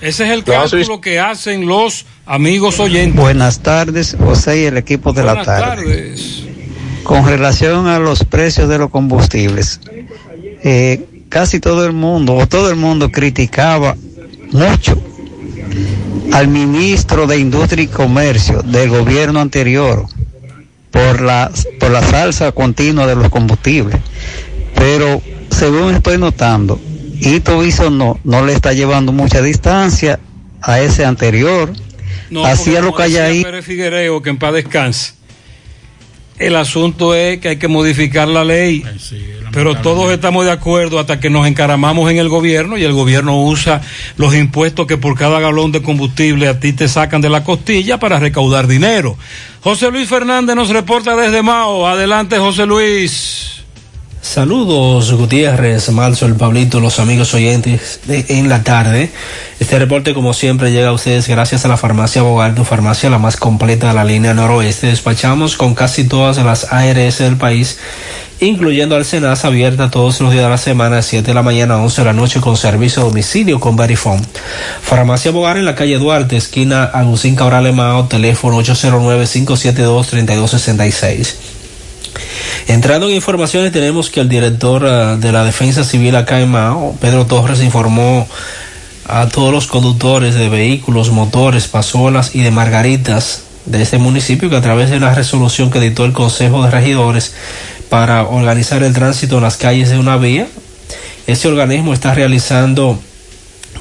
Ese 0.00 0.24
es 0.24 0.30
el 0.30 0.44
cálculo 0.44 1.00
que 1.00 1.20
hacen 1.20 1.66
los 1.66 2.06
amigos 2.24 2.80
oyentes. 2.80 3.20
Buenas 3.20 3.60
tardes, 3.60 4.16
José 4.18 4.62
y 4.62 4.64
el 4.64 4.78
equipo 4.78 5.12
de 5.12 5.22
la 5.22 5.34
Buenas 5.34 5.46
tarde. 5.46 5.84
tardes. 5.84 6.42
Con 7.02 7.26
relación 7.26 7.86
a 7.86 7.98
los 7.98 8.24
precios 8.24 8.68
de 8.68 8.78
los 8.78 8.90
combustibles, 8.90 9.80
eh, 10.62 11.04
casi 11.28 11.60
todo 11.60 11.84
el 11.84 11.92
mundo, 11.92 12.34
o 12.34 12.46
todo 12.46 12.70
el 12.70 12.76
mundo 12.76 13.10
criticaba 13.10 13.96
mucho 14.52 15.00
al 16.32 16.48
ministro 16.48 17.26
de 17.26 17.38
Industria 17.38 17.84
y 17.84 17.88
Comercio 17.88 18.62
del 18.62 18.88
gobierno 18.88 19.40
anterior 19.40 20.06
por 20.90 21.20
la, 21.20 21.50
por 21.78 21.90
la 21.90 22.02
salsa 22.02 22.52
continua 22.52 23.06
de 23.06 23.16
los 23.16 23.28
combustibles. 23.28 24.00
Pero 24.74 25.20
según 25.50 25.94
estoy 25.94 26.18
notando, 26.18 26.80
Ito 27.20 27.64
Hizo 27.64 27.90
no, 27.90 28.18
no 28.24 28.44
le 28.44 28.52
está 28.52 28.72
llevando 28.72 29.12
mucha 29.12 29.42
distancia 29.42 30.20
a 30.62 30.80
ese 30.80 31.04
anterior. 31.04 31.72
No, 32.30 32.44
Hacía 32.44 32.80
lo 32.80 32.94
calladito. 32.94 33.48
Pérez 33.48 33.64
Figuereo, 33.64 34.22
que 34.22 34.30
en 34.30 34.38
paz 34.38 34.54
descanse. 34.54 35.14
El 36.38 36.56
asunto 36.56 37.14
es 37.14 37.38
que 37.38 37.50
hay 37.50 37.56
que 37.58 37.68
modificar 37.68 38.26
la 38.26 38.44
ley. 38.44 38.82
Pero 39.52 39.76
todos 39.76 40.10
estamos 40.10 40.46
de 40.46 40.52
acuerdo 40.52 40.98
hasta 40.98 41.20
que 41.20 41.28
nos 41.28 41.46
encaramamos 41.46 42.10
en 42.10 42.16
el 42.16 42.30
gobierno 42.30 42.78
y 42.78 42.84
el 42.84 42.94
gobierno 42.94 43.42
usa 43.42 43.82
los 44.16 44.34
impuestos 44.34 44.86
que 44.86 44.96
por 44.96 45.18
cada 45.18 45.38
galón 45.38 45.70
de 45.70 45.82
combustible 45.82 46.48
a 46.48 46.58
ti 46.58 46.72
te 46.72 46.88
sacan 46.88 47.20
de 47.20 47.28
la 47.28 47.44
costilla 47.44 47.98
para 47.98 48.18
recaudar 48.18 48.68
dinero. 48.68 49.18
José 49.60 49.90
Luis 49.90 50.08
Fernández 50.08 50.56
nos 50.56 50.70
reporta 50.70 51.14
desde 51.14 51.42
Mao. 51.42 51.86
Adelante, 51.86 52.38
José 52.38 52.64
Luis. 52.64 53.59
Saludos 54.22 55.12
Gutiérrez, 55.12 55.90
Malzo, 55.90 56.26
el 56.26 56.34
Pablito, 56.34 56.78
los 56.78 57.00
amigos 57.00 57.32
oyentes 57.32 58.00
de 58.04 58.26
en 58.28 58.50
la 58.50 58.62
tarde. 58.62 59.10
Este 59.58 59.78
reporte 59.78 60.12
como 60.12 60.34
siempre 60.34 60.72
llega 60.72 60.90
a 60.90 60.92
ustedes 60.92 61.26
gracias 61.26 61.64
a 61.64 61.68
la 61.68 61.78
farmacia 61.78 62.20
Bogar, 62.20 62.54
tu 62.54 62.64
farmacia 62.64 63.08
la 63.08 63.18
más 63.18 63.38
completa 63.38 63.88
de 63.88 63.94
la 63.94 64.04
línea 64.04 64.34
noroeste. 64.34 64.88
Despachamos 64.88 65.56
con 65.56 65.74
casi 65.74 66.04
todas 66.04 66.36
las 66.36 66.70
ARS 66.70 67.16
del 67.18 67.38
país, 67.38 67.78
incluyendo 68.40 68.94
Alcenas 68.94 69.46
abierta 69.46 69.90
todos 69.90 70.20
los 70.20 70.32
días 70.32 70.44
de 70.44 70.50
la 70.50 70.58
semana 70.58 70.96
de 70.96 71.02
7 71.02 71.26
de 71.26 71.34
la 71.34 71.42
mañana 71.42 71.72
a 71.74 71.78
11 71.78 72.02
de 72.02 72.04
la 72.04 72.12
noche 72.12 72.42
con 72.42 72.58
servicio 72.58 73.00
a 73.02 73.06
domicilio 73.06 73.58
con 73.58 73.74
Verifone. 73.74 74.20
Farmacia 74.82 75.30
Bogar 75.30 75.56
en 75.56 75.64
la 75.64 75.74
calle 75.74 75.96
Duarte, 75.98 76.36
esquina 76.36 76.84
Agustín 76.84 77.36
Cabral 77.36 77.66
Emao, 77.66 78.06
teléfono 78.06 78.60
809-572-3266. 78.60 81.59
Entrando 82.66 83.08
en 83.08 83.14
informaciones, 83.14 83.72
tenemos 83.72 84.10
que 84.10 84.20
el 84.20 84.28
director 84.28 84.86
ah, 84.86 85.16
de 85.16 85.32
la 85.32 85.44
Defensa 85.44 85.84
Civil 85.84 86.16
acá 86.16 86.40
en 86.40 86.50
Mao, 86.50 86.96
Pedro 87.00 87.26
Torres, 87.26 87.62
informó 87.62 88.28
a 89.06 89.28
todos 89.28 89.52
los 89.52 89.66
conductores 89.66 90.34
de 90.34 90.48
vehículos, 90.48 91.10
motores, 91.10 91.66
pasolas 91.66 92.34
y 92.34 92.42
de 92.42 92.50
margaritas 92.50 93.42
de 93.66 93.82
este 93.82 93.98
municipio 93.98 94.48
que 94.48 94.56
a 94.56 94.60
través 94.60 94.90
de 94.90 94.96
una 94.96 95.14
resolución 95.14 95.70
que 95.70 95.80
dictó 95.80 96.04
el 96.04 96.12
Consejo 96.12 96.62
de 96.64 96.70
Regidores 96.70 97.34
para 97.88 98.22
organizar 98.22 98.82
el 98.82 98.92
tránsito 98.92 99.38
en 99.38 99.42
las 99.42 99.56
calles 99.56 99.90
de 99.90 99.98
una 99.98 100.16
vía, 100.16 100.46
este 101.26 101.48
organismo 101.48 101.92
está 101.92 102.14
realizando 102.14 102.98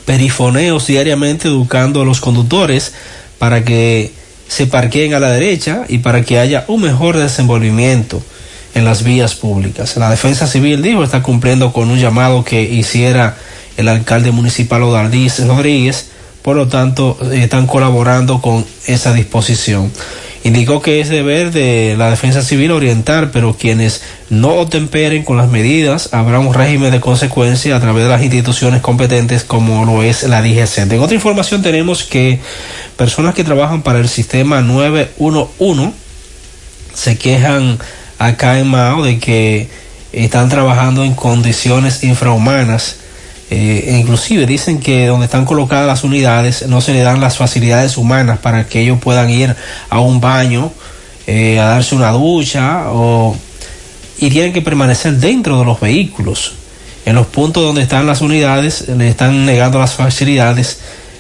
perifoneos 0.06 0.88
diariamente 0.88 1.48
educando 1.48 2.02
a 2.02 2.06
los 2.06 2.20
conductores 2.20 2.94
para 3.38 3.64
que 3.64 4.12
se 4.48 4.66
parqueen 4.66 5.14
a 5.14 5.20
la 5.20 5.30
derecha 5.30 5.84
y 5.88 6.00
para 6.00 6.24
que 6.24 6.40
haya 6.40 6.66
un 6.68 6.82
mejor 6.82 7.18
desenvolvimiento 7.18 8.22
en 8.76 8.86
las 8.86 9.04
vías 9.04 9.36
públicas. 9.36 9.98
La 9.98 10.10
Defensa 10.10 10.48
Civil 10.48 10.82
dijo 10.82 11.04
está 11.04 11.22
cumpliendo 11.24 11.74
con 11.74 11.90
un 11.90 12.00
llamado 12.00 12.44
que 12.44 12.62
hiciera 12.62 13.38
el 13.78 13.88
alcalde 13.88 14.32
municipal 14.32 14.84
Odaldiz 14.84 15.40
Rodríguez, 15.46 16.10
por 16.42 16.56
lo 16.56 16.68
tanto 16.68 17.18
eh, 17.32 17.44
están 17.44 17.68
colaborando 17.68 18.42
con 18.42 18.66
esa 18.86 19.14
disposición. 19.14 19.92
Indicó 20.44 20.82
que 20.82 21.02
es 21.02 21.10
deber 21.10 21.52
de 21.52 21.96
la 21.98 22.10
defensa 22.10 22.42
civil 22.42 22.72
orientar, 22.72 23.32
pero 23.32 23.58
quienes 23.58 24.02
no 24.30 24.68
temperen 24.68 25.24
con 25.24 25.36
las 25.36 25.50
medidas, 25.50 26.10
habrá 26.14 26.40
un 26.40 26.54
régimen 26.54 26.92
de 26.92 27.02
consecuencia 27.02 27.76
a 27.76 27.82
través 27.82 28.06
de 28.06 28.10
las 28.10 28.22
instituciones 28.22 28.82
competentes 28.82 29.44
como 29.44 29.84
lo 29.84 30.02
es 30.02 30.24
la 30.24 30.42
DGC. 30.42 30.92
En 30.92 31.00
otra 31.02 31.16
información 31.16 31.62
tenemos 31.62 32.04
que 32.04 32.40
personas 32.96 33.36
que 33.36 33.44
trabajan 33.44 33.82
para 33.82 34.00
el 34.00 34.08
sistema 34.08 34.62
911 34.62 35.92
se 36.94 37.18
quejan 37.18 37.78
acá 38.20 38.60
en 38.60 38.68
Mao 38.68 39.04
de 39.04 39.18
que 39.18 39.68
están 40.14 40.50
trabajando 40.50 41.04
en 41.04 41.16
condiciones 41.16 42.04
infrahumanas. 42.04 42.98
Eh, 43.52 43.86
e 43.88 43.98
inclusive 43.98 44.46
dicen 44.46 44.80
que 44.80 45.08
donde 45.08 45.26
están 45.26 45.44
colocadas 45.44 45.88
las 45.88 46.04
unidades 46.04 46.68
no 46.68 46.82
se 46.82 46.94
le 46.94 47.02
dan 47.02 47.20
las 47.20 47.38
facilidades 47.38 47.98
humanas 47.98 48.38
para 48.38 48.68
que 48.68 48.82
ellos 48.82 49.00
puedan 49.00 49.32
ir 49.32 49.56
a 49.90 50.00
un 50.00 50.22
baño, 50.22 50.72
eh, 51.26 51.60
a 51.60 51.66
darse 51.66 51.96
una 51.96 52.12
ducha 52.12 52.92
o 52.92 53.36
y 54.20 54.30
tienen 54.30 54.54
que 54.54 54.62
permanecer 54.62 55.14
dentro 55.14 55.58
de 55.58 55.66
los 55.66 55.80
vehículos. 55.80 56.54
En 57.06 57.16
los 57.16 57.26
puntos 57.26 57.64
donde 57.64 57.82
están 57.82 58.06
las 58.06 58.22
unidades 58.22 58.88
le 58.90 59.08
están 59.08 59.46
negando 59.46 59.80
las 59.80 59.94
facilidades, 59.94 60.80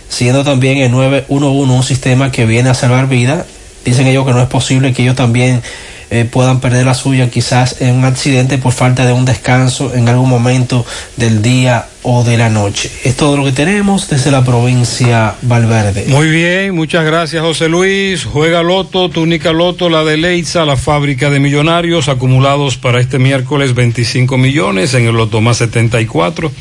siendo 0.10 0.44
también 0.44 0.78
el 0.80 0.92
911 0.92 1.74
un 1.74 1.84
sistema 1.84 2.32
que 2.32 2.46
viene 2.46 2.70
a 2.70 2.74
salvar 2.74 3.08
vidas. 3.08 3.46
Dicen 3.86 4.06
ellos 4.06 4.26
que 4.26 4.34
no 4.34 4.42
es 4.42 4.50
posible 4.50 4.94
que 4.94 5.04
ellos 5.04 5.16
también 5.16 5.64
eh, 6.12 6.26
puedan 6.26 6.60
perder 6.60 6.86
la 6.86 6.96
suya 6.96 7.30
quizás 7.30 7.82
en 7.82 7.96
un 7.96 8.06
accidente 8.06 8.58
por 8.58 8.74
falta 8.74 9.06
de 9.06 9.14
un 9.14 9.26
descanso 9.26 9.94
en 9.94 10.10
algún 10.10 10.30
momento 10.30 10.86
del 11.18 11.42
día 11.42 11.86
o 12.02 12.24
de 12.24 12.38
la 12.38 12.50
noche. 12.50 12.90
Es 13.04 13.16
todo 13.16 13.38
lo 13.38 13.44
que 13.44 13.52
tenemos 13.52 14.10
desde 14.10 14.32
la 14.32 14.44
provincia 14.44 15.36
Valverde. 15.42 16.06
Muy 16.08 16.30
bien, 16.30 16.74
muchas 16.74 17.06
gracias 17.06 17.44
José 17.44 17.70
Luis. 17.70 18.24
Juega 18.24 18.64
Loto, 18.64 19.10
túnica 19.10 19.52
Loto, 19.52 19.90
la 19.90 20.04
de 20.04 20.18
Leitza, 20.18 20.66
la 20.66 20.78
fábrica 20.78 21.30
de 21.30 21.40
millonarios 21.40 22.08
acumulados 22.08 22.78
para 22.78 23.00
este 23.00 23.20
miércoles 23.20 23.76
25 23.76 24.38
millones, 24.38 24.94
en 24.94 25.06
el 25.06 25.16
Loto 25.16 25.42
más 25.42 25.58
74, 25.58 26.52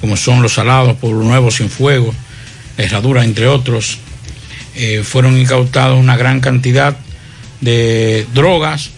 como 0.00 0.16
son 0.16 0.42
Los 0.42 0.54
Salados, 0.54 0.96
Pueblo 0.96 1.22
Nuevo, 1.22 1.50
Cienfuegos, 1.50 2.14
La 2.76 2.84
Herradura, 2.84 3.24
entre 3.24 3.46
otros, 3.46 3.98
eh, 4.74 5.02
fueron 5.04 5.38
incautados 5.38 5.98
una 5.98 6.16
gran 6.16 6.40
cantidad 6.40 6.96
de 7.60 8.26
drogas, 8.32 8.90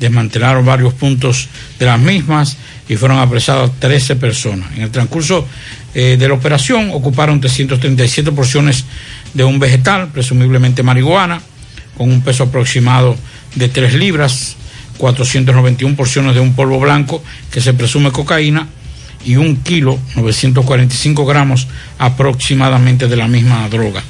desmantelaron 0.00 0.64
varios 0.64 0.94
puntos 0.94 1.48
de 1.78 1.86
las 1.86 1.98
mismas 1.98 2.56
y 2.88 2.96
fueron 2.96 3.18
apresadas 3.18 3.70
13 3.78 4.16
personas. 4.16 4.68
En 4.76 4.82
el 4.82 4.90
transcurso 4.90 5.46
eh, 5.94 6.16
de 6.18 6.28
la 6.28 6.34
operación 6.34 6.90
ocuparon 6.92 7.40
337 7.40 8.32
porciones 8.32 8.84
de 9.34 9.44
un 9.44 9.58
vegetal, 9.58 10.08
presumiblemente 10.08 10.82
marihuana, 10.82 11.40
con 11.96 12.10
un 12.10 12.20
peso 12.22 12.44
aproximado 12.44 13.16
de 13.54 13.68
3 13.68 13.94
libras, 13.94 14.56
491 14.98 15.96
porciones 15.96 16.34
de 16.34 16.40
un 16.40 16.54
polvo 16.54 16.80
blanco 16.80 17.22
que 17.50 17.60
se 17.60 17.74
presume 17.74 18.12
cocaína 18.12 18.68
y 19.24 19.36
un 19.36 19.56
kilo, 19.56 19.98
945 20.14 21.26
gramos 21.26 21.66
aproximadamente 21.98 23.08
de 23.08 23.16
la 23.16 23.26
misma 23.26 23.68
droga. 23.68 24.02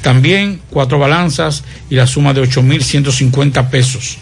También 0.00 0.60
cuatro 0.70 0.98
balanzas 0.98 1.64
y 1.90 1.96
la 1.96 2.06
suma 2.06 2.32
de 2.32 2.42
8.150 2.42 3.68
pesos. 3.68 4.18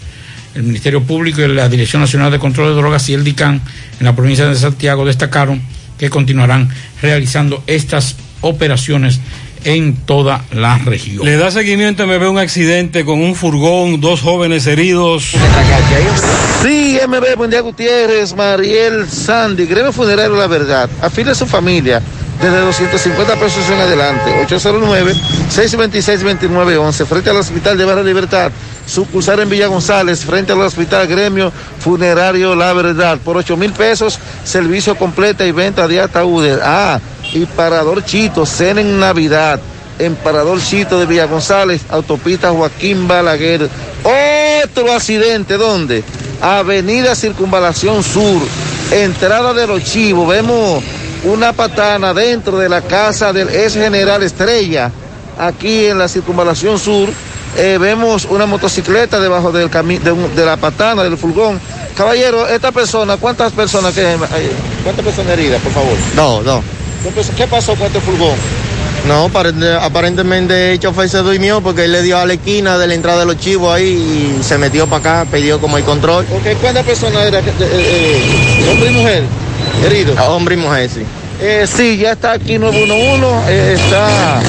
El 0.54 0.62
Ministerio 0.62 1.02
Público 1.02 1.42
y 1.42 1.48
la 1.48 1.68
Dirección 1.68 2.00
Nacional 2.02 2.32
de 2.32 2.38
Control 2.38 2.70
de 2.70 2.80
Drogas 2.80 3.08
y 3.10 3.14
el 3.14 3.24
DICAN 3.24 3.60
en 4.00 4.04
la 4.04 4.16
provincia 4.16 4.48
de 4.48 4.56
Santiago 4.56 5.04
destacaron 5.04 5.60
que 5.98 6.10
continuarán 6.10 6.70
realizando 7.02 7.62
estas 7.66 8.16
operaciones 8.40 9.20
en 9.64 9.96
toda 9.96 10.44
la 10.52 10.78
región. 10.78 11.24
Le 11.24 11.36
da 11.36 11.50
seguimiento, 11.50 12.06
me 12.06 12.18
ve 12.18 12.28
un 12.28 12.38
accidente 12.38 13.04
con 13.04 13.20
un 13.20 13.34
furgón, 13.34 14.00
dos 14.00 14.20
jóvenes 14.20 14.66
heridos. 14.66 15.32
Sí, 16.62 16.98
MB, 17.06 17.36
buen 17.36 17.50
día 17.50 17.60
Gutiérrez, 17.60 18.34
Mariel 18.34 19.08
Sandy, 19.08 19.66
Gremio 19.66 19.92
Funerario 19.92 20.36
La 20.36 20.46
Verdad. 20.46 20.88
Afile 21.02 21.32
a 21.32 21.34
su 21.34 21.46
familia 21.46 22.02
desde 22.40 22.60
250 22.60 23.36
pesos 23.36 23.68
en 23.68 23.80
adelante. 23.80 24.46
809-626-2911, 24.46 27.06
frente 27.06 27.30
al 27.30 27.36
Hospital 27.36 27.78
de 27.78 27.84
Barra 27.84 28.02
Libertad. 28.02 28.50
Sucursal 28.86 29.40
en 29.40 29.50
Villa 29.50 29.66
González, 29.66 30.24
frente 30.24 30.52
al 30.52 30.62
Hospital 30.62 31.06
Gremio 31.06 31.52
Funerario 31.80 32.54
La 32.54 32.72
Verdad. 32.72 33.18
Por 33.18 33.36
8 33.36 33.54
mil 33.56 33.72
pesos, 33.72 34.18
servicio 34.44 34.96
completa 34.96 35.46
y 35.46 35.52
venta 35.52 35.86
de 35.86 36.00
ataúdes. 36.00 36.58
Ah, 36.62 36.98
y 37.32 37.44
Parador 37.46 38.04
Chito, 38.04 38.46
cena 38.46 38.80
en 38.80 38.98
Navidad. 39.00 39.60
En 39.98 40.14
Parador 40.14 40.60
Chito 40.62 41.00
de 41.00 41.06
Villa 41.06 41.26
González, 41.26 41.82
autopista 41.88 42.50
Joaquín 42.50 43.08
Balaguer. 43.08 43.68
Otro 44.64 44.92
accidente, 44.92 45.56
¿dónde? 45.56 46.04
Avenida 46.40 47.16
Circunvalación 47.16 48.04
Sur, 48.04 48.40
entrada 48.92 49.52
de 49.54 49.66
los 49.66 49.82
chivos. 49.82 50.28
Vemos 50.28 50.84
una 51.24 51.52
patana 51.52 52.14
dentro 52.14 52.58
de 52.58 52.68
la 52.68 52.80
casa 52.82 53.32
del 53.32 53.48
ex 53.48 53.74
general 53.74 54.22
Estrella, 54.22 54.92
aquí 55.36 55.86
en 55.86 55.98
la 55.98 56.06
Circunvalación 56.08 56.78
Sur. 56.78 57.08
Eh, 57.56 57.76
vemos 57.80 58.24
una 58.26 58.46
motocicleta 58.46 59.18
debajo 59.18 59.50
del 59.50 59.68
cami- 59.68 59.98
de, 59.98 60.12
un- 60.12 60.34
de 60.36 60.44
la 60.46 60.56
patana, 60.58 61.02
del 61.02 61.16
furgón. 61.16 61.58
Caballero, 61.96 62.46
esta 62.46 62.70
persona, 62.70 63.16
¿cuántas 63.16 63.50
personas 63.52 63.92
que 63.94 64.06
hay? 64.06 64.16
¿Cuántas 64.84 65.04
personas 65.04 65.32
heridas, 65.32 65.60
por 65.60 65.72
favor? 65.72 65.96
No, 66.14 66.40
no. 66.42 66.62
¿Qué 67.02 67.10
pasó- 67.10 67.32
¿Qué 67.36 67.46
pasó 67.46 67.74
con 67.76 67.86
este 67.86 68.00
furgón? 68.00 68.36
No, 69.06 69.24
aparente- 69.26 69.72
aparentemente 69.80 70.72
el 70.72 70.80
chofer 70.80 71.08
se 71.08 71.18
durmió 71.18 71.60
porque 71.60 71.84
él 71.84 71.92
le 71.92 72.02
dio 72.02 72.18
a 72.18 72.26
la 72.26 72.34
esquina 72.34 72.76
de 72.78 72.86
la 72.88 72.94
entrada 72.94 73.20
de 73.20 73.26
los 73.26 73.38
chivos 73.38 73.72
ahí 73.74 74.36
y 74.40 74.42
se 74.42 74.58
metió 74.58 74.86
para 74.86 75.20
acá, 75.22 75.30
pidió 75.30 75.60
como 75.60 75.78
el 75.78 75.84
control. 75.84 76.26
Ok, 76.30 76.58
¿cuántas 76.60 76.84
personas 76.84 77.24
eran? 77.24 77.44
Eh, 77.44 77.52
eh, 77.60 78.70
¿Hombre 78.70 78.90
y 78.90 78.94
mujer? 78.94 79.22
Heridos. 79.84 80.18
Hombre 80.28 80.54
y 80.56 80.58
mujer, 80.58 80.90
sí. 80.90 81.02
Eh, 81.40 81.66
sí, 81.72 81.96
ya 81.98 82.12
está 82.12 82.32
aquí 82.32 82.58
911, 82.58 83.26
eh, 83.48 83.74
está 83.78 84.40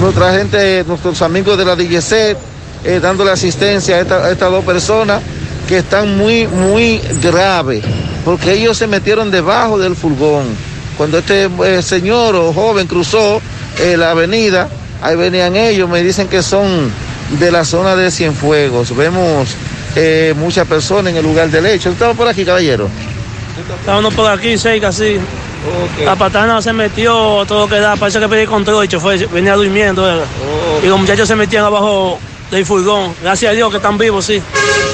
nuestra 0.00 0.32
gente, 0.36 0.82
nuestros 0.88 1.22
amigos 1.22 1.56
de 1.56 1.64
la 1.64 1.76
DGC, 1.76 2.36
eh, 2.84 2.98
dándole 3.00 3.30
asistencia 3.30 3.96
a, 3.96 4.00
esta- 4.00 4.26
a 4.26 4.30
estas 4.32 4.50
dos 4.50 4.64
personas 4.64 5.22
que 5.68 5.78
están 5.78 6.18
muy, 6.18 6.48
muy 6.48 7.00
graves, 7.22 7.84
porque 8.24 8.52
ellos 8.54 8.76
se 8.76 8.88
metieron 8.88 9.30
debajo 9.30 9.78
del 9.78 9.94
furgón. 9.94 10.71
Cuando 10.96 11.18
este 11.18 11.48
eh, 11.64 11.82
señor 11.82 12.36
o 12.36 12.52
joven 12.52 12.86
cruzó 12.86 13.40
eh, 13.78 13.96
la 13.96 14.10
avenida, 14.10 14.68
ahí 15.00 15.16
venían 15.16 15.56
ellos, 15.56 15.88
me 15.88 16.02
dicen 16.02 16.28
que 16.28 16.42
son 16.42 16.92
de 17.38 17.50
la 17.50 17.64
zona 17.64 17.96
de 17.96 18.10
Cienfuegos. 18.10 18.94
Vemos 18.96 19.48
eh, 19.96 20.34
muchas 20.36 20.66
personas 20.66 21.12
en 21.12 21.18
el 21.18 21.24
lugar 21.24 21.50
del 21.50 21.66
hecho. 21.66 21.90
¿Estaba 21.90 22.14
por 22.14 22.28
aquí, 22.28 22.44
caballero? 22.44 22.88
Estábamos 23.80 24.14
por 24.14 24.30
aquí 24.30 24.56
cerca, 24.58 24.92
sí. 24.92 25.18
La 26.04 26.16
patana 26.16 26.60
se 26.60 26.72
metió, 26.72 27.44
todo 27.46 27.68
que 27.68 27.78
da, 27.78 27.94
parece 27.96 28.18
que 28.18 28.28
pedí 28.28 28.46
control, 28.46 28.82
el 28.82 28.88
chofer 28.88 29.28
venía 29.28 29.54
durmiendo. 29.54 30.06
era. 30.08 30.24
Y 30.82 30.86
los 30.86 30.98
muchachos 30.98 31.28
se 31.28 31.36
metían 31.36 31.64
abajo 31.64 32.18
del 32.50 32.66
furgón. 32.66 33.14
Gracias 33.22 33.52
a 33.52 33.54
Dios 33.54 33.70
que 33.70 33.76
están 33.76 33.96
vivos, 33.96 34.24
sí. 34.24 34.42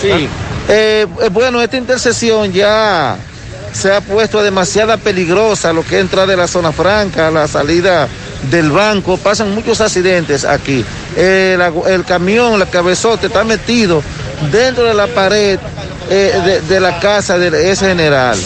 Sí. 0.03 0.29
Eh, 0.69 1.07
bueno, 1.33 1.63
esta 1.63 1.79
intersección 1.79 2.53
ya 2.53 3.17
se 3.79 3.95
ha 3.95 4.01
puesto 4.01 4.43
demasiada 4.43 4.97
peligrosa, 4.97 5.73
lo 5.73 5.85
que 5.85 6.01
entra 6.01 6.27
de 6.27 6.37
la 6.37 6.49
zona 6.49 6.73
franca, 6.73 7.31
la 7.31 7.47
salida 7.47 8.09
del 8.51 8.73
banco, 8.73 9.17
pasan 9.17 9.55
muchos 9.55 9.81
accidentes 9.81 10.45
aquí. 10.45 10.85
El, 11.17 12.05
camión, 12.05 12.59
la 12.59 12.67
cabezote 12.67 13.29
está 13.29 13.45
metido 13.45 14.03
dentro 14.51 14.85
de 14.85 14.95
la 14.95 15.07
pared 15.07 15.59
eh, 16.11 16.33
de, 16.45 16.61
de 16.63 16.81
la 16.81 16.99
casa 16.99 17.39
de 17.39 17.71
ese 17.71 17.87
general. 17.87 18.37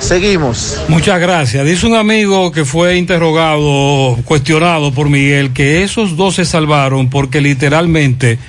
Seguimos. 0.00 0.78
Muchas 0.88 1.20
gracias. 1.20 1.64
Dice 1.64 1.86
un 1.86 1.94
amigo 1.94 2.50
que 2.50 2.64
fue 2.64 2.96
interrogado, 2.96 4.18
cuestionado 4.24 4.92
por 4.92 5.08
Miguel, 5.08 5.52
que 5.52 5.84
esos 5.84 6.16
dos 6.16 6.34
se 6.34 6.44
salvaron 6.44 7.08
porque 7.08 7.40
literalmente 7.40 8.40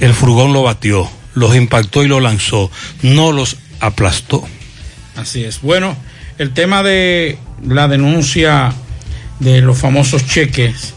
el 0.00 0.14
furgón 0.14 0.54
lo 0.54 0.62
batió, 0.62 1.06
los 1.34 1.54
impactó 1.54 2.02
y 2.02 2.08
lo 2.08 2.20
lanzó, 2.20 2.70
no 3.02 3.32
los 3.32 3.58
aplastó. 3.80 4.44
Así 5.16 5.44
es. 5.44 5.60
Bueno, 5.60 5.96
el 6.38 6.52
tema 6.52 6.82
de 6.82 7.38
la 7.66 7.88
denuncia 7.88 8.72
de 9.40 9.60
los 9.60 9.78
famosos 9.78 10.26
cheques 10.26 10.94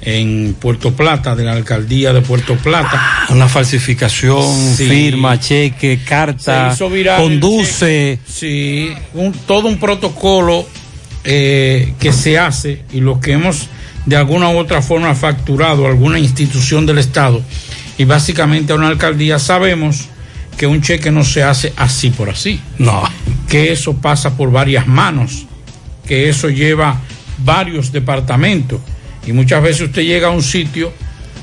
en 0.00 0.54
Puerto 0.58 0.94
Plata, 0.94 1.34
de 1.34 1.44
la 1.44 1.52
alcaldía 1.52 2.12
de 2.12 2.22
Puerto 2.22 2.54
Plata. 2.56 3.26
Una 3.30 3.48
falsificación, 3.48 4.42
Sí. 4.76 4.88
firma, 4.88 5.38
cheque, 5.38 6.00
carta, 6.06 6.70
Se 6.70 6.74
hizo 6.74 6.88
viral 6.90 7.20
el 7.20 7.22
conduce. 7.40 8.18
Sí, 8.26 8.90
un- 9.14 9.32
todo 9.32 9.68
un 9.68 9.78
protocolo 9.78 10.66
eh, 11.24 11.94
que 11.98 12.12
se 12.12 12.38
hace 12.38 12.84
y 12.92 13.00
lo 13.00 13.20
que 13.20 13.32
hemos 13.32 13.66
de 14.06 14.16
alguna 14.16 14.48
u 14.50 14.56
otra 14.56 14.80
forma 14.80 15.14
facturado 15.14 15.84
a 15.84 15.90
alguna 15.90 16.18
institución 16.18 16.86
del 16.86 16.98
Estado 16.98 17.42
y 17.98 18.04
básicamente 18.04 18.72
a 18.72 18.76
una 18.76 18.86
alcaldía, 18.88 19.38
sabemos 19.38 20.08
que 20.58 20.66
un 20.66 20.82
cheque 20.82 21.10
no 21.10 21.24
se 21.24 21.42
hace 21.42 21.72
así 21.76 22.10
por 22.10 22.28
así. 22.28 22.60
No. 22.78 23.02
Que 23.48 23.72
eso 23.72 23.94
pasa 23.94 24.36
por 24.36 24.50
varias 24.50 24.86
manos, 24.86 25.46
que 26.06 26.28
eso 26.28 26.50
lleva 26.50 27.00
varios 27.38 27.92
departamentos. 27.92 28.80
Y 29.26 29.32
muchas 29.32 29.62
veces 29.62 29.82
usted 29.82 30.02
llega 30.02 30.28
a 30.28 30.30
un 30.30 30.42
sitio 30.42 30.92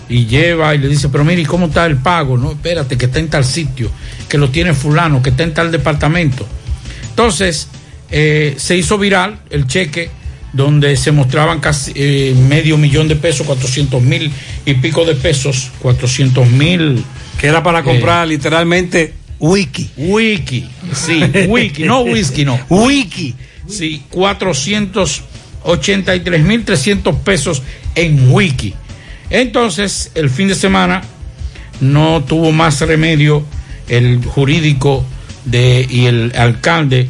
y 0.10 0.26
lleva 0.26 0.76
y 0.76 0.80
le 0.80 0.88
dice, 0.88 1.10
pero 1.10 1.24
mire, 1.24 1.42
¿y 1.42 1.46
cómo 1.46 1.68
está 1.68 1.86
el 1.86 1.98
pago? 1.98 2.38
No, 2.38 2.52
espérate, 2.52 2.98
que 2.98 3.06
está 3.06 3.20
en 3.20 3.30
tal 3.30 3.46
sitio, 3.46 3.90
que 4.28 4.38
lo 4.38 4.50
tiene 4.50 4.74
fulano, 4.74 5.24
que 5.24 5.30
está 5.30 5.44
en 5.44 5.54
tal 5.54 5.72
departamento. 5.72 6.46
Entonces, 7.10 7.70
eh, 8.12 8.56
se 8.58 8.76
hizo 8.76 8.98
viral 8.98 9.40
el 9.50 9.66
cheque 9.66 10.10
donde 10.52 10.96
se 10.96 11.12
mostraban 11.12 11.60
casi 11.60 11.92
eh, 11.96 12.36
medio 12.48 12.78
millón 12.78 13.08
de 13.08 13.16
pesos, 13.16 13.48
400 13.48 14.02
mil 14.02 14.32
y 14.66 14.74
pico 14.76 15.06
de 15.06 15.16
pesos, 15.16 15.72
400 15.80 16.50
mil. 16.50 17.04
Que 17.40 17.48
era 17.48 17.64
para 17.64 17.84
comprar 17.84 18.28
literalmente 18.28 19.14
wiki. 19.40 19.90
Wiki, 19.98 20.70
sí, 20.94 21.24
wiki, 21.48 21.84
no 21.84 22.02
whisky, 22.02 22.46
no. 22.46 22.60
Wiki. 22.70 23.34
Sí, 23.68 24.04
483 24.12 26.44
mil 26.44 26.64
300 26.64 27.16
pesos 27.18 27.64
en 27.96 28.32
wiki. 28.32 28.76
Entonces, 29.30 30.12
el 30.16 30.30
fin 30.30 30.48
de 30.48 30.56
semana 30.56 31.02
no 31.82 32.24
tuvo 32.24 32.52
más 32.52 32.80
remedio 32.82 33.44
el 33.88 34.24
jurídico 34.24 35.06
de, 35.46 35.86
y 35.90 36.06
el 36.06 36.34
alcalde 36.36 37.10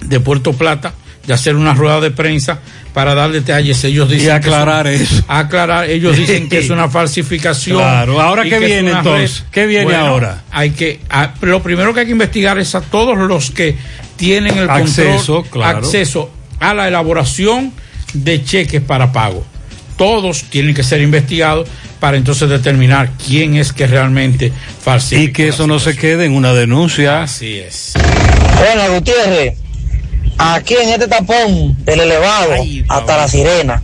de 0.00 0.20
Puerto 0.20 0.52
Plata 0.52 0.94
de 1.26 1.32
hacer 1.32 1.56
una 1.56 1.74
rueda 1.74 2.00
de 2.00 2.10
prensa 2.10 2.60
para 2.94 3.14
dar 3.14 3.30
detalles. 3.32 3.84
Ellos 3.84 4.08
dicen 4.08 4.28
Y 4.28 4.30
aclarar 4.30 4.86
que 4.86 4.94
es 4.94 5.00
eso. 5.12 5.24
aclarar, 5.28 5.90
ellos 5.90 6.16
dicen 6.16 6.48
que 6.48 6.58
es 6.60 6.70
una 6.70 6.88
falsificación. 6.90 7.76
Claro, 7.78 8.20
¿ahora 8.20 8.44
qué 8.44 8.50
que 8.50 8.58
viene 8.60 8.92
entonces? 8.92 9.40
red. 9.40 9.46
¿Qué 9.50 9.66
viene 9.66 9.84
Bueno, 9.84 10.06
ahora? 10.06 10.44
Hay 10.50 10.70
que, 10.70 11.00
a- 11.10 11.34
lo 11.42 11.62
primero 11.62 11.92
que 11.92 12.00
hay 12.00 12.06
que 12.06 12.12
investigar 12.12 12.58
es 12.58 12.74
a 12.74 12.80
todos 12.80 13.18
los 13.18 13.50
que 13.50 13.76
tienen 14.16 14.56
el 14.56 14.70
Acceso, 14.70 15.42
control, 15.42 15.50
claro. 15.50 15.78
acceso 15.78 16.30
a 16.60 16.72
la 16.72 16.88
elaboración 16.88 17.72
de 18.14 18.42
cheques 18.44 18.80
para 18.80 19.12
pago. 19.12 19.44
Todos 19.98 20.44
tienen 20.44 20.74
que 20.74 20.82
ser 20.84 21.00
investigados 21.02 21.68
para 22.00 22.16
entonces 22.16 22.48
determinar 22.48 23.10
quién 23.26 23.56
es 23.56 23.72
que 23.72 23.86
realmente 23.86 24.52
falsifica. 24.82 25.22
Y 25.30 25.32
que 25.32 25.48
eso 25.48 25.66
no 25.66 25.78
se 25.78 25.96
quede 25.96 26.24
en 26.26 26.32
una 26.32 26.52
denuncia. 26.52 27.22
Así 27.22 27.58
es. 27.58 27.92
Hola 28.72 28.88
Gutiérrez, 28.88 29.58
aquí 30.38 30.74
en 30.74 30.88
este 30.90 31.08
tapón 31.08 31.76
del 31.84 32.00
elevado 32.00 32.54
hasta 32.88 33.16
la 33.16 33.28
sirena. 33.28 33.82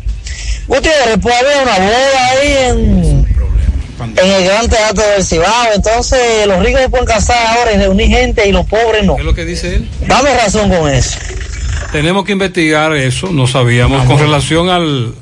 Gutiérrez, 0.66 1.18
pues 1.20 1.35
había 1.35 1.62
una 1.62 1.78
boda 1.78 2.28
ahí 2.31 2.56
en, 2.68 3.27
en 4.16 4.31
el 4.31 4.44
Gran 4.44 4.68
Teatro 4.68 5.05
del 5.14 5.24
Cibao, 5.24 5.72
entonces 5.74 6.47
los 6.47 6.64
ricos 6.64 6.81
se 6.81 6.89
pueden 6.89 7.06
casar 7.06 7.59
ahora 7.59 7.72
y 7.72 7.78
reunir 7.78 8.09
gente 8.09 8.48
y 8.48 8.52
los 8.52 8.66
pobres 8.66 9.05
no. 9.05 9.16
¿Qué 9.16 9.22
es 9.22 9.27
lo 9.27 9.35
que 9.35 9.44
dice 9.44 9.77
él? 9.77 9.89
Dame 10.06 10.32
razón 10.35 10.70
con 10.70 10.89
eso. 10.89 11.18
Tenemos 11.93 12.24
que 12.24 12.32
investigar 12.32 12.94
eso, 12.94 13.32
no 13.32 13.47
sabíamos, 13.47 14.06
con 14.06 14.18
relación 14.18 14.68
al... 14.68 15.14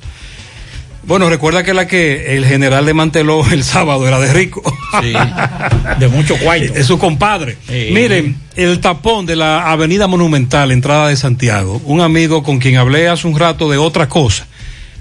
Bueno, 1.08 1.30
recuerda 1.30 1.62
que 1.62 1.72
la 1.72 1.86
que 1.86 2.36
el 2.36 2.44
general 2.44 2.84
desmanteló 2.84 3.42
el 3.50 3.64
sábado 3.64 4.06
era 4.06 4.20
de 4.20 4.30
rico. 4.30 4.62
de 5.98 6.08
mucho 6.08 6.36
cuarto. 6.36 6.74
Es 6.74 6.86
su 6.86 6.98
compadre. 6.98 7.56
Sí. 7.66 7.88
Miren, 7.92 8.36
el 8.56 8.78
tapón 8.80 9.24
de 9.24 9.34
la 9.34 9.72
Avenida 9.72 10.06
Monumental, 10.06 10.70
entrada 10.70 11.08
de 11.08 11.16
Santiago, 11.16 11.80
un 11.86 12.02
amigo 12.02 12.42
con 12.42 12.58
quien 12.58 12.76
hablé 12.76 13.08
hace 13.08 13.26
un 13.26 13.38
rato 13.38 13.70
de 13.70 13.78
otra 13.78 14.06
cosa, 14.06 14.46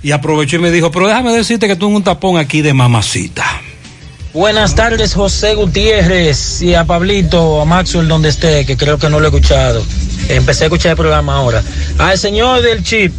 y 0.01 0.11
aprovechó 0.11 0.55
y 0.55 0.59
me 0.59 0.71
dijo, 0.71 0.91
pero 0.91 1.07
déjame 1.07 1.33
decirte 1.33 1.67
que 1.67 1.75
tú 1.75 1.87
un 1.87 2.03
tapón 2.03 2.37
aquí 2.37 2.61
de 2.61 2.73
mamacita. 2.73 3.43
Buenas 4.33 4.75
tardes, 4.75 5.13
José 5.13 5.55
Gutiérrez 5.55 6.61
y 6.61 6.73
a 6.73 6.85
Pablito, 6.85 7.59
a 7.59 7.65
Maxwell, 7.65 8.07
donde 8.07 8.29
esté, 8.29 8.65
que 8.65 8.77
creo 8.77 8.97
que 8.97 9.09
no 9.09 9.19
lo 9.19 9.25
he 9.25 9.29
escuchado. 9.29 9.83
Empecé 10.29 10.65
a 10.65 10.67
escuchar 10.67 10.91
el 10.91 10.97
programa 10.97 11.35
ahora. 11.35 11.63
Al 11.97 12.17
señor 12.17 12.61
del 12.61 12.83
chip, 12.83 13.11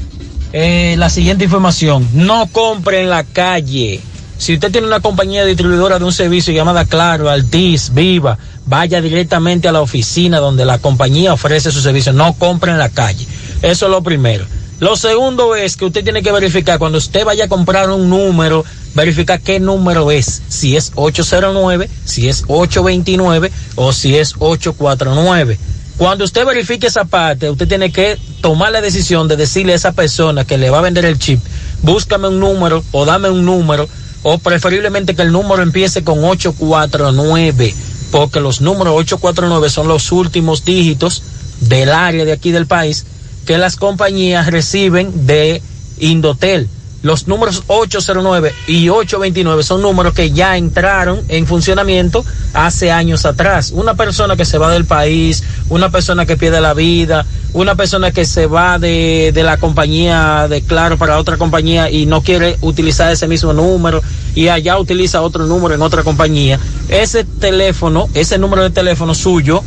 eh, 0.52 0.94
la 0.98 1.10
siguiente 1.10 1.44
información. 1.44 2.08
No 2.14 2.46
compre 2.48 3.00
en 3.00 3.10
la 3.10 3.24
calle. 3.24 4.00
Si 4.38 4.54
usted 4.54 4.70
tiene 4.70 4.86
una 4.86 5.00
compañía 5.00 5.44
distribuidora 5.44 5.98
de 5.98 6.04
un 6.04 6.12
servicio 6.12 6.54
llamada 6.54 6.84
Claro, 6.84 7.28
Altis, 7.28 7.92
Viva, 7.92 8.38
vaya 8.66 9.00
directamente 9.00 9.66
a 9.66 9.72
la 9.72 9.80
oficina 9.80 10.38
donde 10.38 10.64
la 10.64 10.78
compañía 10.78 11.32
ofrece 11.32 11.72
su 11.72 11.80
servicio. 11.80 12.12
No 12.12 12.34
compre 12.34 12.70
en 12.70 12.78
la 12.78 12.88
calle. 12.88 13.26
Eso 13.62 13.86
es 13.86 13.90
lo 13.90 14.02
primero. 14.02 14.46
Lo 14.80 14.94
segundo 14.94 15.56
es 15.56 15.76
que 15.76 15.86
usted 15.86 16.04
tiene 16.04 16.22
que 16.22 16.30
verificar 16.30 16.78
cuando 16.78 16.98
usted 16.98 17.24
vaya 17.24 17.46
a 17.46 17.48
comprar 17.48 17.90
un 17.90 18.08
número, 18.08 18.64
verificar 18.94 19.40
qué 19.40 19.58
número 19.58 20.12
es, 20.12 20.40
si 20.48 20.76
es 20.76 20.92
809, 20.94 21.90
si 22.04 22.28
es 22.28 22.44
829 22.46 23.50
o 23.74 23.92
si 23.92 24.16
es 24.16 24.34
849. 24.38 25.58
Cuando 25.98 26.24
usted 26.24 26.46
verifique 26.46 26.86
esa 26.86 27.06
parte, 27.06 27.50
usted 27.50 27.66
tiene 27.66 27.90
que 27.90 28.16
tomar 28.40 28.70
la 28.70 28.80
decisión 28.80 29.26
de 29.26 29.36
decirle 29.36 29.72
a 29.72 29.76
esa 29.76 29.92
persona 29.92 30.44
que 30.44 30.56
le 30.56 30.70
va 30.70 30.78
a 30.78 30.82
vender 30.82 31.04
el 31.04 31.18
chip, 31.18 31.40
búscame 31.82 32.28
un 32.28 32.38
número 32.38 32.84
o 32.92 33.04
dame 33.04 33.28
un 33.28 33.44
número, 33.44 33.88
o 34.22 34.38
preferiblemente 34.38 35.16
que 35.16 35.22
el 35.22 35.32
número 35.32 35.60
empiece 35.60 36.04
con 36.04 36.22
849, 36.22 37.74
porque 38.12 38.38
los 38.38 38.60
números 38.60 38.94
849 38.96 39.70
son 39.70 39.88
los 39.88 40.12
últimos 40.12 40.64
dígitos 40.64 41.24
del 41.62 41.90
área 41.90 42.24
de 42.24 42.32
aquí 42.32 42.52
del 42.52 42.66
país 42.66 43.04
que 43.44 43.58
las 43.58 43.74
compañías 43.74 44.46
reciben 44.46 45.26
de 45.26 45.60
Indotel. 45.98 46.68
Los 47.02 47.28
números 47.28 47.62
809 47.68 48.52
y 48.66 48.88
829 48.88 49.62
son 49.62 49.82
números 49.82 50.14
que 50.14 50.32
ya 50.32 50.56
entraron 50.56 51.20
en 51.28 51.46
funcionamiento 51.46 52.24
hace 52.54 52.90
años 52.90 53.24
atrás. 53.24 53.70
Una 53.72 53.94
persona 53.94 54.36
que 54.36 54.44
se 54.44 54.58
va 54.58 54.72
del 54.72 54.84
país, 54.84 55.44
una 55.68 55.90
persona 55.90 56.26
que 56.26 56.36
pierde 56.36 56.60
la 56.60 56.74
vida, 56.74 57.24
una 57.52 57.76
persona 57.76 58.10
que 58.10 58.24
se 58.24 58.46
va 58.46 58.78
de, 58.78 59.30
de 59.32 59.42
la 59.42 59.58
compañía 59.58 60.48
de 60.48 60.62
Claro 60.62 60.98
para 60.98 61.18
otra 61.18 61.36
compañía 61.36 61.90
y 61.90 62.06
no 62.06 62.22
quiere 62.22 62.58
utilizar 62.62 63.12
ese 63.12 63.28
mismo 63.28 63.52
número 63.52 64.02
y 64.34 64.48
allá 64.48 64.78
utiliza 64.78 65.22
otro 65.22 65.46
número 65.46 65.74
en 65.74 65.82
otra 65.82 66.02
compañía. 66.02 66.58
Ese 66.88 67.24
teléfono, 67.24 68.08
ese 68.14 68.38
número 68.38 68.62
de 68.64 68.70
teléfono 68.70 69.14
suyo, 69.14 69.62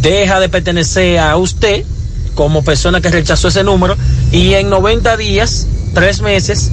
deja 0.00 0.40
de 0.40 0.48
pertenecer 0.48 1.18
a 1.18 1.36
usted 1.36 1.84
como 2.34 2.64
persona 2.64 3.00
que 3.00 3.10
rechazó 3.10 3.48
ese 3.48 3.62
número 3.62 3.96
y 4.32 4.54
en 4.54 4.70
90 4.70 5.16
días, 5.16 5.66
tres 5.92 6.20
meses, 6.22 6.70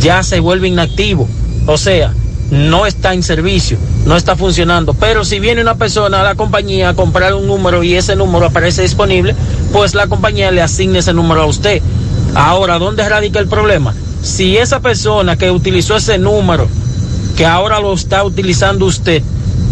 ya 0.00 0.22
se 0.22 0.40
vuelve 0.40 0.68
inactivo. 0.68 1.28
O 1.66 1.78
sea, 1.78 2.12
no 2.50 2.86
está 2.86 3.14
en 3.14 3.22
servicio, 3.22 3.78
no 4.06 4.16
está 4.16 4.36
funcionando. 4.36 4.94
Pero 4.94 5.24
si 5.24 5.40
viene 5.40 5.62
una 5.62 5.76
persona 5.76 6.20
a 6.20 6.24
la 6.24 6.34
compañía 6.34 6.90
a 6.90 6.94
comprar 6.94 7.34
un 7.34 7.46
número 7.46 7.82
y 7.82 7.94
ese 7.94 8.16
número 8.16 8.46
aparece 8.46 8.82
disponible, 8.82 9.34
pues 9.72 9.94
la 9.94 10.06
compañía 10.06 10.50
le 10.50 10.62
asigna 10.62 10.98
ese 10.98 11.14
número 11.14 11.42
a 11.42 11.46
usted. 11.46 11.82
Ahora, 12.34 12.78
¿dónde 12.78 13.08
radica 13.08 13.38
el 13.38 13.48
problema? 13.48 13.94
Si 14.22 14.56
esa 14.56 14.80
persona 14.80 15.36
que 15.36 15.50
utilizó 15.50 15.96
ese 15.96 16.18
número, 16.18 16.68
que 17.36 17.46
ahora 17.46 17.80
lo 17.80 17.92
está 17.92 18.24
utilizando 18.24 18.86
usted, 18.86 19.22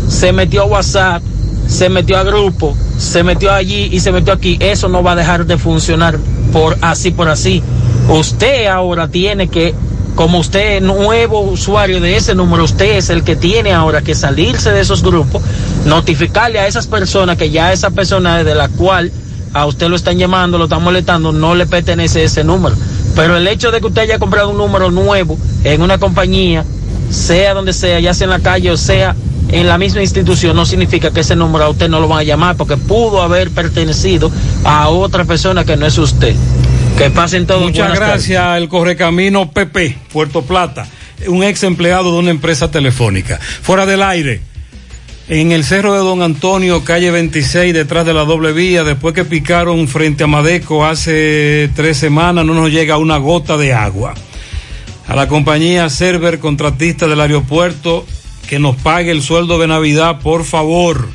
se 0.09 0.32
metió 0.32 0.62
a 0.62 0.66
WhatsApp, 0.66 1.23
se 1.66 1.89
metió 1.89 2.19
a 2.19 2.24
grupo, 2.24 2.77
se 2.98 3.23
metió 3.23 3.52
allí 3.52 3.89
y 3.93 4.01
se 4.01 4.12
metió 4.12 4.32
aquí, 4.32 4.59
eso 4.60 4.89
no 4.89 5.02
va 5.02 5.12
a 5.12 5.16
dejar 5.16 5.47
de 5.47 5.56
funcionar 5.56 6.19
por 6.52 6.77
así 6.82 7.10
por 7.10 7.28
así. 7.28 7.62
Usted 8.09 8.66
ahora 8.66 9.09
tiene 9.09 9.48
que, 9.48 9.74
como 10.14 10.39
usted 10.39 10.82
nuevo 10.82 11.40
usuario 11.40 12.01
de 12.01 12.16
ese 12.16 12.35
número, 12.35 12.64
usted 12.64 12.97
es 12.97 13.10
el 13.10 13.23
que 13.24 13.36
tiene 13.36 13.73
ahora 13.73 14.02
que 14.02 14.14
salirse 14.14 14.70
de 14.70 14.81
esos 14.81 15.02
grupos, 15.02 15.43
notificarle 15.86 16.59
a 16.59 16.66
esas 16.66 16.86
personas 16.86 17.36
que 17.36 17.51
ya 17.51 17.73
esa 17.73 17.90
persona 17.90 18.44
de 18.44 18.55
la 18.55 18.69
cual 18.69 19.10
a 19.55 19.66
usted 19.66 19.89
lo 19.89 19.97
están 19.97 20.19
llamando, 20.19 20.59
lo 20.59 20.64
están 20.64 20.82
molestando, 20.82 21.32
no 21.32 21.55
le 21.55 21.66
pertenece 21.66 22.24
ese 22.24 22.44
número. 22.44 22.77
Pero 23.14 23.36
el 23.36 23.47
hecho 23.47 23.70
de 23.70 23.81
que 23.81 23.86
usted 23.86 24.02
haya 24.02 24.19
comprado 24.19 24.51
un 24.51 24.56
número 24.56 24.90
nuevo 24.90 25.36
en 25.64 25.82
una 25.82 25.98
compañía, 25.98 26.64
sea 27.10 27.55
donde 27.55 27.73
sea, 27.73 28.01
ya 28.01 28.14
sea 28.14 28.24
en 28.24 28.31
la 28.31 28.39
calle 28.39 28.70
o 28.70 28.77
sea 28.77 29.14
en 29.48 29.69
la 29.69 29.77
misma 29.77 30.01
institución, 30.01 30.56
no 30.56 30.64
significa 30.64 31.10
que 31.10 31.20
ese 31.20 31.36
número 31.36 31.64
a 31.64 31.69
usted 31.69 31.89
no 31.89 32.01
lo 32.01 32.09
van 32.09 32.20
a 32.20 32.23
llamar 32.23 32.56
porque 32.56 32.78
pudo 32.78 33.20
haber 33.20 33.51
pertenecido 33.51 34.31
a 34.64 34.89
otra 34.89 35.24
persona 35.24 35.64
que 35.64 35.77
no 35.77 35.85
es 35.85 35.98
usted. 35.98 36.35
Que 36.98 37.10
pasen 37.10 37.47
todos. 37.47 37.62
Muchas 37.62 37.89
buenas 37.89 37.98
tardes. 37.98 38.28
gracias, 38.28 38.59
el 38.59 38.69
Correcamino 38.69 39.51
PP, 39.51 39.97
Puerto 40.12 40.43
Plata, 40.43 40.86
un 41.27 41.43
ex 41.43 41.62
empleado 41.64 42.12
de 42.12 42.19
una 42.19 42.31
empresa 42.31 42.70
telefónica. 42.70 43.39
Fuera 43.40 43.86
del 43.86 44.02
aire, 44.02 44.40
en 45.28 45.52
el 45.52 45.64
cerro 45.64 45.94
de 45.94 46.01
Don 46.01 46.20
Antonio, 46.20 46.85
calle 46.85 47.10
26, 47.10 47.73
detrás 47.73 48.05
de 48.05 48.12
la 48.12 48.24
doble 48.24 48.52
vía, 48.52 48.85
después 48.85 49.14
que 49.14 49.24
picaron 49.24 49.89
frente 49.89 50.24
a 50.24 50.27
Madeco 50.27 50.85
hace 50.85 51.70
tres 51.74 51.97
semanas, 51.97 52.44
no 52.44 52.55
nos 52.55 52.70
llega 52.70 52.98
una 52.98 53.16
gota 53.16 53.56
de 53.56 53.73
agua. 53.73 54.14
A 55.06 55.16
la 55.16 55.28
compañía 55.28 55.89
Server, 55.89 56.39
contratista 56.39 57.06
del 57.06 57.20
aeropuerto, 57.20 58.05
que 58.48 58.59
nos 58.59 58.77
pague 58.77 59.10
el 59.10 59.23
sueldo 59.23 59.59
de 59.59 59.69
Navidad, 59.69 60.20
por 60.20 60.44
favor. 60.44 61.09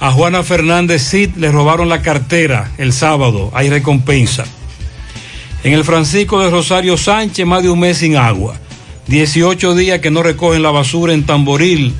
A 0.00 0.10
Juana 0.12 0.42
Fernández 0.42 1.02
Cid 1.02 1.36
le 1.36 1.52
robaron 1.52 1.88
la 1.88 2.00
cartera 2.00 2.70
el 2.78 2.92
sábado, 2.92 3.50
hay 3.54 3.68
recompensa. 3.70 4.44
En 5.64 5.72
el 5.72 5.84
Francisco 5.84 6.40
de 6.40 6.50
Rosario 6.50 6.96
Sánchez, 6.96 7.46
más 7.46 7.62
de 7.62 7.70
un 7.70 7.78
mes 7.78 7.98
sin 7.98 8.16
agua. 8.16 8.56
18 9.06 9.74
días 9.74 10.00
que 10.00 10.10
no 10.10 10.22
recogen 10.22 10.62
la 10.62 10.70
basura 10.70 11.12
en 11.12 11.24
Tamboril, 11.24 11.94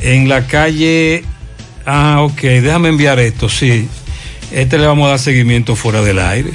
en 0.00 0.28
la 0.28 0.46
calle. 0.46 1.24
Ah, 1.86 2.22
ok, 2.22 2.40
déjame 2.40 2.88
enviar 2.88 3.18
esto, 3.20 3.48
sí. 3.48 3.88
Este 4.50 4.78
le 4.78 4.86
vamos 4.86 5.06
a 5.06 5.10
dar 5.10 5.18
seguimiento 5.18 5.76
fuera 5.76 6.02
del 6.02 6.18
aire. 6.18 6.50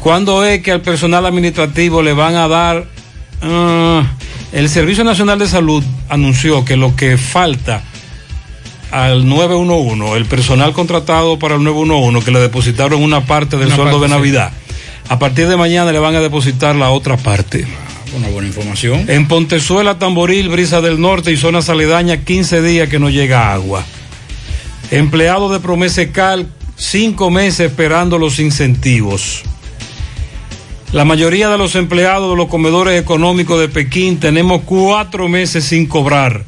¿Cuándo 0.00 0.44
es 0.44 0.62
que 0.62 0.72
al 0.72 0.80
personal 0.80 1.26
administrativo 1.26 2.02
le 2.02 2.12
van 2.12 2.36
a 2.36 2.48
dar... 2.48 2.86
ah, 3.42 4.04
el 4.52 4.68
Servicio 4.70 5.04
Nacional 5.04 5.38
de 5.38 5.46
Salud 5.46 5.84
anunció 6.08 6.64
que 6.64 6.76
lo 6.76 6.96
que 6.96 7.18
falta 7.18 7.82
al 8.90 9.28
911, 9.28 10.16
el 10.16 10.24
personal 10.24 10.72
contratado 10.72 11.38
para 11.38 11.56
el 11.56 11.64
911, 11.64 12.24
que 12.24 12.30
le 12.30 12.40
depositaron 12.40 13.02
una 13.02 13.26
parte 13.26 13.58
del 13.58 13.66
Una 13.66 13.76
sueldo 13.76 14.00
de 14.00 14.08
sí. 14.08 14.67
A 15.08 15.18
partir 15.18 15.48
de 15.48 15.56
mañana 15.56 15.90
le 15.90 15.98
van 15.98 16.14
a 16.14 16.20
depositar 16.20 16.76
la 16.76 16.90
otra 16.90 17.16
parte. 17.16 17.66
Una 18.16 18.28
buena 18.28 18.48
información. 18.48 19.04
En 19.08 19.26
Pontezuela, 19.26 19.98
Tamboril, 19.98 20.48
Brisa 20.48 20.80
del 20.80 21.00
Norte 21.00 21.32
y 21.32 21.36
zonas 21.36 21.68
aledañas, 21.68 22.20
15 22.24 22.62
días 22.62 22.88
que 22.88 22.98
no 22.98 23.08
llega 23.08 23.52
agua. 23.52 23.84
Empleado 24.90 25.50
de 25.50 25.60
Promesecal, 25.60 26.48
cinco 26.76 27.30
meses 27.30 27.70
esperando 27.70 28.18
los 28.18 28.38
incentivos. 28.38 29.42
La 30.92 31.04
mayoría 31.04 31.50
de 31.50 31.58
los 31.58 31.74
empleados 31.74 32.30
de 32.30 32.36
los 32.36 32.48
comedores 32.48 33.00
económicos 33.00 33.60
de 33.60 33.68
Pekín 33.68 34.18
tenemos 34.20 34.62
cuatro 34.64 35.28
meses 35.28 35.64
sin 35.64 35.86
cobrar. 35.86 36.44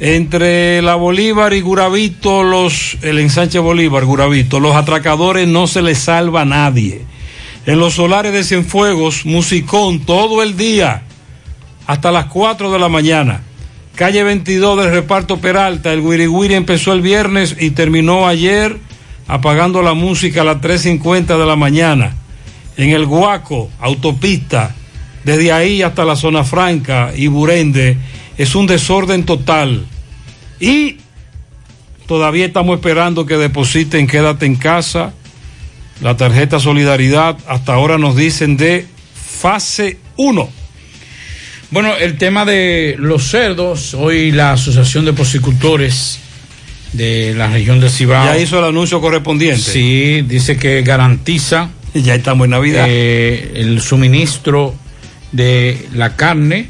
Entre 0.00 0.80
la 0.82 0.94
Bolívar 0.94 1.52
y 1.52 1.60
Guravito, 1.60 2.42
los, 2.42 2.96
el 3.02 3.18
ensanche 3.18 3.58
Bolívar, 3.58 4.04
Guravito, 4.04 4.58
los 4.58 4.74
atracadores 4.74 5.46
no 5.46 5.66
se 5.66 5.82
les 5.82 5.98
salva 5.98 6.40
a 6.40 6.46
nadie. 6.46 7.09
En 7.66 7.78
los 7.78 7.94
solares 7.94 8.32
de 8.32 8.42
Cienfuegos, 8.42 9.26
musicón 9.26 10.00
todo 10.00 10.42
el 10.42 10.56
día, 10.56 11.02
hasta 11.86 12.10
las 12.10 12.26
4 12.26 12.72
de 12.72 12.78
la 12.78 12.88
mañana. 12.88 13.42
Calle 13.94 14.22
22 14.22 14.82
del 14.82 14.92
reparto 14.92 15.38
Peralta, 15.38 15.92
el 15.92 16.00
Wiri 16.00 16.54
empezó 16.54 16.92
el 16.92 17.02
viernes 17.02 17.56
y 17.60 17.70
terminó 17.70 18.26
ayer 18.26 18.78
apagando 19.26 19.82
la 19.82 19.94
música 19.94 20.40
a 20.40 20.44
las 20.44 20.56
3.50 20.56 21.38
de 21.38 21.46
la 21.46 21.56
mañana. 21.56 22.16
En 22.76 22.90
el 22.90 23.04
Guaco, 23.04 23.70
autopista, 23.78 24.74
desde 25.24 25.52
ahí 25.52 25.82
hasta 25.82 26.04
la 26.04 26.16
zona 26.16 26.44
franca 26.44 27.12
y 27.14 27.26
Burende, 27.26 27.98
es 28.38 28.54
un 28.54 28.66
desorden 28.66 29.24
total. 29.24 29.84
Y 30.58 30.96
todavía 32.06 32.46
estamos 32.46 32.76
esperando 32.76 33.26
que 33.26 33.36
depositen 33.36 34.06
Quédate 34.06 34.46
en 34.46 34.56
casa, 34.56 35.12
la 36.00 36.16
tarjeta 36.16 36.58
Solidaridad, 36.58 37.36
hasta 37.46 37.74
ahora 37.74 37.98
nos 37.98 38.16
dicen 38.16 38.56
de 38.56 38.86
fase 39.14 39.98
1. 40.16 40.48
Bueno, 41.70 41.94
el 41.96 42.18
tema 42.18 42.44
de 42.44 42.96
los 42.98 43.24
cerdos, 43.28 43.94
hoy 43.94 44.32
la 44.32 44.52
Asociación 44.52 45.04
de 45.04 45.12
Porcicultores 45.12 46.18
de 46.92 47.34
la 47.36 47.48
región 47.48 47.80
de 47.80 47.88
Cibao. 47.88 48.24
Ya 48.24 48.38
hizo 48.38 48.58
el 48.58 48.64
anuncio 48.64 49.00
correspondiente. 49.00 49.60
Sí, 49.60 50.22
dice 50.22 50.56
que 50.56 50.82
garantiza. 50.82 51.70
Ya 51.92 52.14
estamos 52.14 52.44
en 52.44 52.50
Navidad. 52.52 52.86
eh, 52.88 53.50
el 53.56 53.80
suministro 53.80 54.76
de 55.32 55.88
la 55.92 56.14
carne 56.14 56.68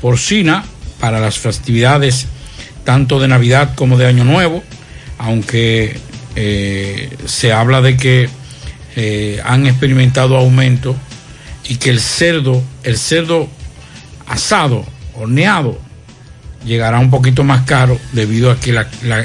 porcina 0.00 0.64
para 1.00 1.20
las 1.20 1.38
festividades 1.38 2.26
tanto 2.84 3.20
de 3.20 3.28
Navidad 3.28 3.74
como 3.74 3.98
de 3.98 4.06
Año 4.06 4.24
Nuevo, 4.24 4.62
aunque 5.18 5.98
eh, 6.34 7.10
se 7.26 7.52
habla 7.52 7.82
de 7.82 7.98
que 7.98 8.30
eh, 9.00 9.40
han 9.44 9.64
experimentado 9.66 10.36
aumento 10.36 10.96
y 11.68 11.76
que 11.76 11.90
el 11.90 12.00
cerdo, 12.00 12.60
el 12.82 12.98
cerdo 12.98 13.48
asado, 14.26 14.84
horneado, 15.14 15.78
llegará 16.66 16.98
un 16.98 17.08
poquito 17.08 17.44
más 17.44 17.62
caro 17.64 17.96
debido 18.12 18.50
a 18.50 18.58
que 18.58 18.70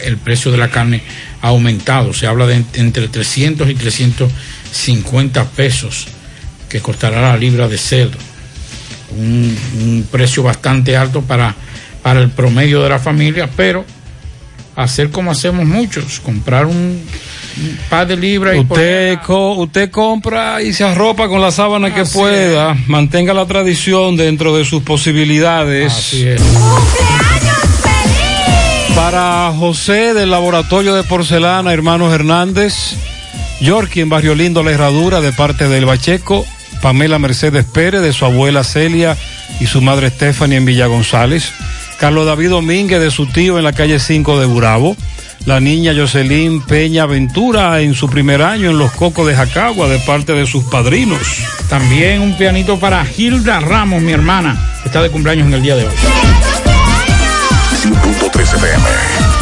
el 0.05 0.17
precio 0.17 0.51
de 0.51 0.57
la 0.59 0.69
carne 0.69 1.01
ha 1.41 1.47
aumentado. 1.47 2.13
Se 2.13 2.27
habla 2.27 2.45
de 2.45 2.57
en- 2.57 2.67
entre 2.75 3.07
300 3.07 3.67
y 3.69 3.73
350 3.75 5.43
pesos 5.45 6.05
que 6.69 6.79
costará 6.79 7.21
la 7.21 7.37
libra 7.37 7.67
de 7.67 7.77
cerdo. 7.79 8.17
Un, 9.17 9.57
un 9.79 10.07
precio 10.11 10.43
bastante 10.43 10.95
alto 10.95 11.21
para, 11.21 11.55
para 12.03 12.21
el 12.21 12.29
promedio 12.29 12.83
de 12.83 12.89
la 12.89 12.99
familia, 12.99 13.49
pero 13.55 13.85
hacer 14.75 15.09
como 15.11 15.31
hacemos 15.31 15.65
muchos, 15.65 16.19
comprar 16.19 16.65
un, 16.65 16.75
un 16.75 17.79
par 17.89 18.07
de 18.07 18.15
libras 18.17 18.55
y 18.55 18.59
Usted, 18.59 19.19
co- 19.25 19.53
usted 19.53 19.91
compra 19.91 20.61
y 20.61 20.73
se 20.73 20.83
arropa 20.83 21.27
con 21.27 21.41
la 21.41 21.51
sábana 21.51 21.93
que 21.93 22.05
pueda, 22.05 22.75
mantenga 22.87 23.33
la 23.33 23.45
tradición 23.45 24.15
dentro 24.17 24.55
de 24.57 24.65
sus 24.65 24.81
posibilidades. 24.83 25.91
Así 25.93 26.27
es. 26.27 26.41
Para 28.95 29.51
José 29.57 30.13
del 30.13 30.29
Laboratorio 30.31 30.93
de 30.93 31.03
Porcelana, 31.03 31.73
hermanos 31.73 32.13
Hernández, 32.13 32.73
Yorkie 33.59 34.01
en 34.01 34.09
Barrio 34.09 34.35
Lindo, 34.35 34.63
La 34.63 34.71
Herradura, 34.71 35.19
de 35.19 35.31
parte 35.31 35.67
del 35.67 35.85
Bacheco, 35.85 36.45
Pamela 36.81 37.17
Mercedes 37.17 37.65
Pérez, 37.65 38.01
de 38.01 38.13
su 38.13 38.25
abuela 38.25 38.63
Celia 38.63 39.17
y 39.59 39.65
su 39.65 39.81
madre 39.81 40.09
Stephanie 40.09 40.57
en 40.57 40.65
Villa 40.65 40.85
González, 40.87 41.51
Carlos 41.99 42.25
David 42.25 42.49
Domínguez, 42.49 42.99
de 42.99 43.11
su 43.11 43.27
tío 43.27 43.57
en 43.57 43.63
la 43.63 43.73
calle 43.73 43.99
5 43.99 44.39
de 44.39 44.45
Burabo, 44.45 44.95
la 45.45 45.59
niña 45.59 45.93
Jocelyn 45.95 46.61
Peña 46.61 47.05
Ventura 47.05 47.81
en 47.81 47.93
su 47.93 48.09
primer 48.09 48.41
año 48.41 48.69
en 48.69 48.77
Los 48.77 48.91
Cocos 48.91 49.27
de 49.27 49.35
Jacagua, 49.35 49.87
de 49.87 49.99
parte 49.99 50.33
de 50.33 50.45
sus 50.45 50.63
padrinos. 50.65 51.19
También 51.69 52.21
un 52.21 52.37
pianito 52.37 52.79
para 52.79 53.05
Hilda 53.17 53.59
Ramos, 53.59 54.01
mi 54.01 54.11
hermana, 54.11 54.57
que 54.81 54.89
está 54.89 55.01
de 55.01 55.09
cumpleaños 55.09 55.47
en 55.47 55.53
el 55.53 55.61
día 55.61 55.75
de 55.75 55.85
hoy. 55.85 55.93
100.3 57.83 58.41
FM. 58.41 59.32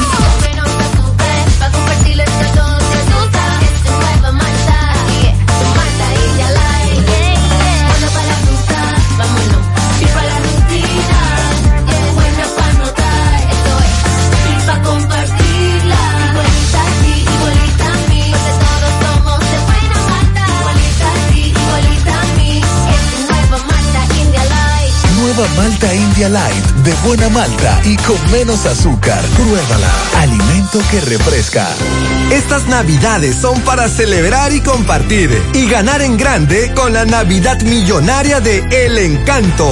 Malta 25.58 25.94
India 25.94 26.30
Light, 26.30 26.66
de 26.84 26.94
buena 27.06 27.30
malta 27.30 27.82
y 27.86 27.96
con 27.98 28.32
menos 28.32 28.66
azúcar. 28.66 29.22
Pruébala. 29.36 29.92
Alimento 30.20 30.80
que 30.90 31.02
refresca. 31.02 31.68
Estas 32.32 32.68
navidades 32.68 33.36
son 33.36 33.60
para 33.62 33.88
celebrar 33.90 34.54
y 34.54 34.62
compartir 34.62 35.30
y 35.54 35.68
ganar 35.68 36.02
en 36.02 36.18
grande 36.18 36.72
con 36.76 36.94
la 36.94 37.06
Navidad 37.06 37.62
Millonaria 37.62 38.40
de 38.40 38.60
El 38.72 38.98
Encanto. 38.98 39.72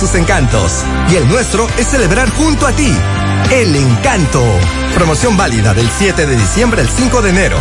sus 0.00 0.14
encantos 0.14 0.82
y 1.10 1.16
el 1.16 1.28
nuestro 1.28 1.66
es 1.76 1.88
celebrar 1.88 2.30
junto 2.30 2.66
a 2.66 2.72
ti. 2.72 2.90
El 3.50 3.76
encanto. 3.76 4.42
Promoción 4.94 5.36
válida 5.36 5.74
del 5.74 5.90
7 5.90 6.26
de 6.26 6.36
diciembre 6.36 6.80
al 6.80 6.88
5 6.88 7.20
de 7.20 7.28
enero. 7.28 7.58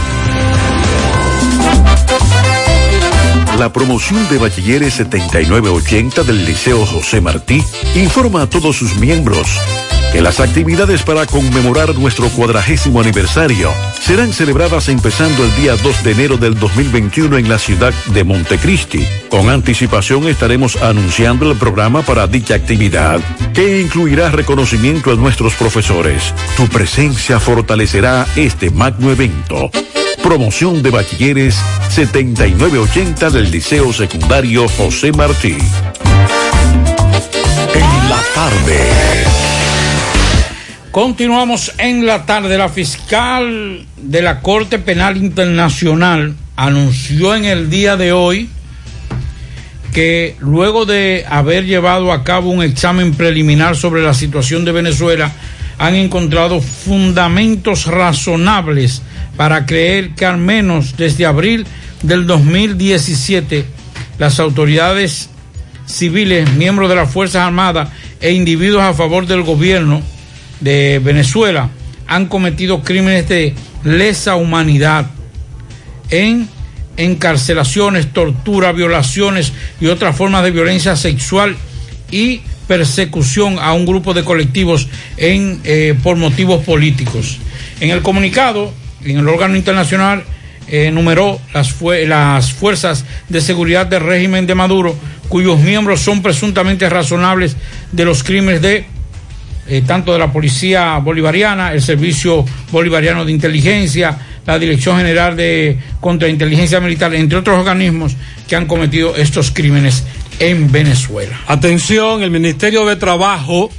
La 3.58 3.74
promoción 3.74 4.26
de 4.30 4.38
Bachilleres 4.38 4.94
7980 4.94 6.24
del 6.24 6.46
Liceo 6.46 6.86
José 6.86 7.20
Martí 7.20 7.62
informa 7.96 8.44
a 8.44 8.50
todos 8.50 8.78
sus 8.78 8.96
miembros 8.96 9.46
que 10.12 10.22
las 10.22 10.40
actividades 10.40 11.04
para 11.04 11.26
conmemorar 11.26 11.96
nuestro 11.96 12.30
cuadragésimo 12.30 13.02
aniversario 13.02 13.72
serán 14.00 14.34
celebradas 14.34 14.90
empezando 14.90 15.44
el 15.44 15.56
día 15.56 15.76
2 15.76 16.04
de 16.04 16.12
enero 16.12 16.38
del 16.38 16.58
2021 16.58 17.38
en 17.38 17.50
la 17.50 17.60
ciudad 17.60 17.94
de 18.08 18.24
Montecristi. 18.24 19.06
Con 19.30 19.50
anticipación 19.50 20.28
estaremos 20.28 20.78
anunciando 20.78 21.52
el 21.52 21.58
programa 21.58 22.02
para 22.02 22.28
dicha 22.28 22.56
actividad, 22.56 23.20
que 23.54 23.82
incluirá 23.82 24.30
reconocimiento 24.32 25.12
a 25.12 25.16
nuestros 25.16 25.54
profesores. 25.54 26.34
Tu 26.58 26.68
presencia 26.68 27.40
fortalecerá 27.40 28.26
este 28.36 28.72
magno 28.72 29.12
evento. 29.12 29.70
Promoción 30.24 30.82
de 30.82 30.90
bachilleres 30.90 31.56
7980 31.90 33.30
del 33.30 33.52
Liceo 33.52 33.94
Secundario 33.94 34.68
José 34.70 35.12
Martí. 35.12 35.58
En 37.74 38.10
la 38.10 38.22
tarde. 38.34 39.69
Continuamos 40.92 41.72
en 41.78 42.08
la 42.08 42.26
tarde. 42.26 42.58
La 42.58 42.68
fiscal 42.68 43.86
de 43.96 44.22
la 44.24 44.42
Corte 44.42 44.80
Penal 44.80 45.18
Internacional 45.18 46.34
anunció 46.56 47.36
en 47.36 47.46
el 47.46 47.70
día 47.70 47.96
de 47.96 48.12
hoy 48.12 48.50
que 49.94 50.36
luego 50.40 50.88
de 50.88 51.26
haber 51.30 51.66
llevado 51.66 52.12
a 52.12 52.24
cabo 52.24 52.50
un 52.50 52.64
examen 52.64 53.14
preliminar 53.14 53.76
sobre 53.76 54.02
la 54.02 54.16
situación 54.16 54.66
de 54.66 54.72
Venezuela, 54.72 55.32
han 55.78 55.94
encontrado 55.94 56.60
fundamentos 56.60 57.86
razonables 57.86 59.04
para 59.38 59.68
creer 59.68 60.16
que 60.16 60.26
al 60.26 60.40
menos 60.40 60.98
desde 60.98 61.28
abril 61.28 61.68
del 62.02 62.26
2017 62.26 63.64
las 64.18 64.40
autoridades 64.40 65.30
civiles, 65.86 66.52
miembros 66.54 66.90
de 66.90 66.96
las 66.96 67.12
Fuerzas 67.12 67.44
Armadas 67.44 67.90
e 68.22 68.32
individuos 68.32 68.82
a 68.82 68.96
favor 68.96 69.28
del 69.28 69.44
gobierno 69.44 70.02
de 70.60 71.00
Venezuela 71.04 71.70
han 72.08 72.26
cometido 72.26 72.82
crímenes 72.82 73.30
de 73.30 73.54
lesa 73.84 74.36
humanidad 74.36 75.08
en 76.10 76.50
encarcelaciones, 76.98 78.12
tortura, 78.12 78.72
violaciones 78.72 79.54
y 79.80 79.88
otras 79.88 80.16
formas 80.16 80.44
de 80.44 80.52
violencia 80.52 80.96
sexual 80.96 81.56
y 82.12 82.42
persecución 82.68 83.58
a 83.60 83.74
un 83.74 83.86
grupo 83.86 84.14
de 84.14 84.24
colectivos 84.24 84.88
en, 85.18 85.62
eh, 85.64 85.96
por 86.04 86.18
motivos 86.18 86.64
políticos. 86.64 87.38
En 87.80 87.92
el 87.92 88.02
comunicado, 88.02 88.74
en 89.04 89.18
el 89.18 89.28
órgano 89.28 89.56
internacional, 89.56 90.24
eh, 90.68 90.88
enumeró 90.88 91.40
las, 91.54 91.76
las 91.82 92.52
fuerzas 92.52 93.06
de 93.30 93.42
seguridad 93.42 93.88
del 93.88 94.02
régimen 94.02 94.46
de 94.46 94.56
Maduro, 94.56 94.96
cuyos 95.30 95.60
miembros 95.60 96.02
son 96.02 96.22
presuntamente 96.22 96.90
razonables 96.90 97.56
de 97.92 98.06
los 98.06 98.24
crímenes 98.24 98.62
de 98.62 98.86
eh, 99.70 99.84
tanto 99.86 100.14
de 100.14 100.20
la 100.20 100.32
Policía 100.32 100.98
Bolivariana, 100.98 101.74
el 101.74 101.82
Servicio 101.82 102.46
Bolivariano 102.72 103.26
de 103.26 103.32
Inteligencia, 103.32 104.18
la 104.46 104.58
Dirección 104.58 104.98
General 104.98 105.36
de 105.36 105.78
Contrainteligencia 106.00 106.80
Militar, 106.80 107.14
entre 107.14 107.38
otros 107.38 107.60
organismos 107.60 108.16
que 108.48 108.56
han 108.56 108.66
cometido 108.66 109.16
estos 109.16 109.52
crímenes 109.52 110.04
en 110.40 110.72
Venezuela. 110.72 111.40
Atención, 111.48 112.24
el 112.24 112.32
Ministerio 112.32 112.86
de 112.86 112.96
Trabajo 112.96 113.70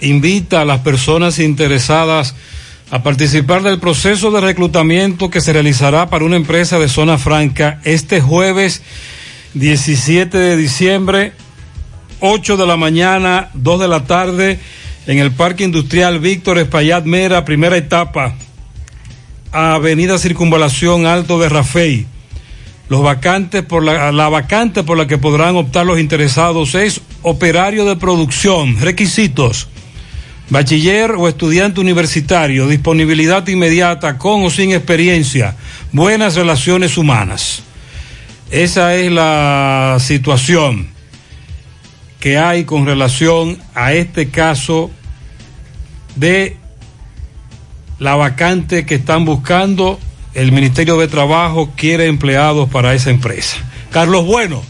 invita 0.00 0.62
a 0.62 0.64
las 0.64 0.80
personas 0.80 1.38
interesadas 1.38 2.34
a 2.90 3.02
participar 3.02 3.62
del 3.62 3.78
proceso 3.78 4.30
de 4.30 4.40
reclutamiento 4.40 5.28
que 5.28 5.40
se 5.40 5.52
realizará 5.52 6.08
para 6.08 6.24
una 6.24 6.36
empresa 6.36 6.78
de 6.78 6.88
zona 6.88 7.18
franca 7.18 7.80
este 7.84 8.20
jueves 8.20 8.82
17 9.54 10.36
de 10.38 10.56
diciembre, 10.56 11.32
8 12.20 12.56
de 12.56 12.66
la 12.66 12.76
mañana, 12.76 13.50
2 13.54 13.80
de 13.80 13.88
la 13.88 14.04
tarde, 14.04 14.60
en 15.06 15.18
el 15.18 15.32
Parque 15.32 15.64
Industrial 15.64 16.18
Víctor 16.18 16.58
Espaillat 16.58 17.04
Mera, 17.04 17.44
primera 17.44 17.76
etapa, 17.76 18.34
Avenida 19.52 20.18
Circunvalación 20.18 21.06
Alto 21.06 21.38
de 21.38 21.48
Rafey. 21.48 22.06
Los 22.88 23.02
vacantes 23.02 23.62
por 23.62 23.84
la, 23.84 24.12
la 24.12 24.28
vacante 24.28 24.82
por 24.82 24.98
la 24.98 25.06
que 25.06 25.18
podrán 25.18 25.56
optar 25.56 25.86
los 25.86 25.98
interesados 25.98 26.74
es 26.74 27.00
operario 27.22 27.84
de 27.84 27.96
producción. 27.96 28.80
Requisitos. 28.80 29.68
Bachiller 30.50 31.12
o 31.12 31.26
estudiante 31.26 31.80
universitario, 31.80 32.68
disponibilidad 32.68 33.46
inmediata 33.48 34.16
con 34.16 34.44
o 34.44 34.50
sin 34.50 34.72
experiencia, 34.72 35.56
buenas 35.90 36.36
relaciones 36.36 36.96
humanas. 36.96 37.64
Esa 38.52 38.94
es 38.94 39.10
la 39.10 39.96
situación 39.98 40.95
que 42.26 42.38
hay 42.38 42.64
con 42.64 42.86
relación 42.86 43.56
a 43.76 43.92
este 43.92 44.30
caso 44.30 44.90
de 46.16 46.56
la 48.00 48.16
vacante 48.16 48.84
que 48.84 48.96
están 48.96 49.24
buscando. 49.24 50.00
El 50.34 50.50
Ministerio 50.50 50.98
de 50.98 51.06
Trabajo 51.06 51.70
quiere 51.76 52.06
empleados 52.06 52.68
para 52.68 52.94
esa 52.94 53.10
empresa. 53.10 53.58
Carlos 53.92 54.26
Bueno, 54.26 54.60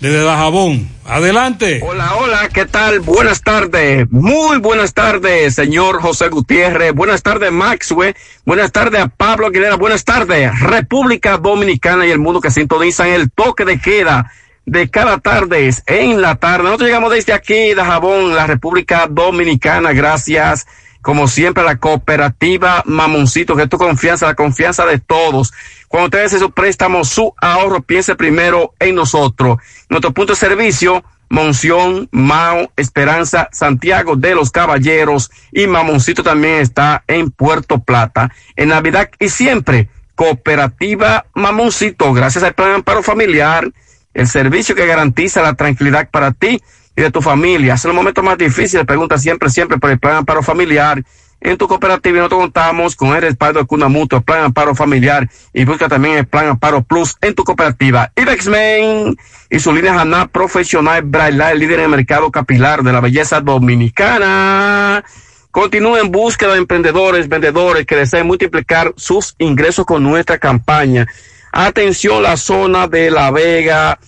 desde 0.00 0.22
Dajabón. 0.22 0.88
Adelante. 1.04 1.80
Hola, 1.82 2.14
hola, 2.14 2.48
¿qué 2.54 2.64
tal? 2.64 3.00
Buenas 3.00 3.42
tardes. 3.42 4.06
Muy 4.12 4.58
buenas 4.58 4.94
tardes, 4.94 5.56
señor 5.56 6.00
José 6.00 6.28
Gutiérrez. 6.28 6.94
Buenas 6.94 7.24
tardes, 7.24 7.50
Maxwell. 7.50 8.14
Buenas 8.46 8.70
tardes 8.70 9.00
a 9.00 9.08
Pablo 9.08 9.48
Aguilera. 9.48 9.74
Buenas 9.74 10.04
tardes, 10.04 10.60
República 10.60 11.38
Dominicana 11.38 12.06
y 12.06 12.12
el 12.12 12.20
mundo 12.20 12.40
que 12.40 12.52
sintonizan 12.52 13.08
el 13.08 13.32
toque 13.32 13.64
de 13.64 13.80
queda 13.80 14.30
de 14.66 14.90
cada 14.90 15.18
tarde 15.18 15.70
en 15.86 16.20
la 16.20 16.36
tarde. 16.36 16.64
Nosotros 16.64 16.88
llegamos 16.88 17.12
desde 17.12 17.32
aquí, 17.32 17.74
de 17.74 17.84
Jabón, 17.84 18.34
la 18.34 18.46
República 18.46 19.06
Dominicana. 19.08 19.92
Gracias, 19.92 20.66
como 21.02 21.28
siempre, 21.28 21.62
a 21.62 21.66
la 21.66 21.76
cooperativa 21.76 22.82
Mamoncito, 22.86 23.56
que 23.56 23.64
es 23.64 23.68
tu 23.68 23.78
confianza, 23.78 24.26
la 24.26 24.34
confianza 24.34 24.86
de 24.86 24.98
todos. 24.98 25.52
Cuando 25.88 26.06
usted 26.06 26.24
hace 26.24 26.38
su 26.38 26.50
préstamo, 26.50 27.04
su 27.04 27.34
ahorro, 27.40 27.82
piense 27.82 28.16
primero 28.16 28.74
en 28.78 28.94
nosotros. 28.94 29.58
Nuestro 29.88 30.12
punto 30.12 30.32
de 30.32 30.38
servicio, 30.38 31.04
Monción, 31.28 32.08
Mao, 32.12 32.70
Esperanza, 32.76 33.48
Santiago 33.52 34.16
de 34.16 34.34
los 34.34 34.50
Caballeros 34.50 35.30
y 35.52 35.66
Mamoncito 35.66 36.22
también 36.22 36.60
está 36.60 37.02
en 37.06 37.30
Puerto 37.30 37.80
Plata. 37.80 38.32
En 38.56 38.68
Navidad 38.68 39.10
y 39.18 39.28
siempre, 39.28 39.88
Cooperativa 40.14 41.26
Mamoncito, 41.34 42.12
gracias 42.12 42.44
al 42.44 42.54
Plan 42.54 42.72
Amparo 42.72 43.02
Familiar, 43.02 43.68
el 44.14 44.28
servicio 44.28 44.74
que 44.74 44.86
garantiza 44.86 45.42
la 45.42 45.54
tranquilidad 45.54 46.08
para 46.10 46.32
ti 46.32 46.60
y 46.96 47.02
de 47.02 47.10
tu 47.10 47.20
familia. 47.20 47.74
Es 47.74 47.84
el 47.84 47.92
momento 47.92 48.22
más 48.22 48.38
difícil, 48.38 48.86
pregunta 48.86 49.18
siempre, 49.18 49.50
siempre 49.50 49.78
por 49.78 49.90
el 49.90 49.98
Plan 49.98 50.16
Amparo 50.16 50.42
Familiar. 50.42 51.02
En 51.40 51.58
tu 51.58 51.68
cooperativa 51.68 52.18
nosotros 52.18 52.40
contamos 52.40 52.96
con 52.96 53.14
el 53.14 53.20
respaldo 53.20 53.60
de 53.60 53.66
Cuna 53.66 53.88
Mutua, 53.88 54.22
Plan 54.22 54.44
Amparo 54.44 54.74
Familiar 54.74 55.28
y 55.52 55.66
busca 55.66 55.88
también 55.88 56.16
el 56.16 56.26
Plan 56.26 56.46
Amparo 56.46 56.82
Plus 56.82 57.16
en 57.20 57.34
tu 57.34 57.44
cooperativa. 57.44 58.10
Ibexmen 58.16 59.14
y 59.50 59.58
su 59.58 59.72
línea 59.72 60.00
Haná 60.00 60.26
Profesional 60.28 61.02
Braille, 61.02 61.50
el 61.52 61.58
líder 61.58 61.80
en 61.80 61.84
el 61.86 61.90
mercado 61.90 62.30
capilar 62.30 62.82
de 62.82 62.92
la 62.92 63.00
belleza 63.00 63.42
dominicana. 63.42 65.04
Continúa 65.50 66.00
en 66.00 66.10
búsqueda 66.10 66.54
de 66.54 66.58
emprendedores, 66.58 67.28
vendedores 67.28 67.84
que 67.84 67.96
deseen 67.96 68.26
multiplicar 68.26 68.94
sus 68.96 69.34
ingresos 69.38 69.84
con 69.84 70.02
nuestra 70.02 70.38
campaña. 70.38 71.06
Atención, 71.56 72.20
la 72.20 72.36
zona 72.36 72.88
de 72.88 73.12
La 73.12 73.30
Vega, 73.30 74.00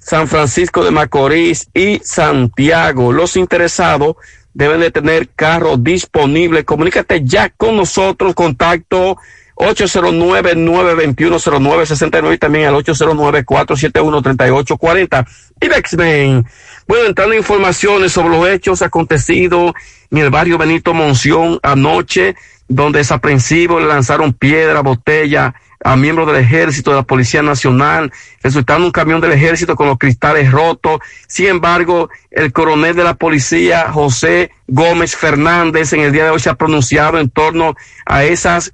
San 0.00 0.26
Francisco 0.26 0.84
de 0.84 0.90
Macorís 0.90 1.68
y 1.72 2.00
Santiago. 2.02 3.12
Los 3.12 3.36
interesados 3.36 4.16
deben 4.52 4.80
de 4.80 4.90
tener 4.90 5.28
carro 5.28 5.76
disponible. 5.76 6.64
Comunícate 6.64 7.22
ya 7.24 7.50
con 7.50 7.76
nosotros, 7.76 8.34
contacto 8.34 9.16
809-921-0969 9.54 12.34
y 12.34 12.38
también 12.38 12.66
al 12.66 12.74
809-471-3840. 12.74 15.24
Y 15.60 15.68
Bexmen, 15.68 16.44
bueno, 16.88 17.06
entrando 17.06 17.34
en 17.34 17.38
informaciones 17.38 18.10
sobre 18.10 18.36
los 18.36 18.48
hechos 18.48 18.82
acontecidos 18.82 19.72
en 20.10 20.18
el 20.18 20.30
barrio 20.30 20.58
Benito 20.58 20.92
Monción 20.94 21.60
anoche, 21.62 22.34
donde 22.68 22.98
desaprensivos 22.98 23.80
le 23.80 23.88
lanzaron 23.88 24.32
piedra, 24.32 24.80
botella 24.80 25.54
a 25.84 25.96
miembros 25.96 26.26
del 26.26 26.36
ejército, 26.36 26.90
de 26.90 26.96
la 26.96 27.02
Policía 27.02 27.42
Nacional, 27.42 28.12
resultando 28.42 28.86
un 28.86 28.92
camión 28.92 29.20
del 29.20 29.32
ejército 29.32 29.76
con 29.76 29.86
los 29.86 29.98
cristales 29.98 30.50
rotos. 30.50 31.00
Sin 31.26 31.46
embargo, 31.46 32.10
el 32.30 32.52
coronel 32.52 32.96
de 32.96 33.04
la 33.04 33.14
policía, 33.14 33.90
José 33.92 34.50
Gómez 34.66 35.16
Fernández, 35.16 35.92
en 35.92 36.00
el 36.00 36.12
día 36.12 36.24
de 36.24 36.30
hoy 36.30 36.40
se 36.40 36.50
ha 36.50 36.54
pronunciado 36.54 37.18
en 37.18 37.30
torno 37.30 37.74
a 38.06 38.24
esas 38.24 38.72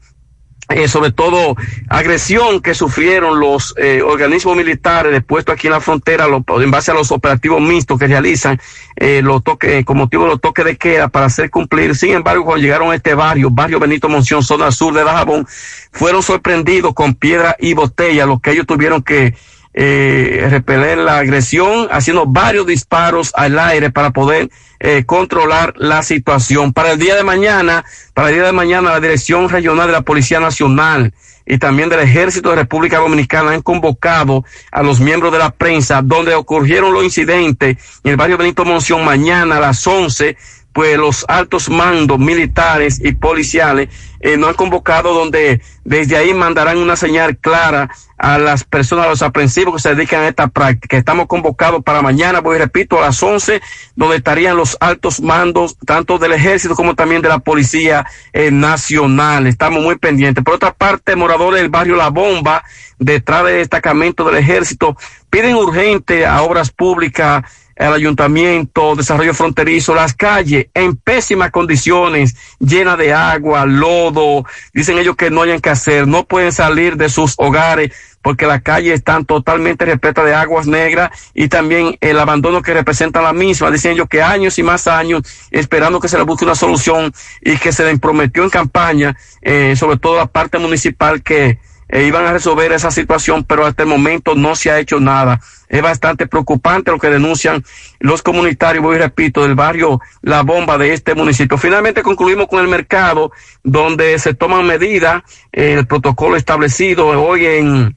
eh, 0.71 0.89
sobre 0.89 1.13
todo 1.13 1.57
agresión 1.89 2.61
que 2.61 2.75
sufrieron 2.75 3.39
los 3.39 3.75
eh, 3.77 4.01
organismos 4.03 4.57
militares 4.57 5.13
depuestos 5.13 5.55
aquí 5.55 5.67
en 5.67 5.75
la 5.75 5.81
frontera 5.81 6.27
en 6.27 6.71
base 6.71 6.91
a 6.91 6.95
los 6.95 7.13
operativos 7.13 7.61
mixtos 7.61 7.99
que 7.99 8.07
realizan 8.07 8.59
eh, 8.97 9.21
los 9.23 9.45
toques, 9.45 9.85
con 9.85 9.99
motivo 9.99 10.25
de 10.25 10.31
los 10.31 10.41
toques 10.41 10.65
de 10.65 10.77
queda 10.77 11.09
para 11.09 11.27
hacer 11.27 11.51
cumplir. 11.51 11.95
Sin 11.95 12.13
embargo, 12.13 12.45
cuando 12.45 12.63
llegaron 12.63 12.93
a 12.93 12.95
este 12.95 13.15
barrio, 13.15 13.51
barrio 13.51 13.79
Benito 13.79 14.09
Monción, 14.09 14.43
zona 14.43 14.73
sur 14.73 14.95
de 14.95 15.05
Dajabón, 15.05 15.47
fueron 15.93 16.23
sorprendidos 16.23 16.95
con 16.95 17.15
piedra 17.15 17.57
y 17.59 17.75
botella, 17.75 18.25
lo 18.25 18.39
que 18.39 18.53
ellos 18.53 18.67
tuvieron 18.67 19.03
que 19.03 19.35
eh, 19.75 20.47
repeler 20.51 20.99
la 20.99 21.19
agresión, 21.19 21.89
haciendo 21.91 22.27
varios 22.27 22.67
disparos 22.67 23.33
al 23.35 23.59
aire 23.59 23.91
para 23.91 24.13
poder 24.13 24.49
eh, 24.87 25.05
controlar 25.07 25.73
la 25.79 26.03
situación. 26.03 26.75
Para 26.75 26.93
el 26.93 26.99
día 26.99 27.17
de 27.17 27.25
mañana, 27.25 27.87
para 28.13 28.29
el 28.29 28.35
día 28.35 28.45
de 28.45 28.53
mañana, 28.53 28.91
la 28.91 29.01
Dirección 29.01 29.49
Regional 29.49 29.87
de 29.87 29.95
la 29.95 30.03
Policía 30.03 30.41
Nacional 30.41 31.15
y 31.47 31.57
también 31.57 31.89
del 31.89 32.01
Ejército 32.01 32.51
de 32.51 32.57
República 32.57 32.99
Dominicana 32.99 33.53
han 33.53 33.63
convocado 33.63 34.45
a 34.71 34.83
los 34.83 35.01
miembros 35.01 35.33
de 35.33 35.39
la 35.39 35.53
prensa 35.53 36.03
donde 36.03 36.35
ocurrieron 36.35 36.93
los 36.93 37.03
incidentes 37.03 37.79
en 38.05 38.11
el 38.11 38.19
barrio 38.19 38.37
Benito 38.37 38.67
Monción 38.67 39.03
mañana 39.07 39.57
a 39.57 39.61
las 39.61 39.87
11 39.87 40.37
pues 40.75 40.99
los 40.99 41.25
altos 41.29 41.71
mandos 41.71 42.19
militares 42.19 43.01
y 43.03 43.13
policiales 43.13 43.89
eh, 44.21 44.37
nos 44.37 44.51
han 44.51 44.55
convocado 44.57 45.15
donde 45.15 45.63
desde 45.85 46.17
ahí 46.17 46.35
mandarán 46.35 46.79
una 46.79 46.97
señal 46.97 47.37
clara 47.37 47.91
a 48.19 48.39
las 48.39 48.65
personas, 48.65 49.07
a 49.07 49.11
los 49.11 49.23
aprensivos 49.23 49.75
que 49.75 49.83
se 49.83 49.95
dedican 49.95 50.23
a 50.23 50.29
esta 50.29 50.49
práctica. 50.49 50.97
Estamos 50.97 51.27
convocados 51.27 51.85
para 51.85 52.03
mañana, 52.03 52.41
voy 52.41 52.59
repito, 52.59 52.99
a 52.99 53.03
las 53.03 53.23
11, 53.23 53.61
donde 53.95 54.17
estarían 54.17 54.57
los 54.57 54.77
altos 54.81 55.21
mandos, 55.21 55.77
tanto 55.85 56.19
del 56.19 56.33
ejército 56.33 56.75
como 56.75 56.95
también 56.95 57.23
de 57.23 57.29
la 57.29 57.39
policía 57.39 58.07
eh, 58.33 58.51
nacional. 58.51 59.47
Estamos 59.47 59.83
muy 59.83 59.97
pendientes. 59.97 60.43
Por 60.43 60.55
otra 60.55 60.73
parte, 60.73 61.15
moradores 61.15 61.61
del 61.61 61.71
barrio 61.71 61.95
La 61.95 62.09
Bomba, 62.09 62.65
detrás 62.99 63.45
del 63.45 63.57
destacamento 63.57 64.25
del 64.25 64.37
ejército, 64.37 64.97
piden 65.31 65.57
urgente 65.57 66.27
a 66.27 66.43
obras 66.43 66.71
públicas 66.71 67.45
el 67.77 67.93
ayuntamiento, 67.93 68.95
desarrollo 68.95 69.35
fronterizo, 69.35 69.95
las 69.95 70.15
calles 70.15 70.67
en 70.75 70.97
pésimas 70.97 71.51
condiciones, 71.51 72.37
llenas 72.61 72.99
de 72.99 73.13
agua, 73.13 73.67
lodo, 73.67 74.45
dicen 74.73 74.99
ellos 74.99 75.17
que 75.17 75.31
no 75.31 75.43
hayan 75.43 75.61
que 75.61 75.71
hacer, 75.71 76.07
no 76.07 76.25
pueden 76.25 76.53
salir 76.53 76.97
de 76.97 77.09
sus 77.09 77.35
hogares 77.37 77.93
porque 78.23 78.47
las 78.47 78.63
calles 78.63 78.95
están 78.95 79.27
totalmente 79.27 79.85
repletas 79.85 80.25
de 80.25 80.35
aguas 80.35 80.67
negras 80.67 81.11
y 81.35 81.49
también 81.49 81.99
el 82.01 82.19
abandono 82.19 82.63
que 82.63 82.73
representa 82.73 83.21
la 83.21 83.33
misma, 83.33 83.71
dicen 83.71 83.93
ellos 83.93 84.09
que 84.09 84.23
años 84.23 84.59
y 84.59 84.63
más 84.63 84.87
años 84.87 85.23
esperando 85.51 86.01
que 86.01 86.09
se 86.09 86.17
le 86.17 86.25
busque 86.25 86.45
una 86.45 86.55
solución 86.55 87.13
y 87.43 87.59
que 87.59 87.73
se 87.73 87.85
les 87.85 87.99
prometió 87.99 88.45
en 88.45 88.51
campaña, 88.51 89.17
eh, 89.43 89.75
sobre 89.77 89.99
todo 89.99 90.17
la 90.17 90.27
parte 90.27 90.59
municipal 90.59 91.23
que 91.23 91.59
eh, 91.89 92.05
iban 92.05 92.27
a 92.27 92.33
resolver 92.33 92.73
esa 92.73 92.91
situación, 92.91 93.45
pero 93.45 93.67
hasta 93.67 93.83
el 93.83 93.89
momento 93.89 94.35
no 94.35 94.57
se 94.57 94.71
ha 94.71 94.79
hecho 94.79 95.01
nada. 95.01 95.41
Es 95.69 95.83
bastante 95.83 96.27
preocupante 96.27 96.91
lo 96.91 96.99
que 96.99 97.11
denuncian 97.11 97.65
los 98.01 98.23
comunitarios, 98.23 98.83
voy 98.83 98.97
y 98.97 98.99
repito, 99.01 99.43
del 99.43 99.55
barrio 99.55 100.01
La 100.23 100.43
Bomba 100.43 100.79
de 100.79 100.93
este 100.93 101.15
municipio. 101.15 101.59
Finalmente 101.59 102.03
concluimos 102.03 102.49
con 102.49 102.61
el 102.61 102.69
mercado, 102.69 103.33
donde 103.63 104.19
se 104.19 104.35
toman 104.35 104.67
medidas, 104.67 105.23
el 105.53 105.87
protocolo 105.87 106.37
establecido 106.37 107.09
hoy 107.09 107.47
en 107.47 107.97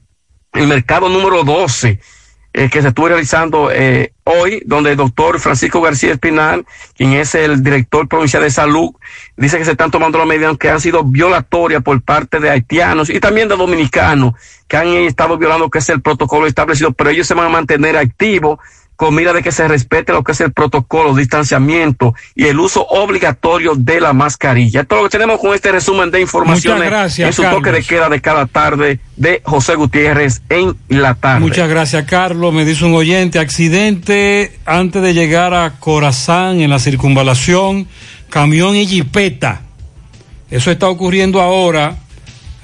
el 0.54 0.66
mercado 0.66 1.08
número 1.08 1.44
12 1.44 2.00
eh, 2.58 2.68
que 2.70 2.82
se 2.82 2.88
estuvo 2.88 3.06
realizando 3.06 3.70
eh, 3.70 4.12
hoy, 4.24 4.60
donde 4.66 4.90
el 4.90 4.96
doctor 4.96 5.38
Francisco 5.38 5.80
García 5.80 6.10
Espinal, 6.10 6.66
quien 6.96 7.12
es 7.12 7.36
el 7.36 7.62
director 7.62 8.08
provincial 8.08 8.42
de 8.42 8.50
salud, 8.50 8.90
dice 9.36 9.58
que 9.58 9.64
se 9.64 9.70
están 9.70 9.92
tomando 9.92 10.18
las 10.18 10.26
medidas 10.26 10.58
que 10.58 10.68
han 10.68 10.80
sido 10.80 11.04
violatorias 11.04 11.84
por 11.84 12.02
parte 12.02 12.40
de 12.40 12.50
haitianos 12.50 13.10
y 13.10 13.20
también 13.20 13.48
de 13.48 13.56
dominicanos 13.56 14.34
que 14.66 14.76
han 14.76 14.88
estado 14.88 15.38
violando 15.38 15.70
que 15.70 15.78
es 15.78 15.88
el 15.88 16.02
protocolo 16.02 16.48
establecido, 16.48 16.90
pero 16.92 17.10
ellos 17.10 17.28
se 17.28 17.34
van 17.34 17.46
a 17.46 17.50
mantener 17.50 17.96
activos 17.96 18.58
con 18.98 19.14
mira 19.14 19.32
de 19.32 19.44
que 19.44 19.52
se 19.52 19.68
respete 19.68 20.12
lo 20.12 20.24
que 20.24 20.32
es 20.32 20.40
el 20.40 20.52
protocolo, 20.52 21.14
distanciamiento 21.14 22.16
y 22.34 22.46
el 22.46 22.58
uso 22.58 22.84
obligatorio 22.84 23.76
de 23.76 24.00
la 24.00 24.12
mascarilla. 24.12 24.80
Esto 24.80 24.96
es 24.96 25.02
lo 25.02 25.08
que 25.08 25.16
tenemos 25.16 25.38
con 25.38 25.54
este 25.54 25.70
resumen 25.70 26.10
de 26.10 26.20
informaciones 26.20 26.80
Muchas 26.80 26.90
gracias, 26.90 27.28
en 27.28 27.32
su 27.32 27.42
Carlos. 27.42 27.60
toque 27.60 27.70
de 27.70 27.84
queda 27.84 28.08
de 28.08 28.20
cada 28.20 28.46
tarde 28.46 28.98
de 29.14 29.40
José 29.44 29.76
Gutiérrez 29.76 30.42
en 30.48 30.74
la 30.88 31.14
tarde. 31.14 31.38
Muchas 31.38 31.68
gracias, 31.68 32.06
Carlos. 32.06 32.52
Me 32.52 32.64
dice 32.64 32.86
un 32.86 32.94
oyente, 32.96 33.38
accidente 33.38 34.58
antes 34.66 35.00
de 35.00 35.14
llegar 35.14 35.54
a 35.54 35.78
Corazán 35.78 36.60
en 36.60 36.68
la 36.68 36.80
circunvalación, 36.80 37.86
camión 38.30 38.74
y 38.74 38.84
jipeta. 38.84 39.60
Eso 40.50 40.72
está 40.72 40.88
ocurriendo 40.88 41.40
ahora. 41.40 41.98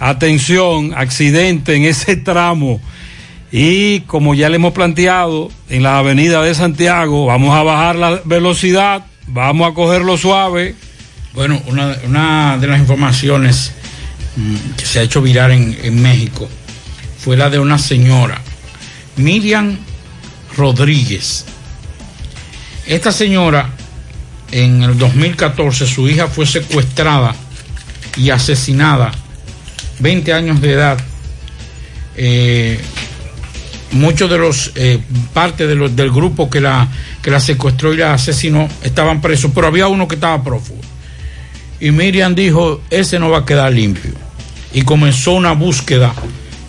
Atención, 0.01 0.95
accidente 0.97 1.77
en 1.77 1.85
ese 1.85 2.17
tramo. 2.17 2.81
Y 3.57 4.01
como 4.01 4.35
ya 4.35 4.49
le 4.49 4.57
hemos 4.57 4.73
planteado, 4.73 5.49
en 5.69 5.85
la 5.85 6.01
avenida 6.01 6.43
de 6.43 6.57
Santiago, 6.57 7.27
vamos 7.27 7.55
a 7.57 7.63
bajar 7.63 7.95
la 7.95 8.21
velocidad, 8.25 9.07
vamos 9.29 9.71
a 9.71 9.75
cogerlo 9.75 10.17
suave. 10.17 10.75
Bueno, 11.35 11.63
una, 11.69 12.59
de 12.59 12.67
las 12.67 12.81
informaciones 12.81 13.71
mm, 14.35 14.75
que 14.77 14.85
se 14.85 14.99
ha 14.99 15.03
hecho 15.03 15.23
viral 15.23 15.53
en, 15.53 15.79
en 15.85 16.03
México 16.03 16.49
fue 17.17 17.37
la 17.37 17.49
de 17.49 17.61
una 17.61 17.79
señora, 17.79 18.41
Miriam 19.19 19.79
Rodríguez. 20.57 21.45
Esta 22.89 23.13
señora, 23.13 23.71
en 24.51 24.83
el 24.83 24.99
2014, 24.99 25.87
su 25.87 26.09
hija 26.09 26.27
fue 26.27 26.45
secuestrada 26.45 27.37
y 28.17 28.31
asesinada, 28.31 29.13
20 30.01 30.33
años 30.33 30.61
de 30.61 30.73
edad. 30.73 30.99
Eh, 32.17 32.81
muchos 33.93 34.29
de 34.31 34.39
los, 34.39 34.73
eh, 34.75 34.99
parte 35.33 35.67
de 35.67 35.75
los, 35.75 35.95
del 35.95 36.11
grupo 36.11 36.51
que 36.51 36.61
la, 36.61 36.89
que 37.23 37.31
la 37.31 37.41
secuestró 37.41 37.95
y 37.95 37.99
la 37.99 38.15
asesinó 38.15 38.69
estaban 38.83 39.21
presos, 39.21 39.51
pero 39.55 39.67
había 39.67 39.89
uno 39.89 40.09
que 40.09 40.17
estaba 40.17 40.43
prófugo. 40.43 40.81
Y 41.81 41.91
Miriam 41.91 42.35
dijo, 42.35 42.83
ese 42.91 43.19
no 43.19 43.31
va 43.31 43.39
a 43.39 43.45
quedar 43.45 43.73
limpio. 43.73 44.13
Y 44.73 44.83
comenzó 44.83 45.33
una 45.33 45.53
búsqueda 45.53 46.15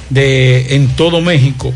de, 0.09 0.75
en 0.75 0.89
todo 0.89 1.21
México 1.21 1.73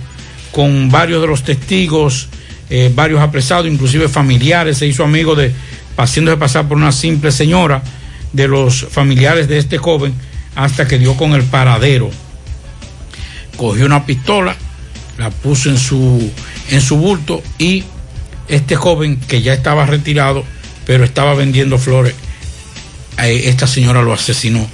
con 0.51 0.89
varios 0.89 1.21
de 1.21 1.27
los 1.27 1.43
testigos, 1.43 2.27
eh, 2.69 2.91
varios 2.93 3.21
apresados, 3.21 3.67
inclusive 3.67 4.07
familiares, 4.07 4.77
se 4.77 4.87
hizo 4.87 5.03
amigo 5.03 5.35
de, 5.35 5.53
haciéndose 5.97 6.37
pasar 6.37 6.67
por 6.67 6.77
una 6.77 6.91
simple 6.91 7.31
señora 7.31 7.81
de 8.33 8.47
los 8.47 8.85
familiares 8.89 9.47
de 9.47 9.57
este 9.57 9.77
joven, 9.77 10.13
hasta 10.55 10.87
que 10.87 10.97
dio 10.97 11.15
con 11.15 11.33
el 11.33 11.43
paradero. 11.43 12.09
Cogió 13.57 13.85
una 13.85 14.05
pistola, 14.05 14.55
la 15.19 15.29
puso 15.29 15.69
en 15.69 15.77
su, 15.77 16.31
en 16.69 16.81
su 16.81 16.95
bulto 16.95 17.43
y 17.57 17.83
este 18.47 18.75
joven 18.75 19.19
que 19.19 19.41
ya 19.41 19.53
estaba 19.53 19.85
retirado, 19.85 20.45
pero 20.85 21.03
estaba 21.03 21.35
vendiendo 21.35 21.77
flores, 21.77 22.15
eh, 23.21 23.43
esta 23.45 23.67
señora 23.67 24.01
lo 24.01 24.13
asesinó 24.13 24.65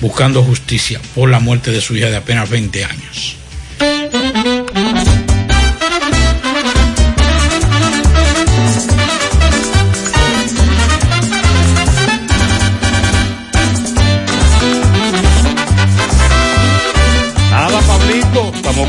buscando 0.00 0.42
justicia 0.42 1.00
por 1.14 1.28
la 1.28 1.40
muerte 1.40 1.72
de 1.72 1.80
su 1.80 1.96
hija 1.96 2.08
de 2.08 2.16
apenas 2.16 2.48
20 2.48 2.84
años. 2.84 3.36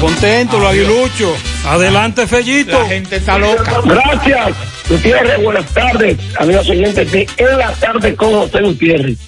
Contentos, 0.02 0.60
los 0.60 0.72
aguiluchos. 0.72 1.66
Adelante, 1.66 2.26
Fellito. 2.26 2.80
La 2.80 2.88
gente 2.88 3.16
está 3.18 3.38
loca. 3.38 3.82
Gracias, 3.86 4.58
Gutiérrez. 4.90 5.44
Buenas 5.44 5.74
tardes, 5.74 6.18
amigos 6.40 6.70
oyentes 6.70 7.12
de 7.12 7.28
En 7.38 7.58
la 7.58 7.72
Tarde 7.74 8.16
con 8.16 8.32
José 8.32 8.62
Gutiérrez. 8.62 9.20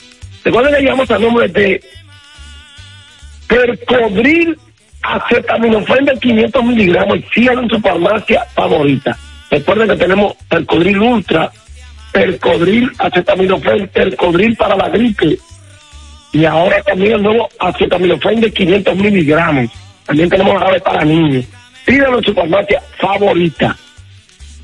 Recuerden 0.43 0.75
que 0.75 0.81
llamamos 0.81 1.11
al 1.11 1.21
nombre 1.21 1.47
de 1.47 1.81
Percodril 3.47 4.57
acetaminofén 5.03 6.05
de 6.05 6.17
500 6.17 6.63
miligramos 6.63 7.17
y 7.19 7.25
sigan 7.33 7.59
en 7.59 7.69
su 7.69 7.79
farmacia 7.79 8.43
favorita. 8.55 9.17
Recuerden 9.51 9.89
que 9.89 9.95
tenemos 9.95 10.33
Percodril 10.49 10.99
Ultra 10.99 11.51
Percodril, 12.13 12.91
acetaminofén, 12.99 13.87
Percodril 13.87 14.55
para 14.55 14.75
la 14.75 14.87
gripe. 14.89 15.37
Y 16.31 16.45
ahora 16.45 16.81
también 16.83 17.13
el 17.13 17.23
nuevo 17.23 17.49
acetaminofén 17.59 18.39
de 18.39 18.51
500 18.51 18.95
miligramos. 18.95 19.71
También 20.05 20.30
tenemos 20.30 20.53
jarabe 20.53 20.80
para 20.81 21.05
niños. 21.05 21.45
Pídalo 21.85 22.17
en 22.17 22.23
su 22.23 22.34
farmacia 22.34 22.81
favorita. 22.97 23.77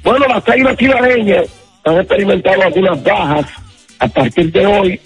Bueno, 0.04 0.26
las 0.28 0.48
águilas 0.48 0.78
cibareñas 0.78 1.48
han 1.86 1.98
experimentado 1.98 2.62
algunas 2.62 3.04
bajas. 3.04 3.46
A 4.00 4.08
partir 4.08 4.52
de 4.52 4.66
hoy 4.66 5.02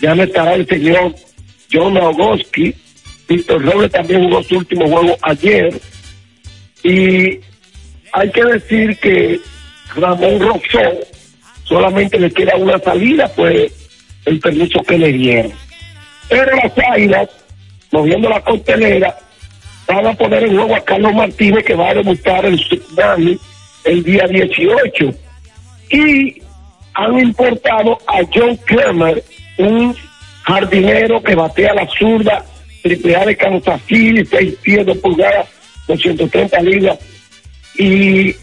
ya 0.00 0.14
no 0.14 0.22
estará 0.22 0.54
el 0.54 0.66
señor 0.66 1.14
John 1.72 1.96
Ogoski. 1.96 2.74
Víctor 3.28 3.62
Robles 3.64 3.92
también 3.92 4.24
jugó 4.24 4.42
su 4.42 4.56
último 4.56 4.88
juego 4.88 5.16
ayer. 5.22 5.80
Y 6.82 7.40
hay 8.12 8.30
que 8.32 8.44
decir 8.44 8.96
que 8.98 9.40
Ramón 9.94 10.40
Roxó 10.40 10.80
solamente 11.64 12.18
le 12.18 12.30
queda 12.30 12.56
una 12.56 12.78
salida, 12.78 13.28
pues 13.36 13.72
el 14.24 14.40
permiso 14.40 14.82
que 14.82 14.98
le 14.98 15.12
dieron. 15.12 15.52
Pero 16.28 16.56
las 16.56 16.72
águilas, 16.92 17.28
moviendo 17.92 18.28
la 18.28 18.40
costelera, 18.42 19.16
van 19.90 20.06
a 20.06 20.14
poner 20.14 20.44
en 20.44 20.56
juego 20.56 20.76
a 20.76 20.84
Carlos 20.84 21.14
Martínez, 21.14 21.64
que 21.64 21.74
va 21.74 21.90
a 21.90 21.94
debutar 21.94 22.44
en 22.44 22.56
Tsunami 22.56 23.38
el 23.84 24.02
día 24.02 24.26
18. 24.26 25.14
Y 25.90 26.42
han 26.94 27.18
importado 27.18 27.98
a 28.06 28.20
John 28.32 28.56
Kramer, 28.64 29.22
un 29.58 29.96
jardinero 30.42 31.22
que 31.22 31.34
batea 31.34 31.74
la 31.74 31.88
zurda, 31.88 32.44
triple 32.82 33.16
A 33.16 33.26
de 33.26 33.36
Kansas 33.36 33.80
City, 33.86 34.24
6 34.24 34.54
pies, 34.62 34.86
2 34.86 34.98
pulgadas, 34.98 35.48
230 35.88 36.62
libras. 36.62 36.98
Y 37.76 38.34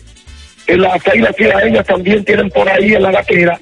en 0.67 0.81
las 0.81 1.07
águilas 1.07 1.35
ciudadanas 1.35 1.85
también 1.85 2.25
tienen 2.25 2.49
por 2.49 2.67
ahí 2.69 2.93
en 2.93 3.03
la 3.03 3.11
vaquera 3.11 3.59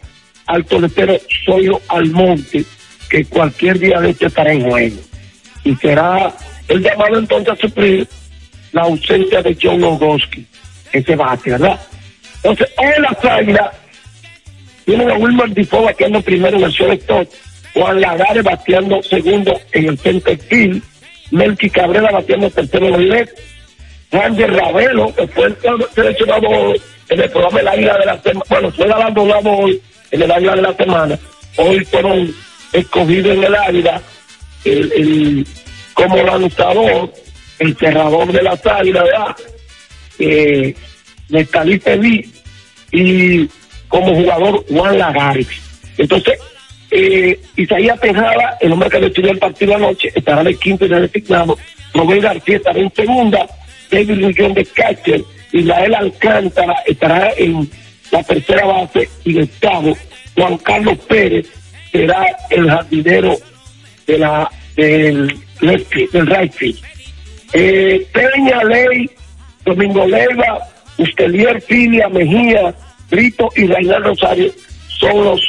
al 0.48 0.66
toletero 0.66 1.16
Soyo 1.45 1.80
Almonte, 1.88 2.64
que 3.10 3.26
cualquier 3.26 3.80
día 3.80 3.99
de 3.99 4.12
este 4.12 4.28
estará 4.28 4.53
en 4.53 4.70
juego. 4.70 4.98
Y 5.64 5.76
será 5.76 6.34
el 6.68 6.82
llamado 6.82 7.18
entonces 7.18 7.54
a 7.54 7.56
suplir 7.56 8.08
la 8.72 8.82
ausencia 8.84 9.42
de 9.42 9.58
John 9.62 9.84
Ogoski, 9.84 10.46
ese 10.92 11.16
bate, 11.16 11.52
¿verdad? 11.52 11.80
Entonces, 12.38 12.68
hoy 12.78 13.02
las 13.02 13.26
águilas 13.26 13.70
tienen 14.86 15.10
a 15.10 15.16
Wilmer 15.16 15.50
Defoe 15.50 15.86
bateando 15.86 16.22
primero 16.22 16.58
en 16.58 16.64
el 16.64 16.72
shortstop, 16.72 17.28
Juan 17.74 18.02
Lagares 18.02 18.44
bateando 18.44 19.02
segundo 19.04 19.60
en 19.72 19.90
el 19.90 19.98
center 19.98 20.38
field, 20.38 20.84
Melky 21.32 21.70
Cabrera 21.70 22.12
bateando 22.12 22.50
tercero 22.50 22.88
en 22.88 22.94
el 22.96 23.10
left, 23.10 23.38
Juan 24.12 24.36
de 24.36 24.48
Ravelo, 24.48 25.14
que 25.16 25.28
fue 25.28 25.46
el 25.48 25.58
seleccionado 25.94 26.74
en 27.10 27.20
el 27.22 27.30
programa 27.30 27.60
El 27.60 27.68
Águila 27.68 27.98
de 27.98 28.06
la 28.06 28.22
Semana, 28.22 28.46
bueno, 28.50 28.72
fue 28.72 28.88
galardonado 28.88 29.50
hoy 29.52 29.82
en 30.12 30.22
el 30.22 30.32
Águila 30.32 30.56
de 30.56 30.62
la 30.62 30.74
Semana, 30.74 31.20
hoy 31.58 31.86
fueron 31.86 32.34
escogidos 32.74 33.36
en 33.38 33.44
el 33.44 33.56
Águila 33.56 34.02
el- 34.66 35.48
como 35.95 36.17
lanzador, 36.17 37.11
el 37.57 37.76
cerrador 37.77 38.31
de 38.31 38.43
las 38.43 38.63
Águilas, 38.67 39.03
¿verdad? 39.05 39.35
Eh, 40.19 40.76
Nestalí 41.30 42.31
y 42.91 43.49
como 43.88 44.13
jugador 44.13 44.63
Juan 44.69 44.99
Lagares. 44.99 45.47
Entonces, 45.97 46.38
eh, 46.91 47.39
Isaías 47.55 47.99
Tejada, 47.99 48.57
el 48.59 48.73
hombre 48.73 48.89
que 48.89 48.99
decidió 48.99 49.31
el 49.31 49.39
partido 49.39 49.76
anoche, 49.76 50.11
estará 50.13 50.43
de 50.43 50.55
quinto 50.55 50.85
y 50.85 50.89
de 50.89 51.01
designado. 51.01 51.57
Rubén 51.93 52.19
García 52.19 52.57
estará 52.57 52.80
en 52.80 52.93
segunda. 52.93 53.47
David 53.89 54.17
Lullón 54.17 54.53
de 54.53 54.65
catcher. 54.65 55.23
Israel 55.53 55.95
Alcántara 55.95 56.76
estará 56.85 57.31
en 57.38 57.69
la 58.11 58.22
tercera 58.23 58.65
base 58.65 59.09
y 59.23 59.34
de 59.34 59.43
octavo. 59.43 59.97
Juan 60.35 60.57
Carlos 60.57 60.97
Pérez 61.07 61.47
será 61.91 62.26
el 62.49 62.69
jardinero 62.69 63.38
de 64.05 64.17
la, 64.17 64.51
del, 64.76 65.44
del 65.61 66.27
right. 66.27 66.53
Eh, 67.53 68.07
Peña 68.11 68.64
Ley, 68.64 69.10
Domingo 69.64 70.06
Leiva, 70.06 70.60
Ustelier 70.98 71.61
Filia, 71.61 72.10
Mejía, 72.10 72.73
Brito 73.10 73.49
y 73.56 73.68
Reinal 73.68 74.03
Rosario 74.03 74.52
son 74.99 75.23
los 75.23 75.41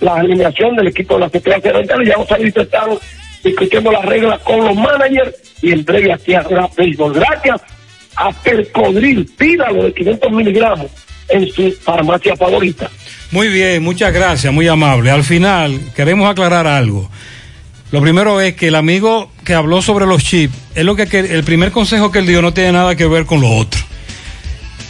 la 0.00 0.14
alineación 0.16 0.74
del 0.76 0.88
equipo 0.88 1.14
de 1.14 1.20
la 1.20 1.28
Secretaría 1.28 1.96
y 2.02 2.06
ya 2.06 2.14
a 2.14 2.38
ir 2.40 2.52
están 2.58 2.90
discutiendo 3.44 3.92
las 3.92 4.04
reglas 4.04 4.40
con 4.40 4.64
los 4.64 4.74
managers 4.74 5.34
y 5.62 5.72
en 5.72 5.84
breve 5.84 6.12
aquí 6.12 6.34
habrá 6.34 6.68
béisbol. 6.76 7.14
Gracias 7.14 7.60
a 8.16 8.32
Percodril, 8.32 9.30
pídalo 9.38 9.84
de 9.84 9.94
500 9.94 10.32
miligramos 10.32 10.90
en 11.28 11.48
su 11.50 11.72
farmacia 11.72 12.36
favorita. 12.36 12.90
Muy 13.30 13.48
bien, 13.48 13.82
muchas 13.82 14.12
gracias, 14.12 14.52
muy 14.52 14.68
amable. 14.68 15.10
Al 15.10 15.24
final, 15.24 15.80
queremos 15.94 16.28
aclarar 16.28 16.66
algo. 16.66 17.08
Lo 17.92 18.00
primero 18.00 18.40
es 18.40 18.54
que 18.54 18.66
el 18.68 18.74
amigo 18.74 19.30
que 19.44 19.52
habló 19.54 19.82
sobre 19.82 20.06
los 20.06 20.24
chips, 20.24 20.54
es 20.74 20.84
lo 20.84 20.96
que, 20.96 21.06
que- 21.06 21.18
el 21.20 21.44
primer 21.44 21.70
consejo 21.70 22.10
que 22.10 22.18
él 22.20 22.26
dio 22.26 22.40
no 22.42 22.52
tiene 22.54 22.72
nada 22.72 22.96
que 22.96 23.06
ver 23.06 23.26
con 23.26 23.40
lo 23.42 23.50
otro. 23.50 23.80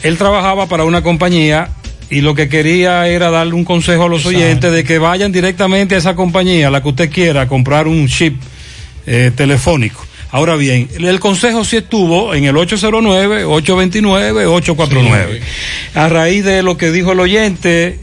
Él 0.04 0.16
trabajaba 0.16 0.66
para 0.66 0.84
una 0.84 1.02
compañía 1.02 1.68
y 2.10 2.20
lo 2.20 2.34
que 2.34 2.48
quería 2.48 3.06
era 3.08 3.30
darle 3.30 3.54
un 3.54 3.64
consejo 3.64 4.04
a 4.04 4.08
los 4.08 4.24
oyentes 4.26 4.70
de 4.72 4.84
que 4.84 4.98
vayan 4.98 5.32
directamente 5.32 5.94
a 5.96 5.98
esa 5.98 6.14
compañía, 6.14 6.70
la 6.70 6.80
que 6.82 6.88
usted 6.90 7.10
quiera, 7.10 7.40
a 7.42 7.48
comprar 7.48 7.88
un 7.88 8.06
chip 8.06 8.36
eh, 9.06 9.32
telefónico. 9.34 10.04
Ahora 10.30 10.54
bien, 10.56 10.88
el, 10.98 11.18
consejo 11.20 11.64
sí 11.64 11.76
estuvo 11.78 12.34
en 12.34 12.44
el 12.44 12.54
809-829-849. 12.54 15.40
A 15.94 16.08
raíz 16.08 16.44
de 16.44 16.62
lo 16.62 16.76
que 16.76 16.90
dijo 16.90 17.12
el 17.12 17.20
oyente 17.20 18.00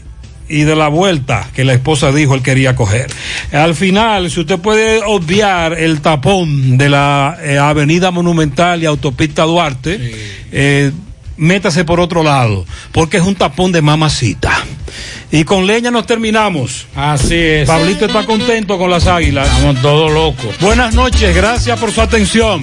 y 0.50 0.64
de 0.64 0.74
la 0.74 0.88
vuelta 0.88 1.48
que 1.54 1.64
la 1.64 1.72
esposa 1.72 2.10
dijo 2.12 2.34
él 2.34 2.42
quería 2.42 2.74
coger. 2.74 3.06
Al 3.52 3.74
final, 3.74 4.30
si 4.30 4.40
usted 4.40 4.58
puede 4.58 5.00
obviar 5.06 5.74
el 5.78 6.00
tapón 6.00 6.76
de 6.76 6.88
la 6.88 7.38
eh, 7.42 7.56
Avenida 7.56 8.10
Monumental 8.10 8.82
y 8.82 8.86
Autopista 8.86 9.44
Duarte, 9.44 10.12
eh, 10.50 10.90
métase 11.36 11.84
por 11.84 12.00
otro 12.00 12.22
lado, 12.22 12.66
porque 12.92 13.18
es 13.18 13.22
un 13.22 13.36
tapón 13.36 13.70
de 13.72 13.80
mamacita. 13.80 14.52
Y 15.30 15.44
con 15.44 15.66
leña 15.66 15.92
nos 15.92 16.06
terminamos. 16.06 16.86
Así 16.96 17.36
es. 17.36 17.68
Pablito 17.68 18.06
está 18.06 18.26
contento 18.26 18.76
con 18.76 18.90
las 18.90 19.06
águilas. 19.06 19.46
Estamos 19.46 19.80
todos 19.80 20.12
locos. 20.12 20.58
Buenas 20.60 20.92
noches, 20.94 21.34
gracias 21.34 21.78
por 21.78 21.92
su 21.92 22.00
atención. 22.00 22.62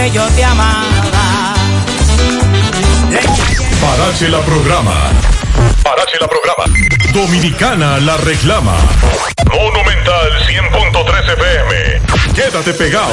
Donde 0.00 0.14
yo 0.14 0.26
te 0.28 0.44
amaba. 0.44 1.54
Parache 3.80 4.28
la 4.28 4.40
programa. 4.40 5.29
Parache 5.82 6.18
la 6.20 6.28
programa. 6.28 6.64
Dominicana 7.12 7.98
la 8.00 8.16
reclama. 8.18 8.76
Monumental 9.50 10.30
100.13 10.46 11.32
FM. 11.34 12.00
Quédate 12.34 12.72
pegado. 12.74 13.12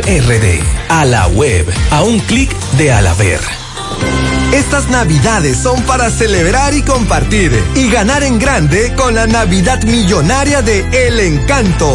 RD. 0.00 0.62
A 0.88 1.04
la 1.04 1.26
web. 1.28 1.66
A 1.90 2.02
un 2.02 2.18
clic 2.20 2.50
de 2.76 2.92
Alaber. 2.92 3.40
Estas 4.52 4.88
navidades 4.88 5.58
son 5.58 5.82
para 5.82 6.10
celebrar 6.10 6.72
y 6.74 6.82
compartir 6.82 7.52
y 7.74 7.90
ganar 7.90 8.22
en 8.22 8.38
grande 8.38 8.94
con 8.94 9.14
la 9.14 9.26
Navidad 9.26 9.82
Millonaria 9.84 10.62
de 10.62 10.86
El 11.06 11.20
Encanto. 11.20 11.94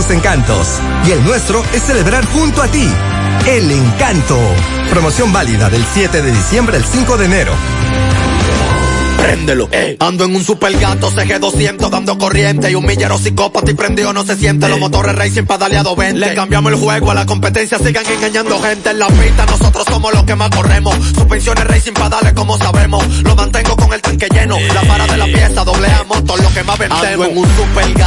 sus 0.01 0.11
encantos 0.11 0.67
y 1.05 1.11
el 1.11 1.23
nuestro 1.23 1.63
es 1.73 1.83
celebrar 1.83 2.25
junto 2.25 2.61
a 2.61 2.67
ti. 2.67 2.87
El 3.47 3.71
encanto. 3.71 4.37
Promoción 4.89 5.31
válida 5.31 5.69
del 5.69 5.85
7 5.93 6.21
de 6.21 6.31
diciembre 6.31 6.77
al 6.77 6.85
5 6.85 7.17
de 7.17 7.25
enero. 7.25 7.53
Préndelo. 9.21 9.69
Ando 9.99 10.25
en 10.25 10.35
un 10.35 10.43
super 10.43 10.75
gato 10.77 11.11
CG200 11.11 11.89
dando 11.89 12.17
corriente 12.17 12.71
y 12.71 12.75
un 12.75 12.85
millero 12.85 13.17
psicópata 13.17 13.69
y 13.69 13.75
prendido 13.75 14.11
no 14.13 14.23
se 14.25 14.35
siente. 14.35 14.67
Los 14.67 14.79
motores 14.79 15.15
racing 15.15 15.43
pedaleado 15.43 15.95
20. 15.95 16.19
Le 16.19 16.33
cambiamos 16.33 16.71
el 16.71 16.79
juego 16.79 17.11
a 17.11 17.13
la 17.13 17.25
competencia, 17.25 17.77
sigan 17.77 18.05
engañando 18.05 18.59
gente 18.59 18.89
en 18.89 18.99
la 18.99 19.07
pista. 19.07 19.45
Nosotros 19.45 19.85
somos 19.87 20.13
los 20.13 20.23
que 20.23 20.35
más 20.35 20.49
corremos. 20.49 20.95
Suspensiones 21.15 21.63
racing 21.65 21.93
pedales 21.93 22.33
como 22.33 22.57
sabemos. 22.57 23.05
Lo 23.23 23.35
mantengo 23.35 23.75
con 23.75 23.93
el 23.93 24.01
tanque 24.01 24.27
lleno. 24.31 24.57
La 24.73 24.81
para 24.81 25.05
de 25.05 25.17
la 25.17 25.25
pieza, 25.25 25.63
doble 25.63 25.87
A 25.87 26.03
motor, 26.03 26.41
lo 26.41 26.53
que 26.53 26.63
más 26.63 26.77
vendemos. 26.79 27.05
Ando 27.05 27.25
en 27.25 27.37
un 27.37 27.45
super 27.55 27.93
gato 27.93 27.99